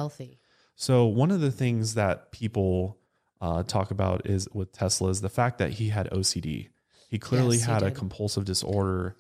So 0.75 1.05
one 1.05 1.31
of 1.31 1.41
the 1.41 1.51
things 1.51 1.95
that 1.95 2.31
people 2.31 2.99
uh, 3.41 3.63
talk 3.63 3.89
about 3.89 4.27
is 4.27 4.47
with 4.53 4.71
Tesla 4.71 5.09
is 5.09 5.21
the 5.21 5.29
fact 5.29 5.57
that 5.57 5.71
he 5.71 5.89
had 5.89 6.09
OCD. 6.11 6.69
He 7.09 7.17
clearly 7.19 7.57
Yes, 7.57 7.65
he 7.65 7.71
had 7.71 7.83
a 7.83 7.91
compulsive 7.91 8.45
disorder 8.45 9.15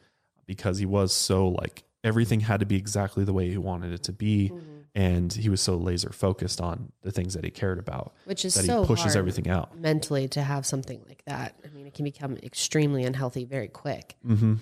because 0.45 0.77
he 0.77 0.85
was 0.85 1.13
so 1.13 1.47
like 1.49 1.83
everything 2.03 2.41
had 2.41 2.59
to 2.59 2.65
be 2.65 2.75
exactly 2.75 3.23
the 3.23 3.33
way 3.33 3.49
he 3.49 3.57
wanted 3.57 3.91
it 3.91 4.03
to 4.03 4.13
be, 4.13 4.49
Mm-hmm. 4.49 4.81
And 4.95 5.33
he 5.33 5.49
was 5.49 5.59
so 5.61 5.75
laser 5.75 6.11
focused 6.11 6.61
on 6.61 6.91
the 7.01 7.11
things 7.11 7.33
that 7.33 7.43
he 7.43 7.49
cared 7.51 7.79
about 7.79 8.13
Which 8.25 8.45
is 8.45 8.53
that 8.53 8.65
so 8.65 8.81
he 8.81 8.87
pushes 8.87 9.15
everything 9.15 9.47
out. 9.49 9.77
mentally 9.77 10.27
to 10.29 10.41
have 10.43 10.65
something 10.65 11.03
like 11.07 11.23
that. 11.25 11.55
I 11.65 11.69
mean, 11.69 11.87
it 11.87 11.93
can 11.93 12.05
become 12.05 12.37
extremely 12.37 13.03
unhealthy 13.03 13.45
very 13.45 13.67
quick. 13.69 14.15
hmm 14.25 14.55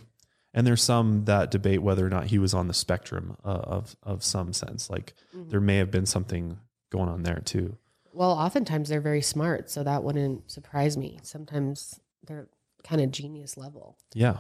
And 0.54 0.66
there's 0.68 0.82
some 0.84 1.26
that 1.26 1.52
debate 1.52 1.82
whether 1.82 2.06
or 2.06 2.10
not 2.10 2.26
he 2.28 2.40
was 2.40 2.54
on 2.54 2.68
the 2.68 2.74
spectrum 2.74 3.36
uh, 3.44 3.48
of 3.78 3.96
of 4.04 4.24
some 4.24 4.54
sense. 4.54 4.90
Like 4.90 5.14
Mm-hmm. 5.36 5.50
there 5.50 5.62
may 5.62 5.78
have 5.78 5.92
been 5.92 6.06
something 6.06 6.60
going 6.92 7.08
on 7.10 7.24
there 7.24 7.40
too. 7.44 7.78
Well, 8.14 8.32
oftentimes 8.32 8.90
they're 8.90 9.00
very 9.00 9.22
smart, 9.22 9.70
so 9.70 9.84
that 9.84 10.04
wouldn't 10.04 10.52
surprise 10.52 10.98
me. 10.98 11.20
Sometimes 11.24 12.00
they're 12.28 12.50
kind 12.84 13.00
of 13.02 13.12
genius 13.12 13.56
level. 13.56 13.98
Yeah. 14.14 14.40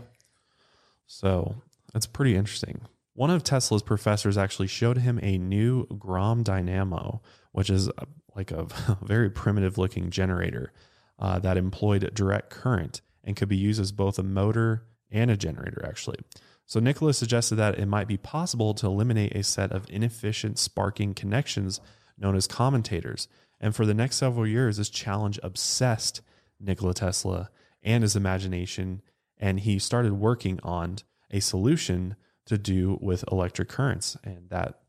So 1.07 1.55
that's 1.93 2.05
pretty 2.05 2.35
interesting. 2.35 2.81
One 3.21 3.29
of 3.29 3.43
Tesla's 3.43 3.83
professors 3.83 4.35
actually 4.35 4.65
showed 4.65 4.97
him 4.97 5.19
a 5.21 5.37
new 5.37 5.85
Gramme 5.85 6.41
Dynamo, 6.43 7.21
which 7.51 7.69
is 7.69 7.87
like 8.35 8.49
a 8.49 8.65
very 9.03 9.29
primitive 9.29 9.77
looking 9.77 10.09
generator 10.09 10.73
uh, 11.19 11.37
that 11.37 11.55
employed 11.55 12.15
direct 12.15 12.49
current 12.49 13.01
and 13.23 13.35
could 13.35 13.47
be 13.47 13.57
used 13.57 13.79
as 13.79 13.91
both 13.91 14.17
a 14.17 14.23
motor 14.23 14.87
and 15.11 15.29
a 15.29 15.37
generator, 15.37 15.85
actually. 15.87 16.17
So 16.65 16.79
Nicholas 16.79 17.19
suggested 17.19 17.57
that 17.57 17.77
it 17.77 17.85
might 17.85 18.07
be 18.07 18.17
possible 18.17 18.73
to 18.73 18.87
eliminate 18.87 19.35
a 19.35 19.43
set 19.43 19.71
of 19.71 19.85
inefficient 19.87 20.57
sparking 20.57 21.13
connections 21.13 21.79
known 22.17 22.35
as 22.35 22.47
commutators. 22.47 23.27
And 23.59 23.75
for 23.75 23.85
the 23.85 23.93
next 23.93 24.15
several 24.15 24.47
years, 24.47 24.77
this 24.77 24.89
challenge 24.89 25.39
obsessed 25.43 26.21
Nikola 26.59 26.95
Tesla 26.95 27.51
and 27.83 28.01
his 28.01 28.15
imagination. 28.15 29.03
And 29.37 29.59
he 29.59 29.77
started 29.77 30.13
working 30.13 30.59
on 30.63 30.97
a 31.29 31.39
solution 31.39 32.15
to 32.45 32.57
do 32.57 32.97
with 33.01 33.23
electric 33.31 33.69
currents. 33.69 34.17
And 34.23 34.49
that 34.49 34.79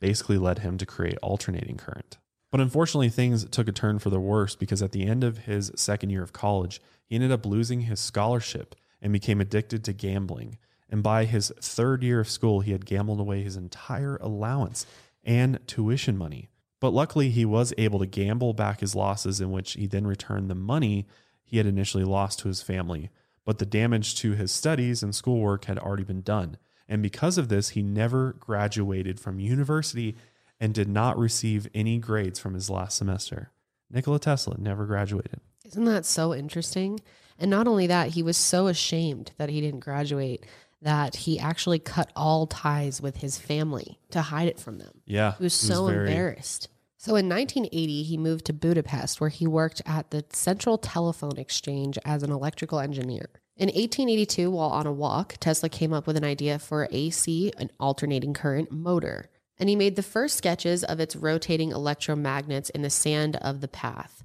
basically 0.00 0.38
led 0.38 0.60
him 0.60 0.78
to 0.78 0.86
create 0.86 1.18
alternating 1.22 1.76
current. 1.76 2.18
But 2.50 2.60
unfortunately, 2.60 3.08
things 3.08 3.44
took 3.46 3.66
a 3.66 3.72
turn 3.72 3.98
for 3.98 4.10
the 4.10 4.20
worse 4.20 4.54
because 4.54 4.82
at 4.82 4.92
the 4.92 5.06
end 5.06 5.24
of 5.24 5.38
his 5.38 5.72
second 5.74 6.10
year 6.10 6.22
of 6.22 6.32
college, 6.32 6.82
he 7.06 7.14
ended 7.14 7.32
up 7.32 7.46
losing 7.46 7.82
his 7.82 7.98
scholarship 7.98 8.74
and 9.00 9.12
became 9.12 9.40
addicted 9.40 9.84
to 9.84 9.92
gambling. 9.92 10.58
And 10.90 11.02
by 11.02 11.24
his 11.24 11.50
third 11.60 12.02
year 12.02 12.20
of 12.20 12.28
school, 12.28 12.60
he 12.60 12.72
had 12.72 12.84
gambled 12.84 13.20
away 13.20 13.42
his 13.42 13.56
entire 13.56 14.16
allowance 14.16 14.84
and 15.24 15.58
tuition 15.66 16.18
money. 16.18 16.50
But 16.80 16.92
luckily, 16.92 17.30
he 17.30 17.44
was 17.44 17.72
able 17.78 18.00
to 18.00 18.06
gamble 18.06 18.52
back 18.54 18.80
his 18.80 18.94
losses, 18.94 19.40
in 19.40 19.50
which 19.50 19.72
he 19.74 19.86
then 19.86 20.06
returned 20.06 20.50
the 20.50 20.54
money 20.54 21.06
he 21.44 21.56
had 21.56 21.66
initially 21.66 22.04
lost 22.04 22.40
to 22.40 22.48
his 22.48 22.60
family. 22.60 23.08
But 23.44 23.58
the 23.58 23.66
damage 23.66 24.16
to 24.16 24.32
his 24.32 24.52
studies 24.52 25.02
and 25.02 25.14
schoolwork 25.14 25.64
had 25.64 25.78
already 25.78 26.04
been 26.04 26.22
done. 26.22 26.58
And 26.92 27.02
because 27.02 27.38
of 27.38 27.48
this, 27.48 27.70
he 27.70 27.82
never 27.82 28.34
graduated 28.34 29.18
from 29.18 29.40
university 29.40 30.14
and 30.60 30.74
did 30.74 30.90
not 30.90 31.18
receive 31.18 31.66
any 31.74 31.96
grades 31.96 32.38
from 32.38 32.52
his 32.52 32.68
last 32.68 32.98
semester. 32.98 33.50
Nikola 33.90 34.18
Tesla 34.18 34.58
never 34.58 34.84
graduated. 34.84 35.40
Isn't 35.64 35.86
that 35.86 36.04
so 36.04 36.34
interesting? 36.34 37.00
And 37.38 37.50
not 37.50 37.66
only 37.66 37.86
that, 37.86 38.08
he 38.08 38.22
was 38.22 38.36
so 38.36 38.66
ashamed 38.66 39.32
that 39.38 39.48
he 39.48 39.62
didn't 39.62 39.80
graduate 39.80 40.44
that 40.82 41.16
he 41.16 41.38
actually 41.38 41.78
cut 41.78 42.12
all 42.14 42.46
ties 42.46 43.00
with 43.00 43.16
his 43.16 43.38
family 43.38 43.98
to 44.10 44.20
hide 44.20 44.48
it 44.48 44.60
from 44.60 44.76
them. 44.76 45.00
Yeah. 45.06 45.36
He 45.38 45.44
was 45.44 45.54
so 45.54 45.86
very- 45.86 46.10
embarrassed. 46.10 46.68
So 46.98 47.16
in 47.16 47.26
1980, 47.26 48.02
he 48.02 48.18
moved 48.18 48.44
to 48.44 48.52
Budapest, 48.52 49.18
where 49.18 49.30
he 49.30 49.46
worked 49.46 49.80
at 49.86 50.10
the 50.10 50.26
Central 50.34 50.76
Telephone 50.76 51.38
Exchange 51.38 51.98
as 52.04 52.22
an 52.22 52.30
electrical 52.30 52.80
engineer. 52.80 53.30
In 53.56 53.66
1882, 53.68 54.50
while 54.50 54.70
on 54.70 54.86
a 54.86 54.92
walk, 54.92 55.36
Tesla 55.38 55.68
came 55.68 55.92
up 55.92 56.06
with 56.06 56.16
an 56.16 56.24
idea 56.24 56.58
for 56.58 56.88
AC, 56.90 57.52
an 57.58 57.70
alternating 57.78 58.32
current 58.32 58.72
motor. 58.72 59.28
And 59.58 59.68
he 59.68 59.76
made 59.76 59.96
the 59.96 60.02
first 60.02 60.36
sketches 60.36 60.82
of 60.82 60.98
its 61.00 61.14
rotating 61.14 61.70
electromagnets 61.70 62.70
in 62.70 62.82
the 62.82 62.90
sand 62.90 63.36
of 63.36 63.60
the 63.60 63.68
path. 63.68 64.24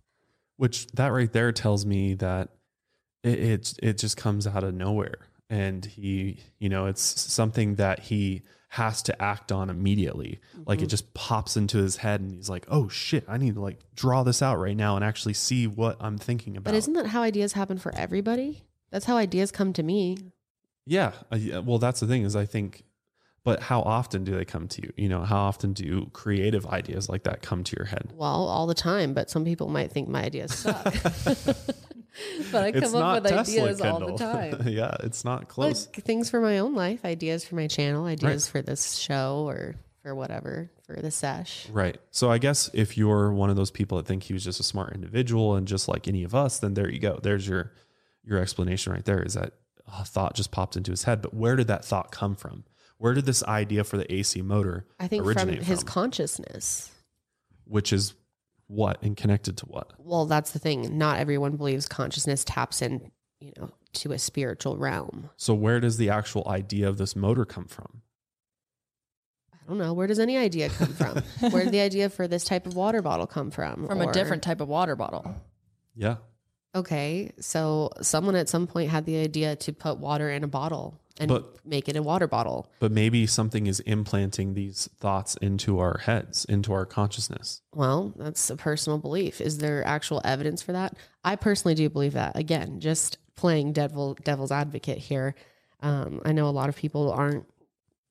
Which 0.55 0.87
that 0.93 1.09
right 1.09 1.31
there 1.31 1.51
tells 1.51 1.85
me 1.85 2.15
that 2.15 2.49
it, 3.23 3.39
it 3.39 3.73
it 3.83 3.97
just 3.97 4.17
comes 4.17 4.47
out 4.47 4.63
of 4.63 4.73
nowhere, 4.73 5.17
and 5.49 5.85
he, 5.85 6.39
you 6.57 6.69
know, 6.69 6.87
it's 6.87 7.01
something 7.01 7.75
that 7.75 7.99
he 7.99 8.41
has 8.69 9.03
to 9.03 9.21
act 9.21 9.51
on 9.51 9.69
immediately. 9.69 10.39
Like 10.65 10.77
Mm-hmm. 10.79 10.85
it 10.85 10.89
just 10.89 11.13
pops 11.13 11.57
into 11.57 11.77
his 11.77 11.97
head, 11.97 12.21
and 12.21 12.31
he's 12.31 12.49
like, 12.49 12.65
"Oh 12.69 12.87
shit, 12.87 13.25
I 13.27 13.37
need 13.37 13.53
to 13.55 13.61
like 13.61 13.79
draw 13.93 14.23
this 14.23 14.41
out 14.41 14.57
right 14.57 14.75
now 14.75 14.95
and 14.95 15.05
actually 15.05 15.33
see 15.33 15.67
what 15.67 15.97
I'm 15.99 16.17
thinking 16.17 16.57
about." 16.57 16.71
But 16.71 16.77
isn't 16.77 16.93
that 16.93 17.07
how 17.07 17.21
ideas 17.21 17.53
happen 17.53 17.77
for 17.77 17.93
everybody? 17.93 18.63
That's 18.91 19.05
how 19.05 19.17
ideas 19.17 19.51
come 19.51 19.73
to 19.73 19.83
me. 19.83 20.17
Yeah. 20.85 21.11
Well, 21.63 21.79
that's 21.79 21.99
the 21.99 22.07
thing 22.07 22.23
is 22.23 22.35
I 22.35 22.45
think, 22.45 22.83
but 23.43 23.61
how 23.63 23.81
often 23.81 24.23
do 24.23 24.35
they 24.35 24.45
come 24.45 24.67
to 24.69 24.81
you? 24.81 24.93
You 24.95 25.09
know, 25.09 25.23
how 25.23 25.37
often 25.37 25.73
do 25.73 26.09
creative 26.13 26.65
ideas 26.65 27.09
like 27.09 27.23
that 27.23 27.41
come 27.41 27.63
to 27.65 27.75
your 27.77 27.85
head? 27.85 28.13
Well, 28.15 28.47
all 28.47 28.67
the 28.67 28.73
time, 28.73 29.13
but 29.13 29.29
some 29.29 29.43
people 29.45 29.67
might 29.67 29.91
think 29.91 30.07
my 30.07 30.23
ideas 30.23 30.53
suck. 30.53 30.83
but 32.51 32.63
I 32.63 32.71
come 32.71 32.95
up 32.95 33.23
with 33.23 33.31
ideas 33.31 33.81
all 33.81 33.99
the 33.99 34.13
time. 34.17 34.67
yeah, 34.67 34.95
it's 35.01 35.25
not 35.25 35.47
close. 35.47 35.87
Like 35.87 36.03
things 36.03 36.29
for 36.29 36.41
my 36.41 36.59
own 36.59 36.73
life, 36.73 37.03
ideas 37.05 37.45
for 37.45 37.55
my 37.55 37.67
channel, 37.67 38.05
ideas 38.05 38.47
for 38.47 38.61
this 38.61 38.95
show 38.95 39.45
or 39.47 39.75
for 40.03 40.15
whatever, 40.15 40.71
for 40.85 40.95
the 40.95 41.11
sesh. 41.11 41.67
Right. 41.69 41.97
So 42.11 42.31
I 42.31 42.37
guess 42.37 42.69
if 42.73 42.97
you're 42.97 43.33
one 43.33 43.49
of 43.49 43.57
those 43.57 43.71
people 43.71 43.97
that 43.97 44.05
think 44.05 44.23
he 44.23 44.33
was 44.33 44.43
just 44.43 44.59
a 44.59 44.63
smart 44.63 44.93
individual 44.93 45.55
and 45.55 45.67
just 45.67 45.87
like 45.89 46.07
any 46.07 46.23
of 46.23 46.33
us, 46.33 46.59
then 46.59 46.75
there 46.75 46.89
you 46.89 46.99
go. 46.99 47.19
There's 47.21 47.47
your 47.47 47.73
your 48.27 48.39
explanation 48.39 48.93
right 48.93 49.05
there. 49.05 49.21
Is 49.21 49.33
that 49.35 49.53
a 49.87 50.03
thought 50.03 50.35
just 50.35 50.51
popped 50.51 50.75
into 50.75 50.91
his 50.91 51.03
head? 51.03 51.21
But 51.21 51.33
where 51.33 51.55
did 51.55 51.67
that 51.67 51.85
thought 51.85 52.11
come 52.11 52.35
from? 52.35 52.65
Where 52.97 53.13
did 53.13 53.25
this 53.25 53.43
idea 53.43 53.83
for 53.83 53.97
the 53.97 54.11
AC 54.11 54.41
motor 54.41 54.85
I 54.99 55.07
think 55.07 55.23
from 55.23 55.49
his 55.49 55.79
from? 55.79 55.87
consciousness. 55.87 56.91
Which 57.65 57.93
is 57.93 58.13
what 58.67 59.01
and 59.01 59.15
connected 59.15 59.57
to 59.57 59.65
what? 59.65 59.93
Well, 59.97 60.25
that's 60.25 60.51
the 60.51 60.59
thing. 60.59 60.97
Not 60.97 61.19
everyone 61.19 61.55
believes 61.55 61.87
consciousness 61.87 62.43
taps 62.43 62.81
in, 62.81 63.11
you 63.39 63.53
know, 63.57 63.71
to 63.93 64.11
a 64.11 64.19
spiritual 64.19 64.77
realm. 64.77 65.29
So 65.37 65.53
where 65.53 65.79
does 65.79 65.97
the 65.97 66.09
actual 66.09 66.43
idea 66.47 66.87
of 66.87 66.97
this 66.97 67.15
motor 67.15 67.45
come 67.45 67.65
from? 67.65 68.01
I 69.53 69.69
don't 69.69 69.77
know. 69.77 69.93
Where 69.93 70.07
does 70.07 70.19
any 70.19 70.37
idea 70.37 70.69
come 70.69 70.93
from? 70.93 71.17
Where 71.51 71.63
did 71.63 71.73
the 71.73 71.81
idea 71.81 72.09
for 72.09 72.27
this 72.27 72.45
type 72.45 72.65
of 72.65 72.75
water 72.75 73.01
bottle 73.01 73.27
come 73.27 73.51
from? 73.51 73.85
from 73.85 74.01
a 74.01 74.11
different 74.13 74.43
type 74.43 74.61
of 74.61 74.69
water 74.69 74.95
bottle. 74.95 75.35
Yeah. 75.93 76.17
Okay, 76.77 77.31
so 77.39 77.89
someone 78.01 78.35
at 78.35 78.47
some 78.49 78.67
point 78.67 78.91
had 78.91 79.05
the 79.05 79.17
idea 79.17 79.55
to 79.55 79.73
put 79.73 79.97
water 79.97 80.29
in 80.29 80.43
a 80.43 80.47
bottle 80.47 80.99
and 81.19 81.27
But- 81.29 81.65
make 81.65 81.89
it 81.89 81.95
a 81.95 82.03
water 82.03 82.27
bottle. 82.27 82.69
But 82.79 82.91
maybe 82.91 83.25
something 83.25 83.65
is 83.65 83.79
implanting 83.79 84.53
these 84.53 84.87
thoughts 84.99 85.35
into 85.37 85.79
our 85.79 85.97
heads, 85.97 86.45
into 86.45 86.71
our 86.73 86.85
consciousness. 86.85 87.61
Well, 87.73 88.13
that's 88.15 88.51
a 88.51 88.55
personal 88.55 88.99
belief. 88.99 89.41
Is 89.41 89.57
there 89.57 89.83
actual 89.87 90.21
evidence 90.23 90.61
for 90.61 90.73
that? 90.73 90.95
I 91.23 91.35
personally 91.35 91.73
do 91.73 91.89
believe 91.89 92.13
that. 92.13 92.35
Again, 92.37 92.79
just 92.79 93.17
playing 93.35 93.73
devil 93.73 94.15
devil's 94.23 94.51
advocate 94.51 94.99
here. 94.99 95.33
Um, 95.81 96.21
I 96.25 96.31
know 96.33 96.47
a 96.47 96.51
lot 96.51 96.69
of 96.69 96.75
people 96.75 97.11
aren't, 97.11 97.45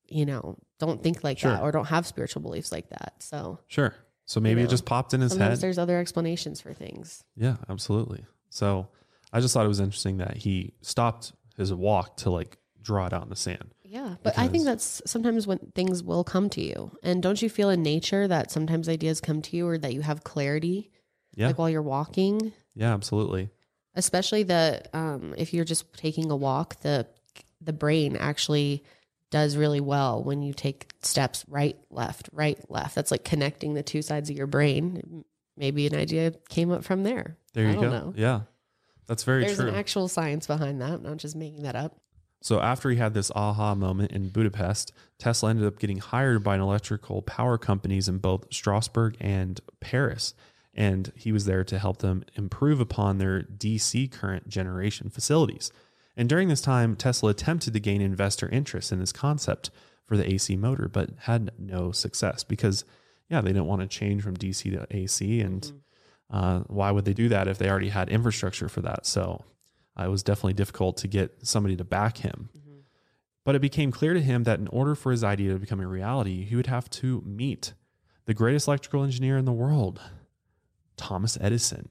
you 0.09 0.27
know, 0.27 0.57
don't 0.81 1.03
think 1.03 1.23
like 1.23 1.41
that 1.41 1.63
or 1.63 1.71
don't 1.71 1.87
have 1.87 2.05
spiritual 2.07 2.43
beliefs 2.43 2.73
like 2.73 2.89
that. 2.91 3.15
So 3.21 3.61
Sure. 3.69 3.95
So 4.25 4.41
maybe 4.41 4.61
know, 4.63 4.67
it 4.67 4.71
just 4.71 4.85
popped 4.85 5.15
in 5.15 5.21
his 5.21 5.37
head. 5.37 5.57
there's 5.59 5.79
other 5.79 5.99
explanations 5.99 6.61
for 6.61 6.75
things. 6.75 7.23
Yeah, 7.37 7.57
absolutely. 7.69 8.25
So 8.57 8.89
I 9.35 9.41
just 9.41 9.53
thought 9.53 9.67
it 9.67 9.69
was 9.69 9.81
interesting 9.81 10.17
that 10.17 10.39
he 10.39 10.73
stopped 10.81 11.35
his 11.59 11.75
walk 11.75 12.17
to 12.19 12.31
like 12.31 12.57
draw 12.81 13.05
it 13.05 13.13
out 13.13 13.23
in 13.23 13.29
the 13.29 13.37
sand. 13.37 13.75
Yeah, 13.85 14.17
but 14.23 14.39
I 14.39 14.49
think 14.49 14.65
that's 14.65 15.03
sometimes 15.05 15.47
when 15.47 15.59
things 15.75 16.03
will 16.03 16.25
come 16.25 16.49
to 16.51 16.63
you. 16.63 16.91
And 17.03 17.23
don't 17.23 17.41
you 17.43 17.51
feel 17.51 17.69
in 17.69 17.83
nature 17.83 18.27
that 18.27 18.51
sometimes 18.51 18.89
ideas 18.89 19.21
come 19.21 19.43
to 19.43 19.57
you 19.57 19.69
or 19.69 19.77
that 19.79 19.93
you 19.93 20.01
have 20.01 20.25
clarity 20.25 20.91
Yeah. 21.35 21.49
like 21.49 21.59
while 21.59 21.69
you're 21.69 21.83
walking? 21.83 22.53
Yeah, 22.75 22.95
absolutely. 22.95 23.51
Especially 23.95 24.43
the 24.43 24.83
um 24.95 25.35
if 25.37 25.53
you're 25.53 25.67
just 25.67 25.93
taking 25.93 26.31
a 26.31 26.37
walk, 26.37 26.81
the 26.81 27.07
the 27.61 27.75
brain 27.75 28.17
actually 28.17 28.85
does 29.31 29.57
really 29.57 29.81
well 29.81 30.25
when 30.25 30.41
you 30.41 30.55
take 30.55 30.91
steps 31.03 31.45
right, 31.47 31.77
left, 31.91 32.31
right, 32.33 32.59
left. 32.71 32.95
That's 32.95 33.11
like 33.11 33.25
connecting 33.25 33.75
the 33.75 33.83
two 33.83 34.01
sides 34.01 34.31
of 34.31 34.37
your 34.37 34.47
brain. 34.47 35.25
Maybe 35.59 35.87
an 35.87 35.95
idea 35.95 36.33
came 36.49 36.71
up 36.71 36.85
from 36.85 37.03
there. 37.03 37.37
There 37.57 37.69
I 37.69 37.73
you 37.73 37.81
go. 37.81 37.91
know. 37.91 38.15
Yeah. 38.15 38.43
That's 39.07 39.25
very 39.25 39.45
There's 39.45 39.57
true. 39.57 39.69
an 39.69 39.75
actual 39.75 40.09
science 40.09 40.47
behind 40.47 40.81
that. 40.83 40.93
I'm 40.93 41.03
not 41.03 41.17
just 41.17 41.35
making 41.35 41.63
that 41.63 41.75
up. 41.75 41.97
So 42.43 42.61
after 42.61 42.91
he 42.91 42.97
had 42.97 43.15
this 43.15 43.33
aha 43.35 43.75
moment 43.75 44.13
in 44.13 44.29
Budapest, 44.29 44.93
Tesla 45.19 45.51
ended 45.51 45.67
up 45.67 45.79
getting 45.79 45.99
hired 45.99 46.45
by 46.45 46.55
an 46.55 46.61
electrical 46.61 47.23
power 47.23 47.57
companies 47.57 48.09
in 48.09 48.19
both 48.19 48.53
Strasbourg 48.53 49.17
and 49.21 49.59
Paris. 49.81 50.35
And 50.75 51.11
he 51.17 51.33
was 51.33 51.47
there 51.47 51.65
to 51.65 51.79
help 51.79 51.99
them 51.99 52.25
improve 52.35 52.79
upon 52.79 53.17
their 53.17 53.43
DC 53.43 54.13
current 54.13 54.49
generation 54.49 55.09
facilities. 55.09 55.73
And 56.15 56.29
during 56.29 56.49
this 56.49 56.61
time, 56.61 56.95
Tesla 56.95 57.31
attempted 57.31 57.73
to 57.73 57.81
gain 57.81 58.03
investor 58.03 58.49
interest 58.51 58.93
in 58.93 59.01
his 59.01 59.13
concept 59.13 59.71
for 60.05 60.19
the 60.19 60.31
AC 60.31 60.57
motor, 60.57 60.89
but 60.89 61.11
had 61.21 61.53
no 61.59 61.91
success 61.91 62.45
because, 62.45 62.85
yeah, 63.31 63.41
they 63.41 63.49
didn't 63.49 63.67
want 63.67 63.81
to 63.81 63.89
change 63.89 64.23
from 64.23 64.37
DC 64.37 64.71
to 64.73 64.87
AC. 64.95 65.41
And 65.41 65.63
mm-hmm. 65.63 65.77
Uh, 66.31 66.61
why 66.67 66.91
would 66.91 67.05
they 67.05 67.13
do 67.13 67.29
that 67.29 67.49
if 67.49 67.59
they 67.59 67.69
already 67.69 67.89
had 67.89 68.09
infrastructure 68.09 68.69
for 68.69 68.81
that? 68.83 69.07
So 69.07 69.45
uh, 69.99 70.05
it 70.05 70.09
was 70.09 70.23
definitely 70.23 70.55
difficult 70.55 70.97
to 70.99 71.09
get 71.09 71.47
somebody 71.47 71.77
to 71.77 71.85
back 71.85 72.19
him. 72.19 72.51
But 73.45 73.55
it 73.55 73.61
became 73.61 73.93
clear 73.93 74.13
to 74.13 74.21
him 74.21 74.43
that 74.43 74.59
in 74.59 74.67
order 74.69 74.97
for 74.97 75.13
his 75.13 75.23
idea 75.23 75.53
to 75.53 75.59
become 75.61 75.79
a 75.79 75.87
reality, 75.87 76.45
he 76.45 76.57
would 76.57 76.67
have 76.67 76.91
to 76.91 77.23
meet 77.25 77.75
the 78.25 78.35
greatest 78.35 78.67
electrical 78.67 79.05
engineer 79.05 79.39
in 79.39 79.45
the 79.45 79.53
world, 79.53 80.01
Thomas 80.97 81.39
Edison. 81.41 81.89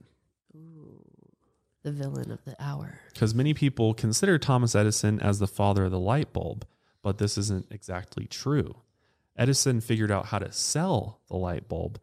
The 1.84 1.92
villain 1.94 2.32
of 2.32 2.44
the 2.44 2.56
hour. 2.60 3.00
Because 3.14 3.34
many 3.34 3.54
people 3.54 3.94
consider 3.94 4.38
Thomas 4.38 4.76
Edison 4.76 5.22
as 5.22 5.40
the 5.40 5.48
father 5.48 5.86
of 5.86 5.92
the 5.92 6.00
light 6.00 6.34
bulb, 6.34 6.66
but 7.02 7.20
this 7.20 7.38
isn't 7.38 7.68
exactly 7.72 8.26
true. 8.26 8.82
Edison 9.38 9.80
figured 9.80 10.12
out 10.12 10.26
how 10.26 10.40
to 10.40 10.52
sell 10.52 11.22
the 11.30 11.38
light 11.38 11.70
bulb 11.70 12.00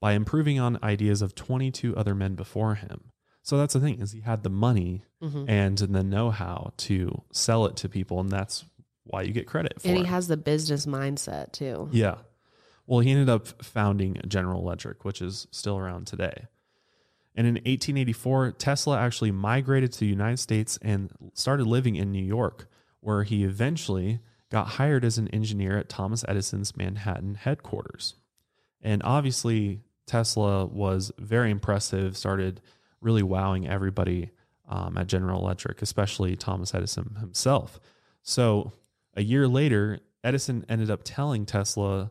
by 0.00 0.12
improving 0.12 0.58
on 0.58 0.78
ideas 0.82 1.22
of 1.22 1.34
22 1.34 1.94
other 1.96 2.14
men 2.14 2.34
before 2.34 2.74
him. 2.76 3.12
So 3.42 3.56
that's 3.56 3.74
the 3.74 3.80
thing 3.80 4.00
is 4.00 4.12
he 4.12 4.20
had 4.20 4.42
the 4.42 4.50
money 4.50 5.04
Mm-hmm. 5.22 5.50
and 5.50 5.76
the 5.76 6.02
know-how 6.02 6.72
to 6.78 7.22
sell 7.30 7.66
it 7.66 7.76
to 7.76 7.90
people 7.90 8.20
and 8.20 8.30
that's 8.30 8.64
why 9.04 9.20
you 9.20 9.32
get 9.34 9.46
credit 9.46 9.82
for 9.82 9.86
And 9.88 9.98
he 9.98 10.04
it. 10.04 10.06
has 10.06 10.28
the 10.28 10.38
business 10.38 10.86
mindset 10.86 11.52
too. 11.52 11.90
Yeah. 11.92 12.14
Well, 12.86 13.00
he 13.00 13.10
ended 13.10 13.28
up 13.28 13.62
founding 13.62 14.16
General 14.26 14.62
Electric, 14.62 15.04
which 15.04 15.20
is 15.20 15.46
still 15.50 15.76
around 15.76 16.06
today. 16.06 16.46
And 17.34 17.46
in 17.46 17.54
1884, 17.56 18.52
Tesla 18.52 18.98
actually 18.98 19.30
migrated 19.30 19.92
to 19.92 20.00
the 20.00 20.06
United 20.06 20.38
States 20.38 20.78
and 20.80 21.10
started 21.34 21.66
living 21.66 21.96
in 21.96 22.10
New 22.10 22.24
York, 22.24 22.66
where 23.00 23.22
he 23.24 23.44
eventually 23.44 24.20
got 24.50 24.66
hired 24.68 25.04
as 25.04 25.18
an 25.18 25.28
engineer 25.28 25.76
at 25.76 25.90
Thomas 25.90 26.24
Edison's 26.26 26.74
Manhattan 26.78 27.34
headquarters. 27.34 28.14
And 28.80 29.02
obviously, 29.04 29.82
Tesla 30.10 30.66
was 30.66 31.12
very 31.18 31.52
impressive, 31.52 32.16
started 32.16 32.60
really 33.00 33.22
wowing 33.22 33.68
everybody 33.68 34.30
um, 34.68 34.98
at 34.98 35.06
General 35.06 35.40
Electric, 35.40 35.82
especially 35.82 36.34
Thomas 36.34 36.74
Edison 36.74 37.16
himself. 37.20 37.78
So 38.22 38.72
a 39.14 39.22
year 39.22 39.46
later, 39.46 40.00
Edison 40.24 40.66
ended 40.68 40.90
up 40.90 41.02
telling 41.04 41.46
Tesla, 41.46 42.10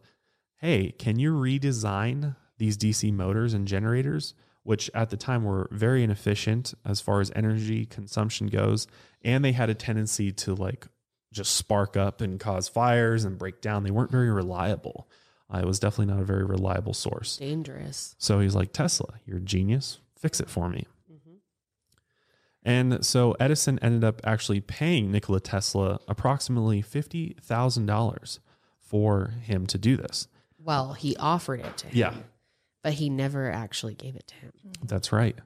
hey, 0.61 0.91
can 0.91 1.19
you 1.19 1.33
redesign 1.33 2.37
these 2.57 2.77
DC 2.77 3.11
motors 3.11 3.53
and 3.53 3.67
generators, 3.67 4.33
which 4.63 4.89
at 4.93 5.09
the 5.09 5.17
time 5.17 5.43
were 5.43 5.67
very 5.69 6.01
inefficient 6.01 6.73
as 6.85 7.01
far 7.01 7.19
as 7.19 7.33
energy 7.35 7.85
consumption 7.85 8.47
goes, 8.47 8.87
and 9.23 9.43
they 9.43 9.51
had 9.51 9.69
a 9.69 9.75
tendency 9.75 10.31
to 10.31 10.55
like 10.55 10.87
just 11.33 11.53
spark 11.53 11.97
up 11.97 12.21
and 12.21 12.39
cause 12.39 12.69
fires 12.69 13.25
and 13.25 13.37
break 13.37 13.59
down. 13.59 13.83
They 13.83 13.91
weren't 13.91 14.11
very 14.11 14.31
reliable. 14.31 15.09
Uh, 15.53 15.59
it 15.59 15.65
was 15.65 15.79
definitely 15.79 16.13
not 16.13 16.21
a 16.21 16.25
very 16.25 16.43
reliable 16.45 16.93
source. 16.93 17.37
Dangerous. 17.37 18.15
So 18.19 18.39
he's 18.39 18.53
like, 18.55 18.71
Tesla, 18.71 19.15
you're 19.25 19.37
a 19.37 19.41
genius. 19.41 19.99
Fix 20.17 20.39
it 20.39 20.49
for 20.49 20.69
me. 20.69 20.85
And 22.61 23.05
so 23.05 23.35
Edison 23.39 23.79
ended 23.81 24.03
up 24.03 24.19
actually 24.25 24.59
paying 24.59 25.11
Nikola 25.11 25.39
Tesla 25.39 25.99
approximately 26.09 26.83
$50,000 26.83 28.39
for 28.79 29.33
him 29.41 29.65
to 29.67 29.77
do 29.77 29.95
this. 29.95 30.27
Well, 30.57 30.93
he 30.93 31.15
offered 31.15 31.61
it 31.61 31.77
to 31.77 31.87
him. 31.87 31.95
Yeah, 31.95 32.13
But 32.83 32.93
he 32.93 33.09
never 33.09 33.49
actually 33.49 33.95
gave 33.95 34.15
it 34.17 34.27
to 34.27 34.35
him. 34.35 34.51
that's 34.83 35.11
right. 35.13 35.37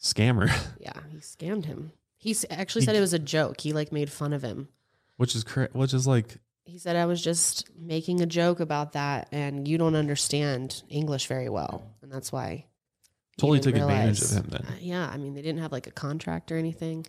Scammer, 0.00 0.48
Yeah, 0.80 0.92
he 1.10 1.18
scammed 1.18 1.64
him. 1.64 1.92
He 2.16 2.36
actually 2.48 2.82
said 2.84 2.94
it 2.96 3.00
was 3.00 3.12
a 3.12 3.18
joke. 3.18 3.60
He 3.60 3.72
like 3.72 3.90
made 3.92 4.10
fun 4.10 4.32
of 4.32 4.42
him. 4.42 4.68
which 5.16 5.34
is 5.34 5.44
cra- 5.44 5.68
which 5.72 5.92
is 5.92 6.06
like 6.06 6.36
He 6.64 6.78
said 6.78 6.96
I 6.96 7.06
was 7.06 7.22
just 7.22 7.68
making 7.78 8.20
a 8.20 8.26
joke 8.26 8.60
about 8.60 8.92
that 8.92 9.28
and 9.32 9.68
you 9.68 9.76
don't 9.78 9.94
understand 9.94 10.82
English 10.88 11.26
very 11.26 11.48
well. 11.48 11.90
And 12.02 12.10
that's 12.10 12.32
why 12.32 12.66
totally 13.36 13.60
took 13.60 13.76
advantage 13.76 14.22
of 14.22 14.30
him 14.30 14.46
then. 14.48 14.66
Uh, 14.66 14.72
yeah, 14.80 15.08
I 15.12 15.16
mean 15.18 15.34
they 15.34 15.42
didn't 15.42 15.60
have 15.60 15.72
like 15.72 15.86
a 15.86 15.90
contract 15.92 16.50
or 16.50 16.56
anything. 16.56 17.06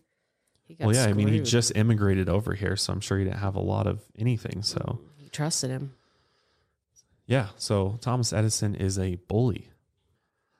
He 0.67 0.73
got 0.73 0.87
Well, 0.87 0.95
yeah, 0.95 1.05
I 1.05 1.13
mean, 1.13 1.27
he 1.27 1.39
just 1.41 1.75
immigrated 1.75 2.27
over 2.27 2.53
here, 2.53 2.75
so 2.75 2.91
I'm 2.91 2.99
sure 2.99 3.19
he 3.19 3.23
didn't 3.25 3.39
have 3.39 3.55
a 3.55 3.61
lot 3.61 3.85
of 3.85 4.01
anything. 4.17 4.63
So, 4.63 4.99
he 5.15 5.29
trusted 5.29 5.69
him. 5.69 5.93
yeah, 7.27 7.49
so 7.57 7.99
Thomas 8.01 8.33
Edison 8.33 8.73
is 8.73 8.97
a 8.97 9.15
bully. 9.27 9.69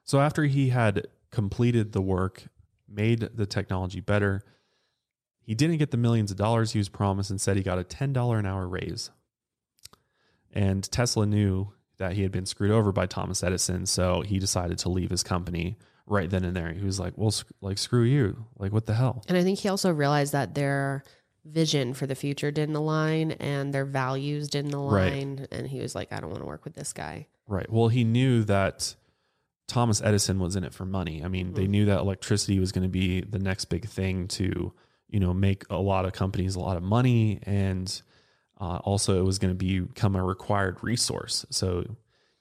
So, 0.03 0.19
after 0.19 0.43
he 0.43 0.69
had 0.69 1.07
completed 1.31 1.91
the 1.91 2.01
work, 2.01 2.43
made 2.87 3.21
the 3.33 3.47
technology 3.47 3.99
better, 3.99 4.43
he 5.45 5.55
didn't 5.55 5.77
get 5.77 5.91
the 5.91 5.97
millions 5.97 6.31
of 6.31 6.37
dollars 6.37 6.71
he 6.71 6.79
was 6.79 6.89
promised 6.89 7.29
and 7.29 7.39
said 7.39 7.55
he 7.55 7.63
got 7.63 7.79
a 7.79 7.83
$10 7.83 8.39
an 8.39 8.45
hour 8.45 8.67
raise. 8.67 9.11
And 10.51 10.89
Tesla 10.91 11.25
knew 11.25 11.71
that 11.97 12.13
he 12.13 12.23
had 12.23 12.31
been 12.31 12.45
screwed 12.45 12.71
over 12.71 12.91
by 12.91 13.05
Thomas 13.05 13.43
Edison, 13.43 13.85
so 13.85 14.21
he 14.21 14.39
decided 14.39 14.77
to 14.79 14.89
leave 14.89 15.09
his 15.09 15.23
company 15.23 15.77
right 16.07 16.29
then 16.29 16.43
and 16.43 16.55
there. 16.55 16.71
He 16.73 16.85
was 16.85 16.99
like, 16.99 17.13
"Well, 17.15 17.31
sc- 17.31 17.51
like 17.61 17.77
screw 17.77 18.03
you. 18.03 18.45
Like 18.57 18.71
what 18.71 18.85
the 18.85 18.93
hell?" 18.93 19.23
And 19.27 19.37
I 19.37 19.43
think 19.43 19.59
he 19.59 19.69
also 19.69 19.91
realized 19.91 20.33
that 20.33 20.55
their 20.55 21.03
vision 21.45 21.93
for 21.93 22.07
the 22.07 22.15
future 22.15 22.51
didn't 22.51 22.75
align 22.75 23.31
and 23.33 23.73
their 23.73 23.85
values 23.85 24.49
didn't 24.49 24.75
Right. 24.75 25.13
align. 25.13 25.47
And 25.51 25.67
he 25.67 25.79
was 25.79 25.93
like, 25.95 26.11
I 26.11 26.19
don't 26.19 26.31
want 26.31 26.41
to 26.41 26.47
work 26.47 26.65
with 26.65 26.73
this 26.73 26.91
guy. 26.91 27.27
Right. 27.47 27.71
Well, 27.71 27.87
he 27.89 28.03
knew 28.03 28.43
that 28.45 28.95
Thomas 29.67 30.01
Edison 30.01 30.39
was 30.39 30.55
in 30.55 30.63
it 30.63 30.73
for 30.73 30.85
money. 30.85 31.23
I 31.23 31.27
mean, 31.27 31.53
they 31.53 31.63
mm-hmm. 31.63 31.71
knew 31.71 31.85
that 31.85 31.99
electricity 31.99 32.59
was 32.59 32.71
going 32.71 32.83
to 32.83 32.89
be 32.89 33.21
the 33.21 33.39
next 33.39 33.65
big 33.65 33.87
thing 33.87 34.27
to, 34.29 34.73
you 35.07 35.19
know, 35.19 35.33
make 35.33 35.63
a 35.69 35.77
lot 35.77 36.05
of 36.05 36.13
companies 36.13 36.55
a 36.55 36.59
lot 36.59 36.77
of 36.77 36.83
money, 36.83 37.39
and 37.43 38.01
uh, 38.59 38.77
also 38.83 39.19
it 39.19 39.23
was 39.23 39.39
going 39.39 39.51
to 39.51 39.57
be, 39.57 39.79
become 39.79 40.15
a 40.15 40.23
required 40.23 40.77
resource. 40.81 41.45
So, 41.49 41.83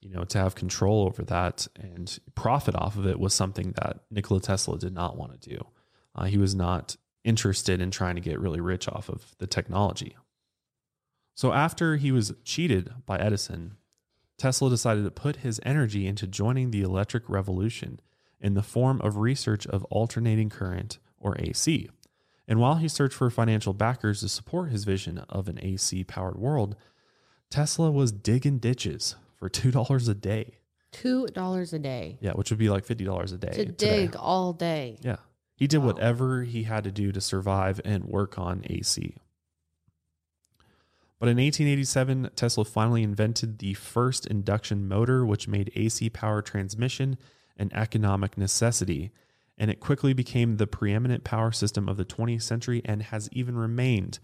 you 0.00 0.10
know, 0.10 0.24
to 0.24 0.38
have 0.38 0.54
control 0.54 1.06
over 1.06 1.22
that 1.24 1.66
and 1.78 2.18
profit 2.34 2.74
off 2.74 2.96
of 2.96 3.06
it 3.06 3.18
was 3.18 3.34
something 3.34 3.72
that 3.72 4.00
Nikola 4.10 4.40
Tesla 4.40 4.78
did 4.78 4.94
not 4.94 5.16
want 5.16 5.40
to 5.40 5.50
do. 5.50 5.66
Uh, 6.14 6.24
he 6.24 6.38
was 6.38 6.54
not 6.54 6.96
interested 7.24 7.80
in 7.80 7.90
trying 7.90 8.14
to 8.14 8.20
get 8.20 8.38
really 8.38 8.60
rich 8.60 8.86
off 8.88 9.08
of 9.08 9.34
the 9.38 9.46
technology. 9.46 10.16
So 11.34 11.52
after 11.52 11.96
he 11.96 12.12
was 12.12 12.32
cheated 12.44 12.92
by 13.06 13.18
Edison, 13.18 13.76
Tesla 14.38 14.70
decided 14.70 15.04
to 15.04 15.10
put 15.10 15.36
his 15.36 15.60
energy 15.64 16.06
into 16.06 16.26
joining 16.26 16.70
the 16.70 16.82
electric 16.82 17.28
revolution 17.28 18.00
in 18.40 18.54
the 18.54 18.62
form 18.62 19.00
of 19.00 19.16
research 19.16 19.66
of 19.66 19.84
alternating 19.84 20.50
current 20.50 20.98
or 21.18 21.36
AC. 21.38 21.88
And 22.46 22.60
while 22.60 22.74
he 22.76 22.88
searched 22.88 23.14
for 23.14 23.30
financial 23.30 23.72
backers 23.72 24.20
to 24.20 24.28
support 24.28 24.70
his 24.70 24.84
vision 24.84 25.18
of 25.28 25.48
an 25.48 25.58
AC 25.62 26.04
powered 26.04 26.36
world, 26.36 26.76
Tesla 27.50 27.90
was 27.90 28.12
digging 28.12 28.58
ditches 28.58 29.16
for 29.36 29.48
$2 29.50 30.08
a 30.08 30.14
day. 30.14 30.58
Two 30.92 31.26
dollars 31.28 31.72
a 31.72 31.78
day 31.80 32.18
Yeah, 32.20 32.32
which 32.32 32.50
would 32.50 32.58
be 32.58 32.68
like 32.70 32.86
$50 32.86 33.32
a 33.32 33.36
day. 33.36 33.48
to 33.48 33.64
today. 33.66 34.06
dig 34.06 34.14
all 34.16 34.52
day. 34.52 34.98
Yeah. 35.02 35.16
He 35.56 35.66
did 35.66 35.78
Wow. 35.78 35.86
whatever 35.86 36.42
he 36.44 36.64
had 36.64 36.84
to 36.84 36.92
do 36.92 37.10
to 37.10 37.20
survive 37.20 37.80
and 37.84 38.04
work 38.04 38.38
on 38.38 38.62
AC. 38.70 39.16
But 41.18 41.28
in 41.28 41.38
1887, 41.38 42.30
Tesla 42.36 42.64
finally 42.64 43.02
invented 43.02 43.58
the 43.58 43.74
first 43.74 44.26
induction 44.26 44.86
motor, 44.86 45.24
which 45.24 45.48
made 45.48 45.72
AC 45.74 46.10
power 46.10 46.42
transmission 46.42 47.16
an 47.56 47.70
economic 47.72 48.36
necessity. 48.36 49.10
And 49.56 49.70
it 49.70 49.80
quickly 49.80 50.12
became 50.12 50.56
the 50.56 50.66
preeminent 50.66 51.24
power 51.24 51.52
system 51.52 51.88
of 51.88 51.96
the 51.96 52.04
20th 52.04 52.42
century 52.42 52.82
and 52.84 53.02
has 53.02 53.28
even 53.32 53.56
remained 53.56 54.18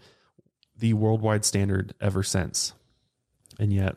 the 0.77 0.93
worldwide 0.93 1.45
standard 1.45 1.93
ever 2.01 2.23
since. 2.23 2.73
And 3.59 3.71
yet, 3.71 3.95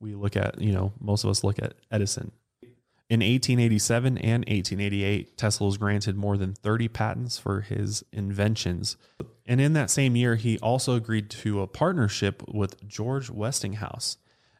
we 0.00 0.14
look 0.14 0.36
at, 0.36 0.60
you 0.60 0.72
know, 0.72 0.92
most 1.00 1.24
of 1.24 1.30
us 1.30 1.42
look 1.42 1.58
at 1.58 1.74
Edison. 1.90 2.32
In 3.08 3.20
1887 3.20 4.18
and 4.18 4.44
1888, 4.44 5.36
Tesla 5.36 5.66
was 5.66 5.76
granted 5.76 6.16
more 6.16 6.36
than 6.36 6.54
30 6.54 6.88
patents 6.88 7.38
for 7.38 7.60
his 7.60 8.04
inventions. 8.12 8.96
And 9.44 9.60
in 9.60 9.74
that 9.74 9.90
same 9.90 10.16
year, 10.16 10.36
he 10.36 10.58
also 10.58 10.94
agreed 10.94 11.28
to 11.30 11.60
a 11.60 11.66
partnership 11.66 12.42
with 12.48 12.86
George 12.86 13.28
Westinghouse. 13.28 14.16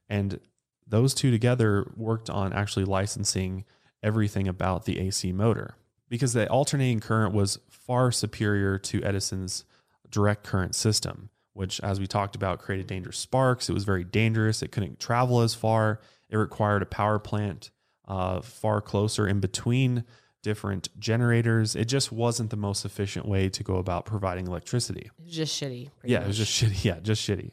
And 0.08 0.40
those 0.86 1.14
two 1.14 1.30
together 1.30 1.90
worked 1.96 2.28
on 2.28 2.52
actually 2.52 2.84
licensing 2.84 3.64
everything 4.02 4.48
about 4.48 4.84
the 4.84 4.98
AC 4.98 5.32
motor 5.32 5.76
because 6.12 6.34
the 6.34 6.46
alternating 6.50 7.00
current 7.00 7.32
was 7.32 7.58
far 7.70 8.12
superior 8.12 8.76
to 8.76 9.02
Edison's 9.02 9.64
direct 10.10 10.44
current 10.44 10.74
system, 10.74 11.30
which, 11.54 11.80
as 11.80 11.98
we 11.98 12.06
talked 12.06 12.36
about, 12.36 12.58
created 12.58 12.86
dangerous 12.86 13.16
sparks. 13.16 13.70
It 13.70 13.72
was 13.72 13.84
very 13.84 14.04
dangerous. 14.04 14.62
It 14.62 14.72
couldn't 14.72 15.00
travel 15.00 15.40
as 15.40 15.54
far. 15.54 16.02
It 16.28 16.36
required 16.36 16.82
a 16.82 16.84
power 16.84 17.18
plant 17.18 17.70
uh, 18.06 18.42
far 18.42 18.82
closer 18.82 19.26
in 19.26 19.40
between 19.40 20.04
different 20.42 20.90
generators. 21.00 21.74
It 21.74 21.86
just 21.86 22.12
wasn't 22.12 22.50
the 22.50 22.58
most 22.58 22.84
efficient 22.84 23.26
way 23.26 23.48
to 23.48 23.62
go 23.64 23.76
about 23.76 24.04
providing 24.04 24.46
electricity. 24.46 25.10
It 25.18 25.24
was 25.24 25.34
just 25.34 25.62
shitty. 25.62 25.88
Yeah, 26.04 26.20
it 26.20 26.26
was 26.26 26.36
just 26.36 26.52
shitty. 26.52 26.84
Yeah, 26.84 27.00
just 27.00 27.26
shitty. 27.26 27.52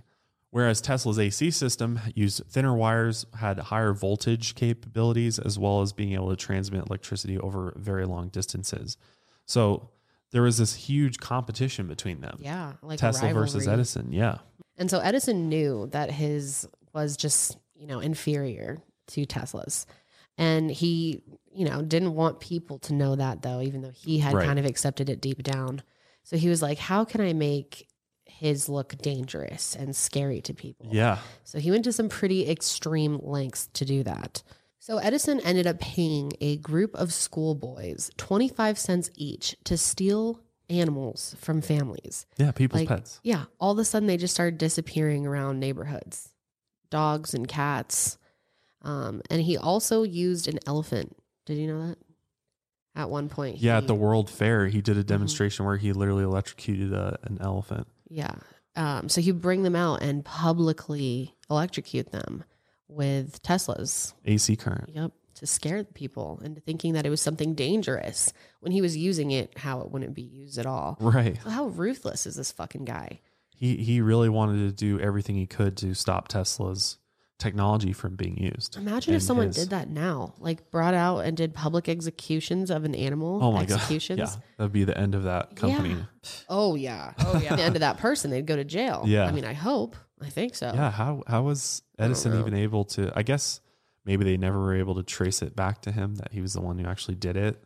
Whereas 0.52 0.82
Tesla's 0.82 1.20
AC 1.20 1.52
system 1.52 2.00
used 2.16 2.42
thinner 2.50 2.74
wires, 2.76 3.26
had 3.36 3.60
higher 3.60 3.94
voltage 3.94 4.56
capabilities, 4.56 5.38
as 5.38 5.60
well 5.60 5.82
as 5.82 5.94
being 5.94 6.14
able 6.14 6.30
to 6.32 6.36
transmit 6.36 6.88
electricity 6.88 7.38
over 7.38 7.74
very 7.78 8.06
long 8.06 8.30
distances. 8.30 8.98
So 9.46 9.90
there 10.32 10.42
was 10.42 10.58
this 10.58 10.74
huge 10.74 11.20
competition 11.20 11.88
between 11.88 12.22
them. 12.22 12.38
yeah, 12.40 12.74
like 12.82 13.00
Tesla 13.00 13.32
versus. 13.34 13.68
Edison. 13.68 14.12
Yeah. 14.12 14.40
And 14.78 14.90
so 14.90 15.00
Edison 15.00 15.50
knew 15.50 15.88
that 15.92 16.10
his 16.10 16.68
was 16.94 17.16
just, 17.18 17.58
you 17.76 17.86
know, 17.86 18.00
inferior 18.00 18.80
to 19.08 19.26
Tesla's. 19.26 19.86
And 20.38 20.72
he, 20.72 21.22
you 21.54 21.66
know, 21.66 21.82
didn't 21.82 22.16
want 22.16 22.40
people 22.40 22.80
to 22.80 22.94
know 22.94 23.16
that 23.18 23.42
though, 23.42 23.62
even 23.62 23.82
though 23.82 23.92
he 23.92 24.20
had 24.20 24.34
Right. 24.34 24.46
kind 24.46 24.58
of 24.58 24.66
accepted 24.66 25.10
it 25.10 25.20
deep 25.22 25.44
down. 25.44 25.84
So 26.24 26.38
he 26.38 26.48
was 26.48 26.62
like, 26.62 26.78
how 26.78 27.04
can 27.06 27.22
I 27.22 27.34
make 27.34 27.88
his 28.30 28.70
look 28.70 28.98
dangerous 29.02 29.76
and 29.76 29.96
scary 29.96 30.42
to 30.42 30.54
people? 30.54 30.88
Yeah. 30.92 31.18
So 31.44 31.60
he 31.60 31.72
went 31.72 31.84
to 31.86 31.92
some 31.94 32.10
pretty 32.10 32.50
extreme 32.50 33.20
lengths 33.22 33.68
to 33.74 33.86
do 33.86 34.04
that. 34.04 34.44
So 34.80 34.98
Edison 34.98 35.40
ended 35.42 35.68
up 35.68 35.80
paying 35.80 36.32
a 36.42 36.58
group 36.58 36.96
of 36.96 37.12
schoolboys 37.14 38.10
25 38.18 38.78
cents 38.80 39.10
each 39.16 39.56
to 39.66 39.78
steal 39.78 40.40
animals 40.70 41.36
from 41.40 41.62
families. 41.62 42.26
Yeah. 42.38 42.52
People's 42.52 42.82
Like, 42.82 42.88
pets. 42.90 43.20
Yeah, 43.24 43.46
all 43.60 43.72
of 43.72 43.80
a 43.80 43.86
sudden 43.86 44.08
they 44.08 44.18
just 44.18 44.34
started 44.34 44.58
disappearing 44.58 45.26
around 45.28 45.60
neighborhoods. 45.60 46.30
Dogs 46.90 47.34
and 47.34 47.48
cats. 47.48 48.18
Um, 48.82 49.22
and 49.30 49.42
he 49.42 49.58
also 49.58 50.04
used 50.04 50.48
an 50.48 50.60
elephant. 50.66 51.16
Did 51.46 51.58
you 51.58 51.68
know 51.68 51.88
that? 51.88 51.98
At 52.96 53.10
one 53.10 53.30
point. 53.30 53.58
Yeah. 53.58 53.74
he- 53.74 53.78
At 53.80 53.88
the 53.88 53.96
World 53.96 54.30
Fair, 54.30 54.68
he 54.68 54.78
Mm-hmm. 54.80 54.84
did 54.86 54.98
a 54.98 55.04
demonstration 55.04 55.66
where 55.66 55.78
he 55.78 55.92
literally 55.94 56.24
electrocuted 56.24 56.94
a, 56.94 57.20
an 57.24 57.38
elephant. 57.42 57.88
Yeah. 58.10 58.34
Um, 58.76 59.10
so 59.10 59.22
he'd 59.22 59.42
bring 59.42 59.64
them 59.64 59.76
out 59.76 60.02
and 60.02 60.24
publicly 60.24 61.36
electrocute 61.50 62.12
them 62.12 62.44
with 62.88 63.42
Teslas. 63.44 64.14
AC 64.26 64.56
current. 64.56 64.90
Yep. 64.94 65.12
To 65.36 65.48
scare 65.48 65.84
the 65.84 65.94
people 65.94 66.42
into 66.44 66.60
thinking 66.60 66.94
that 66.94 67.06
it 67.06 67.10
was 67.10 67.22
something 67.22 67.54
dangerous 67.54 68.34
when 68.60 68.74
he 68.74 68.82
was 68.82 68.98
using 68.98 69.32
it, 69.32 69.58
how 69.58 69.80
it 69.82 69.90
wouldn't 69.90 70.14
be 70.14 70.22
used 70.22 70.58
at 70.58 70.66
all. 70.66 70.98
Right. 71.00 71.38
How 71.38 71.68
ruthless 71.68 72.26
is 72.26 72.36
this 72.36 72.52
fucking 72.52 72.84
guy? 72.84 73.22
He 73.56 73.78
he 73.78 74.02
really 74.02 74.30
wanted 74.30 74.68
to 74.68 74.72
do 74.74 75.00
everything 75.00 75.36
he 75.36 75.46
could 75.46 75.78
to 75.78 75.94
stop 75.94 76.28
Tesla's 76.28 76.98
technology 77.40 77.94
from 77.94 78.16
being 78.16 78.38
used. 78.38 78.78
Imagine 78.78 79.16
if 79.16 79.24
someone 79.24 79.48
his- 79.48 79.56
did 79.56 79.70
that 79.72 79.90
now, 79.90 80.36
like 80.40 80.70
brought 80.70 80.94
out 80.94 81.20
and 81.20 81.36
did 81.36 81.54
public 81.54 81.90
executions 81.90 82.70
of 82.70 82.84
an 82.84 82.94
animal. 82.94 83.40
Oh 83.42 83.52
my 83.52 83.62
executions. 83.64 84.20
god! 84.20 84.30
Yeah, 84.36 84.42
that'd 84.58 84.74
be 84.74 84.84
the 84.84 84.98
end 84.98 85.16
of 85.16 85.24
that 85.24 85.56
company. 85.56 85.90
Yeah. 85.96 86.30
Oh 86.50 86.76
yeah. 86.76 87.14
Oh 87.20 87.40
yeah. 87.42 87.56
the 87.56 87.64
end 87.64 87.76
of 87.76 87.80
that 87.80 87.98
person, 87.98 88.30
they'd 88.30 88.46
go 88.46 88.56
to 88.56 88.64
jail. 88.66 89.04
Yeah. 89.08 89.26
I 89.26 89.32
mean, 89.32 89.46
I 89.46 89.54
hope. 89.54 89.96
I 90.22 90.30
think 90.30 90.54
so. 90.54 90.72
Yeah. 90.76 90.92
How 90.92 91.24
how 91.26 91.44
was 91.44 91.82
Edison 91.98 92.40
even 92.40 92.54
able 92.54 92.84
to? 92.86 93.12
I 93.16 93.24
guess 93.24 93.62
maybe 94.06 94.26
they 94.26 94.38
never 94.38 94.60
were 94.60 94.76
able 94.76 94.96
to 94.96 95.04
trace 95.04 95.42
it 95.42 95.56
back 95.56 95.82
to 95.84 95.92
him 95.92 96.16
that 96.16 96.32
he 96.34 96.42
was 96.42 96.54
the 96.54 96.62
one 96.62 96.78
who 96.78 96.88
actually 96.88 97.16
did 97.16 97.38
it. 97.38 97.64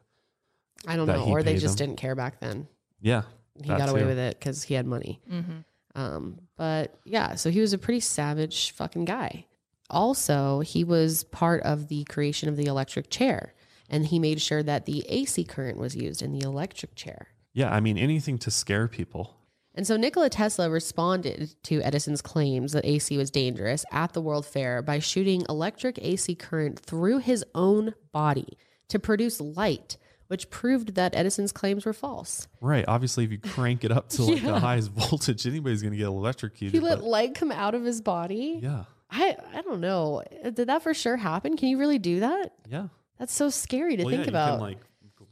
I 0.88 0.96
don't 0.96 1.08
know, 1.08 1.26
or 1.26 1.42
they 1.44 1.58
just 1.58 1.78
them. 1.78 1.88
didn't 1.88 2.00
care 2.00 2.16
back 2.16 2.40
then. 2.40 2.68
Yeah. 3.02 3.24
He 3.62 3.70
got 3.70 3.90
away 3.90 4.02
too. 4.02 4.08
with 4.08 4.18
it 4.18 4.38
because 4.40 4.64
he 4.64 4.74
had 4.74 4.86
money. 4.86 5.22
Mm-hmm. 5.32 5.60
Um, 5.96 6.40
but 6.58 6.98
yeah, 7.06 7.36
so 7.36 7.50
he 7.50 7.60
was 7.60 7.74
a 7.74 7.78
pretty 7.78 8.00
savage 8.00 8.72
fucking 8.72 9.06
guy. 9.06 9.46
Also, 9.94 10.60
he 10.62 10.84
was 10.84 11.24
part 11.26 11.62
of 11.64 11.88
the 11.88 12.04
creation 12.06 12.50
of 12.50 12.58
the 12.58 12.66
electric 12.66 13.10
chair, 13.10 13.54
and 13.90 14.06
he 14.08 14.20
made 14.20 14.42
sure 14.42 14.64
that 14.64 14.86
the 14.86 15.06
AC 15.08 15.44
current 15.46 15.78
was 15.78 15.96
used 15.96 16.22
in 16.22 16.32
the 16.34 16.46
electric 16.46 16.96
chair. 16.96 17.28
Yeah. 17.54 17.74
I 17.74 17.80
mean, 17.80 17.98
anything 17.98 18.38
to 18.40 18.52
scare 18.52 18.88
people. 18.88 19.38
And 19.76 19.88
so 19.88 19.98
Nikola 19.98 20.30
Tesla 20.30 20.70
responded 20.70 21.56
to 21.64 21.82
Edison's 21.82 22.22
claims 22.22 22.74
that 22.74 22.86
AC 22.86 23.18
was 23.18 23.32
dangerous 23.32 23.86
at 23.92 24.14
the 24.14 24.22
World 24.22 24.46
Fair 24.46 24.82
by 24.84 25.00
shooting 25.00 25.44
electric 25.50 25.98
AC 26.00 26.36
current 26.36 26.80
through 26.80 27.20
his 27.20 27.44
own 27.56 27.94
body 28.12 28.58
to 28.90 29.00
produce 29.00 29.42
light, 29.42 29.98
which 30.28 30.52
proved 30.52 30.94
that 30.94 31.16
Edison's 31.16 31.52
claims 31.52 31.86
were 31.86 31.94
false. 31.94 32.48
Right. 32.62 32.86
Obviously, 32.88 33.24
if 33.24 33.32
you 33.32 33.40
crank 33.40 33.84
it 33.84 33.92
up 33.92 34.10
to 34.10 34.24
like 34.24 34.42
Yeah. 34.44 34.52
the 34.52 34.60
highest 34.60 34.92
voltage, 34.92 35.48
anybody's 35.48 35.82
going 35.82 35.94
to 35.94 35.98
get 35.98 36.06
electrocuted. 36.08 36.74
He 36.74 36.80
let 36.80 37.04
light 37.04 37.34
come 37.34 37.52
out 37.52 37.74
of 37.74 37.84
his 37.84 38.00
body. 38.02 38.60
yeah. 38.62 38.84
I 39.14 39.38
I 39.56 39.62
don't 39.62 39.80
know. 39.80 40.24
Uh, 40.44 40.50
did 40.50 40.68
that 40.70 40.82
for 40.84 40.94
sure 40.94 41.16
happen? 41.18 41.56
Can 41.58 41.70
you 41.70 41.78
really 41.78 42.00
do 42.00 42.22
that? 42.22 42.54
Yeah. 42.70 42.88
That's 43.20 43.34
so 43.34 43.50
scary 43.50 43.96
to 43.98 44.04
Well, 44.04 44.12
think 44.12 44.26
yeah, 44.26 44.30
about. 44.30 44.46
You 44.48 44.52
can 44.58 44.62
like 44.62 44.78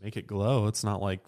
make 0.04 0.18
it 0.18 0.28
glow. 0.28 0.68
It's 0.68 0.84
not 0.84 1.02
like 1.02 1.20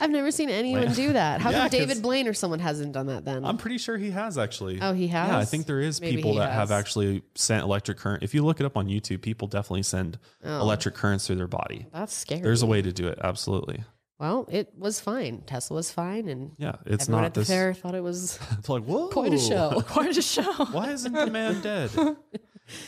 I've 0.00 0.10
never 0.10 0.30
seen 0.30 0.48
anyone 0.48 0.90
do 0.94 1.12
that. 1.12 1.40
How 1.42 1.50
Yeah, 1.50 1.60
come 1.60 1.68
David 1.68 2.02
Blaine 2.02 2.26
or 2.26 2.32
someone 2.32 2.58
hasn't 2.60 2.92
done 2.92 3.06
that 3.06 3.24
then? 3.26 3.44
I'm 3.44 3.58
pretty 3.58 3.76
sure 3.78 3.98
he 3.98 4.10
has 4.10 4.38
actually. 4.38 4.80
oh, 4.80 4.94
he 4.94 5.06
has. 5.08 5.28
Yeah, 5.28 5.38
I 5.38 5.44
think 5.44 5.66
there 5.66 5.80
is 5.80 6.00
Maybe 6.00 6.16
people 6.16 6.34
that 6.36 6.50
have 6.52 6.70
actually 6.70 7.22
sent 7.34 7.62
electric 7.62 7.98
current. 7.98 8.22
If 8.22 8.34
you 8.34 8.42
look 8.44 8.58
it 8.58 8.64
up 8.66 8.76
on 8.76 8.86
YouTube, 8.88 9.20
people 9.20 9.48
definitely 9.48 9.82
send 9.82 10.18
Oh, 10.42 10.60
electric 10.60 10.94
currents 10.94 11.26
through 11.26 11.36
their 11.36 11.46
body. 11.46 11.86
That's 11.92 12.14
scary. 12.14 12.40
There's 12.40 12.62
a 12.62 12.66
way 12.66 12.80
to 12.82 12.90
do 12.92 13.06
it. 13.06 13.18
Absolutely. 13.22 13.84
Well, 14.22 14.46
it 14.52 14.72
was 14.78 15.00
fine. 15.00 15.42
Tesla 15.46 15.74
was 15.74 15.90
fine, 15.90 16.28
and 16.28 16.52
Yeah, 16.56 16.76
it's 16.86 17.04
everyone 17.04 17.22
not 17.22 17.26
at 17.26 17.34
the 17.34 17.40
this. 17.40 17.48
fair 17.48 17.74
thought 17.74 17.96
it 17.96 18.04
was 18.04 18.38
It's 18.58 18.68
like 18.68 18.84
whoa, 18.90 19.08
quite 19.18 19.32
a 19.34 19.38
show. 19.38 19.82
Quite 19.84 20.16
a 20.16 20.22
show. 20.22 20.52
Why 20.66 20.90
isn't 20.92 21.12
the 21.12 21.26
man 21.26 21.60
dead? 21.60 21.90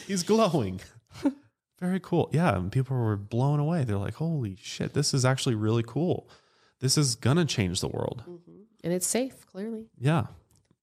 He's 0.06 0.22
glowing. 0.22 0.80
Very 1.80 1.98
cool. 2.00 2.30
Yeah, 2.32 2.56
and 2.56 2.70
people 2.70 2.96
were 2.96 3.16
blown 3.16 3.58
away. 3.58 3.82
They're 3.82 3.96
like, 3.98 4.14
"Holy 4.14 4.56
shit, 4.62 4.94
this 4.94 5.12
is 5.12 5.24
actually 5.24 5.56
really 5.56 5.82
cool. 5.82 6.30
This 6.78 6.96
is 6.96 7.16
gonna 7.16 7.44
change 7.44 7.80
the 7.80 7.88
world." 7.88 8.22
Mm-hmm. 8.28 8.52
and 8.84 8.92
it's 8.92 9.06
safe. 9.06 9.44
Clearly, 9.46 9.86
Yeah. 9.98 10.26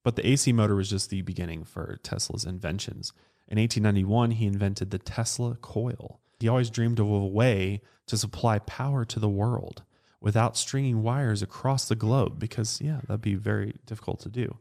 But 0.04 0.16
the 0.18 0.28
AC 0.28 0.52
motor 0.52 0.76
was 0.76 0.90
just 0.90 1.10
the 1.12 1.22
beginning 1.22 1.64
for 1.64 1.98
Tesla's 2.04 2.44
inventions. 2.44 3.14
In 3.48 3.58
1891, 3.58 4.32
he 4.32 4.48
invented 4.48 4.90
the 4.92 4.98
Tesla 4.98 5.56
coil. 5.62 6.20
He 6.40 6.48
always 6.50 6.70
dreamed 6.72 7.00
of 7.00 7.08
a 7.08 7.26
way 7.26 7.82
to 8.08 8.18
supply 8.18 8.60
power 8.60 9.06
to 9.06 9.20
the 9.20 9.30
world 9.30 9.84
without 10.22 10.56
stringing 10.56 11.02
wires 11.02 11.42
across 11.42 11.88
the 11.88 11.96
globe 11.96 12.40
because, 12.40 12.80
yeah, 12.80 13.02
that'd 13.08 13.22
be 13.22 13.36
very 13.36 13.74
difficult 13.86 14.20
to 14.22 14.30
do. 14.30 14.58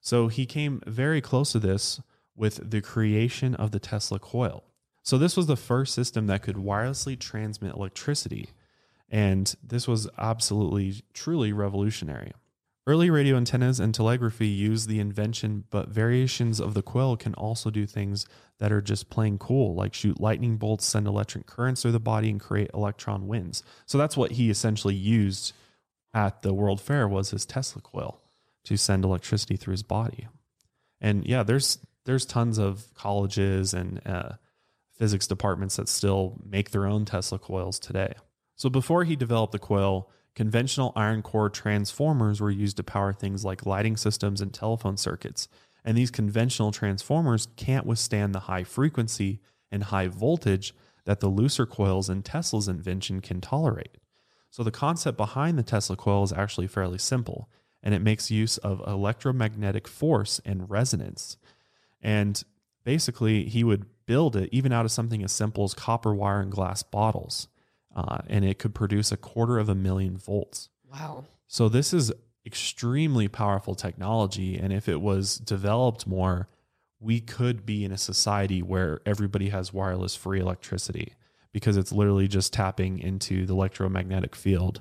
So 0.00 0.28
he 0.28 0.46
came 0.46 0.82
very 0.86 1.20
close 1.20 1.52
to 1.52 1.58
this 1.58 2.00
with 2.34 2.70
the 2.70 2.80
creation 2.80 3.54
of 3.54 3.70
the 3.70 3.78
Tesla 3.78 4.18
coil. 4.18 4.64
So 5.02 5.18
this 5.18 5.36
was 5.36 5.46
the 5.46 5.56
first 5.56 5.94
system 5.94 6.26
that 6.26 6.42
could 6.42 6.56
wirelessly 6.56 7.18
transmit 7.18 7.74
electricity. 7.74 8.48
And 9.10 9.54
this 9.62 9.86
was 9.86 10.08
absolutely, 10.18 11.02
truly 11.12 11.52
revolutionary. 11.52 12.32
Early 12.86 13.08
radio 13.08 13.38
antennas 13.38 13.80
and 13.80 13.94
telegraphy 13.94 14.46
use 14.46 14.86
the 14.86 15.00
invention, 15.00 15.64
but 15.70 15.88
variations 15.88 16.60
of 16.60 16.74
the 16.74 16.82
coil 16.82 17.16
can 17.16 17.32
also 17.34 17.70
do 17.70 17.86
things 17.86 18.26
that 18.58 18.72
are 18.72 18.82
just 18.82 19.08
plain 19.08 19.38
cool, 19.38 19.74
like 19.74 19.94
shoot 19.94 20.20
lightning 20.20 20.58
bolts, 20.58 20.84
send 20.84 21.06
electric 21.06 21.46
currents 21.46 21.80
through 21.80 21.92
the 21.92 22.00
body, 22.00 22.28
and 22.28 22.40
create 22.40 22.70
electron 22.74 23.26
winds. 23.26 23.62
So 23.86 23.96
that's 23.96 24.18
what 24.18 24.32
he 24.32 24.50
essentially 24.50 24.94
used 24.94 25.54
at 26.12 26.42
the 26.42 26.52
World 26.52 26.78
Fair 26.78 27.08
was 27.08 27.30
his 27.30 27.46
Tesla 27.46 27.80
coil 27.80 28.20
to 28.64 28.76
send 28.76 29.02
electricity 29.02 29.56
through 29.56 29.72
his 29.72 29.82
body. 29.82 30.28
And 31.00 31.26
yeah, 31.26 31.42
there's 31.42 31.78
there's 32.04 32.26
tons 32.26 32.58
of 32.58 32.92
colleges 32.94 33.72
and 33.72 34.00
uh, 34.06 34.32
physics 34.92 35.26
departments 35.26 35.76
that 35.76 35.88
still 35.88 36.38
make 36.46 36.70
their 36.70 36.86
own 36.86 37.06
Tesla 37.06 37.38
coils 37.38 37.78
today. 37.78 38.12
So 38.56 38.68
before 38.68 39.04
he 39.04 39.16
developed 39.16 39.52
the 39.52 39.58
coil, 39.58 40.10
conventional 40.34 40.92
iron 40.96 41.22
core 41.22 41.50
transformers 41.50 42.40
were 42.40 42.50
used 42.50 42.76
to 42.76 42.82
power 42.82 43.12
things 43.12 43.44
like 43.44 43.66
lighting 43.66 43.96
systems 43.96 44.40
and 44.40 44.52
telephone 44.52 44.96
circuits. 44.96 45.48
And 45.84 45.96
these 45.96 46.10
conventional 46.10 46.72
transformers 46.72 47.48
can't 47.56 47.86
withstand 47.86 48.34
the 48.34 48.40
high 48.40 48.64
frequency 48.64 49.40
and 49.70 49.84
high 49.84 50.08
voltage 50.08 50.74
that 51.04 51.20
the 51.20 51.28
looser 51.28 51.66
coils 51.66 52.08
in 52.08 52.22
Tesla's 52.22 52.68
invention 52.68 53.20
can 53.20 53.40
tolerate. 53.40 53.98
So 54.50 54.62
the 54.62 54.70
concept 54.70 55.16
behind 55.16 55.58
the 55.58 55.62
Tesla 55.62 55.96
coil 55.96 56.22
is 56.22 56.32
actually 56.32 56.68
fairly 56.68 56.98
simple, 56.98 57.48
and 57.82 57.94
it 57.94 58.02
makes 58.02 58.30
use 58.30 58.56
of 58.58 58.80
electromagnetic 58.86 59.86
force 59.86 60.40
and 60.44 60.70
resonance. 60.70 61.36
And 62.00 62.42
basically, 62.84 63.44
he 63.44 63.64
would 63.64 63.86
build 64.06 64.36
it 64.36 64.48
even 64.52 64.72
out 64.72 64.84
of 64.84 64.92
something 64.92 65.22
as 65.22 65.32
simple 65.32 65.64
as 65.64 65.74
copper 65.74 66.14
wire 66.14 66.40
and 66.40 66.52
glass 66.52 66.82
bottles, 66.82 67.48
uh, 67.94 68.18
and 68.28 68.44
it 68.44 68.58
could 68.58 68.74
produce 68.74 69.12
a 69.12 69.16
quarter 69.16 69.58
of 69.58 69.68
a 69.68 69.74
million 69.74 70.16
volts. 70.16 70.68
wow. 70.90 71.24
So 71.46 71.68
this 71.68 71.92
is 71.92 72.12
extremely 72.46 73.28
powerful 73.28 73.74
technology, 73.74 74.56
and 74.58 74.72
if 74.72 74.88
it 74.88 75.00
was 75.00 75.36
developed 75.36 76.06
more, 76.06 76.48
we 77.00 77.20
could 77.20 77.66
be 77.66 77.84
in 77.84 77.92
a 77.92 77.98
society 77.98 78.62
where 78.62 79.00
everybody 79.06 79.50
has 79.50 79.72
wireless 79.72 80.16
free 80.16 80.40
electricity 80.40 81.14
because 81.52 81.76
it's 81.76 81.92
literally 81.92 82.26
just 82.26 82.52
tapping 82.52 82.98
into 82.98 83.46
the 83.46 83.52
electromagnetic 83.52 84.34
field 84.34 84.80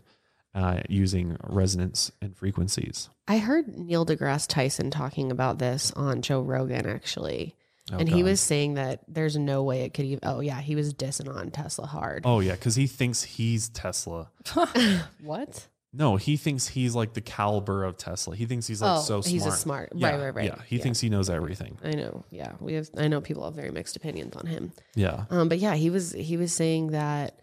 uh, 0.56 0.80
using 0.88 1.38
resonance 1.44 2.12
and 2.22 2.36
frequencies. 2.36 3.10
I 3.28 3.38
heard 3.40 3.68
Neil 3.78 4.06
deGrasse 4.06 4.48
Tyson 4.48 4.92
talking 4.92 5.32
about 5.32 5.60
this 5.60 5.92
on 5.96 6.22
Joe 6.22 6.42
Rogan 6.42 6.88
actually. 6.88 7.56
Oh, 7.92 7.98
and 7.98 8.08
he 8.08 8.24
was 8.24 8.40
saying 8.40 8.76
that 8.76 9.02
there's 9.08 9.36
no 9.36 9.64
way 9.64 9.82
it 9.82 9.94
could 9.94 10.06
even. 10.06 10.20
Oh, 10.24 10.40
yeah. 10.40 10.62
He 10.62 10.76
was 10.76 10.94
dissing 10.94 11.34
on 11.34 11.52
Tesla 11.52 11.86
hard. 11.86 12.24
Oh 12.26 12.40
yeah, 12.40 12.54
because 12.54 12.76
he 12.76 12.88
thinks 12.88 13.24
he's 13.24 13.70
Tesla. 13.70 14.30
What? 15.22 15.68
No, 15.96 16.16
he 16.16 16.38
thinks 16.38 16.68
he's 16.68 16.96
like 16.96 17.14
the 17.14 17.22
caliber 17.22 17.84
of 17.84 17.98
Tesla. 17.98 18.36
He 18.36 18.48
thinks 18.48 18.66
he's 18.66 18.82
like 18.82 18.98
oh, 18.98 19.02
so 19.02 19.22
smart. 19.22 19.32
he's 19.32 19.46
a 19.46 19.52
smart. 19.52 19.92
Yeah, 19.94 20.10
Right, 20.10 20.20
right, 20.20 20.36
right. 20.36 20.46
Yeah, 20.46 20.56
he 20.66 20.80
thinks 20.80 21.00
he 21.00 21.08
knows 21.10 21.30
everything. 21.30 21.78
I 21.84 21.92
know. 21.92 22.24
Yeah. 22.32 22.54
We 22.60 22.74
have, 22.74 22.90
I 22.98 23.08
know 23.08 23.22
people 23.22 23.46
have 23.46 23.54
very 23.54 23.70
mixed 23.70 23.96
opinions 23.96 24.36
on 24.36 24.48
him. 24.48 24.72
Yeah. 24.96 25.26
Um, 25.30 25.50
but 25.50 25.60
yeah, 25.60 25.76
he 25.76 25.92
was 25.92 26.12
he 26.12 26.36
was 26.36 26.52
saying 26.52 26.88
that 26.92 27.40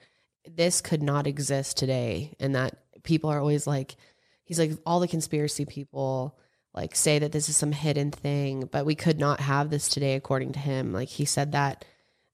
this 0.48 0.80
could 0.80 1.02
not 1.02 1.28
exist 1.28 1.76
today, 1.76 2.34
and 2.40 2.56
that 2.56 2.76
people 3.04 3.30
are 3.30 3.38
always 3.38 3.68
like, 3.68 3.94
he's 4.42 4.58
like 4.58 4.72
all 4.84 4.98
the 4.98 5.08
conspiracy 5.08 5.64
people 5.64 6.36
like 6.74 6.94
say 6.94 7.18
that 7.18 7.32
this 7.32 7.48
is 7.48 7.56
some 7.56 7.72
hidden 7.72 8.10
thing, 8.10 8.68
but 8.70 8.86
we 8.86 8.94
could 8.94 9.18
not 9.18 9.40
have 9.40 9.70
this 9.70 9.88
today, 9.88 10.14
according 10.14 10.52
to 10.52 10.58
him. 10.58 10.92
Like 10.92 11.08
he 11.08 11.24
said 11.24 11.52
that 11.52 11.84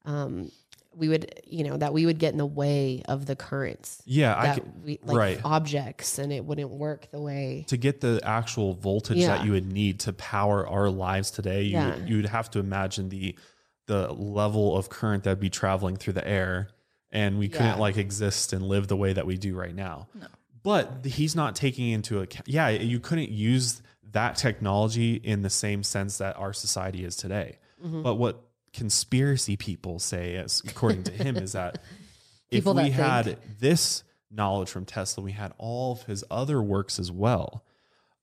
um, 0.04 0.50
we 0.94 1.08
would, 1.08 1.40
you 1.46 1.64
know, 1.64 1.76
that 1.76 1.92
we 1.92 2.06
would 2.06 2.18
get 2.18 2.32
in 2.32 2.38
the 2.38 2.46
way 2.46 3.02
of 3.08 3.26
the 3.26 3.36
currents. 3.36 4.02
Yeah, 4.06 4.38
I 4.38 4.54
can, 4.54 4.72
we 4.84 4.98
like 5.02 5.16
right. 5.16 5.40
objects, 5.44 6.18
and 6.18 6.32
it 6.32 6.44
wouldn't 6.44 6.70
work 6.70 7.10
the 7.10 7.20
way. 7.20 7.64
to 7.68 7.76
get 7.76 8.00
the 8.00 8.20
actual 8.24 8.74
voltage 8.74 9.18
Yeah. 9.18 9.28
that 9.38 9.44
you 9.44 9.52
would 9.52 9.70
need 9.70 10.00
to 10.00 10.12
power 10.12 10.66
our 10.66 10.90
lives 10.90 11.30
today, 11.30 11.62
you 11.62 11.72
Yeah. 11.72 11.94
would, 11.94 12.08
you 12.08 12.16
would 12.16 12.26
have 12.26 12.50
to 12.52 12.58
imagine 12.58 13.08
the 13.08 13.38
the 13.86 14.12
level 14.12 14.76
of 14.76 14.88
current 14.88 15.22
that'd 15.22 15.38
be 15.38 15.48
traveling 15.48 15.96
through 15.96 16.12
the 16.14 16.26
air, 16.26 16.68
and 17.12 17.38
we 17.38 17.48
couldn't 17.48 17.78
like 17.78 17.96
exist 17.96 18.52
and 18.52 18.66
live 18.66 18.88
the 18.88 18.96
way 18.96 19.12
that 19.12 19.24
we 19.26 19.36
do 19.38 19.54
right 19.54 19.74
now. 19.74 20.08
No. 20.12 20.26
But 20.64 21.04
he's 21.04 21.36
not 21.36 21.54
taking 21.54 21.90
into 21.90 22.20
account. 22.20 22.48
Yeah, 22.48 22.68
you 22.70 22.98
couldn't 22.98 23.30
use 23.30 23.80
that 24.12 24.36
technology 24.36 25.14
in 25.14 25.42
the 25.42 25.50
same 25.50 25.82
sense 25.82 26.18
that 26.18 26.36
our 26.36 26.52
society 26.52 27.04
is 27.04 27.16
today. 27.16 27.58
Mm-hmm. 27.84 28.02
But 28.02 28.14
what 28.14 28.42
conspiracy 28.72 29.56
people 29.56 29.98
say, 29.98 30.36
as 30.36 30.62
according 30.66 31.04
to 31.04 31.12
him, 31.12 31.36
is 31.36 31.52
that 31.52 31.78
if 32.50 32.64
we 32.64 32.90
had 32.90 33.38
this 33.58 34.04
knowledge 34.30 34.68
from 34.68 34.84
Tesla, 34.84 35.24
we 35.24 35.32
had 35.32 35.52
all 35.58 35.92
of 35.92 36.02
his 36.04 36.24
other 36.30 36.62
works 36.62 36.98
as 36.98 37.10
well, 37.10 37.64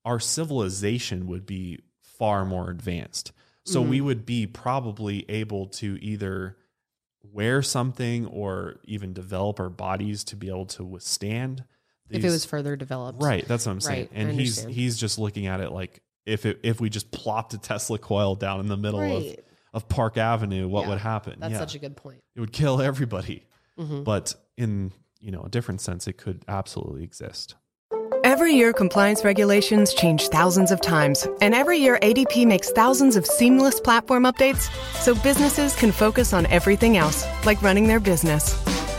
our 0.05 0.19
civilization 0.19 1.27
would 1.27 1.45
be 1.45 1.79
far 2.01 2.45
more 2.45 2.69
advanced. 2.69 3.31
So 3.65 3.81
we 3.81 3.97
Mm-hmm. 3.97 4.05
would 4.05 4.25
be 4.25 4.47
probably 4.47 5.25
able 5.29 5.67
to 5.67 5.97
either 6.01 6.57
wear 7.23 7.61
something 7.61 8.25
or 8.27 8.75
even 8.83 9.13
develop 9.13 9.59
our 9.59 9.69
bodies 9.69 10.23
to 10.25 10.35
be 10.35 10.49
able 10.49 10.65
to 10.67 10.83
withstand. 10.83 11.63
If 12.15 12.23
it 12.23 12.29
was 12.29 12.45
further 12.45 12.75
developed, 12.75 13.21
right, 13.21 13.47
that's 13.47 13.65
what 13.65 13.71
I'm 13.73 13.81
saying. 13.81 14.09
Right, 14.11 14.17
I 14.17 14.19
and 14.21 14.31
he's 14.39 14.59
understand. 14.59 14.75
he's 14.75 14.97
just 14.97 15.19
looking 15.19 15.47
at 15.47 15.59
it 15.59 15.71
like 15.71 16.01
if 16.25 16.45
it 16.45 16.59
if 16.63 16.79
we 16.79 16.89
just 16.89 17.11
plopped 17.11 17.53
a 17.53 17.57
Tesla 17.57 17.97
coil 17.97 18.35
down 18.35 18.59
in 18.59 18.67
the 18.67 18.77
middle 18.77 18.99
Right. 19.01 19.39
of 19.39 19.45
of 19.83 19.89
Park 19.89 20.17
Avenue, 20.17 20.67
what 20.67 20.83
Yeah, 20.83 20.89
would 20.89 20.97
happen? 20.99 21.39
That's 21.39 21.53
yeah, 21.53 21.59
such 21.59 21.75
a 21.75 21.79
good 21.79 21.97
point. 21.97 22.21
it 22.35 22.39
would 22.39 22.53
kill 22.53 22.81
everybody. 22.81 23.45
Mhm. 23.79 24.03
But 24.03 24.35
in 24.57 24.91
you 25.19 25.31
know 25.31 25.41
a 25.43 25.49
different 25.49 25.81
sense, 25.81 26.07
it 26.07 26.13
could 26.17 26.43
absolutely 26.47 27.03
exist. 27.03 27.55
Every 28.23 28.53
year, 28.53 28.71
compliance 28.71 29.25
regulations 29.25 29.93
change 29.93 30.29
thousands 30.29 30.71
of 30.71 30.79
times, 30.79 31.27
and 31.41 31.53
every 31.53 31.77
year, 31.79 31.99
ADP 32.01 32.45
makes 32.45 32.71
thousands 32.71 33.17
of 33.17 33.25
seamless 33.25 33.81
platform 33.81 34.23
updates 34.23 34.69
so 35.01 35.13
businesses 35.15 35.75
can 35.75 35.91
focus 35.91 36.31
on 36.31 36.45
everything 36.45 36.95
else, 36.95 37.25
like 37.45 37.61
running 37.61 37.85
their 37.87 37.99
business. 37.99 38.53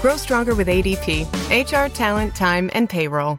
Grow 0.04 0.18
stronger 0.18 0.54
with 0.54 0.68
ADP 0.68 1.24
HR, 1.48 1.90
talent, 1.90 2.34
time, 2.34 2.68
and 2.74 2.90
payroll. 2.90 3.38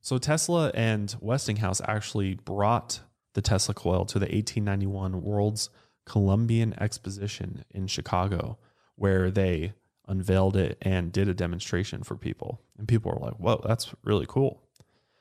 So 0.00 0.16
Tesla 0.16 0.70
and 0.72 1.14
Westinghouse 1.20 1.82
actually 1.84 2.36
brought 2.36 3.00
the 3.34 3.42
Tesla 3.42 3.74
coil 3.74 4.06
to 4.06 4.18
the 4.18 4.24
1891 4.24 5.20
World's 5.20 5.68
Columbian 6.06 6.74
Exposition 6.80 7.62
in 7.74 7.88
Chicago, 7.88 8.56
where 8.94 9.30
they 9.30 9.74
unveiled 10.08 10.56
it 10.56 10.78
and 10.80 11.12
did 11.12 11.28
a 11.28 11.34
demonstration 11.34 12.02
for 12.02 12.16
people. 12.16 12.62
And 12.78 12.88
people 12.88 13.12
were 13.12 13.26
like, 13.26 13.34
whoa, 13.34 13.60
that's 13.62 13.94
really 14.02 14.24
cool. 14.26 14.62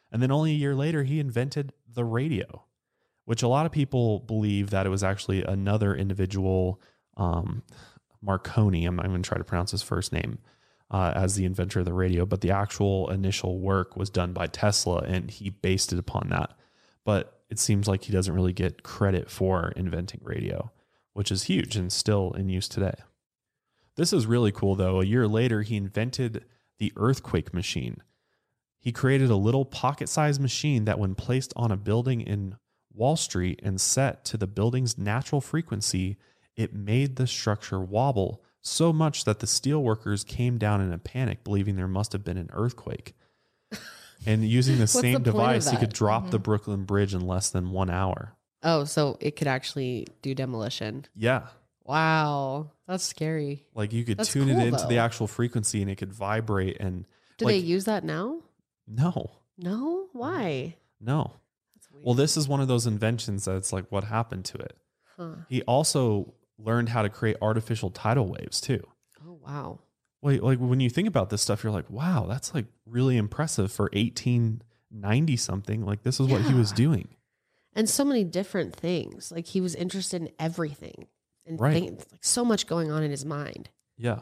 And 0.09 0.23
then 0.23 0.31
only 0.31 0.51
a 0.51 0.55
year 0.55 0.73
later, 0.73 1.03
he 1.03 1.19
invented 1.19 1.73
the 1.85 2.05
radio, 2.05 2.63
which 3.25 3.43
a 3.43 3.49
lot 3.49 3.65
of 3.65 3.73
people 3.73 4.21
believe 4.21 4.69
that 4.69 4.85
it 4.85 4.89
was 4.89 5.03
actually 5.03 5.43
another 5.43 5.93
individual, 5.93 6.79
um, 7.17 7.61
Marconi. 8.21 8.85
I'm 8.85 8.95
not 8.95 9.05
even 9.05 9.23
trying 9.23 9.41
to 9.41 9.45
pronounce 9.45 9.71
his 9.71 9.83
first 9.83 10.11
name. 10.11 10.39
Uh, 10.91 11.11
as 11.15 11.33
the 11.33 11.45
inventor 11.45 11.79
of 11.79 11.85
the 11.85 11.93
radio, 11.93 12.27
but 12.27 12.41
the 12.41 12.51
actual 12.51 13.09
initial 13.09 13.59
work 13.59 13.97
was 13.97 14.11
done 14.11 14.33
by 14.33 14.45
Tesla 14.45 14.99
and 14.99 15.31
he 15.31 15.49
based 15.49 15.91
it 15.91 15.97
upon 15.97 16.29
that. 16.29 16.55
But 17.03 17.41
it 17.49 17.57
seems 17.57 17.87
like 17.87 18.03
he 18.03 18.13
doesn't 18.13 18.33
really 18.33 18.53
get 18.53 18.83
credit 18.83 19.29
for 19.29 19.69
inventing 19.75 20.21
radio, 20.23 20.71
which 21.13 21.31
is 21.31 21.43
huge 21.43 21.75
and 21.75 21.91
still 21.91 22.33
in 22.33 22.49
use 22.49 22.67
today. 22.67 22.93
This 23.95 24.13
is 24.13 24.27
really 24.27 24.51
cool 24.51 24.75
though. 24.75 25.01
A 25.01 25.05
year 25.05 25.27
later, 25.27 25.63
he 25.63 25.75
invented 25.75 26.45
the 26.77 26.93
earthquake 26.97 27.53
machine. 27.53 27.97
He 28.79 28.91
created 28.91 29.31
a 29.31 29.35
little 29.35 29.65
pocket 29.65 30.07
sized 30.07 30.39
machine 30.39 30.85
that, 30.85 30.99
when 30.99 31.15
placed 31.15 31.51
on 31.55 31.71
a 31.71 31.77
building 31.77 32.21
in 32.21 32.57
Wall 32.93 33.15
Street 33.15 33.59
and 33.63 33.81
set 33.81 34.23
to 34.25 34.37
the 34.37 34.47
building's 34.47 34.97
natural 34.97 35.41
frequency, 35.41 36.17
it 36.55 36.73
made 36.73 37.15
the 37.15 37.27
structure 37.27 37.79
wobble 37.79 38.41
so 38.61 38.91
much 38.91 39.25
that 39.25 39.39
the 39.39 39.47
steel 39.47 39.83
workers 39.83 40.23
came 40.23 40.57
down 40.57 40.81
in 40.81 40.91
a 40.91 40.97
panic, 40.97 41.43
believing 41.43 41.75
there 41.75 41.87
must 41.87 42.13
have 42.13 42.23
been 42.23 42.37
an 42.37 42.49
earthquake. 42.53 43.15
And 44.27 44.43
using 44.43 44.79
the 44.79 44.87
same 44.87 45.15
the 45.15 45.19
device, 45.19 45.69
he 45.69 45.77
could 45.77 45.93
drop 45.93 46.31
the 46.31 46.37
mm-hmm. 46.37 46.43
Brooklyn 46.43 46.83
Bridge 46.85 47.13
in 47.13 47.27
less 47.27 47.51
than 47.51 47.69
one 47.69 47.91
hour. 47.91 48.33
Oh, 48.63 48.83
so 48.85 49.17
it 49.19 49.35
could 49.35 49.47
actually 49.47 50.07
do 50.23 50.33
demolition. 50.33 51.05
Yeah. 51.15 51.47
Wow, 51.83 52.71
that's 52.87 53.03
scary. 53.03 53.67
Like 53.75 53.93
you 53.93 54.03
could 54.03 54.17
That's 54.17 54.31
tune 54.31 54.49
it 54.49 54.55
cool, 54.55 54.63
into 54.63 54.87
the 54.87 54.97
actual 54.97 55.27
frequency 55.27 55.81
and 55.81 55.91
it 55.91 55.97
could 55.97 56.11
vibrate 56.11 56.77
and 56.79 57.05
Do 57.37 57.45
like, 57.45 57.53
they 57.53 57.57
use 57.59 57.85
that 57.85 58.03
now? 58.03 58.39
no, 58.87 59.31
No, 59.57 60.07
why? 60.13 60.75
no. 60.99 61.33
Well, 62.01 62.15
this 62.15 62.37
is 62.37 62.47
one 62.47 62.61
of 62.61 62.67
those 62.67 62.87
inventions 62.87 63.45
that's 63.45 63.71
like 63.71 63.91
what 63.91 64.03
happened 64.03 64.45
to 64.45 64.57
it. 64.57 64.75
Huh. 65.17 65.35
He 65.47 65.61
also 65.63 66.33
learned 66.57 66.89
how 66.89 67.01
to 67.01 67.09
create 67.09 67.37
artificial 67.41 67.89
tidal 67.89 68.27
waves 68.27 68.61
too. 68.61 68.81
Oh 69.25 69.39
wow. 69.45 69.79
Wait, 70.21 70.41
like 70.41 70.57
when 70.59 70.79
you 70.79 70.89
think 70.89 71.07
about 71.07 71.29
this 71.29 71.41
stuff, 71.41 71.63
you're 71.63 71.73
like, 71.73 71.89
wow, 71.89 72.25
that's 72.27 72.53
like 72.53 72.65
really 72.85 73.17
impressive 73.17 73.71
for 73.71 73.89
1890 73.93 75.37
something. 75.37 75.85
Like 75.85 76.03
this 76.03 76.19
is 76.19 76.27
what 76.27 76.41
he 76.41 76.53
was 76.53 76.71
doing. 76.71 77.09
And 77.73 77.89
so 77.89 78.05
many 78.05 78.23
different 78.23 78.75
things. 78.75 79.31
Like 79.31 79.45
he 79.47 79.61
was 79.61 79.75
interested 79.75 80.21
in 80.21 80.29
everything, 80.39 81.07
and 81.45 81.59
Right. 81.59 81.73
think- 81.73 81.99
like 82.11 82.23
so 82.23 82.45
much 82.45 82.67
going 82.67 82.91
on 82.91 83.03
in 83.03 83.11
his 83.11 83.25
mind. 83.25 83.69
Yeah. 83.97 84.21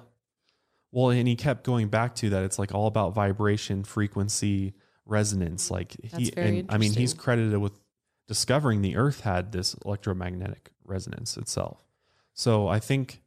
Well, 0.91 1.09
and 1.09 1.27
he 1.27 1.35
kept 1.35 1.63
going 1.63 1.87
back 1.87 2.15
to 2.15 2.29
that. 2.31 2.43
It's 2.43 2.59
like 2.59 2.73
all 2.73 2.87
about 2.87 3.13
vibration, 3.15 3.83
frequency, 3.83 4.73
resonance. 5.05 5.71
Like 5.71 5.93
he, 6.01 6.07
That's 6.09 6.29
very 6.29 6.59
and 6.59 6.71
I 6.71 6.77
mean, 6.77 6.93
he's 6.93 7.13
credited 7.13 7.57
with 7.59 7.79
discovering 8.27 8.81
the 8.81 8.95
Earth 8.95 9.21
had 9.21 9.51
this 9.51 9.73
electromagnetic 9.85 10.71
resonance 10.83 11.37
itself. 11.37 11.79
So 12.33 12.67
I 12.67 12.79
think, 12.79 13.21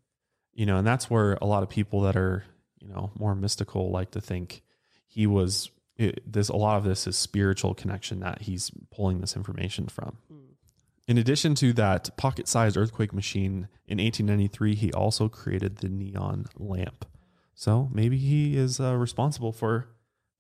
you 0.55 0.67
know, 0.67 0.77
and 0.79 0.87
that's 0.87 1.09
where 1.11 1.35
a 1.41 1.47
lot 1.47 1.63
of 1.63 1.69
people 1.69 2.01
that 2.03 2.17
are, 2.17 2.45
you 2.81 2.89
know, 2.89 3.11
more 3.19 3.35
mystical 3.35 3.91
like 3.91 4.11
to 4.13 4.21
think 4.21 4.63
he 5.07 5.27
was. 5.27 5.71
It, 5.97 6.31
this 6.31 6.51
a 6.51 6.57
lot 6.57 6.77
of 6.77 6.85
this 6.85 7.07
is 7.07 7.17
spiritual 7.17 7.73
connection 7.75 8.21
that 8.21 8.43
he's 8.43 8.71
pulling 8.91 9.21
this 9.23 9.35
information 9.35 9.87
from. 9.87 10.19
In 11.09 11.17
addition 11.17 11.55
to 11.55 11.73
that 11.75 12.15
pocket-sized 12.19 12.77
earthquake 12.77 13.15
machine 13.15 13.69
in 13.87 13.97
1893, 13.99 14.75
he 14.75 14.93
also 14.93 15.29
created 15.31 15.77
the 15.77 15.89
neon 15.89 16.47
lamp. 16.59 17.07
So 17.55 17.89
maybe 17.93 18.19
he 18.19 18.59
is 18.59 18.79
uh, 18.79 18.95
responsible 18.97 19.53
for 19.53 19.87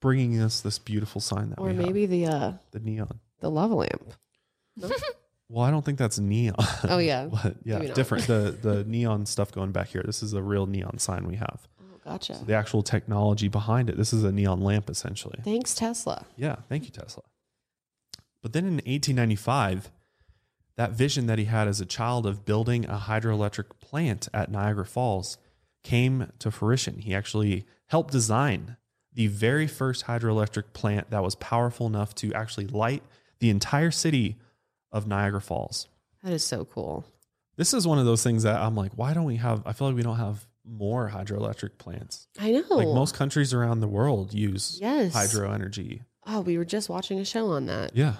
bringing 0.00 0.38
us 0.42 0.60
this 0.60 0.78
beautiful 0.78 1.22
sign 1.22 1.50
that 1.50 1.58
Or 1.58 1.68
we 1.68 1.74
have, 1.76 1.84
maybe 1.86 2.04
the 2.04 2.26
uh 2.26 2.52
the 2.72 2.80
neon. 2.80 3.20
the 3.40 3.50
lava 3.50 3.76
lamp. 3.76 4.12
Well, 5.48 5.64
I 5.64 5.70
don't 5.70 5.84
think 5.84 5.98
that's 5.98 6.18
neon. 6.18 6.54
Oh 6.84 6.98
yeah. 6.98 7.26
but 7.30 7.56
yeah, 7.64 7.76
Maybe 7.76 7.88
not. 7.88 7.96
different. 7.96 8.26
The 8.26 8.56
the 8.62 8.84
neon 8.84 9.26
stuff 9.26 9.52
going 9.52 9.72
back 9.72 9.88
here. 9.88 10.02
This 10.04 10.22
is 10.22 10.32
a 10.32 10.42
real 10.42 10.66
neon 10.66 10.98
sign 10.98 11.26
we 11.26 11.36
have. 11.36 11.68
Oh, 11.80 12.00
gotcha. 12.04 12.38
The 12.44 12.54
actual 12.54 12.82
technology 12.82 13.48
behind 13.48 13.88
it. 13.88 13.96
This 13.96 14.12
is 14.12 14.24
a 14.24 14.32
neon 14.32 14.60
lamp 14.60 14.90
essentially. 14.90 15.38
Thanks, 15.44 15.74
Tesla. 15.74 16.26
Yeah, 16.36 16.56
thank 16.68 16.84
you, 16.84 16.90
Tesla. 16.90 17.22
But 18.42 18.52
then 18.52 18.64
in 18.64 18.74
1895, 18.74 19.90
that 20.76 20.92
vision 20.92 21.26
that 21.26 21.38
he 21.38 21.46
had 21.46 21.68
as 21.68 21.80
a 21.80 21.86
child 21.86 22.26
of 22.26 22.44
building 22.44 22.84
a 22.84 22.98
hydroelectric 22.98 23.80
plant 23.80 24.28
at 24.34 24.50
Niagara 24.50 24.84
Falls 24.84 25.38
came 25.82 26.30
to 26.38 26.50
fruition. 26.50 26.98
He 26.98 27.14
actually 27.14 27.66
helped 27.86 28.12
design 28.12 28.76
the 29.12 29.28
very 29.28 29.66
first 29.66 30.04
hydroelectric 30.06 30.74
plant 30.74 31.10
that 31.10 31.22
was 31.22 31.34
powerful 31.36 31.86
enough 31.86 32.14
to 32.16 32.32
actually 32.34 32.66
light 32.66 33.02
the 33.38 33.48
entire 33.48 33.90
city 33.90 34.36
of 34.96 35.06
Niagara 35.06 35.40
Falls. 35.40 35.88
That 36.22 36.32
is 36.32 36.44
so 36.44 36.64
cool. 36.64 37.04
This 37.56 37.72
is 37.74 37.86
one 37.86 37.98
of 37.98 38.04
those 38.04 38.22
things 38.22 38.42
that 38.42 38.60
I'm 38.60 38.74
like, 38.74 38.92
why 38.96 39.14
don't 39.14 39.24
we 39.24 39.36
have? 39.36 39.62
I 39.66 39.72
feel 39.72 39.88
like 39.88 39.96
we 39.96 40.02
don't 40.02 40.16
have 40.16 40.46
more 40.64 41.08
hydroelectric 41.08 41.78
plants. 41.78 42.26
I 42.38 42.50
know. 42.50 42.64
Like 42.70 42.88
most 42.88 43.14
countries 43.14 43.54
around 43.54 43.80
the 43.80 43.88
world 43.88 44.34
use 44.34 44.78
Yes. 44.80 45.12
hydro 45.14 45.52
energy. 45.52 46.02
Oh, 46.26 46.40
we 46.40 46.58
were 46.58 46.64
just 46.64 46.88
watching 46.88 47.18
a 47.20 47.24
show 47.24 47.50
on 47.52 47.66
that. 47.66 47.92
Yeah. 47.94 48.14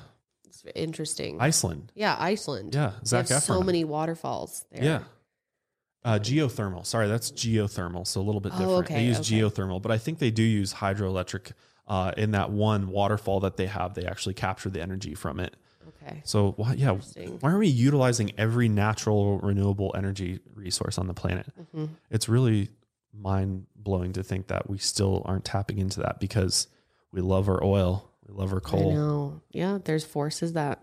It's 0.47 0.65
interesting. 0.75 1.41
Iceland. 1.41 1.93
yeah, 1.95 2.17
Iceland. 2.19 2.75
Yeah, 2.75 2.93
Zach 3.05 3.29
have 3.29 3.43
so 3.43 3.63
many 3.63 3.85
waterfalls 3.85 4.65
there. 4.71 4.85
Yeah. 4.85 5.03
Uh, 6.05 6.19
geothermal. 6.21 6.87
Sorry, 6.87 7.09
that's 7.09 7.33
geothermal. 7.33 8.07
So 8.07 8.21
a 8.21 8.23
little 8.23 8.41
bit 8.41 8.53
Oh, 8.55 8.59
different. 8.59 8.85
okay, 8.85 8.95
they 8.95 9.05
use 9.05 9.19
okay. 9.19 9.41
geothermal, 9.41 9.83
but 9.83 9.91
I 9.91 9.99
think 9.99 10.19
they 10.21 10.31
do 10.31 10.43
use 10.45 10.73
hydroelectric 10.75 11.51
uh, 11.89 12.13
in 12.17 12.31
that 12.31 12.51
one 12.51 12.89
waterfall 12.89 13.41
that 13.41 13.57
they 13.57 13.67
have. 13.67 13.95
They 13.95 14.07
actually 14.07 14.35
capture 14.35 14.71
the 14.71 14.81
energy 14.81 15.15
from 15.15 15.41
it. 15.41 15.57
Okay. 15.89 16.23
So 16.25 16.53
why, 16.53 16.75
yeah, 16.75 16.93
why 16.93 17.51
aren't 17.51 17.59
we 17.59 17.69
utilizing 17.69 18.33
every 18.39 18.69
natural 18.69 19.39
renewable 19.39 19.95
energy 19.97 20.41
resource 20.55 20.99
on 20.99 21.07
the 21.07 21.15
planet? 21.15 21.47
Mm-hmm. 21.61 21.93
It's 22.11 22.29
really 22.29 22.71
mind 23.13 23.67
blowing 23.75 24.13
to 24.15 24.23
think 24.23 24.49
that 24.49 24.69
we 24.69 24.79
still 24.79 25.23
aren't 25.25 25.45
tapping 25.45 25.79
into 25.79 26.01
that 26.01 26.21
because 26.21 26.69
we 27.13 27.21
love 27.21 27.49
our 27.49 27.63
oil, 27.63 28.11
we 28.27 28.35
love 28.35 28.53
our 28.53 28.61
coal. 28.61 28.91
I 28.91 28.95
know. 28.95 29.41
Yeah, 29.53 29.79
there's 29.83 30.05
forces 30.05 30.55
that 30.55 30.83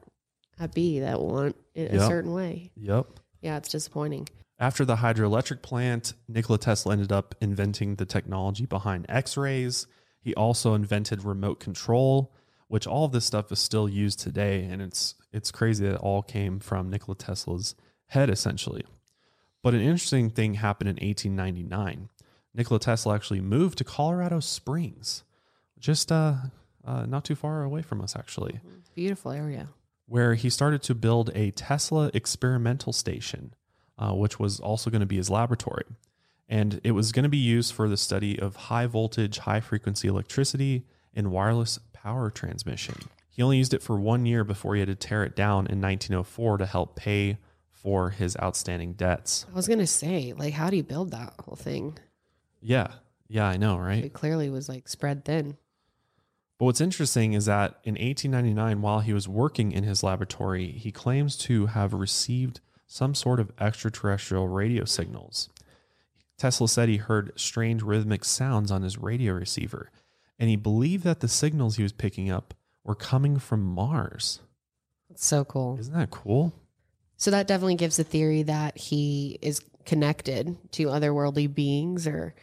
at 0.60 0.74
be 0.74 1.00
that 1.00 1.20
want 1.20 1.56
it 1.76 1.94
a 1.94 2.06
certain 2.06 2.34
way. 2.34 2.72
Yep. 2.76 3.08
Yeah, 3.42 3.58
it's 3.58 3.70
disappointing. 3.70 4.30
After 4.60 4.86
the 4.86 4.98
hydroelectric 4.98 5.62
plant, 5.62 6.14
Nikola 6.28 6.58
Tesla 6.58 6.94
ended 6.94 7.12
up 7.12 7.36
inventing 7.42 7.96
the 7.96 8.06
technology 8.06 8.66
behind 8.66 9.06
X 9.10 9.36
rays. 9.36 9.88
He 10.22 10.34
also 10.36 10.74
invented 10.74 11.24
remote 11.24 11.60
control, 11.60 12.34
which 12.74 12.88
all 12.88 13.06
of 13.06 13.12
this 13.12 13.24
stuff 13.24 13.52
is 13.52 13.60
still 13.60 13.88
used 13.88 14.20
today. 14.20 14.64
And 14.64 14.82
it's, 14.82 15.14
it's 15.32 15.52
crazy 15.52 15.86
that 15.86 15.94
it 15.94 16.00
all 16.00 16.24
came 16.24 16.58
from 16.60 16.90
Nikola 16.90 17.16
Tesla's 17.16 17.76
head, 18.08 18.32
essentially. 18.32 18.84
But 19.62 19.76
an 19.76 19.82
interesting 19.82 20.32
thing 20.32 20.56
happened 20.56 20.90
in 20.90 20.96
1899. 20.96 22.10
Nikola 22.56 22.80
Tesla 22.80 23.14
actually 23.14 23.42
moved 23.42 23.78
to 23.78 23.84
Colorado 23.84 24.40
Springs, 24.40 25.24
just 25.78 26.12
uh, 26.12 26.34
uh, 26.84 27.06
not 27.06 27.24
too 27.24 27.36
far 27.36 27.62
away 27.62 27.84
from 27.84 28.02
us, 28.02 28.16
actually 28.16 28.60
Beautiful 28.96 29.32
area. 29.32 29.68
where 30.08 30.34
he 30.34 30.50
started 30.50 30.82
to 30.82 30.96
build 30.96 31.30
a 31.36 31.52
Tesla 31.52 32.10
experimental 32.16 32.92
station, 32.92 33.54
uh, 34.00 34.14
which 34.14 34.40
was 34.40 34.60
also 34.60 34.90
going 34.90 35.02
to 35.02 35.06
be 35.06 35.18
his 35.18 35.30
laboratory. 35.30 35.86
And 36.50 36.82
it 36.84 36.94
was 36.94 37.12
going 37.12 37.22
to 37.22 37.30
be 37.30 37.38
used 37.38 37.72
for 37.72 37.88
the 37.88 37.98
study 37.98 38.40
of 38.40 38.56
high 38.56 38.88
voltage, 38.88 39.38
high 39.38 39.60
frequency 39.60 40.08
electricity 40.08 40.88
and 41.14 41.30
wireless 41.30 41.78
power 42.04 42.30
transmission. 42.30 42.96
He 43.30 43.42
only 43.42 43.58
used 43.58 43.74
it 43.74 43.82
for 43.82 43.98
one 43.98 44.26
year 44.26 44.44
before 44.44 44.76
he 44.76 44.82
had 44.82 44.90
to 44.90 44.96
tear 44.96 45.24
it 45.24 45.36
down 45.36 45.68
in 45.68 45.82
1904 45.82 46.58
to 46.58 46.66
help 46.66 46.96
pay 46.96 47.38
for 47.72 48.12
his 48.12 48.38
outstanding 48.42 48.94
debts. 48.94 49.46
I 49.52 49.56
was 49.56 49.68
gonna 49.68 49.88
say, 49.88 50.34
like, 50.38 50.54
how 50.54 50.70
do 50.70 50.78
you 50.78 50.84
build 50.84 51.12
that 51.12 51.34
whole 51.40 51.56
thing? 51.56 51.98
Yeah. 52.62 52.88
Yeah, 53.28 53.48
I 53.48 53.58
know, 53.58 53.78
right? 53.78 54.04
It 54.04 54.14
clearly 54.14 54.50
was 54.50 54.70
like 54.70 54.88
spread 54.88 55.26
thin. 55.26 55.58
But 56.60 56.66
what's 56.66 56.82
interesting 56.82 57.34
is 57.34 57.46
that 57.46 57.80
in 57.84 57.96
1899, 57.96 58.82
while 58.82 59.00
he 59.00 59.14
was 59.14 59.28
working 59.28 59.72
in 59.72 59.84
his 59.84 60.04
laboratory, 60.04 60.72
he 60.72 60.92
claims 60.92 61.36
to 61.38 61.68
have 61.68 61.94
received 61.94 62.60
some 62.86 63.16
sort 63.16 63.40
of 63.40 63.52
extraterrestrial 63.60 64.48
radio 64.48 64.86
signals. 64.86 65.50
Tesla 66.38 66.68
said 66.68 66.90
he 66.90 66.98
heard 66.98 67.32
strange 67.36 67.82
rhythmic 67.82 68.24
sounds 68.24 68.72
on 68.72 68.84
his 68.84 68.98
radio 68.98 69.34
receiver, 69.34 69.90
and 70.40 70.50
he 70.50 70.56
believed 70.56 71.04
that 71.04 71.20
the 71.20 71.28
signals 71.28 71.78
he 71.78 71.84
was 71.84 71.92
picking 71.92 72.30
up 72.30 72.54
were 72.84 72.96
coming 72.96 73.40
from 73.40 73.64
Mars. 73.64 74.40
That's 75.10 75.26
so 75.26 75.46
cool. 75.46 75.78
Isn't 75.80 75.94
that 75.94 76.10
cool? 76.12 76.54
So 77.18 77.32
that 77.32 77.48
definitely 77.48 77.76
gives 77.76 77.98
the 77.98 78.04
theory 78.04 78.44
that 78.44 78.78
he 78.78 79.38
is 79.42 79.62
connected 79.86 80.58
to 80.74 80.88
otherworldly 80.88 81.54
beings 81.54 82.08
or 82.08 82.34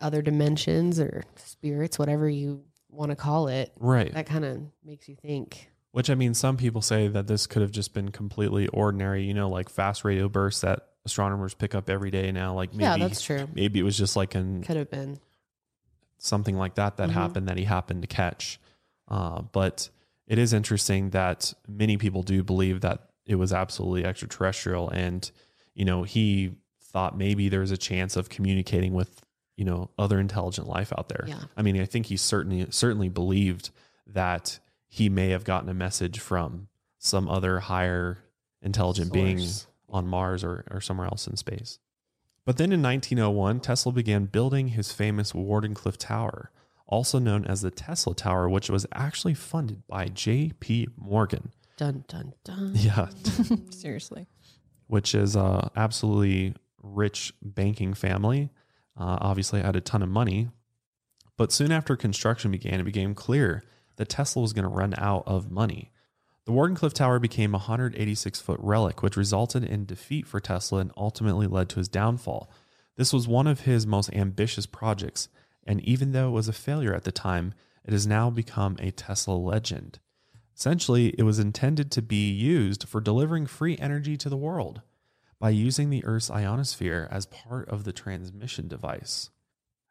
other 0.00 0.22
dimensions 0.22 1.00
or 1.00 1.24
spirits, 1.36 1.98
whatever 1.98 2.28
you 2.28 2.62
want 2.90 3.10
to 3.10 3.16
call 3.16 3.48
it. 3.48 3.72
Right. 3.78 4.12
That 4.12 4.26
kind 4.26 4.44
of 4.44 4.60
makes 4.84 5.08
you 5.08 5.16
think. 5.16 5.70
Which 5.92 6.10
I 6.10 6.14
mean, 6.14 6.34
some 6.34 6.56
people 6.56 6.82
say 6.82 7.08
that 7.08 7.26
this 7.26 7.46
could 7.46 7.62
have 7.62 7.70
just 7.70 7.94
been 7.94 8.10
completely 8.10 8.68
ordinary, 8.68 9.24
you 9.24 9.32
know, 9.32 9.48
like 9.48 9.70
fast 9.70 10.04
radio 10.04 10.28
bursts 10.28 10.60
that 10.60 10.88
astronomers 11.06 11.54
pick 11.54 11.74
up 11.74 11.88
every 11.88 12.10
day 12.10 12.32
now. 12.32 12.54
Like 12.54 12.72
maybe, 12.74 12.84
yeah, 12.84 12.96
that's 12.98 13.22
true. 13.22 13.48
maybe 13.54 13.78
it 13.78 13.84
was 13.84 13.96
just 13.96 14.16
like 14.16 14.34
an 14.34 14.62
Could 14.62 14.76
have 14.76 14.90
been. 14.90 15.18
Something 16.26 16.56
like 16.56 16.74
that 16.74 16.96
that 16.98 17.08
Mhm. 17.10 17.12
happened 17.12 17.48
that 17.48 17.56
he 17.58 17.64
happened 17.64 18.02
to 18.02 18.08
catch. 18.08 18.58
Uh, 19.08 19.42
but 19.52 19.88
it 20.26 20.38
is 20.38 20.52
interesting 20.52 21.10
that 21.10 21.54
many 21.68 21.96
people 21.96 22.22
do 22.22 22.42
believe 22.42 22.80
that 22.80 23.08
it 23.24 23.36
was 23.36 23.52
absolutely 23.52 24.04
extraterrestrial, 24.04 24.88
and 24.90 25.30
you 25.74 25.84
know 25.84 26.02
he 26.02 26.56
thought 26.82 27.16
maybe 27.16 27.48
there 27.48 27.60
was 27.60 27.70
a 27.70 27.76
chance 27.76 28.16
of 28.16 28.28
communicating 28.28 28.92
with 28.94 29.22
you 29.56 29.64
know 29.64 29.90
other 29.98 30.18
intelligent 30.20 30.66
life 30.68 30.92
out 30.96 31.08
there. 31.08 31.24
Yeah. 31.28 31.44
I 31.56 31.62
mean, 31.62 31.80
I 31.80 31.84
think 31.86 32.06
he 32.06 32.16
certainly 32.16 32.66
certainly 32.70 33.08
believed 33.08 33.70
that 34.06 34.58
he 34.88 35.08
may 35.08 35.30
have 35.30 35.44
gotten 35.44 35.68
a 35.68 35.74
message 35.74 36.18
from 36.20 36.68
some 36.98 37.28
other 37.28 37.60
higher 37.60 38.18
intelligent 38.62 39.12
being 39.12 39.40
on 39.88 40.06
Mars 40.06 40.42
or, 40.42 40.64
or 40.70 40.80
somewhere 40.80 41.06
else 41.06 41.26
in 41.28 41.36
space. 41.36 41.78
But 42.46 42.56
then 42.56 42.72
in 42.72 42.80
1901, 42.82 43.60
Tesla 43.60 43.92
began 43.92 44.24
building 44.26 44.68
his 44.68 44.92
famous 44.92 45.32
Wardenclyffe 45.32 45.96
Tower, 45.98 46.50
also 46.86 47.18
known 47.18 47.44
as 47.44 47.60
the 47.60 47.70
Tesla 47.72 48.14
Tower, 48.14 48.48
which 48.48 48.70
was 48.70 48.86
actually 48.94 49.34
funded 49.34 49.86
by 49.88 50.06
J.P. 50.06 50.88
Morgan. 50.96 51.50
Dun 51.76 52.04
dun 52.08 52.32
dun. 52.44 52.70
Yeah, 52.74 53.08
Seriously. 53.70 54.26
which 54.86 55.14
is 55.14 55.36
a 55.36 55.70
absolutely 55.76 56.54
rich 56.80 57.34
banking 57.42 57.92
family. 57.92 58.48
Uh, 58.98 59.18
obviously, 59.20 59.60
had 59.60 59.76
a 59.76 59.80
ton 59.82 60.02
of 60.02 60.08
money. 60.08 60.48
But 61.36 61.52
soon 61.52 61.70
after 61.72 61.96
construction 61.96 62.50
began, 62.52 62.80
it 62.80 62.84
became 62.84 63.14
clear 63.14 63.62
that 63.96 64.08
Tesla 64.08 64.40
was 64.40 64.54
going 64.54 64.62
to 64.62 64.70
run 64.70 64.94
out 64.96 65.24
of 65.26 65.50
money. 65.50 65.90
The 66.46 66.52
Wardenclyffe 66.52 66.92
Tower 66.92 67.18
became 67.18 67.54
a 67.54 67.58
186 67.58 68.40
foot 68.40 68.60
relic, 68.62 69.02
which 69.02 69.16
resulted 69.16 69.64
in 69.64 69.84
defeat 69.84 70.28
for 70.28 70.38
Tesla 70.38 70.78
and 70.78 70.92
ultimately 70.96 71.48
led 71.48 71.68
to 71.70 71.80
his 71.80 71.88
downfall. 71.88 72.48
This 72.94 73.12
was 73.12 73.26
one 73.26 73.48
of 73.48 73.62
his 73.62 73.84
most 73.84 74.12
ambitious 74.12 74.64
projects, 74.64 75.28
and 75.66 75.80
even 75.80 76.12
though 76.12 76.28
it 76.28 76.32
was 76.32 76.46
a 76.46 76.52
failure 76.52 76.94
at 76.94 77.02
the 77.02 77.10
time, 77.10 77.52
it 77.84 77.90
has 77.92 78.06
now 78.06 78.30
become 78.30 78.76
a 78.78 78.92
Tesla 78.92 79.34
legend. 79.34 79.98
Essentially, 80.56 81.08
it 81.18 81.24
was 81.24 81.40
intended 81.40 81.90
to 81.90 82.00
be 82.00 82.30
used 82.30 82.88
for 82.88 83.00
delivering 83.00 83.46
free 83.46 83.76
energy 83.78 84.16
to 84.16 84.28
the 84.28 84.36
world 84.36 84.82
by 85.40 85.50
using 85.50 85.90
the 85.90 86.04
Earth's 86.04 86.30
ionosphere 86.30 87.08
as 87.10 87.26
part 87.26 87.68
of 87.68 87.82
the 87.82 87.92
transmission 87.92 88.68
device. 88.68 89.30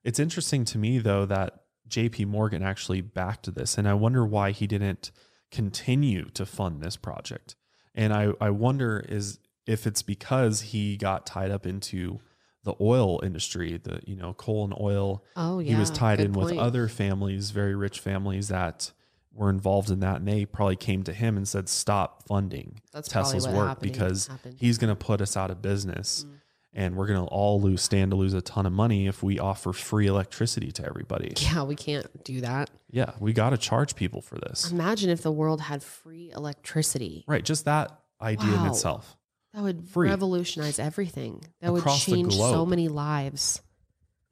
It's 0.05 0.19
interesting 0.19 0.63
to 0.65 0.77
me, 0.77 0.99
though, 0.99 1.25
that 1.25 1.65
JP 1.89 2.27
Morgan 2.27 2.63
actually 2.63 3.01
backed 3.01 3.53
this, 3.53 3.77
and 3.77 3.89
I 3.89 3.93
wonder 3.93 4.25
why 4.25 4.51
he 4.51 4.67
didn't 4.67 5.11
continue 5.55 6.25
to 6.33 6.45
fund 6.45 6.81
this 6.81 6.97
project. 6.97 7.55
And 7.93 8.13
I, 8.13 8.33
I 8.41 8.49
wonder 8.49 9.03
is 9.07 9.39
if 9.65 9.87
it's 9.87 10.01
because 10.01 10.61
he 10.61 10.97
got 10.97 11.25
tied 11.25 11.49
up 11.51 11.65
into 11.65 12.19
the 12.63 12.73
oil 12.81 13.21
industry, 13.23 13.79
the 13.81 14.01
you 14.05 14.15
know 14.15 14.33
coal 14.33 14.63
and 14.65 14.75
oil. 14.79 15.23
Oh 15.35 15.59
yeah. 15.59 15.73
he 15.73 15.79
was 15.79 15.89
tied 15.89 16.17
good 16.17 16.27
in 16.27 16.33
with 16.33 16.57
other 16.57 16.87
families, 16.87 17.51
very 17.51 17.75
rich 17.75 17.99
families 17.99 18.49
that 18.49 18.91
were 19.33 19.49
involved 19.49 19.89
in 19.89 19.99
that, 19.99 20.17
and 20.17 20.27
they 20.27 20.45
probably 20.45 20.75
came 20.75 21.03
to 21.03 21.13
him 21.13 21.37
and 21.37 21.47
said, 21.47 21.69
"Stop 21.69 22.27
funding 22.27 22.81
That's 22.91 23.07
Tesla's 23.07 23.47
work 23.47 23.67
happened- 23.67 23.91
because 23.91 24.27
happened. 24.27 24.57
he's 24.59 24.77
going 24.77 24.89
to 24.89 24.95
put 24.95 25.21
us 25.21 25.37
out 25.37 25.51
of 25.51 25.61
business." 25.61 26.25
Mm. 26.27 26.31
And 26.77 26.97
we're 26.97 27.07
going 27.07 27.21
to 27.21 27.27
all 27.27 27.61
lose, 27.61 27.81
stand 27.81 28.11
to 28.11 28.17
lose 28.17 28.33
a 28.33 28.41
ton 28.41 28.65
of 28.65 28.73
money 28.73 29.07
if 29.07 29.23
we 29.23 29.39
offer 29.39 29.71
free 29.71 30.07
electricity 30.07 30.73
to 30.73 30.85
everybody. 30.85 31.31
Yeah, 31.37 31.63
we 31.63 31.75
can't 31.75 32.23
do 32.25 32.41
that. 32.41 32.69
Yeah, 32.91 33.11
we 33.19 33.31
got 33.31 33.51
to 33.51 33.57
charge 33.57 33.95
people 33.95 34.21
for 34.21 34.37
this. 34.37 34.71
Imagine 34.71 35.09
if 35.09 35.21
the 35.21 35.31
world 35.31 35.61
had 35.61 35.81
free 35.81 36.31
electricity. 36.35 37.23
Right, 37.27 37.45
just 37.45 37.63
that 37.63 37.97
idea 38.21 38.53
in 38.53 38.65
itself. 38.65 39.15
That 39.53 39.63
would 39.63 39.87
Free. 39.87 40.09
revolutionize 40.09 40.79
everything. 40.79 41.45
That 41.61 41.71
would 41.71 41.79
Across 41.79 42.07
the 42.07 42.11
change 42.11 42.35
so 42.35 42.65
many 42.65 42.89
lives. 42.89 43.61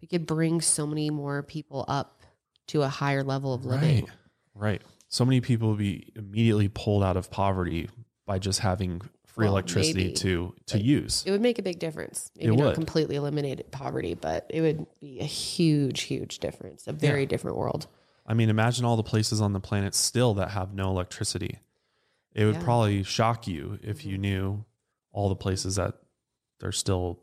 We 0.02 0.08
could 0.10 0.26
bring 0.26 0.60
so 0.60 0.86
many 0.86 1.10
more 1.10 1.44
people 1.44 1.86
up 1.88 2.22
to 2.68 2.82
a 2.82 2.90
higher 2.90 3.24
level 3.24 3.54
of 3.54 3.64
living. 3.64 4.06
Right. 4.06 4.14
Right. 4.56 4.82
So 5.08 5.24
many 5.24 5.40
people 5.40 5.70
would 5.70 5.78
be 5.78 6.12
immediately 6.16 6.68
pulled 6.68 7.04
out 7.04 7.16
of 7.16 7.32
poverty 7.32 7.90
by 8.26 8.40
just 8.40 8.60
having 8.60 9.02
free 9.34 9.46
Well, 9.46 9.54
electricity 9.54 10.04
maybe, 10.06 10.14
to 10.16 10.54
to 10.68 10.80
use. 10.80 11.24
It 11.26 11.32
would 11.32 11.42
make 11.42 11.58
a 11.60 11.64
big 11.64 11.80
difference. 11.80 12.32
It 12.38 12.46
Maybe 12.46 12.58
not 12.58 12.66
would. 12.68 12.76
completely 12.76 13.16
eliminate 13.16 13.70
poverty, 13.72 14.14
but 14.14 14.46
it 14.50 14.62
would 14.62 14.86
be 15.02 15.20
a 15.20 15.24
huge, 15.26 16.02
huge 16.02 16.40
difference. 16.40 16.88
A 16.88 16.94
very 16.94 17.22
Yeah. 17.22 17.28
different 17.28 17.58
world. 17.58 17.88
I 18.26 18.34
mean, 18.36 18.50
imagine 18.50 18.86
all 18.86 18.96
the 18.96 19.04
places 19.04 19.42
on 19.42 19.54
the 19.54 19.60
planet 19.60 19.96
still 19.96 20.34
that 20.36 20.52
have 20.52 20.74
no 20.74 20.90
electricity. 20.90 21.60
It 22.34 22.46
would 22.46 22.56
Yeah. 22.56 22.64
probably 22.64 23.04
shock 23.04 23.48
you 23.48 23.80
if 23.82 24.00
Mm-hmm. 24.00 24.10
you 24.10 24.18
knew 24.18 24.66
all 25.12 25.30
the 25.30 25.36
places 25.36 25.76
that 25.76 25.96
they're 26.60 26.72
still 26.72 27.20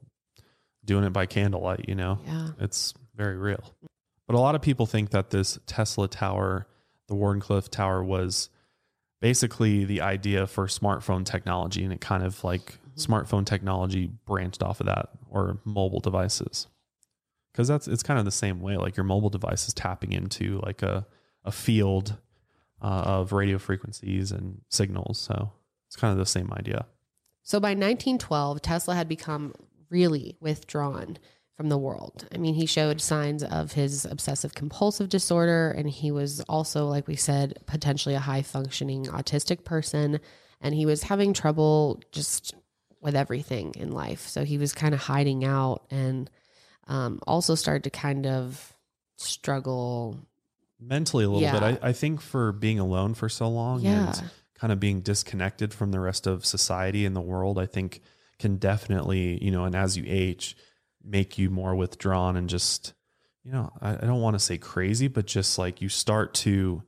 doing 0.84 1.04
it 1.04 1.10
by 1.12 1.26
candlelight, 1.26 1.88
you 1.88 1.94
know? 1.94 2.18
Yeah. 2.26 2.50
It's 2.58 2.92
very 3.14 3.36
real. 3.36 3.62
But 4.26 4.34
a 4.36 4.40
lot 4.40 4.54
of 4.54 4.62
people 4.62 4.86
think 4.86 5.10
that 5.10 5.30
this 5.30 5.58
Tesla 5.66 6.08
tower, 6.08 6.66
the 7.08 7.14
Wardenclyffe 7.14 7.68
Tower, 7.68 8.02
was 8.04 8.48
basically 9.20 9.84
the 9.84 10.00
idea 10.00 10.46
for 10.46 10.66
smartphone 10.66 11.24
technology. 11.24 11.84
And 11.84 11.92
it 11.92 12.00
kind 12.00 12.22
of 12.22 12.42
like 12.44 12.78
smartphone 12.96 13.46
technology 13.46 14.10
branched 14.26 14.62
off 14.62 14.80
of 14.80 14.86
that 14.86 15.10
or 15.28 15.58
mobile 15.64 16.00
devices. 16.00 16.66
Because 17.52 17.68
that's 17.68 17.88
it's 17.88 18.02
kind 18.02 18.18
of 18.18 18.24
the 18.24 18.30
same 18.30 18.60
way. 18.60 18.76
Like 18.76 18.96
your 18.96 19.04
mobile 19.04 19.30
device 19.30 19.66
is 19.66 19.74
tapping 19.74 20.12
into 20.12 20.60
like 20.64 20.82
a, 20.82 21.06
a 21.44 21.52
field 21.52 22.16
uh, 22.82 23.02
of 23.04 23.32
radio 23.32 23.58
frequencies 23.58 24.32
and 24.32 24.60
signals. 24.68 25.18
So 25.18 25.52
it's 25.88 25.96
kind 25.96 26.12
of 26.12 26.18
the 26.18 26.26
same 26.26 26.52
idea. 26.52 26.86
So 27.42 27.58
by 27.58 27.70
1912, 27.70 28.62
Tesla 28.62 28.94
had 28.94 29.08
become 29.08 29.54
really 29.88 30.36
withdrawn 30.40 31.18
from 31.60 31.68
the 31.68 31.76
world. 31.76 32.26
I 32.34 32.38
mean, 32.38 32.54
he 32.54 32.64
showed 32.64 33.02
signs 33.02 33.42
of 33.44 33.72
his 33.72 34.06
obsessive 34.06 34.54
compulsive 34.54 35.10
disorder, 35.10 35.70
and 35.76 35.90
he 35.90 36.10
was 36.10 36.40
also, 36.48 36.86
like 36.86 37.06
we 37.06 37.16
said, 37.16 37.58
potentially 37.66 38.14
a 38.14 38.18
high 38.18 38.40
functioning 38.40 39.04
autistic 39.04 39.62
person. 39.62 40.20
And 40.62 40.74
he 40.74 40.86
was 40.86 41.02
having 41.02 41.34
trouble 41.34 42.00
just 42.12 42.54
with 43.02 43.14
everything 43.14 43.74
in 43.76 43.92
life. 43.92 44.26
So 44.26 44.42
he 44.42 44.56
was 44.56 44.72
kind 44.72 44.94
of 44.94 45.00
hiding 45.00 45.44
out 45.44 45.84
and 45.90 46.30
um, 46.88 47.20
also 47.26 47.54
started 47.54 47.84
to 47.84 47.90
kind 47.90 48.26
of 48.26 48.72
struggle. 49.18 50.16
Mentally, 50.80 51.24
a 51.24 51.28
little 51.28 51.42
Yeah. 51.42 51.60
bit. 51.60 51.78
I, 51.82 51.88
I 51.90 51.92
think 51.92 52.22
for 52.22 52.52
being 52.52 52.78
alone 52.78 53.12
for 53.12 53.28
so 53.28 53.50
long 53.50 53.82
Yeah. 53.82 54.06
and 54.18 54.30
kind 54.54 54.72
of 54.72 54.80
being 54.80 55.02
disconnected 55.02 55.74
from 55.74 55.90
the 55.90 56.00
rest 56.00 56.26
of 56.26 56.46
society 56.46 57.04
and 57.04 57.14
the 57.14 57.20
world, 57.20 57.58
I 57.58 57.66
think 57.66 58.00
can 58.38 58.56
definitely, 58.56 59.44
you 59.44 59.50
know, 59.50 59.64
and 59.66 59.74
as 59.74 59.98
you 59.98 60.04
age, 60.06 60.56
make 61.04 61.38
you 61.38 61.50
more 61.50 61.74
withdrawn 61.74 62.36
and 62.36 62.48
just, 62.48 62.94
you 63.44 63.52
know, 63.52 63.72
I, 63.80 63.94
I 63.94 64.00
don't 64.00 64.20
want 64.20 64.34
to 64.34 64.40
say 64.40 64.58
crazy, 64.58 65.08
but 65.08 65.26
just 65.26 65.58
like 65.58 65.80
you 65.80 65.88
start 65.88 66.34
to, 66.34 66.82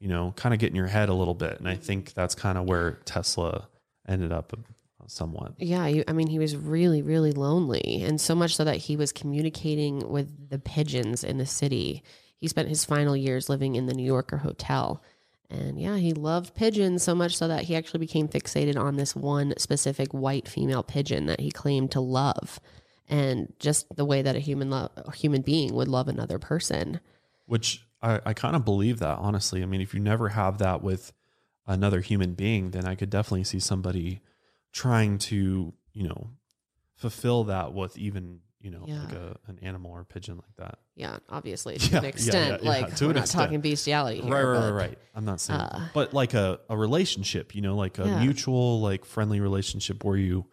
you 0.00 0.08
know, 0.08 0.32
kind 0.36 0.54
of 0.54 0.60
get 0.60 0.70
in 0.70 0.76
your 0.76 0.86
head 0.86 1.08
a 1.08 1.14
little 1.14 1.34
bit. 1.34 1.58
And 1.58 1.68
I 1.68 1.74
think 1.74 2.14
that's 2.14 2.34
kind 2.34 2.56
of 2.56 2.64
where 2.64 2.92
Tesla 3.04 3.68
ended 4.06 4.32
up 4.32 4.52
uh, 4.56 5.04
somewhat. 5.06 5.54
Yeah, 5.58 5.86
you, 5.86 6.04
I 6.08 6.12
mean, 6.12 6.28
he 6.28 6.38
was 6.38 6.56
really, 6.56 7.02
really 7.02 7.32
lonely, 7.32 8.02
and 8.02 8.20
so 8.20 8.34
much 8.34 8.56
so 8.56 8.64
that 8.64 8.76
he 8.76 8.96
was 8.96 9.12
communicating 9.12 10.08
with 10.08 10.48
the 10.48 10.58
pigeons 10.58 11.24
in 11.24 11.38
the 11.38 11.46
city. 11.46 12.02
He 12.36 12.48
spent 12.48 12.68
his 12.68 12.84
final 12.84 13.16
years 13.16 13.48
living 13.48 13.74
in 13.74 13.86
the 13.86 13.94
New 13.94 14.04
Yorker 14.04 14.38
hotel, 14.38 15.02
and 15.50 15.80
yeah, 15.80 15.96
he 15.96 16.12
loved 16.12 16.54
pigeons 16.54 17.02
so 17.02 17.14
much 17.14 17.36
so 17.36 17.48
that 17.48 17.64
he 17.64 17.74
actually 17.74 18.00
became 18.00 18.28
fixated 18.28 18.78
on 18.78 18.96
this 18.96 19.16
one 19.16 19.54
specific 19.58 20.12
white 20.12 20.46
female 20.46 20.82
pigeon 20.82 21.26
that 21.26 21.40
he 21.40 21.50
claimed 21.50 21.90
to 21.92 22.00
love, 22.00 22.60
and 23.08 23.52
just 23.58 23.86
the 23.96 24.04
way 24.04 24.22
that 24.22 24.36
a 24.36 24.40
human 24.40 24.70
lo- 24.70 24.90
a 24.96 25.12
human 25.12 25.42
being 25.42 25.74
would 25.74 25.88
love 25.88 26.08
another 26.08 26.38
person. 26.38 27.00
which 27.46 27.82
I, 28.02 28.20
I 28.26 28.32
kind 28.34 28.54
of 28.54 28.64
believe 28.64 28.98
that 29.00 29.18
honestly. 29.18 29.62
I 29.62 29.66
mean, 29.66 29.80
if 29.80 29.92
you 29.94 30.00
never 30.00 30.28
have 30.30 30.58
that 30.58 30.82
with 30.82 31.12
another 31.66 32.00
human 32.00 32.34
being, 32.34 32.70
then 32.70 32.84
I 32.86 32.94
could 32.94 33.10
definitely 33.10 33.44
see 33.44 33.58
somebody 33.58 34.20
trying 34.72 35.18
to, 35.18 35.72
you 35.92 36.02
know, 36.08 36.30
fulfill 36.94 37.44
that 37.44 37.72
with 37.74 37.96
even, 37.98 38.40
you 38.60 38.70
know, 38.70 38.84
like 38.86 39.12
a, 39.12 39.36
an 39.46 39.58
animal 39.62 39.90
or 39.92 40.00
a 40.00 40.04
pigeon 40.04 40.36
like 40.36 40.56
that. 40.56 40.78
Yeah, 40.94 41.18
obviously 41.28 41.78
to 41.78 41.90
Yeah, 41.92 41.98
an 41.98 42.04
extent. 42.04 42.34
yeah, 42.50 42.58
yeah, 42.62 42.68
like 42.80 42.96
to 42.96 43.06
we're 43.06 43.12
not 43.14 43.22
extent. 43.24 43.44
talking 43.44 43.60
bestiality 43.60 44.20
here, 44.20 44.32
right, 44.32 44.42
right, 44.42 44.60
but- 44.60 44.72
right, 44.72 44.88
right. 44.90 44.98
I'm 45.14 45.24
not 45.24 45.40
saying, 45.40 45.60
uh, 45.60 45.88
but 45.94 46.12
like 46.14 46.34
a, 46.34 46.60
a 46.68 46.76
relationship, 46.76 47.54
you 47.54 47.62
know, 47.62 47.76
like 47.76 47.98
a 47.98 48.06
Yeah. 48.06 48.18
mutual, 48.22 48.80
like 48.80 49.04
friendly 49.04 49.40
relationship 49.40 50.04
where 50.04 50.16
you, 50.16 50.46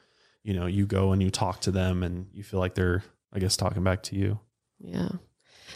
you 0.46 0.54
know, 0.54 0.68
you 0.68 0.86
go 0.86 1.12
and 1.12 1.22
you 1.22 1.32
talk 1.32 1.60
to 1.62 1.72
them 1.72 2.04
and 2.04 2.28
you 2.32 2.44
feel 2.44 2.60
like 2.60 2.76
they're, 2.76 3.04
I 3.34 3.40
guess, 3.40 3.58
talking 3.58 3.84
back 3.84 4.04
to 4.04 4.16
you. 4.16 4.40
Yeah. 4.80 5.10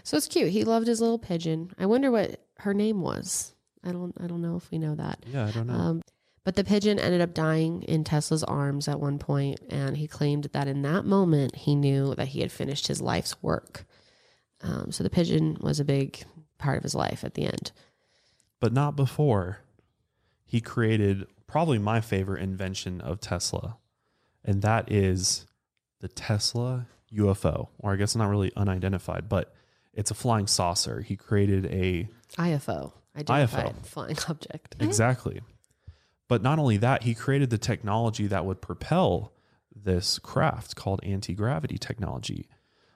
So 0.04 0.16
it's 0.16 0.28
cute. 0.28 0.52
He 0.52 0.64
loved 0.64 0.86
his 0.88 1.02
little 1.02 1.18
pigeon. 1.18 1.74
I 1.80 1.88
wonder 1.88 2.12
what 2.12 2.46
her 2.60 2.74
name 2.76 3.02
was. 3.02 3.56
I 3.84 3.92
don't 3.92 4.14
I 4.22 4.28
don't 4.28 4.42
know 4.44 4.56
if 4.58 4.70
we 4.72 4.78
know 4.78 4.94
that. 4.96 5.26
Yeah, 5.26 5.48
I 5.48 5.52
don't 5.52 5.66
know. 5.68 5.74
Um, 5.74 6.02
but 6.44 6.56
the 6.56 6.64
pigeon 6.64 7.00
ended 7.00 7.20
up 7.22 7.34
dying 7.34 7.82
in 7.84 8.04
Tesla's 8.04 8.44
arms 8.44 8.88
at 8.88 9.00
one 9.00 9.18
point, 9.20 9.60
and 9.70 9.98
he 9.98 10.08
claimed 10.08 10.46
that 10.54 10.68
in 10.68 10.84
that 10.84 11.04
moment 11.06 11.56
he 11.56 11.76
knew 11.76 12.14
that 12.16 12.30
he 12.30 12.42
had 12.42 12.52
finished 12.52 12.88
his 12.88 13.02
life's 13.02 13.42
work. 13.42 13.86
Um, 14.62 14.92
so 14.92 15.04
the 15.04 15.10
pigeon 15.10 15.58
was 15.62 15.80
a 15.80 15.86
big 15.86 16.24
part 16.60 16.78
of 16.78 16.84
his 16.84 16.94
life 16.96 17.24
at 17.24 17.34
the 17.34 17.46
end. 17.46 17.72
but 18.60 18.74
not 18.74 18.96
before 18.96 19.60
he 20.46 20.60
created 20.62 21.26
probably 21.48 21.78
my 21.80 22.02
favorite 22.02 22.42
invention 22.44 23.00
of 23.02 23.20
Tesla, 23.22 23.78
and 24.44 24.62
that 24.62 24.92
is 24.92 25.46
the 26.00 26.08
Tesla 26.08 26.88
UFO, 27.14 27.70
or 27.78 27.94
I 27.94 27.96
guess 27.96 28.16
not 28.16 28.30
really 28.30 28.52
unidentified, 28.56 29.30
but 29.30 29.54
it's 29.94 30.12
a 30.12 30.16
flying 30.16 30.48
saucer. 30.48 31.02
He 31.02 31.16
created 31.16 31.66
a 31.68 32.08
IFO, 32.38 32.94
identified 33.18 33.76
IFO. 33.76 33.86
flying 33.86 34.18
object. 34.28 34.76
exactly. 34.80 35.42
But 36.28 36.44
not 36.44 36.60
only 36.60 36.78
that, 36.78 37.04
he 37.04 37.16
created 37.16 37.50
the 37.50 37.58
technology 37.58 38.28
that 38.28 38.46
would 38.46 38.62
propel 38.62 39.34
this 39.76 40.20
craft 40.20 40.76
called 40.76 41.00
anti 41.04 41.34
gravity 41.34 41.78
technology. 41.78 42.48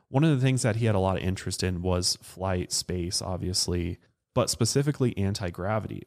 One 0.10 0.24
of 0.24 0.30
the 0.30 0.46
things 0.46 0.62
that 0.62 0.76
he 0.76 0.86
had 0.86 0.96
a 0.96 1.00
lot 1.00 1.18
of 1.18 1.24
interest 1.24 1.64
in 1.64 1.82
was 1.82 2.18
flight, 2.22 2.72
space, 2.72 3.22
obviously, 3.22 3.98
but 4.36 4.50
specifically 4.50 5.18
anti 5.18 5.50
gravity. 5.50 6.04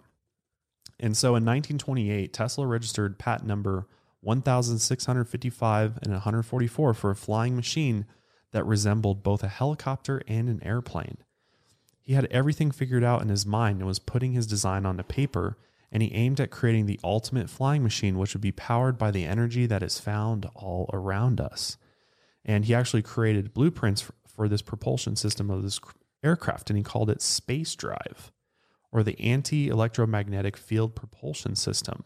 And 1.01 1.17
so 1.17 1.31
in 1.31 1.45
1928, 1.45 2.33
Tesla 2.33 2.67
registered 2.67 3.19
patent 3.19 3.49
number 3.49 3.87
1655 4.27 5.99
and 6.03 6.13
144 6.13 6.95
for 6.95 7.11
a 7.11 7.17
flying 7.17 7.55
machine 7.55 8.07
that 8.51 8.67
resembled 8.67 9.23
both 9.23 9.45
a 9.45 9.49
helicopter 9.49 10.21
and 10.27 10.49
an 10.49 10.63
airplane. 10.65 11.19
He 12.01 12.15
had 12.15 12.27
everything 12.27 12.71
figured 12.71 13.05
out 13.05 13.23
in 13.23 13.29
his 13.29 13.47
mind 13.47 13.79
and 13.79 13.87
was 13.87 13.99
putting 13.99 14.33
his 14.33 14.47
design 14.47 14.85
onto 14.85 15.03
paper, 15.03 15.57
and 15.93 16.03
he 16.03 16.13
aimed 16.13 16.41
at 16.41 16.51
creating 16.51 16.87
the 16.87 16.99
ultimate 17.05 17.49
flying 17.49 17.83
machine, 17.83 18.19
which 18.19 18.35
would 18.35 18.41
be 18.41 18.53
powered 18.53 18.99
by 18.99 19.11
the 19.11 19.25
energy 19.25 19.67
that 19.67 19.83
is 19.83 20.01
found 20.01 20.47
all 20.55 20.91
around 20.93 21.41
us. 21.41 21.77
And 22.45 22.65
he 22.65 22.75
actually 22.75 23.03
created 23.03 23.55
blueprints 23.55 24.11
for, 24.27 24.49
this 24.49 24.63
propulsion 24.63 25.17
system 25.17 25.51
of 25.51 25.63
this 25.63 25.79
cr- 25.79 25.97
aircraft, 26.23 26.69
and 26.69 26.77
he 26.77 26.83
called 26.83 27.11
it 27.11 27.23
Space 27.23 27.75
Drive, 27.75 28.31
or 28.93 29.03
the 29.03 29.19
Anti 29.21 29.69
Electromagnetic 29.69 30.57
Field 30.57 30.95
Propulsion 30.95 31.57
System, 31.57 32.05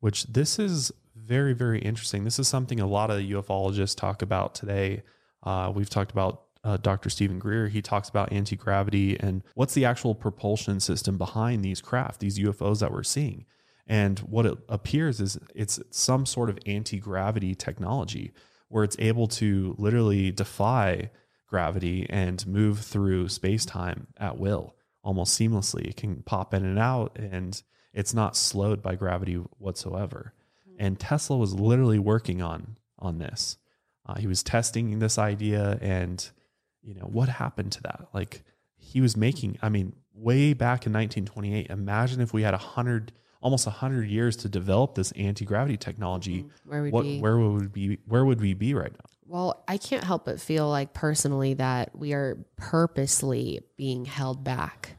which 0.00 0.24
this 0.24 0.58
is 0.58 0.92
very, 1.24 1.52
very 1.52 1.80
interesting. 1.80 2.24
This 2.24 2.38
is 2.38 2.48
something 2.48 2.80
a 2.80 2.86
lot 2.86 3.10
of 3.10 3.20
ufologists 3.20 3.96
talk 3.96 4.22
about 4.22 4.54
today. 4.54 5.02
Uh, 5.42 5.72
we've 5.74 5.90
talked 5.90 6.12
about 6.12 6.42
uh, 6.62 6.76
Dr. 6.78 7.10
Steven 7.10 7.38
Greer. 7.38 7.68
He 7.68 7.82
talks 7.82 8.08
about 8.08 8.32
anti 8.32 8.56
gravity 8.56 9.18
and 9.20 9.42
what's 9.54 9.74
the 9.74 9.84
actual 9.84 10.14
propulsion 10.14 10.80
system 10.80 11.18
behind 11.18 11.64
these 11.64 11.80
craft, 11.80 12.20
these 12.20 12.38
UFOs 12.38 12.80
that 12.80 12.92
we're 12.92 13.02
seeing. 13.02 13.46
And 13.86 14.18
what 14.20 14.46
it 14.46 14.56
appears 14.68 15.20
is 15.20 15.38
it's 15.54 15.78
some 15.90 16.24
sort 16.24 16.48
of 16.48 16.58
anti 16.66 16.98
gravity 16.98 17.54
technology 17.54 18.32
where 18.68 18.84
it's 18.84 18.96
able 18.98 19.28
to 19.28 19.74
literally 19.78 20.30
defy 20.30 21.10
gravity 21.46 22.06
and 22.08 22.46
move 22.46 22.80
through 22.80 23.28
space 23.28 23.64
time 23.64 24.08
at 24.18 24.38
will 24.38 24.74
almost 25.02 25.38
seamlessly. 25.38 25.86
It 25.86 25.96
can 25.96 26.22
pop 26.22 26.54
in 26.54 26.64
and 26.64 26.78
out 26.78 27.16
and 27.16 27.62
it's 27.92 28.14
not 28.14 28.36
slowed 28.36 28.82
by 28.82 28.94
gravity 28.94 29.34
whatsoever. 29.34 30.32
And 30.78 30.98
Tesla 30.98 31.36
was 31.36 31.54
literally 31.54 31.98
working 31.98 32.42
on 32.42 32.76
on 32.98 33.18
this. 33.18 33.58
Uh, 34.06 34.16
he 34.16 34.26
was 34.26 34.42
testing 34.42 34.98
this 34.98 35.18
idea 35.18 35.78
and 35.80 36.30
you 36.82 36.94
know 36.94 37.08
what 37.10 37.28
happened 37.28 37.72
to 37.72 37.82
that 37.82 38.06
like 38.12 38.42
he 38.76 39.00
was 39.00 39.16
making 39.16 39.56
i 39.62 39.70
mean 39.70 39.94
way 40.12 40.52
back 40.52 40.84
in 40.84 40.92
1928 40.92 41.68
imagine 41.70 42.20
if 42.20 42.34
we 42.34 42.42
had 42.42 42.52
a 42.52 42.58
hundred 42.58 43.10
almost 43.40 43.66
a 43.66 43.70
hundred 43.70 44.08
years 44.10 44.36
to 44.36 44.48
develop 44.48 44.94
this 44.94 45.10
anti-gravity 45.12 45.78
technology 45.78 46.44
Where 46.66 46.82
would 46.82 46.92
what 46.92 47.02
be? 47.04 47.20
where 47.20 47.38
would 47.38 47.60
we 47.62 47.66
be 47.68 47.98
where 48.06 48.24
would 48.26 48.42
we 48.42 48.52
be 48.52 48.74
right 48.74 48.92
now 48.92 49.10
Well, 49.26 49.64
I 49.66 49.78
can't 49.78 50.04
help 50.04 50.26
but 50.26 50.38
feel 50.38 50.68
like 50.68 50.92
personally 50.92 51.54
that 51.54 51.96
we 51.96 52.12
are 52.12 52.36
purposely 52.56 53.60
being 53.78 54.04
held 54.04 54.44
back 54.44 54.98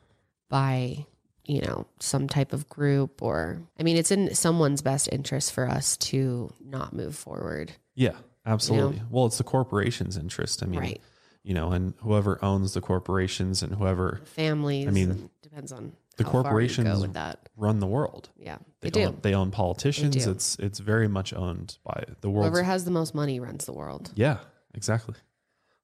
by, 0.50 1.06
you 1.48 1.62
know, 1.62 1.86
some 2.00 2.28
type 2.28 2.54
of 2.54 2.68
group 2.70 3.22
or 3.22 3.62
I 3.80 3.84
mean, 3.84 3.98
it's 3.98 4.12
in 4.12 4.34
someone's 4.36 4.82
best 4.82 5.10
interest 5.12 5.54
for 5.54 5.68
us 5.70 5.98
to 5.98 6.52
not 6.64 6.94
move 6.94 7.16
forward. 7.16 7.72
yeah 7.96 8.14
absolutely 8.48 9.02
well 9.10 9.26
it's 9.26 9.40
the 9.40 9.44
corporation's 9.44 10.18
interest 10.18 10.62
i 10.62 10.68
mean 10.68 10.80
Right. 10.80 11.02
you 11.44 11.56
know 11.56 11.72
and 11.72 11.96
whoever 12.02 12.38
owns 12.46 12.74
the 12.76 12.82
corporations 12.82 13.64
and 13.64 13.74
whoever 13.74 14.22
Families. 14.36 14.88
I 14.88 14.92
mean, 14.92 15.30
depends 15.42 15.72
on 15.72 15.94
the 16.18 16.24
you 16.24 16.30
corporations 16.30 16.88
go 16.88 17.02
with 17.02 17.14
that. 17.14 17.50
run 17.58 17.80
the 17.80 17.88
world 17.88 18.30
Yeah, 18.38 18.58
they, 18.82 18.90
they, 18.92 19.02
do. 19.02 19.08
own, 19.08 19.18
they 19.24 19.34
own 19.34 19.50
politicians 19.52 20.16
do. 20.26 20.30
it's 20.32 20.58
it's 20.60 20.78
very 20.80 21.08
much 21.08 21.34
owned 21.34 21.78
by 21.84 22.04
the 22.22 22.30
world 22.30 22.46
Whoever 22.52 22.64
has 22.64 22.86
the 22.86 22.92
most 22.92 23.16
money 23.16 23.40
runs 23.40 23.66
the 23.66 23.74
world. 23.74 24.12
Yeah, 24.16 24.38
exactly. 24.76 25.16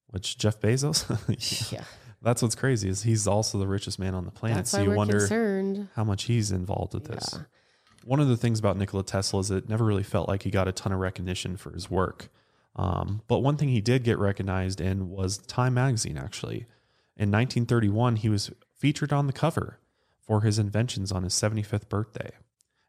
Which 0.08 0.38
Jeff 0.38 0.60
Bezos, 0.62 1.06
Yeah, 1.74 1.84
that's 2.22 2.42
what's 2.42 2.56
crazy 2.56 2.90
is 2.90 3.04
he's 3.04 3.28
also 3.28 3.58
the 3.58 3.68
richest 3.68 4.00
man 4.00 4.14
on 4.14 4.26
the 4.26 4.32
planet. 4.32 4.58
that's 4.58 4.72
so 4.72 4.82
you 4.82 4.92
wonder 4.92 5.20
concerned. 5.20 5.88
how 5.96 6.04
much 6.04 6.24
he's 6.24 6.52
involved 6.52 6.94
with 6.94 7.06
this. 7.06 7.30
Yeah. 7.34 7.42
One 8.04 8.20
of 8.20 8.28
the 8.28 8.38
things 8.38 8.60
about 8.60 8.78
Nikola 8.78 9.04
Tesla 9.04 9.40
is 9.40 9.52
it 9.52 9.70
never 9.70 9.86
really 9.86 10.04
felt 10.04 10.28
like 10.28 10.44
he 10.44 10.50
got 10.50 10.68
a 10.68 10.72
ton 10.72 10.92
of 10.92 11.00
recognition 11.00 11.58
for 11.58 11.72
his 11.72 11.90
work. 11.90 12.30
Um, 12.76 13.22
but 13.28 13.40
one 13.40 13.58
thing 13.58 13.70
he 13.70 13.82
did 13.82 14.04
get 14.04 14.18
recognized 14.18 14.80
in 14.82 15.10
was 15.10 15.38
Time 15.40 15.74
magazine. 15.76 16.18
Actually, 16.18 16.66
in 17.18 17.30
1931, 17.30 18.18
he 18.18 18.30
was 18.30 18.52
featured 18.78 19.12
on 19.14 19.28
the 19.28 19.34
cover 19.34 19.78
for 20.20 20.42
his 20.42 20.58
inventions 20.58 21.12
on 21.12 21.24
his 21.24 21.34
75th 21.34 21.90
birthday. 21.90 22.32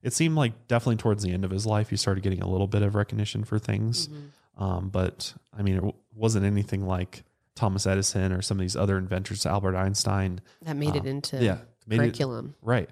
It 0.02 0.12
seemed 0.12 0.36
like 0.36 0.66
definitely 0.68 0.96
towards 0.96 1.22
the 1.22 1.32
end 1.32 1.44
of 1.44 1.50
his 1.50 1.66
life, 1.66 1.90
he 1.90 1.96
started 1.96 2.22
getting 2.22 2.42
a 2.42 2.48
little 2.48 2.66
bit 2.66 2.82
of 2.82 2.94
recognition 2.94 3.44
for 3.44 3.58
things. 3.58 4.08
Mm-hmm. 4.08 4.62
Um, 4.62 4.88
but 4.88 5.34
I 5.56 5.62
mean, 5.62 5.74
it 5.74 5.80
w- 5.80 5.94
wasn't 6.14 6.44
anything 6.44 6.86
like 6.86 7.24
Thomas 7.54 7.86
Edison 7.86 8.32
or 8.32 8.42
some 8.42 8.58
of 8.58 8.62
these 8.62 8.76
other 8.76 8.96
inventors, 8.98 9.44
Albert 9.46 9.76
Einstein. 9.76 10.40
That 10.62 10.76
made 10.76 10.96
it 10.96 11.00
Um, 11.02 11.06
into 11.06 11.42
yeah, 11.44 11.58
made 11.86 11.96
it- 11.96 11.98
curriculum. 11.98 12.54
right. 12.62 12.88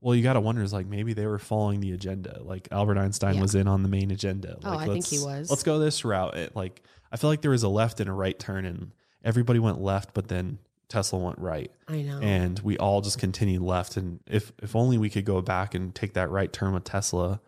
Well, 0.00 0.14
you 0.14 0.22
got 0.22 0.34
to 0.34 0.40
wonder 0.40 0.62
is 0.62 0.72
like 0.74 0.86
maybe 0.86 1.14
they 1.14 1.24
were 1.26 1.38
following 1.38 1.80
the 1.80 1.92
agenda. 1.92 2.38
Like 2.42 2.68
Albert 2.70 2.98
Einstein 2.98 3.36
Yeah. 3.36 3.40
was 3.40 3.54
in 3.54 3.66
on 3.66 3.82
the 3.82 3.88
main 3.88 4.10
agenda. 4.10 4.58
Oh, 4.62 4.72
Like, 4.74 4.90
I 4.90 4.92
think 4.92 5.06
he 5.06 5.18
was. 5.18 5.48
Let's 5.48 5.62
go 5.62 5.78
this 5.78 6.04
route. 6.04 6.36
It, 6.36 6.54
like 6.54 6.82
I 7.10 7.16
feel 7.16 7.30
like 7.30 7.40
there 7.40 7.52
was 7.52 7.62
a 7.62 7.68
left 7.70 8.00
and 8.00 8.10
a 8.10 8.12
right 8.12 8.38
turn, 8.38 8.66
and 8.66 8.90
everybody 9.24 9.58
went 9.58 9.80
left, 9.80 10.12
but 10.12 10.28
then 10.28 10.58
Tesla 10.90 11.18
went 11.18 11.38
right, 11.38 11.70
I 11.88 12.02
know. 12.02 12.18
and 12.20 12.58
we 12.60 12.76
all 12.76 13.00
just 13.00 13.18
continued 13.18 13.62
left. 13.62 13.96
And 13.96 14.20
if 14.26 14.52
if 14.62 14.76
only 14.76 14.98
we 14.98 15.08
could 15.08 15.24
go 15.24 15.40
back 15.40 15.74
and 15.74 15.94
take 15.94 16.12
that 16.12 16.28
right 16.30 16.52
turn 16.52 16.74
with 16.74 16.84
Tesla, 16.84 17.40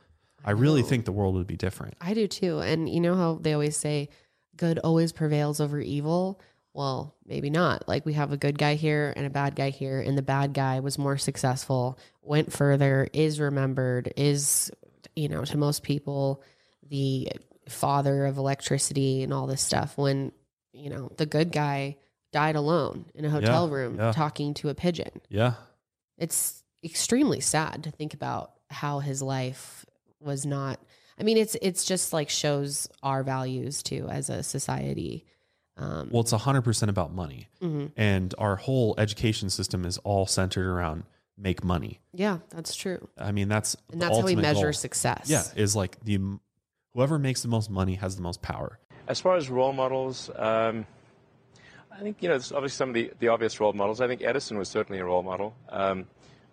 I 0.42 0.52
really 0.52 0.82
think 0.82 1.04
the 1.04 1.12
world 1.12 1.34
would 1.34 1.46
be 1.46 1.56
different. 1.58 1.94
I 2.00 2.14
do 2.14 2.26
too. 2.26 2.60
And 2.60 2.88
you 2.88 3.00
know 3.00 3.14
how 3.16 3.34
they 3.42 3.52
always 3.52 3.76
say 3.76 4.08
good 4.56 4.78
always 4.78 5.12
prevails 5.12 5.60
over 5.60 5.80
evil? 5.80 6.40
Well, 6.74 7.14
maybe 7.24 7.48
not. 7.48 7.88
Like 7.88 8.04
we 8.04 8.12
have 8.14 8.32
a 8.32 8.36
good 8.36 8.58
guy 8.58 8.74
here 8.74 9.12
and 9.16 9.26
a 9.26 9.30
bad 9.30 9.56
guy 9.56 9.70
here, 9.70 10.00
and 10.00 10.16
the 10.16 10.22
bad 10.22 10.52
guy 10.52 10.80
was 10.80 10.98
more 10.98 11.16
successful, 11.16 11.98
went 12.22 12.52
further, 12.52 13.08
is 13.12 13.40
remembered, 13.40 14.12
is, 14.16 14.70
you 15.14 15.28
know, 15.28 15.44
to 15.44 15.56
most 15.56 15.82
people, 15.82 16.42
the 16.86 17.30
father 17.68 18.26
of 18.26 18.36
electricity 18.36 19.22
and 19.22 19.32
all 19.32 19.46
this 19.46 19.62
stuff. 19.62 19.96
When, 19.96 20.32
you 20.72 20.90
know, 20.90 21.10
the 21.16 21.26
good 21.26 21.50
guy 21.50 21.96
died 22.32 22.56
alone 22.56 23.06
in 23.14 23.24
a 23.24 23.30
hotel 23.30 23.68
room 23.68 23.96
yeah. 23.96 24.12
talking 24.12 24.52
to 24.54 24.68
a 24.68 24.74
pigeon. 24.74 25.22
Yeah, 25.30 25.54
It's 26.18 26.62
extremely 26.84 27.40
sad 27.40 27.84
to 27.84 27.90
think 27.90 28.12
about 28.12 28.52
how 28.68 28.98
his 28.98 29.22
life 29.22 29.86
was 30.20 30.44
not 30.44 30.78
I 31.18 31.22
mean 31.22 31.36
it's 31.36 31.56
it's 31.62 31.84
just 31.84 32.12
like 32.12 32.28
shows 32.30 32.88
our 33.02 33.22
values 33.22 33.82
too 33.82 34.08
as 34.10 34.28
a 34.30 34.42
society. 34.42 35.24
Um 35.76 36.08
well, 36.10 36.22
it's 36.22 36.32
hundred 36.32 36.62
percent 36.62 36.90
about 36.90 37.12
money, 37.12 37.48
mhm. 37.60 37.92
and 37.96 38.34
our 38.38 38.56
whole 38.56 38.94
education 38.98 39.50
system 39.50 39.84
is 39.84 39.98
all 39.98 40.26
centered 40.26 40.66
around 40.66 41.04
make 41.38 41.62
money. 41.62 42.00
yeah, 42.12 42.38
that's 42.50 42.74
true. 42.74 43.08
I 43.18 43.32
mean, 43.32 43.48
that's 43.48 43.76
And 43.92 44.00
that's 44.00 44.18
how 44.18 44.24
we 44.24 44.36
measure 44.36 44.66
goal. 44.66 44.72
success. 44.72 45.28
Yeah, 45.28 45.42
is 45.54 45.76
like 45.76 46.02
the 46.02 46.18
whoever 46.94 47.18
makes 47.18 47.42
the 47.42 47.48
most 47.48 47.70
money 47.70 47.94
has 47.94 48.16
the 48.16 48.22
most 48.22 48.40
power. 48.40 48.78
As 49.06 49.20
far 49.20 49.36
as 49.36 49.50
role 49.50 49.72
models, 49.74 50.30
um, 50.34 50.86
I 51.92 52.00
think 52.00 52.22
you 52.22 52.28
know 52.28 52.36
obviously 52.36 52.68
some 52.70 52.88
of 52.88 52.94
the, 52.94 53.12
the 53.20 53.28
obvious 53.28 53.60
role 53.60 53.72
models. 53.72 54.00
I 54.00 54.08
think 54.08 54.22
Edison 54.22 54.58
was 54.58 54.68
certainly 54.68 55.00
a 55.00 55.04
role 55.04 55.22
model, 55.22 55.54
um, 55.68 56.06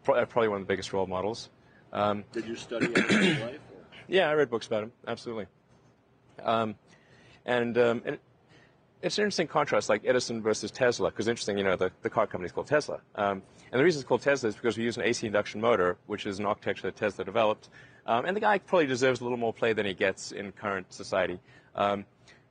probably 0.04 0.50
one 0.50 0.62
of 0.62 0.68
the 0.68 0.72
biggest 0.72 0.94
role 0.94 1.08
models. 1.08 1.50
Um, 1.94 2.24
Did 2.34 2.46
you 2.46 2.56
study 2.56 2.88
Edison's 2.88 3.40
life? 3.40 3.60
Yeah, 4.08 4.30
I 4.30 4.34
read 4.34 4.50
books 4.50 4.68
about 4.68 4.84
him, 4.84 4.92
absolutely. 5.08 5.46
Um, 6.42 6.76
and, 7.46 7.78
um, 7.78 8.02
and 8.06 8.18
it's 9.02 9.18
an 9.18 9.24
interesting 9.24 9.48
contrast, 9.48 9.90
like 9.90 10.04
Edison 10.06 10.42
versus 10.42 10.72
Tesla, 10.72 11.10
because 11.10 11.28
interesting, 11.28 11.58
you 11.58 11.64
know, 11.64 11.76
the, 11.76 11.92
the 12.02 12.10
car 12.10 12.26
company 12.26 12.46
is 12.46 12.52
called 12.52 12.68
Tesla. 12.68 13.00
Um, 13.16 13.42
and 13.72 13.80
the 13.80 13.84
reason 13.84 14.00
it's 14.00 14.08
called 14.08 14.22
Tesla 14.22 14.50
is 14.50 14.56
because 14.56 14.78
we 14.78 14.84
use 14.84 14.98
an 14.98 15.04
AC 15.04 15.26
induction 15.28 15.60
motor, 15.60 15.98
which 16.08 16.26
is 16.26 16.40
an 16.40 16.46
architecture 16.46 16.84
that 16.84 16.96
Tesla 16.96 17.26
developed. 17.26 17.70
Um, 18.06 18.26
and 18.26 18.36
the 18.36 18.42
guy 18.42 18.58
probably 18.60 18.88
deserves 18.88 19.22
a 19.22 19.24
little 19.24 19.38
more 19.38 19.54
play 19.54 19.74
than 19.74 19.86
he 19.86 19.94
gets 19.94 20.32
in 20.32 20.52
current 20.52 20.92
society. 20.94 21.40
Um, 21.76 22.06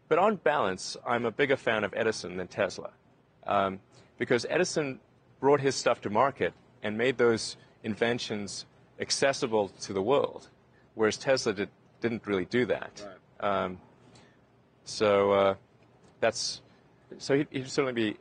but 0.08 0.18
on 0.18 0.36
balance, 0.36 0.96
I'm 1.06 1.24
a 1.24 1.30
bigger 1.30 1.56
fan 1.56 1.84
of 1.84 1.94
Edison 1.96 2.36
than 2.36 2.48
Tesla. 2.48 2.90
Um, 3.46 3.80
because 4.18 4.46
Edison 4.48 5.00
brought 5.40 5.60
his 5.60 5.74
stuff 5.74 6.00
to 6.02 6.10
market 6.10 6.52
and 6.82 6.98
made 6.98 7.18
those 7.18 7.56
inventions 7.82 8.66
accessible 9.00 9.68
to 9.80 9.92
the 9.92 10.02
world, 10.02 10.48
whereas 10.94 11.16
Tesla 11.16 11.52
did, 11.52 11.68
didn't 12.00 12.26
really 12.26 12.44
do 12.46 12.66
that. 12.66 13.02
Um, 13.40 13.78
so 14.84 15.32
uh, 15.32 15.54
that's 16.20 16.60
so 17.18 17.36
he'd, 17.36 17.48
he'd 17.50 17.68
certainly 17.68 17.92
be 17.92 18.16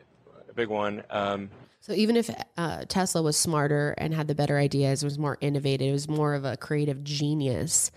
a 0.49 0.53
big 0.53 0.67
one. 0.67 1.03
Um, 1.09 1.49
So 1.79 1.93
even 1.93 2.15
if 2.15 2.29
uh, 2.57 2.85
Tesla 2.87 3.21
was 3.21 3.37
smarter 3.37 3.95
and 3.97 4.13
had 4.13 4.27
the 4.27 4.35
better 4.35 4.57
ideas, 4.57 5.03
was 5.03 5.17
more 5.17 5.37
innovative, 5.41 5.91
was 5.93 6.07
more 6.07 6.33
of 6.35 6.45
a 6.45 6.57
creative 6.57 7.03
genius, 7.03 7.91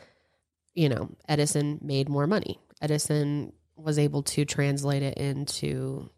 you 0.75 0.89
know, 0.89 1.11
Edison 1.29 1.79
made 1.83 2.09
more 2.09 2.27
money. 2.27 2.59
Edison 2.81 3.53
was 3.77 3.99
able 3.99 4.23
to 4.23 4.45
translate 4.45 5.03
it 5.03 5.19
into 5.19 6.09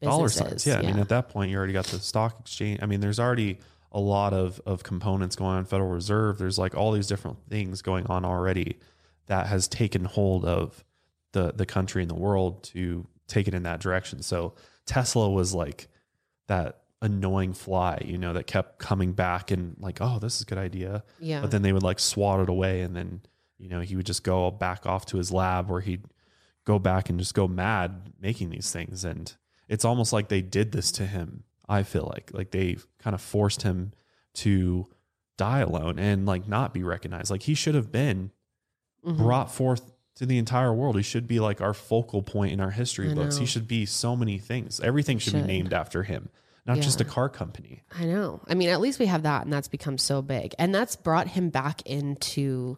dollar 0.00 0.24
businesses. 0.24 0.62
signs. 0.62 0.66
Yeah, 0.66 0.78
I 0.78 0.92
mean, 0.92 1.00
at 1.00 1.08
that 1.10 1.28
point, 1.28 1.50
you 1.50 1.58
already 1.58 1.72
got 1.72 1.86
the 1.86 1.98
stock 1.98 2.40
exchange. 2.40 2.80
I 2.82 2.86
mean, 2.86 3.00
there's 3.00 3.20
already 3.20 3.58
a 3.92 4.00
lot 4.00 4.32
of 4.32 4.60
of 4.66 4.82
components 4.82 5.36
going 5.36 5.56
on. 5.56 5.64
Federal 5.64 5.90
Reserve. 5.90 6.38
There's 6.38 6.58
like 6.58 6.74
all 6.74 6.92
these 6.92 7.06
different 7.06 7.38
things 7.48 7.82
going 7.82 8.06
on 8.06 8.24
already 8.24 8.78
that 9.26 9.46
has 9.46 9.68
taken 9.68 10.04
hold 10.04 10.44
of 10.44 10.84
the 11.32 11.52
the 11.52 11.66
country 11.66 12.02
and 12.02 12.10
the 12.10 12.16
world 12.16 12.64
to 12.64 13.06
take 13.26 13.48
it 13.48 13.54
in 13.54 13.62
that 13.64 13.80
direction. 13.80 14.22
So 14.22 14.54
Tesla 14.86 15.30
was 15.30 15.54
like 15.54 15.88
that 16.48 16.80
annoying 17.02 17.54
fly, 17.54 18.02
you 18.04 18.18
know, 18.18 18.34
that 18.34 18.46
kept 18.46 18.78
coming 18.78 19.12
back 19.12 19.50
and 19.50 19.76
like, 19.78 19.98
oh, 20.00 20.18
this 20.18 20.36
is 20.36 20.42
a 20.42 20.44
good 20.44 20.58
idea. 20.58 21.04
Yeah. 21.18 21.40
But 21.40 21.50
then 21.50 21.62
they 21.62 21.72
would 21.72 21.82
like 21.82 21.98
swat 21.98 22.40
it 22.40 22.48
away, 22.48 22.82
and 22.82 22.94
then 22.94 23.22
you 23.58 23.68
know 23.68 23.80
he 23.80 23.94
would 23.94 24.06
just 24.06 24.24
go 24.24 24.50
back 24.50 24.86
off 24.86 25.06
to 25.06 25.18
his 25.18 25.30
lab 25.30 25.68
where 25.70 25.80
he'd 25.80 26.04
go 26.64 26.78
back 26.78 27.08
and 27.08 27.18
just 27.18 27.34
go 27.34 27.46
mad 27.46 28.12
making 28.20 28.50
these 28.50 28.70
things 28.70 29.04
and 29.04 29.36
it's 29.68 29.84
almost 29.84 30.12
like 30.12 30.28
they 30.28 30.42
did 30.42 30.72
this 30.72 30.90
to 30.92 31.06
him 31.06 31.44
i 31.70 31.82
feel 31.82 32.06
like 32.14 32.30
like 32.34 32.50
they 32.50 32.76
kind 32.98 33.14
of 33.14 33.20
forced 33.22 33.62
him 33.62 33.92
to 34.34 34.86
die 35.38 35.60
alone 35.60 35.98
and 35.98 36.26
like 36.26 36.46
not 36.46 36.74
be 36.74 36.82
recognized. 36.82 37.30
Like 37.30 37.44
he 37.44 37.54
should 37.54 37.74
have 37.74 37.90
been 37.90 38.30
Mhm. 39.06 39.16
brought 39.16 39.50
forth 39.50 39.90
to 40.16 40.26
the 40.26 40.36
entire 40.36 40.74
world. 40.74 40.96
He 40.96 41.02
should 41.02 41.26
be 41.26 41.40
like 41.40 41.62
our 41.62 41.72
focal 41.72 42.20
point 42.22 42.52
in 42.52 42.60
our 42.60 42.70
history 42.72 43.10
I 43.10 43.14
books. 43.14 43.38
He 43.38 43.46
should 43.46 43.66
be 43.66 43.86
so 43.86 44.14
many 44.14 44.36
things. 44.38 44.78
Everything 44.80 45.16
should, 45.18 45.30
should. 45.30 45.46
be 45.46 45.52
named 45.52 45.72
after 45.72 46.02
him 46.02 46.28
not 46.66 46.76
just 46.80 47.00
a 47.00 47.04
car 47.06 47.28
company. 47.30 47.82
I 47.98 48.04
know. 48.04 48.40
I 48.46 48.54
mean, 48.54 48.68
at 48.68 48.80
least 48.82 48.98
we 49.00 49.06
have 49.06 49.22
that, 49.22 49.44
and 49.44 49.52
that's 49.52 49.66
become 49.66 49.96
so 49.98 50.20
big, 50.22 50.54
and 50.58 50.74
that's 50.74 50.94
brought 50.94 51.28
him 51.28 51.48
back 51.48 51.80
into 51.86 52.76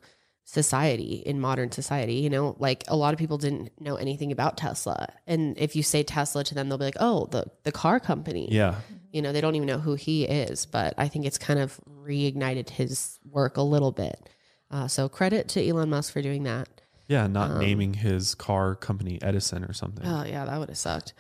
society 0.52 1.22
in 1.24 1.40
modern 1.40 1.72
society. 1.72 2.14
You 2.14 2.28
know, 2.28 2.56
like 2.58 2.84
a 2.88 2.96
lot 2.96 3.14
of 3.14 3.18
people 3.18 3.38
didn't 3.38 3.70
know 3.80 3.96
anything 3.96 4.30
about 4.32 4.58
Tesla, 4.58 5.08
and 5.26 5.56
if 5.58 5.74
you 5.74 5.82
say 5.82 6.02
Tesla 6.02 6.44
to 6.44 6.54
them, 6.54 6.68
they'll 6.68 6.78
be 6.78 6.84
like, 6.84 6.96
"Oh, 7.00 7.26
the 7.30 7.46
the 7.62 7.72
car 7.72 7.98
company." 7.98 8.48
yeah 8.50 8.74
You 9.12 9.22
know, 9.22 9.32
they 9.32 9.40
don't 9.40 9.54
even 9.54 9.66
know 9.66 9.78
who 9.78 9.94
he 9.94 10.24
is, 10.24 10.66
but 10.66 10.94
I 10.98 11.08
think 11.08 11.24
it's 11.24 11.38
kind 11.38 11.58
of 11.58 11.80
reignited 11.88 12.68
his 12.70 13.18
work 13.24 13.56
a 13.56 13.62
little 13.62 13.92
bit. 13.92 14.28
Uh, 14.70 14.88
so 14.88 15.08
credit 15.08 15.48
to 15.48 15.66
Elon 15.66 15.90
Musk 15.90 16.12
for 16.12 16.22
doing 16.22 16.42
that. 16.44 16.68
yeah 17.08 17.26
not 17.26 17.58
naming 17.58 17.94
his 17.94 18.34
car 18.34 18.74
company 18.74 19.18
edison 19.22 19.64
or 19.64 19.72
something 19.72 20.06
Oh 20.06 20.24
yeah, 20.24 20.44
that 20.44 20.58
would 20.58 20.68
have 20.68 20.78
sucked. 20.78 21.14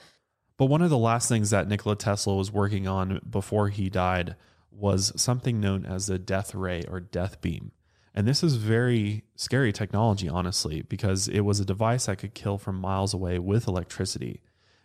But 0.58 0.66
one 0.66 0.82
of 0.82 0.90
the 0.90 0.98
last 0.98 1.28
things 1.28 1.50
that 1.50 1.68
Nikola 1.68 1.96
Tesla 1.96 2.36
was 2.36 2.52
working 2.52 2.86
on 2.86 3.20
before 3.28 3.70
he 3.70 3.88
died 3.88 4.36
was 4.70 5.12
something 5.16 5.58
known 5.58 5.84
as 5.86 6.06
the 6.06 6.18
death 6.18 6.54
ray 6.54 6.84
or 6.88 7.00
death 7.00 7.40
beam. 7.40 7.72
And 8.14 8.28
this 8.28 8.42
is 8.42 8.56
very 8.56 9.24
scary 9.36 9.72
technology, 9.72 10.28
honestly, 10.28 10.82
because 10.82 11.28
it 11.28 11.40
was 11.40 11.60
a 11.60 11.64
device 11.64 12.06
that 12.06 12.18
could 12.18 12.34
kill 12.34 12.58
from 12.58 12.80
miles 12.80 13.14
away 13.14 13.38
with 13.38 13.66
electricity. 13.66 14.42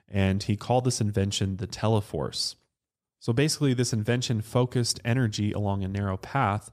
And 0.08 0.42
he 0.42 0.56
called 0.56 0.86
this 0.86 1.02
invention 1.02 1.58
the 1.58 1.68
teleforce. 1.68 2.56
So 3.20 3.34
basically, 3.34 3.74
this 3.74 3.92
invention 3.92 4.42
focused 4.42 5.02
energy 5.04 5.52
along 5.52 5.84
a 5.84 5.90
narrow 5.90 6.16
path, 6.16 6.72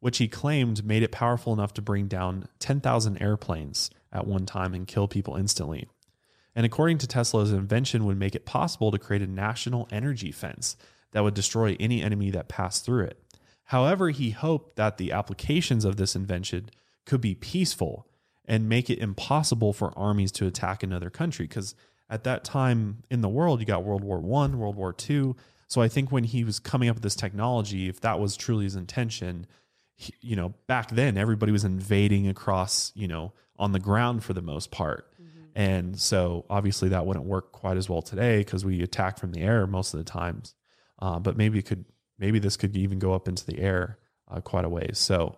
which 0.00 0.18
he 0.18 0.26
claimed 0.26 0.84
made 0.84 1.04
it 1.04 1.12
powerful 1.12 1.52
enough 1.52 1.74
to 1.74 1.82
bring 1.82 2.08
down 2.08 2.48
10,000 2.58 3.22
airplanes 3.22 3.90
at 4.12 4.26
one 4.26 4.46
time 4.46 4.74
and 4.74 4.88
kill 4.88 5.06
people 5.06 5.36
instantly. 5.36 5.88
And 6.56 6.66
according 6.66 6.98
to 6.98 7.06
Tesla, 7.06 7.42
his 7.42 7.52
invention 7.52 8.04
would 8.04 8.18
make 8.18 8.34
it 8.34 8.44
possible 8.44 8.90
to 8.90 8.98
create 8.98 9.22
a 9.22 9.26
national 9.26 9.88
energy 9.92 10.32
fence 10.32 10.76
that 11.12 11.22
would 11.22 11.34
destroy 11.34 11.76
any 11.78 12.02
enemy 12.02 12.30
that 12.30 12.48
passed 12.48 12.84
through 12.84 13.04
it. 13.04 13.21
However, 13.72 14.10
he 14.10 14.30
hoped 14.30 14.76
that 14.76 14.98
the 14.98 15.12
applications 15.12 15.86
of 15.86 15.96
this 15.96 16.14
invention 16.14 16.68
could 17.06 17.22
be 17.22 17.34
peaceful 17.34 18.06
and 18.44 18.68
make 18.68 18.90
it 18.90 18.98
impossible 18.98 19.72
for 19.72 19.96
armies 19.98 20.30
to 20.32 20.46
attack 20.46 20.82
another 20.82 21.08
country. 21.08 21.46
Because 21.46 21.74
at 22.10 22.24
that 22.24 22.44
time 22.44 23.02
in 23.10 23.22
the 23.22 23.30
world, 23.30 23.60
you 23.60 23.66
got 23.66 23.82
World 23.82 24.04
War 24.04 24.20
One, 24.20 24.58
World 24.58 24.76
War 24.76 24.92
Two. 24.92 25.36
So 25.68 25.80
I 25.80 25.88
think 25.88 26.12
when 26.12 26.24
he 26.24 26.44
was 26.44 26.58
coming 26.58 26.90
up 26.90 26.96
with 26.96 27.02
this 27.02 27.16
technology, 27.16 27.88
if 27.88 27.98
that 28.02 28.20
was 28.20 28.36
truly 28.36 28.64
his 28.64 28.76
intention, 28.76 29.46
he- 29.94 30.12
you 30.20 30.36
know, 30.36 30.52
back 30.66 30.90
then 30.90 31.16
everybody 31.16 31.50
was 31.50 31.64
invading 31.64 32.28
across, 32.28 32.92
you 32.94 33.08
know, 33.08 33.32
on 33.56 33.72
the 33.72 33.80
ground 33.80 34.22
for 34.22 34.34
the 34.34 34.42
most 34.42 34.70
part. 34.70 35.10
And 35.54 35.98
so 35.98 36.44
obviously 36.50 36.90
that 36.90 37.06
wouldn't 37.06 37.24
work 37.24 37.52
quite 37.52 37.78
as 37.78 37.88
well 37.88 38.02
today 38.02 38.40
because 38.40 38.66
we 38.66 38.82
attack 38.82 39.18
from 39.18 39.32
the 39.32 39.40
air 39.40 39.66
most 39.66 39.94
of 39.94 39.98
the 39.98 40.04
times. 40.04 40.54
Uh, 40.98 41.18
but 41.18 41.38
maybe 41.38 41.58
it 41.58 41.64
could, 41.64 41.86
maybe 42.18 42.38
this 42.38 42.56
could 42.56 42.76
even 42.76 42.98
go 42.98 43.12
up 43.14 43.28
into 43.28 43.44
the 43.46 43.58
air 43.58 43.98
uh, 44.30 44.40
quite 44.40 44.64
a 44.64 44.68
ways. 44.68 44.98
So 44.98 45.36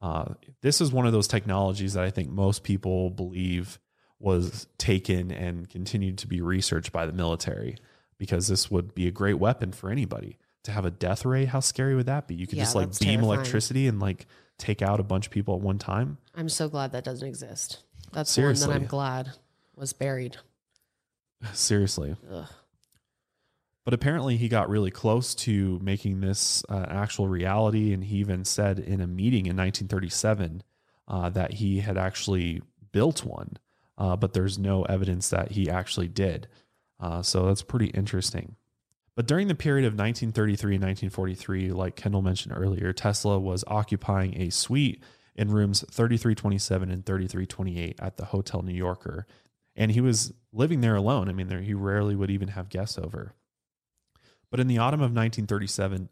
uh, 0.00 0.34
this 0.62 0.80
is 0.80 0.92
one 0.92 1.06
of 1.06 1.12
those 1.12 1.28
technologies 1.28 1.94
that 1.94 2.04
I 2.04 2.10
think 2.10 2.30
most 2.30 2.62
people 2.62 3.10
believe 3.10 3.78
was 4.18 4.66
taken 4.78 5.30
and 5.30 5.68
continued 5.68 6.18
to 6.18 6.26
be 6.26 6.40
researched 6.40 6.92
by 6.92 7.06
the 7.06 7.12
military 7.12 7.76
because 8.18 8.48
this 8.48 8.70
would 8.70 8.94
be 8.94 9.06
a 9.06 9.10
great 9.10 9.34
weapon 9.38 9.72
for 9.72 9.90
anybody 9.90 10.38
to 10.64 10.72
have 10.72 10.84
a 10.84 10.90
death 10.90 11.24
ray. 11.24 11.46
How 11.46 11.60
scary 11.60 11.94
would 11.94 12.06
that 12.06 12.28
be? 12.28 12.34
You 12.34 12.46
could 12.46 12.58
Yeah, 12.58 12.64
just 12.64 12.74
like 12.74 12.88
beam 12.98 13.20
terrifying. 13.20 13.24
electricity 13.24 13.86
and 13.86 13.98
like 13.98 14.26
take 14.58 14.82
out 14.82 15.00
a 15.00 15.02
bunch 15.02 15.26
of 15.26 15.32
people 15.32 15.54
at 15.54 15.60
one 15.62 15.78
time. 15.78 16.18
I'm 16.34 16.50
so 16.50 16.68
glad 16.68 16.92
that 16.92 17.02
doesn't 17.04 17.26
exist. 17.26 17.82
That's 18.12 18.30
Seriously. 18.30 18.66
one 18.68 18.74
that 18.76 18.82
I'm 18.82 18.86
glad 18.88 19.30
was 19.74 19.94
buried. 19.94 20.36
Seriously. 21.54 22.14
Ugh. 22.30 22.46
But 23.84 23.94
apparently, 23.94 24.36
he 24.36 24.48
got 24.48 24.68
really 24.68 24.90
close 24.90 25.34
to 25.36 25.78
making 25.82 26.20
this 26.20 26.62
uh, 26.68 26.86
actual 26.88 27.28
reality. 27.28 27.92
And 27.92 28.04
he 28.04 28.16
even 28.16 28.44
said 28.44 28.78
in 28.78 29.00
a 29.00 29.06
meeting 29.06 29.46
in 29.46 29.56
1937 29.56 30.62
uh, 31.08 31.30
that 31.30 31.54
he 31.54 31.80
had 31.80 31.96
actually 31.96 32.62
built 32.92 33.24
one, 33.24 33.56
uh, 33.98 34.16
but 34.16 34.32
there's 34.32 34.58
no 34.58 34.84
evidence 34.84 35.30
that 35.30 35.52
he 35.52 35.70
actually 35.70 36.08
did. 36.08 36.48
Uh, 36.98 37.22
so 37.22 37.46
that's 37.46 37.62
pretty 37.62 37.86
interesting. 37.86 38.56
But 39.16 39.26
during 39.26 39.48
the 39.48 39.54
period 39.54 39.86
of 39.86 39.94
1933 39.94 40.76
and 40.76 40.84
1943, 40.84 41.72
like 41.72 41.96
Kendall 41.96 42.22
mentioned 42.22 42.54
earlier, 42.56 42.92
Tesla 42.92 43.38
was 43.38 43.64
occupying 43.66 44.40
a 44.40 44.50
suite 44.50 45.02
in 45.34 45.50
rooms 45.50 45.80
3327 45.90 46.90
and 46.90 47.04
3328 47.04 47.96
at 48.00 48.16
the 48.16 48.26
Hotel 48.26 48.62
New 48.62 48.74
Yorker. 48.74 49.26
And 49.76 49.90
he 49.90 50.00
was 50.00 50.32
living 50.52 50.80
there 50.80 50.96
alone. 50.96 51.28
I 51.28 51.32
mean, 51.32 51.48
there, 51.48 51.60
he 51.60 51.74
rarely 51.74 52.14
would 52.14 52.30
even 52.30 52.48
have 52.48 52.68
guests 52.68 52.98
over. 52.98 53.34
But 54.50 54.60
in 54.60 54.66
the 54.66 54.78
autumn 54.78 55.00
of 55.00 55.12
1937, 55.12 56.08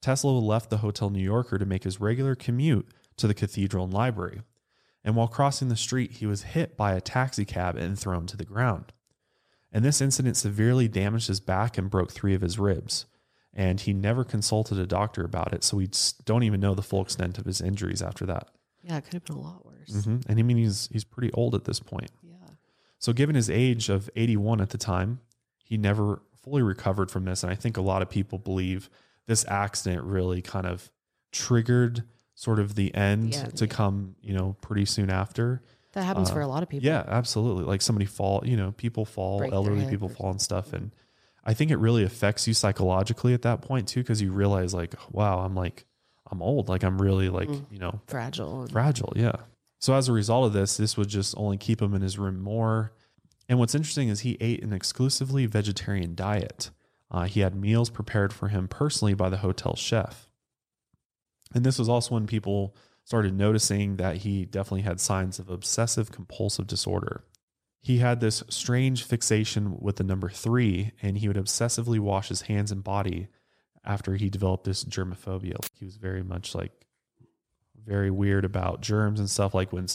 Tesla 0.00 0.30
left 0.30 0.70
the 0.70 0.78
Hotel 0.78 1.10
New 1.10 1.22
Yorker 1.22 1.58
to 1.58 1.66
make 1.66 1.84
his 1.84 2.00
regular 2.00 2.34
commute 2.34 2.88
to 3.16 3.26
the 3.26 3.34
cathedral 3.34 3.84
and 3.84 3.92
library. 3.92 4.42
And 5.04 5.14
while 5.14 5.28
crossing 5.28 5.68
the 5.68 5.76
street, 5.76 6.12
he 6.12 6.26
was 6.26 6.42
hit 6.42 6.76
by 6.76 6.92
a 6.94 7.00
taxi 7.00 7.44
cab 7.44 7.76
and 7.76 7.98
thrown 7.98 8.26
to 8.26 8.36
the 8.36 8.44
ground. 8.44 8.92
And 9.72 9.84
this 9.84 10.00
incident 10.00 10.36
severely 10.36 10.88
damaged 10.88 11.28
his 11.28 11.40
back 11.40 11.76
and 11.76 11.90
broke 11.90 12.12
three 12.12 12.34
of 12.34 12.40
his 12.40 12.58
ribs. 12.58 13.06
And 13.52 13.80
he 13.80 13.92
never 13.92 14.24
consulted 14.24 14.78
a 14.78 14.86
doctor 14.86 15.24
about 15.24 15.52
it, 15.54 15.64
so 15.64 15.76
we 15.78 15.88
don't 16.24 16.42
even 16.42 16.60
know 16.60 16.74
the 16.74 16.82
full 16.82 17.02
extent 17.02 17.38
of 17.38 17.46
his 17.46 17.60
injuries 17.60 18.02
after 18.02 18.26
that. 18.26 18.48
Yeah, 18.82 18.98
it 18.98 19.04
could 19.04 19.14
have 19.14 19.24
been 19.24 19.36
a 19.36 19.40
lot 19.40 19.64
worse. 19.64 20.04
hmm 20.04 20.18
And 20.28 20.38
I 20.38 20.42
mean, 20.42 20.58
he's 20.58 20.88
he's 20.92 21.04
pretty 21.04 21.32
old 21.32 21.54
at 21.54 21.64
this 21.64 21.80
point. 21.80 22.10
Yeah. 22.22 22.34
So, 22.98 23.12
given 23.12 23.34
his 23.34 23.48
age 23.48 23.88
of 23.88 24.10
81 24.14 24.60
at 24.60 24.70
the 24.70 24.78
time, 24.78 25.20
he 25.64 25.76
never 25.78 26.20
fully 26.46 26.62
recovered 26.62 27.10
from 27.10 27.24
this. 27.24 27.42
And 27.42 27.50
I 27.50 27.56
think 27.56 27.76
a 27.76 27.80
lot 27.82 28.00
of 28.02 28.08
people 28.08 28.38
believe 28.38 28.88
this 29.26 29.44
accident 29.48 30.04
really 30.04 30.40
kind 30.42 30.64
of 30.64 30.90
triggered 31.32 32.04
sort 32.34 32.60
of 32.60 32.76
the 32.76 32.94
end 32.94 33.34
Yeah. 33.34 33.46
to 33.46 33.66
come, 33.66 34.14
you 34.22 34.32
know, 34.32 34.56
pretty 34.60 34.84
soon 34.84 35.10
after. 35.10 35.60
That 35.92 36.04
happens 36.04 36.30
Uh, 36.30 36.34
for 36.34 36.40
a 36.42 36.46
lot 36.46 36.62
of 36.62 36.68
people. 36.68 36.86
Yeah, 36.86 37.02
absolutely. 37.06 37.64
Like 37.64 37.82
somebody 37.82 38.04
fall, 38.06 38.42
you 38.46 38.56
know, 38.56 38.72
people 38.72 39.04
fall, 39.04 39.38
Break 39.38 39.52
elderly 39.52 39.86
people 39.88 40.08
fall 40.08 40.30
and 40.30 40.40
stuff. 40.40 40.72
And 40.72 40.92
I 41.44 41.52
think 41.54 41.70
it 41.72 41.78
really 41.78 42.04
affects 42.04 42.46
you 42.46 42.54
psychologically 42.54 43.34
at 43.34 43.42
that 43.42 43.60
point 43.62 43.88
too, 43.88 44.00
because 44.02 44.22
you 44.22 44.30
realize 44.30 44.72
like, 44.72 44.94
wow, 45.10 45.40
I'm 45.40 45.54
like, 45.56 45.84
I'm 46.30 46.42
old. 46.42 46.68
Like 46.68 46.84
I'm 46.84 47.00
really 47.02 47.28
like, 47.28 47.48
Mm. 47.48 47.64
you 47.70 47.78
know, 47.78 48.00
Fragile. 48.06 48.68
fragile. 48.68 49.12
Yeah. 49.16 49.36
So 49.80 49.94
as 49.94 50.08
a 50.08 50.12
result 50.12 50.46
of 50.46 50.52
this, 50.52 50.76
this 50.76 50.96
would 50.96 51.08
just 51.08 51.34
only 51.36 51.56
keep 51.56 51.82
him 51.82 51.94
in 51.94 52.02
his 52.02 52.18
room 52.18 52.40
more. 52.40 52.92
And 53.48 53.58
what's 53.58 53.74
interesting 53.74 54.08
is 54.08 54.20
he 54.20 54.36
ate 54.40 54.62
an 54.62 54.72
exclusively 54.72 55.46
vegetarian 55.46 56.14
diet. 56.14 56.70
Uh, 57.10 57.24
he 57.24 57.40
had 57.40 57.54
meals 57.54 57.90
prepared 57.90 58.32
for 58.32 58.48
him 58.48 58.66
personally 58.66 59.14
by 59.14 59.28
the 59.28 59.38
hotel 59.38 59.76
chef. 59.76 60.28
And 61.54 61.64
this 61.64 61.78
was 61.78 61.88
also 61.88 62.14
when 62.14 62.26
people 62.26 62.76
started 63.04 63.34
noticing 63.34 63.96
that 63.96 64.18
he 64.18 64.44
definitely 64.44 64.82
had 64.82 65.00
signs 65.00 65.38
of 65.38 65.48
obsessive 65.48 66.10
compulsive 66.10 66.66
disorder. 66.66 67.22
He 67.80 67.98
had 67.98 68.18
this 68.18 68.42
strange 68.48 69.04
fixation 69.04 69.78
with 69.78 69.96
the 69.96 70.02
number 70.02 70.28
three, 70.28 70.90
and 71.00 71.16
he 71.16 71.28
would 71.28 71.36
obsessively 71.36 72.00
wash 72.00 72.28
his 72.28 72.42
hands 72.42 72.72
and 72.72 72.82
body 72.82 73.28
after 73.84 74.16
he 74.16 74.28
developed 74.28 74.64
this 74.64 74.82
germophobia. 74.82 75.64
He 75.78 75.84
was 75.84 75.96
very 75.96 76.24
much 76.24 76.52
like 76.52 76.72
very 77.86 78.10
weird 78.10 78.44
about 78.44 78.80
germs 78.80 79.20
and 79.20 79.30
stuff. 79.30 79.54
Like 79.54 79.72
when 79.72 79.86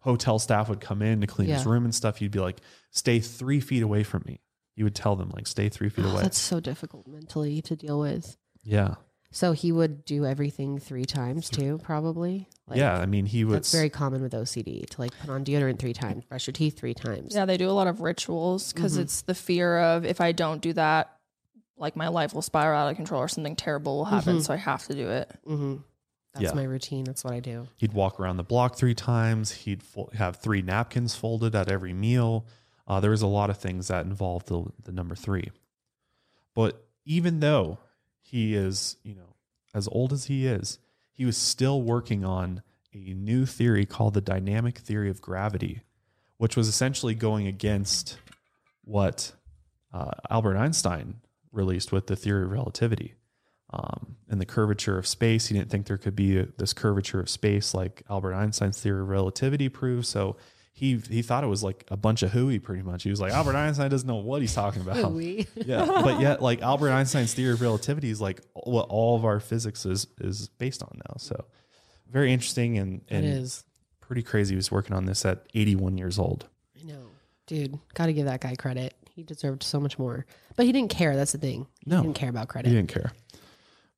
hotel 0.00 0.38
staff 0.38 0.68
would 0.68 0.80
come 0.80 1.02
in 1.02 1.20
to 1.20 1.26
clean 1.26 1.48
his 1.48 1.66
room 1.66 1.84
and 1.84 1.94
stuff, 1.94 2.20
you'd 2.22 2.32
be 2.32 2.38
like, 2.40 2.60
"Stay 2.90 3.20
three 3.20 3.60
feet 3.60 3.82
away 3.82 4.02
from 4.02 4.22
me." 4.26 4.40
You 4.76 4.84
would 4.84 4.94
tell 4.94 5.16
them 5.16 5.30
like, 5.34 5.46
"Stay 5.46 5.68
three 5.68 5.88
feet 5.88 6.04
Oh, 6.04 6.10
away." 6.10 6.22
that's 6.22 6.38
so 6.38 6.58
difficult 6.60 7.06
mentally 7.06 7.60
to 7.62 7.76
deal 7.76 7.98
with. 8.00 8.36
yeah, 8.62 8.94
So 9.32 9.52
he 9.52 9.70
would 9.72 10.04
do 10.04 10.26
everything 10.26 10.78
three 10.78 11.04
times 11.04 11.48
too, 11.50 11.78
probably. 11.82 12.48
Like, 12.66 12.78
yeah. 12.78 12.98
I 12.98 13.06
mean, 13.06 13.26
he 13.26 13.44
was 13.44 13.54
That's 13.54 13.72
very 13.72 13.88
common 13.90 14.22
with 14.22 14.32
OCD 14.32 14.84
to 14.90 15.00
like 15.00 15.16
put 15.20 15.30
on 15.30 15.44
deodorant 15.44 15.78
three 15.78 15.92
times, 15.92 16.24
brush 16.24 16.46
your 16.46 16.52
teeth 16.52 16.78
three 16.78 16.94
times. 16.94 17.34
Yeah, 17.34 17.44
they 17.44 17.56
do 17.56 17.68
a 17.68 17.72
lot 17.72 17.86
of 17.86 18.00
rituals 18.00 18.72
because 18.72 18.96
Mhm. 18.96 19.02
it's 19.02 19.22
the 19.22 19.34
fear 19.34 19.78
of 19.78 20.04
if 20.04 20.20
I 20.20 20.32
don't 20.32 20.60
do 20.60 20.72
that, 20.74 21.16
like 21.76 21.94
my 21.96 22.08
life 22.08 22.34
will 22.34 22.42
spiral 22.42 22.78
out 22.80 22.90
of 22.90 22.96
control 22.96 23.22
or 23.22 23.28
something 23.28 23.54
terrible 23.56 23.98
will 23.98 24.04
happen. 24.06 24.38
Mhm. 24.38 24.42
So 24.44 24.52
I 24.52 24.56
have 24.56 24.86
to 24.88 24.94
do 24.94 25.08
it. 25.10 25.30
hmm 25.46 25.76
That's 26.32 26.44
Yeah. 26.44 26.52
my 26.54 26.62
routine. 26.64 27.04
That's 27.04 27.24
what 27.24 27.34
I 27.34 27.40
do. 27.40 27.66
He'd 27.76 27.92
walk 27.92 28.20
around 28.20 28.36
the 28.36 28.44
block 28.44 28.76
three 28.76 28.94
times. 28.94 29.50
He'd 29.50 29.82
fo- 29.82 30.10
have 30.14 30.36
three 30.36 30.62
napkins 30.62 31.14
folded 31.16 31.54
at 31.54 31.68
every 31.68 31.92
meal. 31.92 32.46
Uh, 32.86 33.00
there 33.00 33.10
was 33.10 33.22
a 33.22 33.26
lot 33.26 33.50
of 33.50 33.56
things 33.58 33.88
that 33.88 34.04
involved 34.06 34.46
the, 34.48 34.64
the 34.84 34.92
number 34.92 35.14
three. 35.14 35.50
But 36.54 36.84
even 37.04 37.40
though 37.40 37.78
he 38.20 38.54
is, 38.54 38.96
you 39.02 39.14
know, 39.14 39.34
as 39.74 39.88
old 39.90 40.12
as 40.12 40.26
he 40.26 40.46
is, 40.46 40.78
he 41.12 41.24
was 41.24 41.36
still 41.36 41.82
working 41.82 42.24
on 42.24 42.62
a 42.92 43.14
new 43.14 43.46
theory 43.46 43.86
called 43.86 44.14
the 44.14 44.20
dynamic 44.20 44.78
theory 44.78 45.10
of 45.10 45.20
gravity, 45.20 45.82
which 46.38 46.56
was 46.56 46.66
essentially 46.68 47.14
going 47.14 47.46
against 47.46 48.18
what 48.84 49.32
uh, 49.92 50.10
Albert 50.28 50.56
Einstein 50.56 51.20
released 51.52 51.92
with 51.92 52.06
the 52.06 52.16
theory 52.16 52.44
of 52.44 52.50
relativity 52.50 53.14
um, 53.72 54.16
and 54.28 54.40
the 54.40 54.46
curvature 54.46 54.98
of 54.98 55.06
space. 55.06 55.46
He 55.46 55.54
didn't 55.56 55.70
think 55.70 55.86
there 55.86 55.98
could 55.98 56.16
be 56.16 56.38
a, 56.38 56.46
this 56.58 56.72
curvature 56.72 57.20
of 57.20 57.28
space 57.28 57.72
like 57.74 58.02
Albert 58.10 58.34
Einstein's 58.34 58.80
theory 58.80 59.00
of 59.00 59.08
relativity 59.08 59.68
proved. 59.68 60.06
So 60.06 60.36
he 60.72 60.96
he 61.08 61.22
thought 61.22 61.44
it 61.44 61.48
was 61.48 61.62
like 61.62 61.84
a 61.88 61.96
bunch 61.96 62.22
of 62.22 62.32
hooey, 62.32 62.58
pretty 62.58 62.82
much. 62.82 63.02
He 63.02 63.10
was 63.10 63.20
like, 63.20 63.32
Albert 63.32 63.54
Einstein 63.56 63.90
doesn't 63.90 64.08
know 64.08 64.16
what 64.16 64.40
he's 64.40 64.54
talking 64.54 64.82
about. 64.82 64.96
Hooey. 64.96 65.46
yeah, 65.54 65.84
but 65.86 66.20
yet 66.20 66.42
like 66.42 66.62
Albert 66.62 66.90
Einstein's 66.90 67.34
theory 67.34 67.52
of 67.52 67.60
relativity 67.60 68.10
is 68.10 68.20
like 68.20 68.40
what 68.54 68.86
all 68.88 69.16
of 69.16 69.24
our 69.24 69.40
physics 69.40 69.84
is 69.86 70.06
is 70.20 70.48
based 70.48 70.82
on 70.82 70.90
now. 71.08 71.14
So 71.18 71.44
very 72.10 72.32
interesting 72.32 72.78
and 72.78 73.02
It 73.08 73.14
and 73.16 73.24
is. 73.26 73.62
pretty 74.00 74.22
crazy. 74.22 74.52
He 74.54 74.56
was 74.56 74.70
working 74.72 74.96
on 74.96 75.04
this 75.04 75.24
at 75.24 75.46
81 75.54 75.96
years 75.98 76.18
old. 76.18 76.46
I 76.80 76.84
know. 76.84 77.06
Dude, 77.46 77.78
got 77.94 78.06
to 78.06 78.12
give 78.12 78.26
that 78.26 78.40
guy 78.40 78.54
credit. 78.56 78.94
He 79.10 79.22
deserved 79.22 79.62
so 79.62 79.78
much 79.80 79.98
more. 79.98 80.24
But 80.56 80.66
he 80.66 80.72
didn't 80.72 80.90
care. 80.90 81.14
That's 81.16 81.32
the 81.32 81.38
thing. 81.38 81.66
He 81.84 81.90
No. 81.90 82.00
didn't 82.02 82.14
care 82.16 82.30
about 82.30 82.48
credit. 82.48 82.68
He 82.70 82.74
didn't 82.76 82.88
care. 82.92 83.12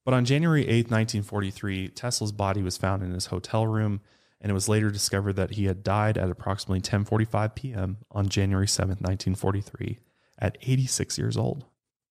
But 0.04 0.14
on 0.14 0.24
January 0.24 0.64
8th, 0.64 0.90
1943, 0.90 1.88
Tesla's 1.88 2.32
body 2.32 2.62
was 2.62 2.76
found 2.76 3.02
in 3.02 3.12
his 3.12 3.26
hotel 3.26 3.66
room, 3.66 4.00
and 4.40 4.50
it 4.50 4.54
was 4.54 4.68
later 4.68 4.90
discovered 4.90 5.34
that 5.34 5.52
he 5.52 5.66
had 5.66 5.84
died 5.84 6.18
at 6.18 6.30
approximately 6.30 6.80
10:45 6.80 7.54
p.m. 7.54 7.98
on 8.10 8.28
January 8.28 8.66
7th, 8.66 9.00
1943, 9.00 10.00
at 10.38 10.58
86 10.62 11.18
years 11.18 11.36
old. 11.36 11.64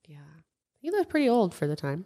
Yeah. 0.08 0.20
He 0.80 0.90
looked 0.90 1.10
pretty 1.10 1.28
old 1.28 1.54
for 1.54 1.68
the 1.68 1.76
time. 1.76 2.06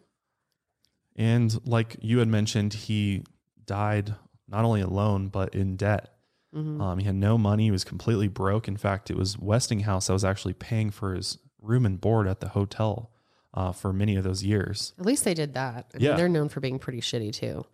And 1.16 1.60
like 1.68 1.98
you 2.02 2.20
had 2.20 2.28
mentioned, 2.28 2.74
he 2.74 3.24
died 3.66 4.16
not 4.48 4.66
only 4.66 4.82
alone 4.82 5.30
but 5.30 5.56
in 5.56 5.76
debt. 5.78 6.12
Mhm. 6.53 6.82
Um, 6.82 6.99
he 6.99 7.06
had 7.06 7.16
no 7.16 7.38
money; 7.38 7.66
he 7.66 7.72
was 7.72 7.84
completely 7.84 8.28
broke. 8.28 8.68
In 8.68 8.78
fact, 8.78 9.12
it 9.12 9.18
was 9.18 9.38
Westinghouse 9.38 10.07
that 10.07 10.14
was 10.14 10.26
actually 10.26 10.53
paying 10.53 10.90
for 10.90 11.14
his 11.14 11.38
room 11.62 11.86
and 11.86 11.99
board 12.02 12.28
at 12.28 12.40
the 12.40 12.49
hotel 12.49 13.12
uh, 13.56 13.72
for 13.72 13.91
many 13.94 14.15
of 14.18 14.23
those 14.23 14.44
years. 14.44 14.94
At 14.99 15.06
least 15.06 15.23
they 15.23 15.34
did 15.34 15.53
that. 15.56 15.88
I 15.94 15.98
Yeah. 15.98 16.10
mean, 16.10 16.18
they're 16.18 16.30
known 16.30 16.49
for 16.49 16.60
being 16.60 16.77
pretty 16.77 17.02
shitty 17.02 17.34
too. 17.34 17.65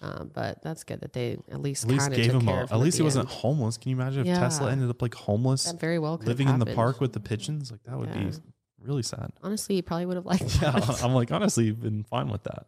Um, 0.00 0.30
but 0.34 0.62
that's 0.62 0.84
good 0.84 1.00
that 1.00 1.12
they 1.14 1.38
at 1.50 1.60
least 1.60 1.84
at 1.84 1.90
least 1.90 2.10
gave 2.12 2.32
him 2.32 2.46
a, 2.48 2.62
at 2.70 2.78
least 2.78 2.98
he 2.98 3.02
wasn't 3.02 3.28
end. 3.28 3.34
homeless. 3.38 3.76
Can 3.78 3.90
you 3.90 3.96
imagine 3.96 4.26
if 4.26 4.38
Tesla 4.38 4.70
ended 4.70 4.90
up 4.90 5.00
like 5.02 5.14
homeless, 5.14 5.64
That 5.64 5.80
very 5.80 5.98
well 5.98 6.16
living 6.22 6.48
in 6.48 6.58
the 6.58 6.66
park 6.66 7.00
with 7.00 7.12
the 7.14 7.20
pigeons? 7.20 7.70
Like 7.70 7.82
that 7.84 7.98
would 7.98 8.10
Yeah. 8.10 8.24
be 8.28 8.36
really 8.82 9.02
sad. 9.02 9.32
Honestly, 9.42 9.76
he 9.76 9.82
probably 9.82 10.04
would 10.06 10.16
have 10.16 10.26
liked 10.26 10.42
Yeah. 10.62 10.78
I'm 11.02 11.12
like 11.14 11.32
honestly 11.32 11.70
been 11.72 12.04
fine 12.04 12.28
with 12.28 12.42
that. 12.44 12.66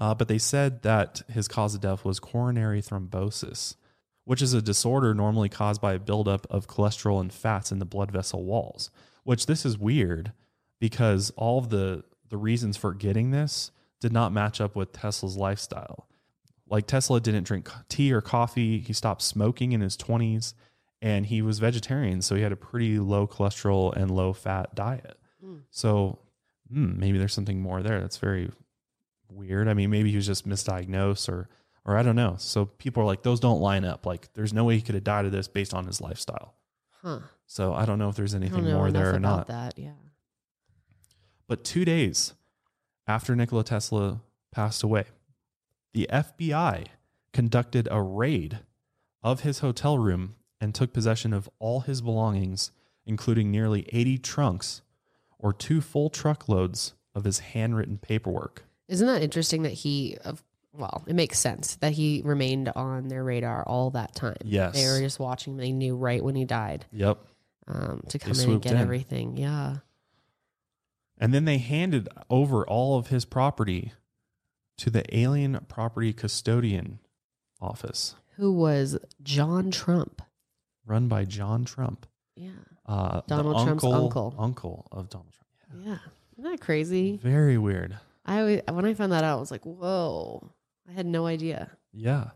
Uh, 0.00 0.14
but 0.14 0.28
they 0.28 0.38
said 0.38 0.82
that 0.82 1.22
his 1.30 1.48
cause 1.48 1.74
of 1.74 1.80
death 1.80 2.04
was 2.04 2.18
coronary 2.18 2.82
thrombosis, 2.82 3.76
which 4.24 4.42
is 4.42 4.52
a 4.52 4.60
disorder 4.60 5.14
normally 5.14 5.48
caused 5.48 5.80
by 5.80 5.94
a 5.94 5.98
buildup 5.98 6.46
of 6.50 6.66
cholesterol 6.66 7.20
and 7.20 7.32
fats 7.32 7.70
in 7.72 7.78
the 7.78 7.86
blood 7.86 8.10
vessel 8.10 8.44
walls. 8.44 8.90
Which 9.22 9.46
this 9.46 9.64
is 9.64 9.78
weird 9.78 10.32
because 10.80 11.30
all 11.36 11.58
of 11.58 11.70
the 11.70 12.04
the 12.28 12.36
reasons 12.36 12.76
for 12.76 12.92
getting 12.92 13.30
this 13.30 13.70
did 14.00 14.12
not 14.12 14.32
match 14.32 14.60
up 14.60 14.74
with 14.74 14.92
Tesla's 14.92 15.36
lifestyle. 15.36 16.08
Like 16.68 16.86
Tesla 16.86 17.20
didn't 17.20 17.44
drink 17.44 17.70
tea 17.88 18.12
or 18.12 18.20
coffee. 18.20 18.80
He 18.80 18.92
stopped 18.92 19.22
smoking 19.22 19.72
in 19.72 19.80
his 19.80 19.96
20s 19.96 20.54
and 21.00 21.26
he 21.26 21.40
was 21.40 21.60
vegetarian, 21.60 22.20
so 22.22 22.34
he 22.34 22.42
had 22.42 22.52
a 22.52 22.56
pretty 22.56 22.98
low 22.98 23.26
cholesterol 23.26 23.94
and 23.94 24.10
low 24.10 24.32
fat 24.32 24.74
diet. 24.74 25.18
So 25.70 26.18
hmm, 26.72 26.98
maybe 26.98 27.18
there's 27.18 27.34
something 27.34 27.60
more 27.60 27.82
there. 27.82 28.00
That's 28.00 28.16
very 28.18 28.50
weird. 29.30 29.68
I 29.68 29.74
mean, 29.74 29.90
maybe 29.90 30.10
he 30.10 30.16
was 30.16 30.26
just 30.26 30.48
misdiagnosed 30.48 31.28
or 31.28 31.48
or 31.84 31.96
I 31.96 32.02
don't 32.02 32.16
know. 32.16 32.34
So 32.38 32.64
people 32.64 33.04
are 33.04 33.06
like, 33.06 33.22
those 33.22 33.38
don't 33.38 33.60
line 33.60 33.84
up. 33.84 34.04
Like 34.06 34.32
there's 34.34 34.52
no 34.52 34.64
way 34.64 34.74
he 34.74 34.82
could 34.82 34.96
have 34.96 35.04
died 35.04 35.24
of 35.24 35.32
this 35.32 35.46
based 35.46 35.72
on 35.72 35.86
his 35.86 36.00
lifestyle. 36.00 36.54
Huh. 37.02 37.20
So 37.46 37.72
I 37.74 37.84
don't 37.84 38.00
know 38.00 38.08
if 38.08 38.16
there's 38.16 38.34
anything 38.34 38.64
more 38.64 38.90
there 38.90 39.14
or 39.14 39.20
not. 39.20 39.46
that. 39.46 39.78
Yeah. 39.78 39.92
But 41.48 41.64
two 41.64 41.84
days 41.84 42.34
after 43.06 43.34
Nikola 43.36 43.64
Tesla 43.64 44.20
passed 44.52 44.82
away, 44.82 45.04
the 45.94 46.08
FBI 46.12 46.86
conducted 47.32 47.88
a 47.90 48.02
raid 48.02 48.60
of 49.22 49.40
his 49.40 49.60
hotel 49.60 49.98
room 49.98 50.36
and 50.60 50.74
took 50.74 50.92
possession 50.92 51.32
of 51.32 51.48
all 51.58 51.80
his 51.80 52.00
belongings, 52.00 52.70
including 53.04 53.50
nearly 53.50 53.86
80 53.92 54.18
trunks 54.18 54.82
or 55.38 55.52
two 55.52 55.80
full 55.80 56.08
truckloads 56.10 56.94
of 57.14 57.24
his 57.24 57.40
handwritten 57.40 57.98
paperwork. 57.98 58.64
Isn't 58.88 59.06
that 59.06 59.22
interesting 59.22 59.62
that 59.62 59.72
he 59.72 60.16
of 60.24 60.42
well, 60.72 61.04
it 61.06 61.14
makes 61.14 61.38
sense 61.38 61.76
that 61.76 61.92
he 61.92 62.20
remained 62.22 62.68
on 62.76 63.08
their 63.08 63.24
radar 63.24 63.62
all 63.66 63.88
that 63.92 64.14
time. 64.14 64.36
Yes. 64.44 64.74
They 64.74 64.86
were 64.86 65.00
just 65.00 65.18
watching. 65.18 65.56
They 65.56 65.72
knew 65.72 65.96
right 65.96 66.22
when 66.22 66.34
he 66.34 66.44
died 66.44 66.84
Yep. 66.92 67.18
um, 67.66 68.02
to 68.10 68.18
come 68.18 68.38
in 68.38 68.50
and 68.50 68.60
get 68.62 68.72
in. 68.72 68.78
everything. 68.78 69.38
Yeah. 69.38 69.76
And 71.18 71.32
then 71.32 71.44
they 71.46 71.58
handed 71.58 72.08
over 72.28 72.66
all 72.66 72.98
of 72.98 73.08
his 73.08 73.24
property 73.24 73.92
to 74.78 74.90
the 74.90 75.04
Alien 75.16 75.58
Property 75.68 76.12
Custodian 76.12 76.98
Office, 77.60 78.14
Who 78.36 78.52
was 78.52 78.98
John 79.22 79.70
Trump? 79.70 80.20
run 80.84 81.08
by 81.08 81.24
John 81.24 81.64
Trump. 81.64 82.06
Yeah. 82.36 82.50
Uh, 82.84 83.22
Donald 83.26 83.66
Trump's 83.66 83.82
uncle. 83.84 84.34
Uncle 84.38 84.86
of 84.92 85.08
Donald 85.08 85.32
Trump. 85.32 85.84
Yeah. 85.86 85.98
Isn't 86.38 86.50
that 86.50 86.60
crazy? 86.60 87.16
Very 87.16 87.56
weird. 87.58 87.98
I 88.26 88.40
always, 88.40 88.60
when 88.70 88.84
I 88.84 88.94
found 88.94 89.12
that 89.12 89.24
out, 89.24 89.38
I 89.38 89.40
was 89.40 89.50
like, 89.50 89.64
whoa. 89.64 90.52
I 90.88 90.92
had 90.92 91.06
no 91.06 91.26
idea. 91.26 91.70
Yeah. 91.92 92.30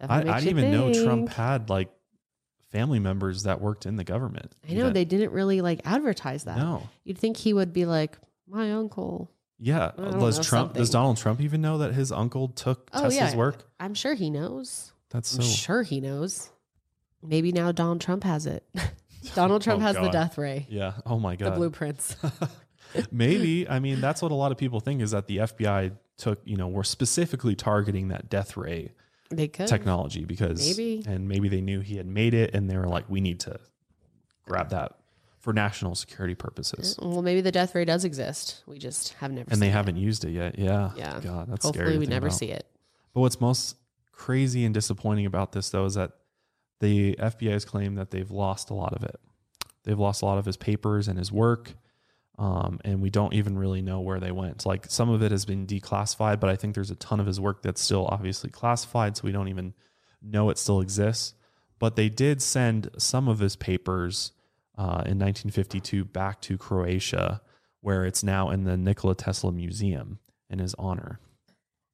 I, 0.00 0.18
I 0.20 0.40
didn't 0.40 0.58
even 0.58 0.70
know 0.70 0.92
Trump 0.92 1.28
had 1.30 1.68
like 1.70 1.90
family 2.74 2.98
members 2.98 3.44
that 3.44 3.60
worked 3.60 3.86
in 3.86 3.94
the 3.94 4.02
government. 4.04 4.52
I 4.68 4.72
know 4.74 4.80
even. 4.80 4.92
they 4.92 5.04
didn't 5.04 5.30
really 5.30 5.60
like 5.60 5.80
advertise 5.84 6.42
that. 6.44 6.58
No. 6.58 6.88
You'd 7.04 7.16
think 7.18 7.36
he 7.36 7.52
would 7.54 7.72
be 7.72 7.86
like, 7.86 8.18
my 8.48 8.72
uncle. 8.72 9.30
Yeah. 9.60 9.92
Does 9.96 10.38
know, 10.38 10.42
Trump 10.42 10.74
does. 10.74 10.90
Donald 10.90 11.16
Trump 11.16 11.40
even 11.40 11.62
know 11.62 11.78
that 11.78 11.94
his 11.94 12.10
uncle 12.10 12.48
took 12.48 12.90
Oh, 12.92 13.02
Tesla's 13.02 13.32
yeah. 13.32 13.36
work? 13.36 13.62
I'm 13.78 13.94
sure 13.94 14.14
he 14.14 14.28
knows. 14.28 14.92
That's 15.10 15.36
I'm 15.36 15.42
sure 15.42 15.82
he 15.84 16.00
knows. 16.00 16.50
Maybe 17.22 17.52
now 17.52 17.70
Donald 17.70 18.00
Trump 18.00 18.24
has 18.24 18.46
it. 18.46 18.64
Donald 19.36 19.62
Trump 19.62 19.80
Oh, 19.80 19.86
has 19.86 19.94
the 19.96 20.08
death 20.10 20.36
ray, 20.36 20.66
Yeah. 20.68 20.94
Oh 21.06 21.18
my 21.20 21.36
God. 21.36 21.52
the 21.52 21.56
blueprints. 21.56 22.16
Maybe. 23.12 23.68
I 23.68 23.78
mean, 23.78 24.00
that's 24.00 24.20
what 24.20 24.32
a 24.32 24.34
lot 24.34 24.50
of 24.52 24.58
people 24.58 24.80
think 24.80 25.00
is 25.00 25.12
that 25.12 25.26
the 25.28 25.38
FBI 25.38 25.92
took, 26.16 26.40
you 26.44 26.56
know, 26.56 26.68
were 26.68 26.84
specifically 26.84 27.54
targeting 27.54 28.08
that 28.08 28.28
death 28.28 28.56
ray 28.56 28.92
they 29.36 29.48
could. 29.48 29.66
technology 29.68 30.24
because 30.24 30.66
Maybe. 30.76 31.02
and 31.06 31.28
maybe 31.28 31.48
they 31.48 31.60
knew 31.60 31.80
he 31.80 31.96
had 31.96 32.06
made 32.06 32.34
it 32.34 32.54
and 32.54 32.68
they 32.70 32.76
were 32.76 32.88
like, 32.88 33.08
we 33.08 33.20
need 33.20 33.40
to 33.40 33.58
grab 34.46 34.70
that 34.70 34.92
for 35.38 35.52
national 35.52 35.94
security 35.94 36.34
purposes. 36.34 36.96
Mm, 37.00 37.12
well, 37.12 37.22
maybe 37.22 37.40
the 37.40 37.52
death 37.52 37.74
ray 37.74 37.84
does 37.84 38.04
exist. 38.04 38.62
We 38.66 38.78
just 38.78 39.12
have 39.14 39.30
never 39.30 39.42
And 39.50 39.54
seen 39.54 39.60
they 39.60 39.68
it. 39.68 39.72
haven't 39.72 39.96
used 39.96 40.24
it 40.24 40.30
yet. 40.30 40.58
Yeah. 40.58 40.92
Yeah. 40.96 41.20
God, 41.20 41.48
that's 41.50 41.64
Hopefully, 41.66 41.86
scary. 41.86 41.98
we 41.98 42.06
never 42.06 42.26
about. 42.28 42.38
see 42.38 42.50
it. 42.50 42.66
But 43.12 43.20
what's 43.20 43.40
most 43.40 43.76
crazy 44.12 44.64
and 44.64 44.72
disappointing 44.72 45.26
about 45.26 45.52
this, 45.52 45.70
though, 45.70 45.84
is 45.84 45.94
that 45.94 46.12
the 46.80 47.14
FBI 47.18 47.52
has 47.52 47.64
claimed 47.64 47.98
that 47.98 48.10
they've 48.10 48.30
lost 48.30 48.70
a 48.70 48.74
lot 48.74 48.92
of 48.94 49.02
it. 49.04 49.16
They've 49.84 49.98
lost 49.98 50.22
a 50.22 50.24
lot 50.26 50.38
of 50.38 50.44
his 50.46 50.56
papers 50.56 51.08
and 51.08 51.18
his 51.18 51.30
work, 51.30 51.74
um, 52.38 52.80
and 52.84 53.00
we 53.00 53.10
don't 53.10 53.34
even 53.34 53.56
really 53.56 53.82
know 53.82 54.00
where 54.00 54.20
they 54.20 54.32
went. 54.32 54.66
Like 54.66 54.86
some 54.88 55.10
of 55.10 55.22
it 55.22 55.30
has 55.30 55.44
been 55.44 55.66
declassified, 55.66 56.40
but 56.40 56.50
I 56.50 56.56
think 56.56 56.74
there's 56.74 56.90
a 56.90 56.96
ton 56.96 57.20
of 57.20 57.26
his 57.26 57.40
work 57.40 57.62
that's 57.62 57.80
still 57.80 58.06
obviously 58.06 58.50
classified, 58.50 59.16
so 59.16 59.22
we 59.24 59.32
don't 59.32 59.48
even 59.48 59.74
know 60.20 60.50
it 60.50 60.58
still 60.58 60.80
exists. 60.80 61.34
But 61.78 61.96
they 61.96 62.08
did 62.08 62.42
send 62.42 62.90
some 62.98 63.28
of 63.28 63.38
his 63.38 63.56
papers 63.56 64.32
uh, 64.76 65.04
in 65.06 65.18
1952 65.18 66.04
back 66.04 66.40
to 66.42 66.58
Croatia, 66.58 67.40
where 67.80 68.04
it's 68.04 68.24
now 68.24 68.50
in 68.50 68.64
the 68.64 68.76
Nikola 68.76 69.14
Tesla 69.14 69.52
Museum 69.52 70.18
in 70.50 70.58
his 70.58 70.74
honor. 70.78 71.20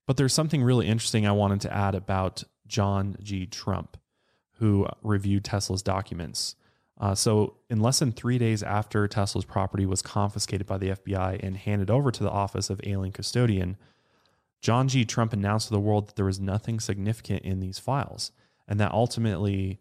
But 0.07 0.17
there's 0.17 0.33
something 0.33 0.63
really 0.63 0.87
interesting 0.87 1.27
I 1.27 1.33
wanted 1.33 1.61
to 1.63 1.75
add 1.75 1.95
about 1.95 2.45
John 2.67 3.17
G. 3.23 3.47
Trump, 3.47 3.97
who 4.55 4.87
reviewed 5.03 5.45
Tesla's 5.45 5.83
documents. 5.83 6.57
Uh, 7.01 7.15
so, 7.15 7.57
in 7.71 7.81
less 7.81 7.99
than 7.99 8.13
three 8.13 8.37
days 8.37 8.63
after 8.63 9.09
Tesla's 9.09 9.47
property 9.47 9.87
was 9.87 10.03
confiscated 10.03 10.67
by 10.67 10.77
the 10.77 10.91
FBI 10.91 11.41
and 11.43 11.57
handed 11.57 11.91
over 11.91 12.11
to 12.11 12.23
the 12.23 12.31
Office 12.31 12.69
of 12.69 12.79
Alien 12.85 13.13
Custodian, 13.13 13.79
John 14.61 14.87
G. 14.87 15.07
Trump 15.07 15.33
announced 15.33 15.69
to 15.69 15.73
the 15.73 15.81
world 15.81 16.09
that 16.09 16.17
there 16.17 16.27
was 16.27 16.39
nothing 16.39 16.79
significant 16.79 17.43
in 17.43 17.61
these 17.61 17.79
files 17.79 18.33
and 18.69 18.79
that 18.79 18.93
ultimately 18.93 19.81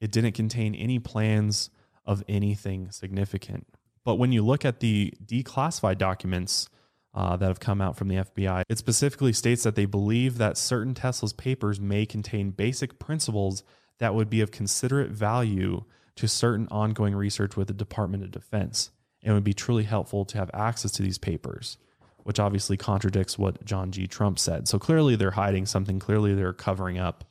it 0.00 0.10
didn't 0.10 0.32
contain 0.32 0.74
any 0.74 0.98
plans 0.98 1.70
of 2.04 2.24
anything 2.28 2.90
significant. 2.90 3.66
But 4.04 4.16
when 4.16 4.32
you 4.32 4.44
look 4.44 4.64
at 4.64 4.80
the 4.80 5.14
declassified 5.24 5.98
documents 5.98 6.68
uh, 7.14 7.36
that 7.36 7.46
have 7.46 7.60
come 7.60 7.80
out 7.80 7.96
from 7.96 8.08
the 8.08 8.16
FBI, 8.16 8.62
it 8.68 8.78
specifically 8.78 9.32
states 9.32 9.62
that 9.62 9.76
they 9.76 9.86
believe 9.86 10.38
that 10.38 10.58
certain 10.58 10.94
Tesla's 10.94 11.32
papers 11.32 11.80
may 11.80 12.04
contain 12.04 12.50
basic 12.50 12.98
principles 12.98 13.62
that 13.98 14.14
would 14.14 14.28
be 14.28 14.40
of 14.40 14.50
considerate 14.50 15.10
value 15.10 15.84
to 16.16 16.28
certain 16.28 16.66
ongoing 16.70 17.14
research 17.14 17.56
with 17.56 17.68
the 17.68 17.74
Department 17.74 18.24
of 18.24 18.30
Defense 18.30 18.90
and 19.22 19.34
would 19.34 19.44
be 19.44 19.54
truly 19.54 19.84
helpful 19.84 20.24
to 20.24 20.38
have 20.38 20.50
access 20.54 20.90
to 20.92 21.02
these 21.02 21.18
papers, 21.18 21.78
which 22.24 22.38
obviously 22.38 22.76
contradicts 22.76 23.38
what 23.38 23.64
John 23.64 23.90
G. 23.90 24.06
Trump 24.06 24.38
said. 24.38 24.68
So 24.68 24.78
clearly 24.78 25.16
they're 25.16 25.32
hiding 25.32 25.66
something. 25.66 25.98
Clearly 25.98 26.34
they're 26.34 26.52
covering 26.52 26.98
up 26.98 27.24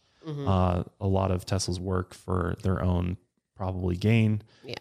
uh, 0.48 0.84
a 0.99 1.07
lot 1.07 1.30
of 1.32 1.45
Tesla's 1.45 1.80
work 1.80 2.14
for 2.14 2.56
their 2.64 2.82
own 2.82 3.18
probably 3.56 3.95
gain. 3.95 4.41
Yeah. 4.64 4.76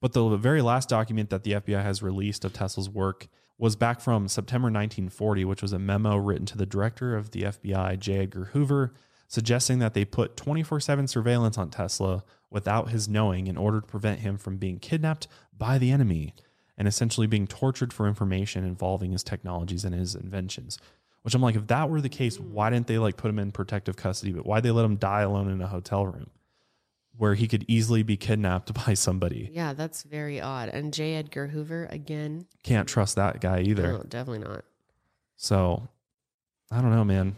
But 0.00 0.12
the 0.12 0.36
very 0.36 0.62
last 0.62 0.88
document 0.88 1.30
that 1.30 1.44
the 1.44 1.52
FBI 1.52 1.82
has 1.82 2.02
released 2.02 2.44
of 2.44 2.52
Tesla's 2.52 2.88
work 2.88 3.28
was 3.58 3.74
back 3.74 4.00
from 4.00 4.28
September 4.28 4.66
1940, 4.66 5.44
which 5.44 5.62
was 5.62 5.72
a 5.72 5.78
memo 5.78 6.16
written 6.16 6.46
to 6.46 6.56
the 6.56 6.66
director 6.66 7.16
of 7.16 7.32
the 7.32 7.42
FBI, 7.42 7.98
J. 7.98 8.18
Edgar 8.18 8.46
Hoover, 8.46 8.94
suggesting 9.26 9.80
that 9.80 9.94
they 9.94 10.04
put 10.04 10.36
24 10.36 10.80
7 10.80 11.08
surveillance 11.08 11.58
on 11.58 11.70
Tesla 11.70 12.22
without 12.50 12.90
his 12.90 13.08
knowing 13.08 13.46
in 13.46 13.56
order 13.56 13.80
to 13.80 13.86
prevent 13.86 14.20
him 14.20 14.38
from 14.38 14.56
being 14.56 14.78
kidnapped 14.78 15.28
by 15.56 15.78
the 15.78 15.90
enemy 15.90 16.34
and 16.76 16.86
essentially 16.86 17.26
being 17.26 17.46
tortured 17.46 17.92
for 17.92 18.06
information 18.06 18.64
involving 18.64 19.12
his 19.12 19.24
technologies 19.24 19.84
and 19.84 19.94
his 19.94 20.14
inventions. 20.14 20.78
Which 21.22 21.34
I'm 21.34 21.42
like, 21.42 21.56
if 21.56 21.66
that 21.66 21.90
were 21.90 22.00
the 22.00 22.08
case, 22.08 22.36
hmm. 22.36 22.52
why 22.52 22.70
didn't 22.70 22.86
they 22.86 22.98
like 22.98 23.16
put 23.16 23.28
him 23.28 23.38
in 23.38 23.52
protective 23.52 23.96
custody? 23.96 24.32
But 24.32 24.46
why 24.46 24.60
they 24.60 24.70
let 24.70 24.84
him 24.84 24.96
die 24.96 25.22
alone 25.22 25.50
in 25.50 25.60
a 25.60 25.66
hotel 25.66 26.06
room 26.06 26.30
where 27.16 27.34
he 27.34 27.48
could 27.48 27.64
easily 27.66 28.04
be 28.04 28.16
kidnapped 28.16 28.72
by 28.86 28.94
somebody? 28.94 29.50
Yeah, 29.52 29.72
that's 29.72 30.04
very 30.04 30.40
odd. 30.40 30.68
And 30.68 30.94
J. 30.94 31.16
Edgar 31.16 31.48
Hoover 31.48 31.88
again. 31.90 32.46
Can't 32.62 32.88
trust 32.88 33.16
that 33.16 33.40
guy 33.40 33.60
either. 33.60 33.92
No, 33.92 34.02
definitely 34.08 34.46
not. 34.48 34.64
So 35.36 35.88
I 36.70 36.80
don't 36.80 36.92
know, 36.92 37.04
man. 37.04 37.36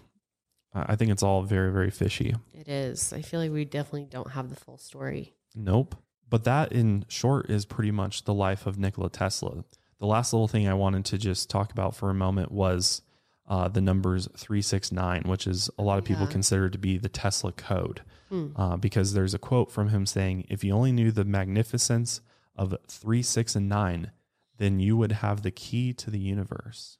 I 0.72 0.94
think 0.96 1.10
it's 1.10 1.22
all 1.22 1.42
very, 1.42 1.72
very 1.72 1.90
fishy. 1.90 2.34
It 2.54 2.68
is. 2.68 3.12
I 3.12 3.22
feel 3.22 3.40
like 3.40 3.50
we 3.50 3.64
definitely 3.64 4.04
don't 4.04 4.30
have 4.30 4.50
the 4.50 4.56
full 4.56 4.78
story. 4.78 5.34
Nope. 5.54 5.96
But 6.28 6.44
that, 6.44 6.70
in 6.72 7.04
short, 7.08 7.50
is 7.50 7.64
pretty 7.64 7.90
much 7.90 8.24
the 8.24 8.34
life 8.34 8.66
of 8.66 8.78
Nikola 8.78 9.10
Tesla. 9.10 9.64
The 9.98 10.06
last 10.06 10.32
little 10.32 10.46
thing 10.48 10.68
I 10.68 10.74
wanted 10.74 11.04
to 11.06 11.18
just 11.18 11.50
talk 11.50 11.72
about 11.72 11.96
for 11.96 12.08
a 12.08 12.14
moment 12.14 12.52
was 12.52 13.02
uh, 13.48 13.66
the 13.66 13.80
numbers 13.80 14.28
369, 14.36 15.22
which 15.26 15.46
is 15.48 15.68
a 15.76 15.82
lot 15.82 15.98
of 15.98 16.04
people 16.04 16.24
Yeah. 16.26 16.30
consider 16.30 16.68
to 16.70 16.78
be 16.78 16.98
the 16.98 17.08
Tesla 17.08 17.50
code. 17.50 18.02
Hmm. 18.28 18.48
Uh, 18.54 18.76
because 18.76 19.12
there's 19.12 19.34
a 19.34 19.38
quote 19.40 19.72
from 19.72 19.88
him 19.88 20.06
saying, 20.06 20.46
If 20.48 20.62
you 20.62 20.72
only 20.72 20.92
knew 20.92 21.10
the 21.10 21.24
magnificence 21.24 22.20
of 22.54 22.76
3, 22.86 23.22
6, 23.22 23.56
and 23.56 23.68
9, 23.68 24.12
then 24.58 24.78
you 24.78 24.96
would 24.96 25.12
have 25.12 25.42
the 25.42 25.50
key 25.50 25.92
to 25.94 26.10
the 26.10 26.20
universe. 26.20 26.98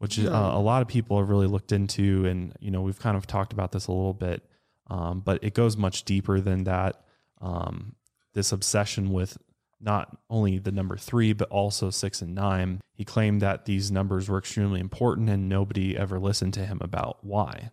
Which 0.00 0.16
is, 0.18 0.26
uh, 0.26 0.50
a 0.54 0.58
lot 0.58 0.80
of 0.80 0.88
people 0.88 1.18
have 1.18 1.28
really 1.28 1.46
looked 1.46 1.72
into, 1.72 2.24
and 2.24 2.56
you 2.58 2.70
know 2.70 2.80
we've 2.80 2.98
kind 2.98 3.16
of 3.16 3.26
talked 3.26 3.52
about 3.52 3.70
this 3.70 3.86
a 3.86 3.92
little 3.92 4.14
bit, 4.14 4.42
um, 4.88 5.20
but 5.20 5.44
it 5.44 5.54
goes 5.54 5.76
much 5.76 6.04
deeper 6.04 6.40
than 6.40 6.64
that. 6.64 7.04
Um, 7.40 7.94
this 8.32 8.50
obsession 8.50 9.12
with 9.12 9.36
not 9.80 10.16
only 10.28 10.58
the 10.58 10.72
number 10.72 10.96
three, 10.96 11.32
but 11.32 11.48
also 11.50 11.90
six 11.90 12.22
and 12.22 12.34
nine. 12.34 12.80
He 12.94 13.04
claimed 13.04 13.40
that 13.42 13.64
these 13.64 13.90
numbers 13.90 14.28
were 14.28 14.38
extremely 14.38 14.80
important 14.80 15.30
and 15.30 15.48
nobody 15.48 15.96
ever 15.96 16.18
listened 16.18 16.54
to 16.54 16.66
him 16.66 16.78
about 16.82 17.18
why. 17.22 17.70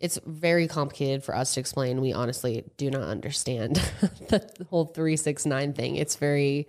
It's 0.00 0.18
very 0.26 0.68
complicated 0.68 1.24
for 1.24 1.34
us 1.34 1.54
to 1.54 1.60
explain. 1.60 2.00
We 2.00 2.12
honestly 2.12 2.64
do 2.76 2.90
not 2.90 3.02
understand 3.02 3.76
the 4.28 4.66
whole 4.70 4.86
369 4.86 5.72
thing. 5.72 5.96
It's 5.96 6.16
very 6.16 6.68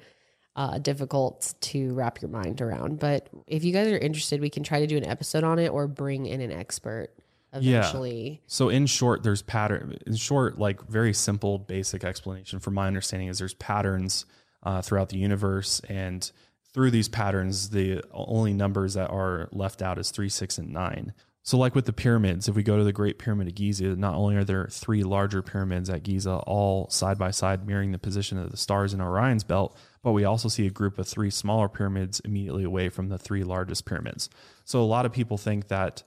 uh, 0.56 0.77
difficult 0.80 1.53
to 1.61 1.94
wrap 1.94 2.22
your 2.22 2.30
mind 2.30 2.61
around. 2.61 2.99
But 2.99 3.30
if 3.48 3.64
you 3.64 3.73
guys 3.73 3.88
are 3.88 3.98
interested, 3.98 4.40
we 4.41 4.49
can 4.49 4.64
try 4.64 4.80
to 4.80 4.88
do 4.88 4.98
an 4.98 5.06
episode 5.06 5.44
on 5.44 5.60
it 5.60 5.69
or 5.69 5.88
bring 5.88 6.26
in 6.26 6.41
an 6.41 6.52
expert 6.52 7.10
eventually. 7.53 8.30
Yeah. 8.30 8.38
So 8.48 8.69
in 8.69 8.86
short, 8.86 9.23
there's 9.23 9.41
pattern. 9.41 9.98
In 10.06 10.15
short, 10.15 10.57
like 10.57 10.88
very 10.88 11.14
simple, 11.14 11.57
basic 11.57 12.03
explanation 12.03 12.60
from 12.60 12.73
my 12.73 12.88
understanding 12.88 13.27
is 13.27 13.40
there's 13.40 13.53
patterns 13.53 14.26
uh, 14.64 14.82
throughout 14.82 15.10
the 15.10 15.18
universe, 15.18 15.80
and 15.90 16.30
through 16.73 16.91
these 16.91 17.07
patterns, 17.07 17.69
the 17.69 18.03
only 18.11 18.53
numbers 18.53 18.95
that 18.95 19.10
are 19.10 19.48
left 19.52 19.82
out 19.82 19.98
is 19.98 20.11
three, 20.11 20.30
six, 20.30 20.57
and 20.57 20.73
nine. 20.73 21.14
So, 21.45 21.59
like 21.59 21.76
with 21.76 21.85
the 21.85 21.93
pyramids, 21.93 22.47
if 22.47 22.55
we 22.55 22.63
go 22.63 22.76
to 22.76 22.84
the 22.84 22.91
Great 22.91 23.19
Pyramid 23.19 23.47
of 23.47 23.53
Giza, 23.53 23.95
not 23.95 24.15
only 24.15 24.35
are 24.35 24.43
there 24.43 24.65
three 24.65 25.03
larger 25.03 25.43
pyramids 25.43 25.91
at 25.91 26.01
Giza, 26.01 26.38
all 26.38 26.89
side 26.89 27.19
by 27.19 27.30
side, 27.30 27.67
mirroring 27.67 27.91
the 27.91 27.99
position 27.99 28.39
of 28.39 28.49
the 28.49 28.57
stars 28.57 28.95
in 28.95 28.99
Orion's 28.99 29.43
belt, 29.43 29.77
but 30.01 30.13
we 30.13 30.26
also 30.26 30.49
see 30.49 30.65
a 30.65 30.72
group 30.72 30.97
of 30.97 31.07
three 31.07 31.30
smaller 31.30 31.69
pyramids 31.69 32.19
immediately 32.22 32.63
away 32.63 32.89
from 32.89 33.09
the 33.09 33.19
three 33.19 33.43
largest 33.43 33.85
pyramids. 33.85 34.27
So, 34.63 34.81
a 34.81 34.85
lot 34.85 35.05
of 35.05 35.13
people 35.13 35.38
think 35.38 35.67
that 35.67 36.01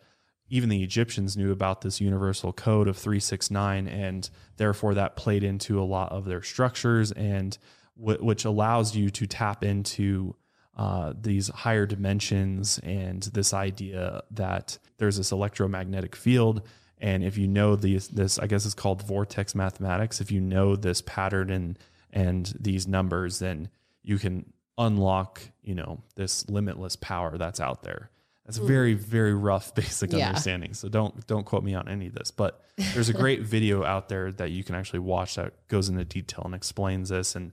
even 0.49 0.71
the 0.71 0.83
Egyptians 0.83 1.37
knew 1.37 1.53
about 1.53 1.83
this 1.83 2.01
universal 2.01 2.53
code 2.53 2.89
of 2.89 2.97
369, 2.97 3.87
and 3.87 4.29
therefore 4.57 4.95
that 4.95 5.15
played 5.15 5.45
into 5.45 5.81
a 5.81 5.85
lot 5.85 6.11
of 6.11 6.25
their 6.25 6.43
structures, 6.43 7.13
and 7.13 7.57
w- 7.97 8.25
which 8.25 8.45
allows 8.45 8.97
you 8.97 9.09
to 9.11 9.29
tap 9.29 9.63
into 9.63 10.35
uh, 10.77 11.13
these 11.21 11.47
higher 11.49 11.87
dimensions 11.87 12.81
and 12.81 13.23
this 13.23 13.55
idea 13.55 14.25
that 14.33 14.79
there's 14.99 15.17
this 15.17 15.33
electromagnetic 15.33 16.15
field. 16.15 16.63
And 17.01 17.23
if 17.23 17.39
you 17.39 17.47
know 17.47 17.77
these, 17.77 18.09
this, 18.09 18.39
I 18.39 18.47
guess 18.47 18.67
it's 18.67 18.75
called 18.75 19.03
vortex 19.03 19.55
mathematics. 19.55 20.21
If 20.21 20.31
you 20.31 20.41
know 20.41 20.77
this 20.77 21.01
pattern 21.03 21.51
and 21.51 21.79
and 22.11 22.53
these 22.59 22.89
numbers, 22.89 23.39
then 23.39 23.69
you 24.03 24.19
can 24.19 24.53
unlock, 24.79 25.43
you 25.63 25.75
know, 25.75 26.03
this 26.15 26.49
limitless 26.49 26.97
power 26.97 27.37
that's 27.37 27.61
out 27.61 27.83
there. 27.83 28.11
That's 28.47 28.59
hmm. 28.59 28.67
very, 28.67 28.95
very 28.95 29.35
rough 29.35 29.75
basic 29.77 30.13
Yeah. 30.13 30.29
understanding. 30.29 30.75
So 30.75 30.89
don't 30.89 31.27
don't 31.27 31.45
quote 31.45 31.63
me 31.63 31.75
on 31.75 31.89
any 31.89 32.07
of 32.07 32.15
this. 32.15 32.31
But 32.31 32.65
there's 32.95 33.09
a 33.09 33.13
great 33.25 33.43
video 33.43 33.85
out 33.85 34.09
there 34.09 34.33
that 34.33 34.51
you 34.51 34.65
can 34.65 34.75
actually 34.75 35.01
watch 35.01 35.37
that 35.37 35.69
goes 35.69 35.89
into 35.89 36.05
detail 36.05 36.43
and 36.45 36.55
explains 36.55 37.11
this 37.11 37.37
and 37.37 37.53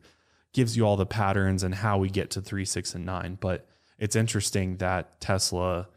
gives 0.54 0.78
you 0.78 0.88
all 0.88 0.96
the 0.96 1.06
patterns 1.06 1.64
and 1.64 1.76
how 1.76 1.98
we 1.98 2.10
get 2.10 2.32
to 2.32 2.42
three, 2.42 2.64
six, 2.64 2.96
and 2.96 3.06
nine. 3.06 3.38
But 3.40 3.68
it's 4.00 4.16
interesting 4.16 4.78
that 4.78 5.20
Tesla 5.20 5.90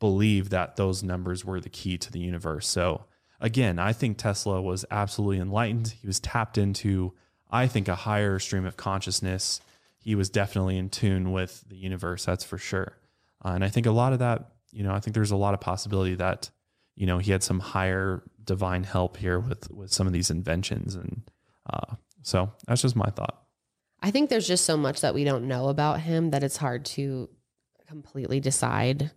believed 0.00 0.50
that 0.50 0.76
those 0.76 1.02
numbers 1.02 1.44
were 1.44 1.60
the 1.60 1.68
key 1.68 1.96
to 1.98 2.12
the 2.12 2.20
universe. 2.20 2.66
So 2.68 3.04
again, 3.40 3.78
I 3.78 3.92
think 3.92 4.18
Tesla 4.18 4.60
was 4.60 4.84
absolutely 4.90 5.38
enlightened. 5.38 5.94
He 6.00 6.06
was 6.06 6.20
tapped 6.20 6.58
into, 6.58 7.12
I 7.50 7.66
think, 7.66 7.88
a 7.88 7.94
higher 7.94 8.38
stream 8.38 8.66
of 8.66 8.76
consciousness. 8.76 9.60
He 9.98 10.14
was 10.14 10.28
definitely 10.30 10.76
in 10.76 10.90
tune 10.90 11.32
with 11.32 11.64
the 11.68 11.76
universe, 11.76 12.24
that's 12.24 12.44
for 12.44 12.58
sure. 12.58 12.98
Uh, 13.44 13.50
and 13.50 13.64
I 13.64 13.68
think 13.68 13.86
a 13.86 13.90
lot 13.90 14.12
of 14.12 14.18
that, 14.18 14.50
you 14.72 14.82
know, 14.82 14.92
I 14.92 15.00
think 15.00 15.14
there's 15.14 15.30
a 15.30 15.36
lot 15.36 15.54
of 15.54 15.60
possibility 15.60 16.14
that, 16.16 16.50
you 16.96 17.06
know, 17.06 17.18
he 17.18 17.32
had 17.32 17.42
some 17.42 17.60
higher 17.60 18.22
divine 18.44 18.84
help 18.84 19.16
here 19.16 19.40
with 19.40 19.70
with 19.70 19.92
some 19.92 20.06
of 20.06 20.12
these 20.12 20.30
inventions, 20.30 20.94
and 20.94 21.22
uh, 21.68 21.94
so 22.22 22.52
that's 22.66 22.82
just 22.82 22.94
my 22.94 23.08
thought. 23.10 23.42
I 24.02 24.10
think 24.10 24.28
there's 24.28 24.46
just 24.46 24.64
so 24.64 24.76
much 24.76 25.00
that 25.00 25.14
we 25.14 25.24
don't 25.24 25.48
know 25.48 25.68
about 25.68 26.00
him 26.00 26.30
that 26.30 26.44
it's 26.44 26.58
hard 26.58 26.84
to 26.86 27.30
completely 27.88 28.38
decide, 28.38 29.10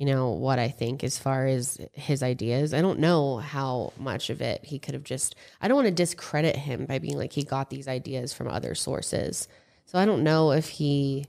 you 0.00 0.06
know, 0.06 0.30
what 0.30 0.58
I 0.58 0.68
think 0.68 1.04
as 1.04 1.18
far 1.18 1.46
as 1.46 1.78
his 1.92 2.22
ideas. 2.22 2.72
I 2.72 2.80
don't 2.80 3.00
know 3.00 3.36
how 3.36 3.92
much 3.98 4.30
of 4.30 4.40
it 4.40 4.64
he 4.64 4.78
could 4.78 4.94
have 4.94 5.04
just, 5.04 5.34
I 5.60 5.68
don't 5.68 5.76
want 5.76 5.88
to 5.88 5.92
discredit 5.92 6.56
him 6.56 6.86
by 6.86 6.98
being 6.98 7.18
like 7.18 7.34
he 7.34 7.42
got 7.42 7.68
these 7.68 7.86
ideas 7.86 8.32
from 8.32 8.48
other 8.48 8.74
sources. 8.74 9.46
So 9.84 9.98
I 9.98 10.06
don't 10.06 10.24
know 10.24 10.52
if 10.52 10.70
he 10.70 11.26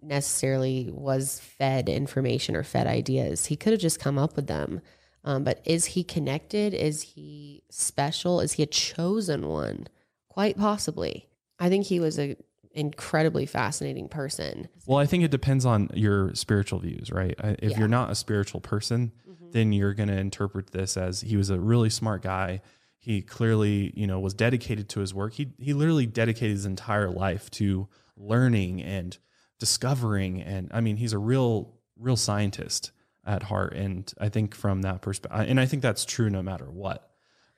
necessarily 0.00 0.88
was 0.92 1.40
fed 1.40 1.88
information 1.88 2.54
or 2.54 2.62
fed 2.62 2.86
ideas. 2.86 3.46
He 3.46 3.56
could 3.56 3.72
have 3.72 3.80
just 3.80 3.98
come 3.98 4.18
up 4.18 4.36
with 4.36 4.46
them. 4.46 4.82
Um, 5.24 5.42
but 5.42 5.60
is 5.64 5.86
he 5.86 6.04
connected? 6.04 6.74
Is 6.74 7.02
he 7.02 7.64
special? 7.70 8.40
Is 8.40 8.52
he 8.52 8.62
a 8.62 8.66
chosen 8.66 9.48
one? 9.48 9.88
Quite 10.28 10.56
possibly. 10.56 11.28
I 11.58 11.68
think 11.68 11.86
he 11.86 11.98
was 11.98 12.20
a 12.20 12.36
incredibly 12.76 13.46
fascinating 13.46 14.08
person. 14.08 14.68
Well, 14.86 14.98
I 14.98 15.06
think 15.06 15.24
it 15.24 15.30
depends 15.30 15.64
on 15.64 15.90
your 15.94 16.34
spiritual 16.34 16.78
views, 16.78 17.10
right? 17.10 17.34
If 17.58 17.72
Yeah. 17.72 17.78
you're 17.80 17.88
not 17.88 18.10
a 18.10 18.14
spiritual 18.14 18.60
person, 18.60 19.12
mm-hmm. 19.28 19.50
then 19.50 19.72
you're 19.72 19.94
going 19.94 20.10
to 20.10 20.16
interpret 20.18 20.70
this 20.70 20.96
as 20.96 21.22
he 21.22 21.36
was 21.36 21.50
a 21.50 21.58
really 21.58 21.90
smart 21.90 22.22
guy. 22.22 22.60
He 22.98 23.22
clearly, 23.22 23.92
you 23.96 24.06
know, 24.06 24.20
was 24.20 24.34
dedicated 24.34 24.88
to 24.90 25.00
his 25.00 25.14
work. 25.14 25.32
He 25.32 25.52
he 25.58 25.72
literally 25.72 26.06
dedicated 26.06 26.50
his 26.50 26.66
entire 26.66 27.10
life 27.10 27.50
to 27.52 27.88
learning 28.16 28.82
and 28.82 29.16
discovering 29.58 30.42
and 30.42 30.70
I 30.72 30.80
mean 30.80 30.96
he's 30.96 31.12
a 31.12 31.18
real 31.18 31.74
real 31.98 32.16
scientist 32.16 32.92
at 33.24 33.44
heart 33.44 33.72
and 33.72 34.12
I 34.20 34.28
think 34.28 34.54
from 34.54 34.82
that 34.82 35.00
perspective 35.02 35.48
and 35.48 35.58
I 35.58 35.66
think 35.66 35.82
that's 35.82 36.04
true 36.04 36.28
no 36.30 36.42
matter 36.42 36.66
what. 36.70 37.10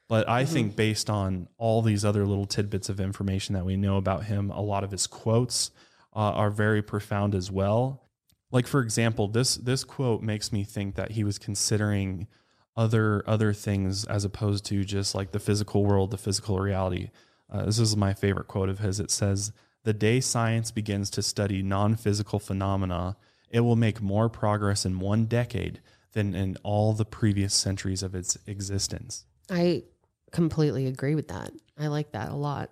But 0.09 0.27
I 0.27 0.47
think 0.47 0.75
based 0.75 1.11
on 1.11 1.49
all 1.59 1.83
these 1.83 2.03
other 2.03 2.25
little 2.25 2.47
tidbits 2.47 2.89
of 2.89 2.99
information 2.99 3.55
that 3.55 3.67
we 3.67 3.77
know 3.77 3.99
about 3.99 4.25
him, 4.25 4.51
a 4.51 4.63
lot 4.63 4.83
of 4.83 4.91
his 4.91 5.07
quotes 5.07 5.71
uh, 6.17 6.33
are 6.33 6.51
very 6.51 6.81
profound 6.83 7.35
as 7.35 7.51
well. 7.51 8.09
Like 8.51 8.67
for 8.67 8.81
example, 8.81 9.29
this 9.29 9.57
this 9.57 9.85
quote 9.85 10.23
makes 10.23 10.51
me 10.51 10.65
think 10.65 10.95
that 10.95 11.13
he 11.13 11.25
was 11.25 11.39
considering 11.39 12.27
other 12.75 13.23
other 13.29 13.53
things 13.53 14.07
as 14.07 14.25
opposed 14.25 14.65
to 14.67 14.83
just 14.83 15.15
like 15.15 15.33
the 15.33 15.39
physical 15.39 15.85
world, 15.85 16.11
the 16.11 16.17
physical 16.17 16.59
reality. 16.59 17.11
Uh, 17.51 17.67
this 17.67 17.79
is 17.79 17.95
my 17.95 18.15
favorite 18.15 18.49
quote 18.49 18.71
of 18.71 18.79
his. 18.79 19.01
It 19.01 19.11
says, 19.11 19.53
"The 19.85 19.93
day 19.93 20.21
science 20.21 20.71
begins 20.71 21.11
to 21.11 21.23
study 21.23 21.63
non-physical 21.63 22.39
phenomena, 22.39 23.19
it 23.51 23.61
will 23.61 23.77
make 23.77 24.01
more 24.01 24.31
progress 24.31 24.87
in 24.87 25.01
one 25.01 25.27
decade 25.27 25.81
than 26.13 26.35
in 26.35 26.57
all 26.63 26.95
the 26.95 27.05
previous 27.05 27.53
centuries 27.53 28.03
of 28.03 28.15
its 28.15 28.39
existence." 28.47 29.27
I 29.51 29.85
completely 30.33 30.87
agree 30.87 31.15
with 31.15 31.29
that. 31.29 31.53
I 31.79 31.87
like 31.89 32.13
that 32.13 32.31
a 32.31 32.35
lot. 32.37 32.71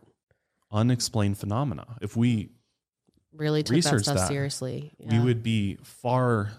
Unexplained 0.73 1.39
phenomena. 1.39 1.97
If 2.01 2.17
we 2.17 2.51
Really 3.33 3.63
took 3.63 3.75
that 3.75 3.77
Research 3.77 4.03
stuff 4.05 4.17
that. 4.17 4.29
seriously. 4.29 4.93
we 4.99 5.07
Yeah. 5.07 5.13
Mm-hmm. 5.13 5.25
would 5.27 5.43
be 5.43 5.77
far 5.83 6.53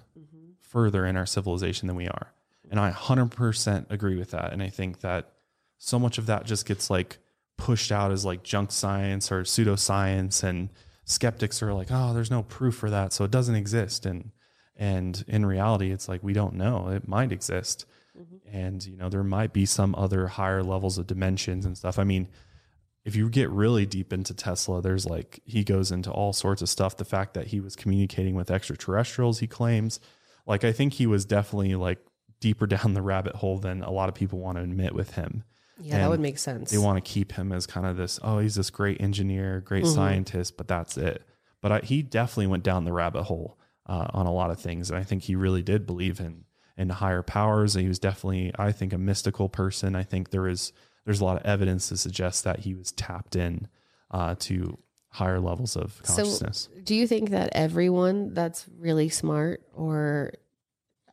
further 0.61 1.05
in 1.05 1.17
our 1.17 1.25
civilization 1.25 1.87
than 1.87 1.95
we 1.95 2.07
are. 2.07 2.33
And 2.69 2.79
I 2.79 2.91
100% 2.91 3.89
agree 3.89 4.17
with 4.17 4.31
that. 4.31 4.53
And 4.53 4.61
I 4.61 4.69
think 4.69 4.99
that 4.99 5.31
so 5.79 5.97
much 5.97 6.17
of 6.17 6.25
that 6.27 6.45
just 6.45 6.65
gets 6.65 6.89
like 6.89 7.17
pushed 7.57 7.91
out 7.91 8.11
as 8.11 8.25
like 8.25 8.43
junk 8.43 8.71
science 8.71 9.31
or 9.31 9.41
pseudoscience 9.43 10.43
and 10.43 10.69
skeptics 11.05 11.63
are 11.63 11.73
like, 11.73 11.87
"Oh, 11.89 12.13
there's 12.13 12.29
no 12.29 12.43
proof 12.43 12.75
for 12.75 12.89
that, 12.89 13.13
so 13.13 13.23
it 13.23 13.31
doesn't 13.31 13.55
exist." 13.55 14.05
And 14.05 14.31
and 14.75 15.23
in 15.27 15.45
reality, 15.45 15.91
it's 15.91 16.07
like 16.07 16.21
we 16.21 16.33
don't 16.33 16.53
know. 16.55 16.89
It 16.89 17.07
might 17.07 17.31
exist. 17.31 17.85
And 18.51 18.85
you 18.85 18.97
know, 18.97 19.09
there 19.09 19.23
might 19.23 19.53
be 19.53 19.65
some 19.65 19.95
other 19.95 20.27
higher 20.27 20.63
levels 20.63 20.97
of 20.97 21.07
dimensions 21.07 21.65
and 21.65 21.77
stuff. 21.77 21.99
I 21.99 22.03
mean, 22.03 22.27
if 23.05 23.15
you 23.15 23.29
get 23.29 23.49
really 23.49 23.85
deep 23.85 24.11
into 24.11 24.33
Tesla, 24.33 24.81
there's 24.81 25.05
like 25.05 25.39
he 25.45 25.63
goes 25.63 25.91
into 25.91 26.11
all 26.11 26.33
sorts 26.33 26.61
of 26.61 26.69
stuff. 26.69 26.97
The 26.97 27.05
fact 27.05 27.35
that 27.35 27.47
he 27.47 27.59
was 27.59 27.75
communicating 27.75 28.35
with 28.35 28.51
extraterrestrials, 28.51 29.39
he 29.39 29.47
claims. 29.47 29.99
Like 30.45 30.63
I 30.63 30.71
think 30.71 30.93
he 30.93 31.07
was 31.07 31.25
definitely 31.25 31.75
like 31.75 31.99
deeper 32.39 32.67
down 32.67 32.93
the 32.93 33.01
rabbit 33.01 33.35
hole 33.35 33.59
than 33.59 33.81
a 33.81 33.91
lot 33.91 34.09
of 34.09 34.15
people 34.15 34.39
want 34.39 34.57
to 34.57 34.63
admit 34.63 34.93
with 34.93 35.11
him. 35.11 35.43
yeah, 35.79 35.99
that 35.99 36.09
would 36.09 36.19
make 36.19 36.37
sense. 36.37 36.71
They 36.71 36.77
want 36.77 37.03
to 37.03 37.11
keep 37.11 37.31
him 37.33 37.51
as 37.51 37.65
kind 37.65 37.85
of 37.85 37.97
this, 37.97 38.19
oh, 38.23 38.39
he's 38.39 38.55
this 38.55 38.69
great 38.69 38.99
engineer, 38.99 39.61
great 39.61 39.85
scientist, 39.85 40.57
but 40.57 40.67
that's 40.67 40.97
it. 40.97 41.23
But 41.61 41.71
I, 41.71 41.79
he 41.79 42.01
definitely 42.01 42.47
went 42.47 42.63
down 42.63 42.83
the 42.83 42.93
rabbit 42.93 43.23
hole 43.23 43.57
uh, 43.85 44.07
on 44.13 44.25
a 44.25 44.33
lot 44.33 44.51
of 44.51 44.59
things, 44.59 44.89
and 44.89 44.99
I 44.99 45.03
think 45.03 45.23
he 45.23 45.35
really 45.35 45.61
did 45.61 45.85
believe 45.85 46.19
in 46.19 46.43
in 46.77 46.89
higher 46.89 47.23
powers. 47.23 47.73
He 47.73 47.87
was 47.87 47.99
definitely, 47.99 48.51
I 48.57 48.71
think, 48.71 48.93
a 48.93 48.97
mystical 48.97 49.49
person. 49.49 49.95
I 49.95 50.03
think 50.03 50.29
there 50.29 50.47
is 50.47 50.73
there's 51.05 51.21
a 51.21 51.25
lot 51.25 51.37
of 51.37 51.45
evidence 51.45 51.89
to 51.89 51.97
suggest 51.97 52.43
that 52.43 52.59
he 52.59 52.75
was 52.75 52.91
tapped 52.91 53.35
in 53.35 53.67
uh, 54.11 54.35
to 54.39 54.77
higher 55.09 55.39
levels 55.39 55.75
of 55.75 56.01
consciousness. 56.03 56.69
So, 56.73 56.81
do 56.81 56.95
you 56.95 57.07
think 57.07 57.31
that 57.31 57.49
everyone 57.53 58.33
that's 58.33 58.65
really 58.77 59.09
smart 59.09 59.61
or 59.73 60.33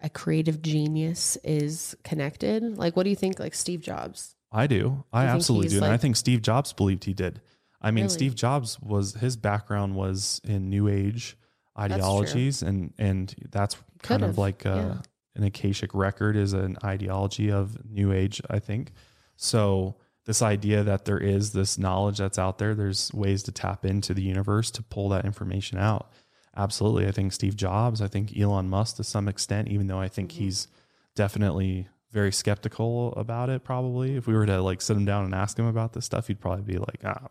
a 0.03 0.11
creative 0.11 0.61
genius 0.63 1.39
is 1.43 1.97
connected? 2.05 2.77
Like, 2.77 2.97
what 2.97 3.05
do 3.05 3.11
you 3.11 3.17
think? 3.17 3.39
Like 3.39 3.55
Steve 3.55 3.81
Jobs. 3.81 4.37
I 4.53 4.67
do. 4.67 5.05
I 5.13 5.25
think 5.25 5.35
absolutely 5.35 5.69
do. 5.69 5.77
and 5.83 5.93
I 5.93 5.97
think 5.97 6.17
Steve 6.17 6.43
Jobs 6.43 6.73
believed 6.73 7.05
he 7.05 7.15
did. 7.15 7.41
I 7.81 7.91
mean, 7.91 8.05
Really? 8.05 8.15
Steve 8.15 8.35
Jobs 8.35 8.81
was 8.81 9.15
his 9.15 9.37
background 9.37 9.95
was 9.95 10.41
in 10.45 10.71
New 10.71 10.89
Age 10.89 11.37
ideologies, 11.79 12.63
and 12.63 12.95
and 12.99 13.35
that's 13.51 13.75
kind 14.03 14.21
Could've, 14.21 14.31
of 14.31 14.39
like 14.39 14.65
uh 14.65 14.75
yeah. 14.75 14.95
An 15.37 15.43
Akashic 15.45 15.93
record 15.95 16.37
is 16.37 16.53
an 16.53 16.77
ideology 16.85 17.51
of 17.51 17.77
New 17.91 18.13
Age. 18.13 18.41
I 18.51 18.59
think 18.59 18.93
so. 19.37 19.97
This 20.27 20.41
idea 20.41 20.83
that 20.83 21.05
there 21.05 21.19
is 21.19 21.53
this 21.53 21.77
knowledge 21.77 22.17
that's 22.17 22.39
out 22.39 22.57
there, 22.57 22.75
there's 22.75 23.13
ways 23.13 23.43
to 23.43 23.53
tap 23.53 23.85
into 23.85 24.15
the 24.15 24.23
universe 24.23 24.71
to 24.71 24.83
pull 24.83 25.11
that 25.11 25.27
information 25.27 25.77
out. 25.79 26.11
Absolutely, 26.57 27.07
I 27.07 27.11
think 27.11 27.33
Steve 27.35 27.57
Jobs. 27.57 28.01
I 28.01 28.09
think 28.09 28.35
Elon 28.39 28.71
Musk 28.71 28.97
to 28.97 29.05
some 29.05 29.29
extent, 29.29 29.69
even 29.69 29.87
though 29.87 29.99
I 30.01 30.09
think 30.09 30.31
Mm-hmm. 30.33 30.45
he's 30.45 30.69
definitely 31.15 31.89
very 32.11 32.33
skeptical 32.33 33.13
about 33.17 33.51
it. 33.51 33.65
Probably, 33.65 34.17
if 34.17 34.27
we 34.27 34.35
were 34.35 34.47
to 34.47 34.63
like 34.63 34.81
sit 34.81 34.97
him 34.97 35.05
down 35.05 35.25
and 35.25 35.35
ask 35.35 35.59
him 35.59 35.67
about 35.67 35.93
this 35.93 36.05
stuff, 36.07 36.29
he'd 36.29 36.41
probably 36.41 36.63
be 36.63 36.79
like, 36.79 37.01
ah, 37.05 37.27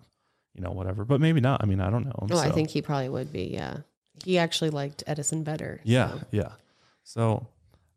you 0.54 0.62
know, 0.62 0.72
whatever. 0.72 1.04
But 1.06 1.20
maybe 1.22 1.42
not. 1.42 1.64
I 1.64 1.66
mean, 1.66 1.80
I 1.82 1.90
don't 1.90 2.06
know. 2.06 2.28
Oh, 2.32 2.38
I 2.38 2.52
think 2.52 2.70
he 2.70 2.82
probably 2.84 3.10
would 3.10 3.32
be. 3.32 3.46
Yeah, 3.46 3.78
he 4.24 4.38
actually 4.38 4.70
liked 4.70 5.04
Edison 5.08 5.44
better. 5.44 5.82
yeah, 5.84 6.12
so. 6.12 6.20
yeah. 6.32 6.50
So 7.04 7.48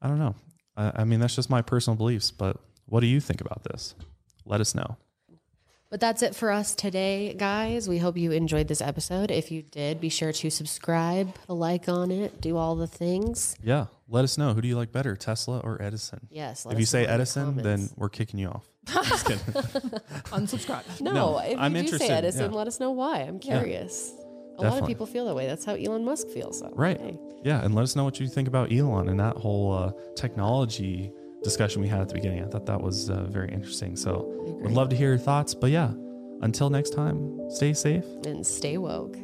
I 0.01 0.09
don't 0.09 0.19
know. 0.19 0.35
I, 0.77 0.93
I 0.97 1.05
mean, 1.05 1.21
that's 1.21 1.37
just 1.37 1.51
my 1.51 1.63
personal 1.63 1.97
beliefs. 1.97 2.31
But 2.31 2.59
what 2.87 3.01
do 3.01 3.07
you 3.07 3.21
think 3.21 3.41
about 3.41 3.65
this? 3.65 3.95
Let 4.45 4.61
us 4.61 4.75
know. 4.75 4.97
But 5.89 6.01
that's 6.01 6.23
it 6.23 6.35
for 6.35 6.51
us 6.51 6.75
today, 6.75 7.33
guys. 7.35 7.89
We 7.89 7.99
hope 7.99 8.17
you 8.17 8.33
enjoyed 8.33 8.67
this 8.67 8.81
episode. 8.81 9.31
If 9.31 9.53
you 9.53 9.63
did, 9.63 10.01
be 10.01 10.09
sure 10.09 10.33
to 10.33 10.51
subscribe, 10.51 11.33
like 11.47 11.89
on 11.89 12.11
it, 12.11 12.41
do 12.41 12.57
all 12.57 12.75
the 12.75 12.89
things. 12.89 13.57
Yeah, 13.63 13.87
let 14.09 14.25
us 14.25 14.37
know. 14.37 14.53
Who 14.53 14.61
do 14.61 14.67
you 14.67 14.77
like 14.77 14.91
better, 14.91 15.15
Tesla 15.15 15.61
or 15.61 15.81
Edison? 15.81 16.27
Yes. 16.29 16.67
let 16.67 16.73
if 16.73 16.81
you 16.81 16.83
us 16.83 16.91
say 16.91 16.99
know 16.99 17.05
in 17.05 17.09
the 17.09 17.15
Edison, 17.15 17.57
then 17.59 17.89
we're 17.97 18.09
kicking 18.09 18.41
you 18.41 18.49
off. 18.49 18.67
Just 19.09 19.27
kidding. 19.27 19.45
Unsubscribe. 20.33 21.01
no, 21.01 21.13
no, 21.13 21.39
if 21.39 21.53
you 21.53 21.59
I'm 21.59 21.73
do 21.73 21.79
interested, 21.79 22.09
say 22.09 22.15
Edison, 22.15 22.51
yeah. 22.51 22.59
let 22.59 22.67
us 22.67 22.81
know 22.81 22.91
why. 22.91 23.21
I'm 23.21 23.39
curious. 23.39 24.13
A 24.59 24.63
lot 24.69 24.81
of 24.81 24.87
people 24.87 25.07
feel 25.07 25.27
that 25.27 25.35
way. 25.35 25.47
That's 25.47 25.65
how 25.65 25.75
Elon 25.75 26.05
Musk 26.05 26.29
feels. 26.29 26.59
So 26.59 26.71
Right. 26.75 27.01
hey. 27.01 27.19
Yeah, 27.45 27.65
and 27.65 27.75
let 27.75 27.83
us 27.83 27.95
know 27.95 28.05
what 28.05 28.19
you 28.19 28.27
think 28.27 28.49
about 28.49 28.73
Elon 28.73 29.09
and 29.09 29.21
that 29.21 29.37
whole 29.37 29.73
uh, 29.73 29.93
technology 30.17 31.13
discussion 31.45 31.81
we 31.81 31.89
had 31.89 32.01
at 32.01 32.09
the 32.09 32.15
beginning. 32.15 32.43
I 32.43 32.49
thought 32.49 32.67
that 32.67 32.81
was 32.81 33.09
uh, 33.09 33.25
very 33.25 33.53
interesting. 33.53 33.95
So, 33.95 34.25
would 34.63 34.73
love 34.73 34.89
to 34.89 34.97
hear 34.97 35.11
your 35.11 35.19
thoughts. 35.19 35.55
But 35.55 35.71
yeah, 35.71 35.93
until 36.41 36.71
next 36.71 36.91
time, 36.91 37.39
stay 37.51 37.73
safe. 37.73 38.05
And 38.25 38.45
stay 38.45 38.79
woke. 38.79 39.17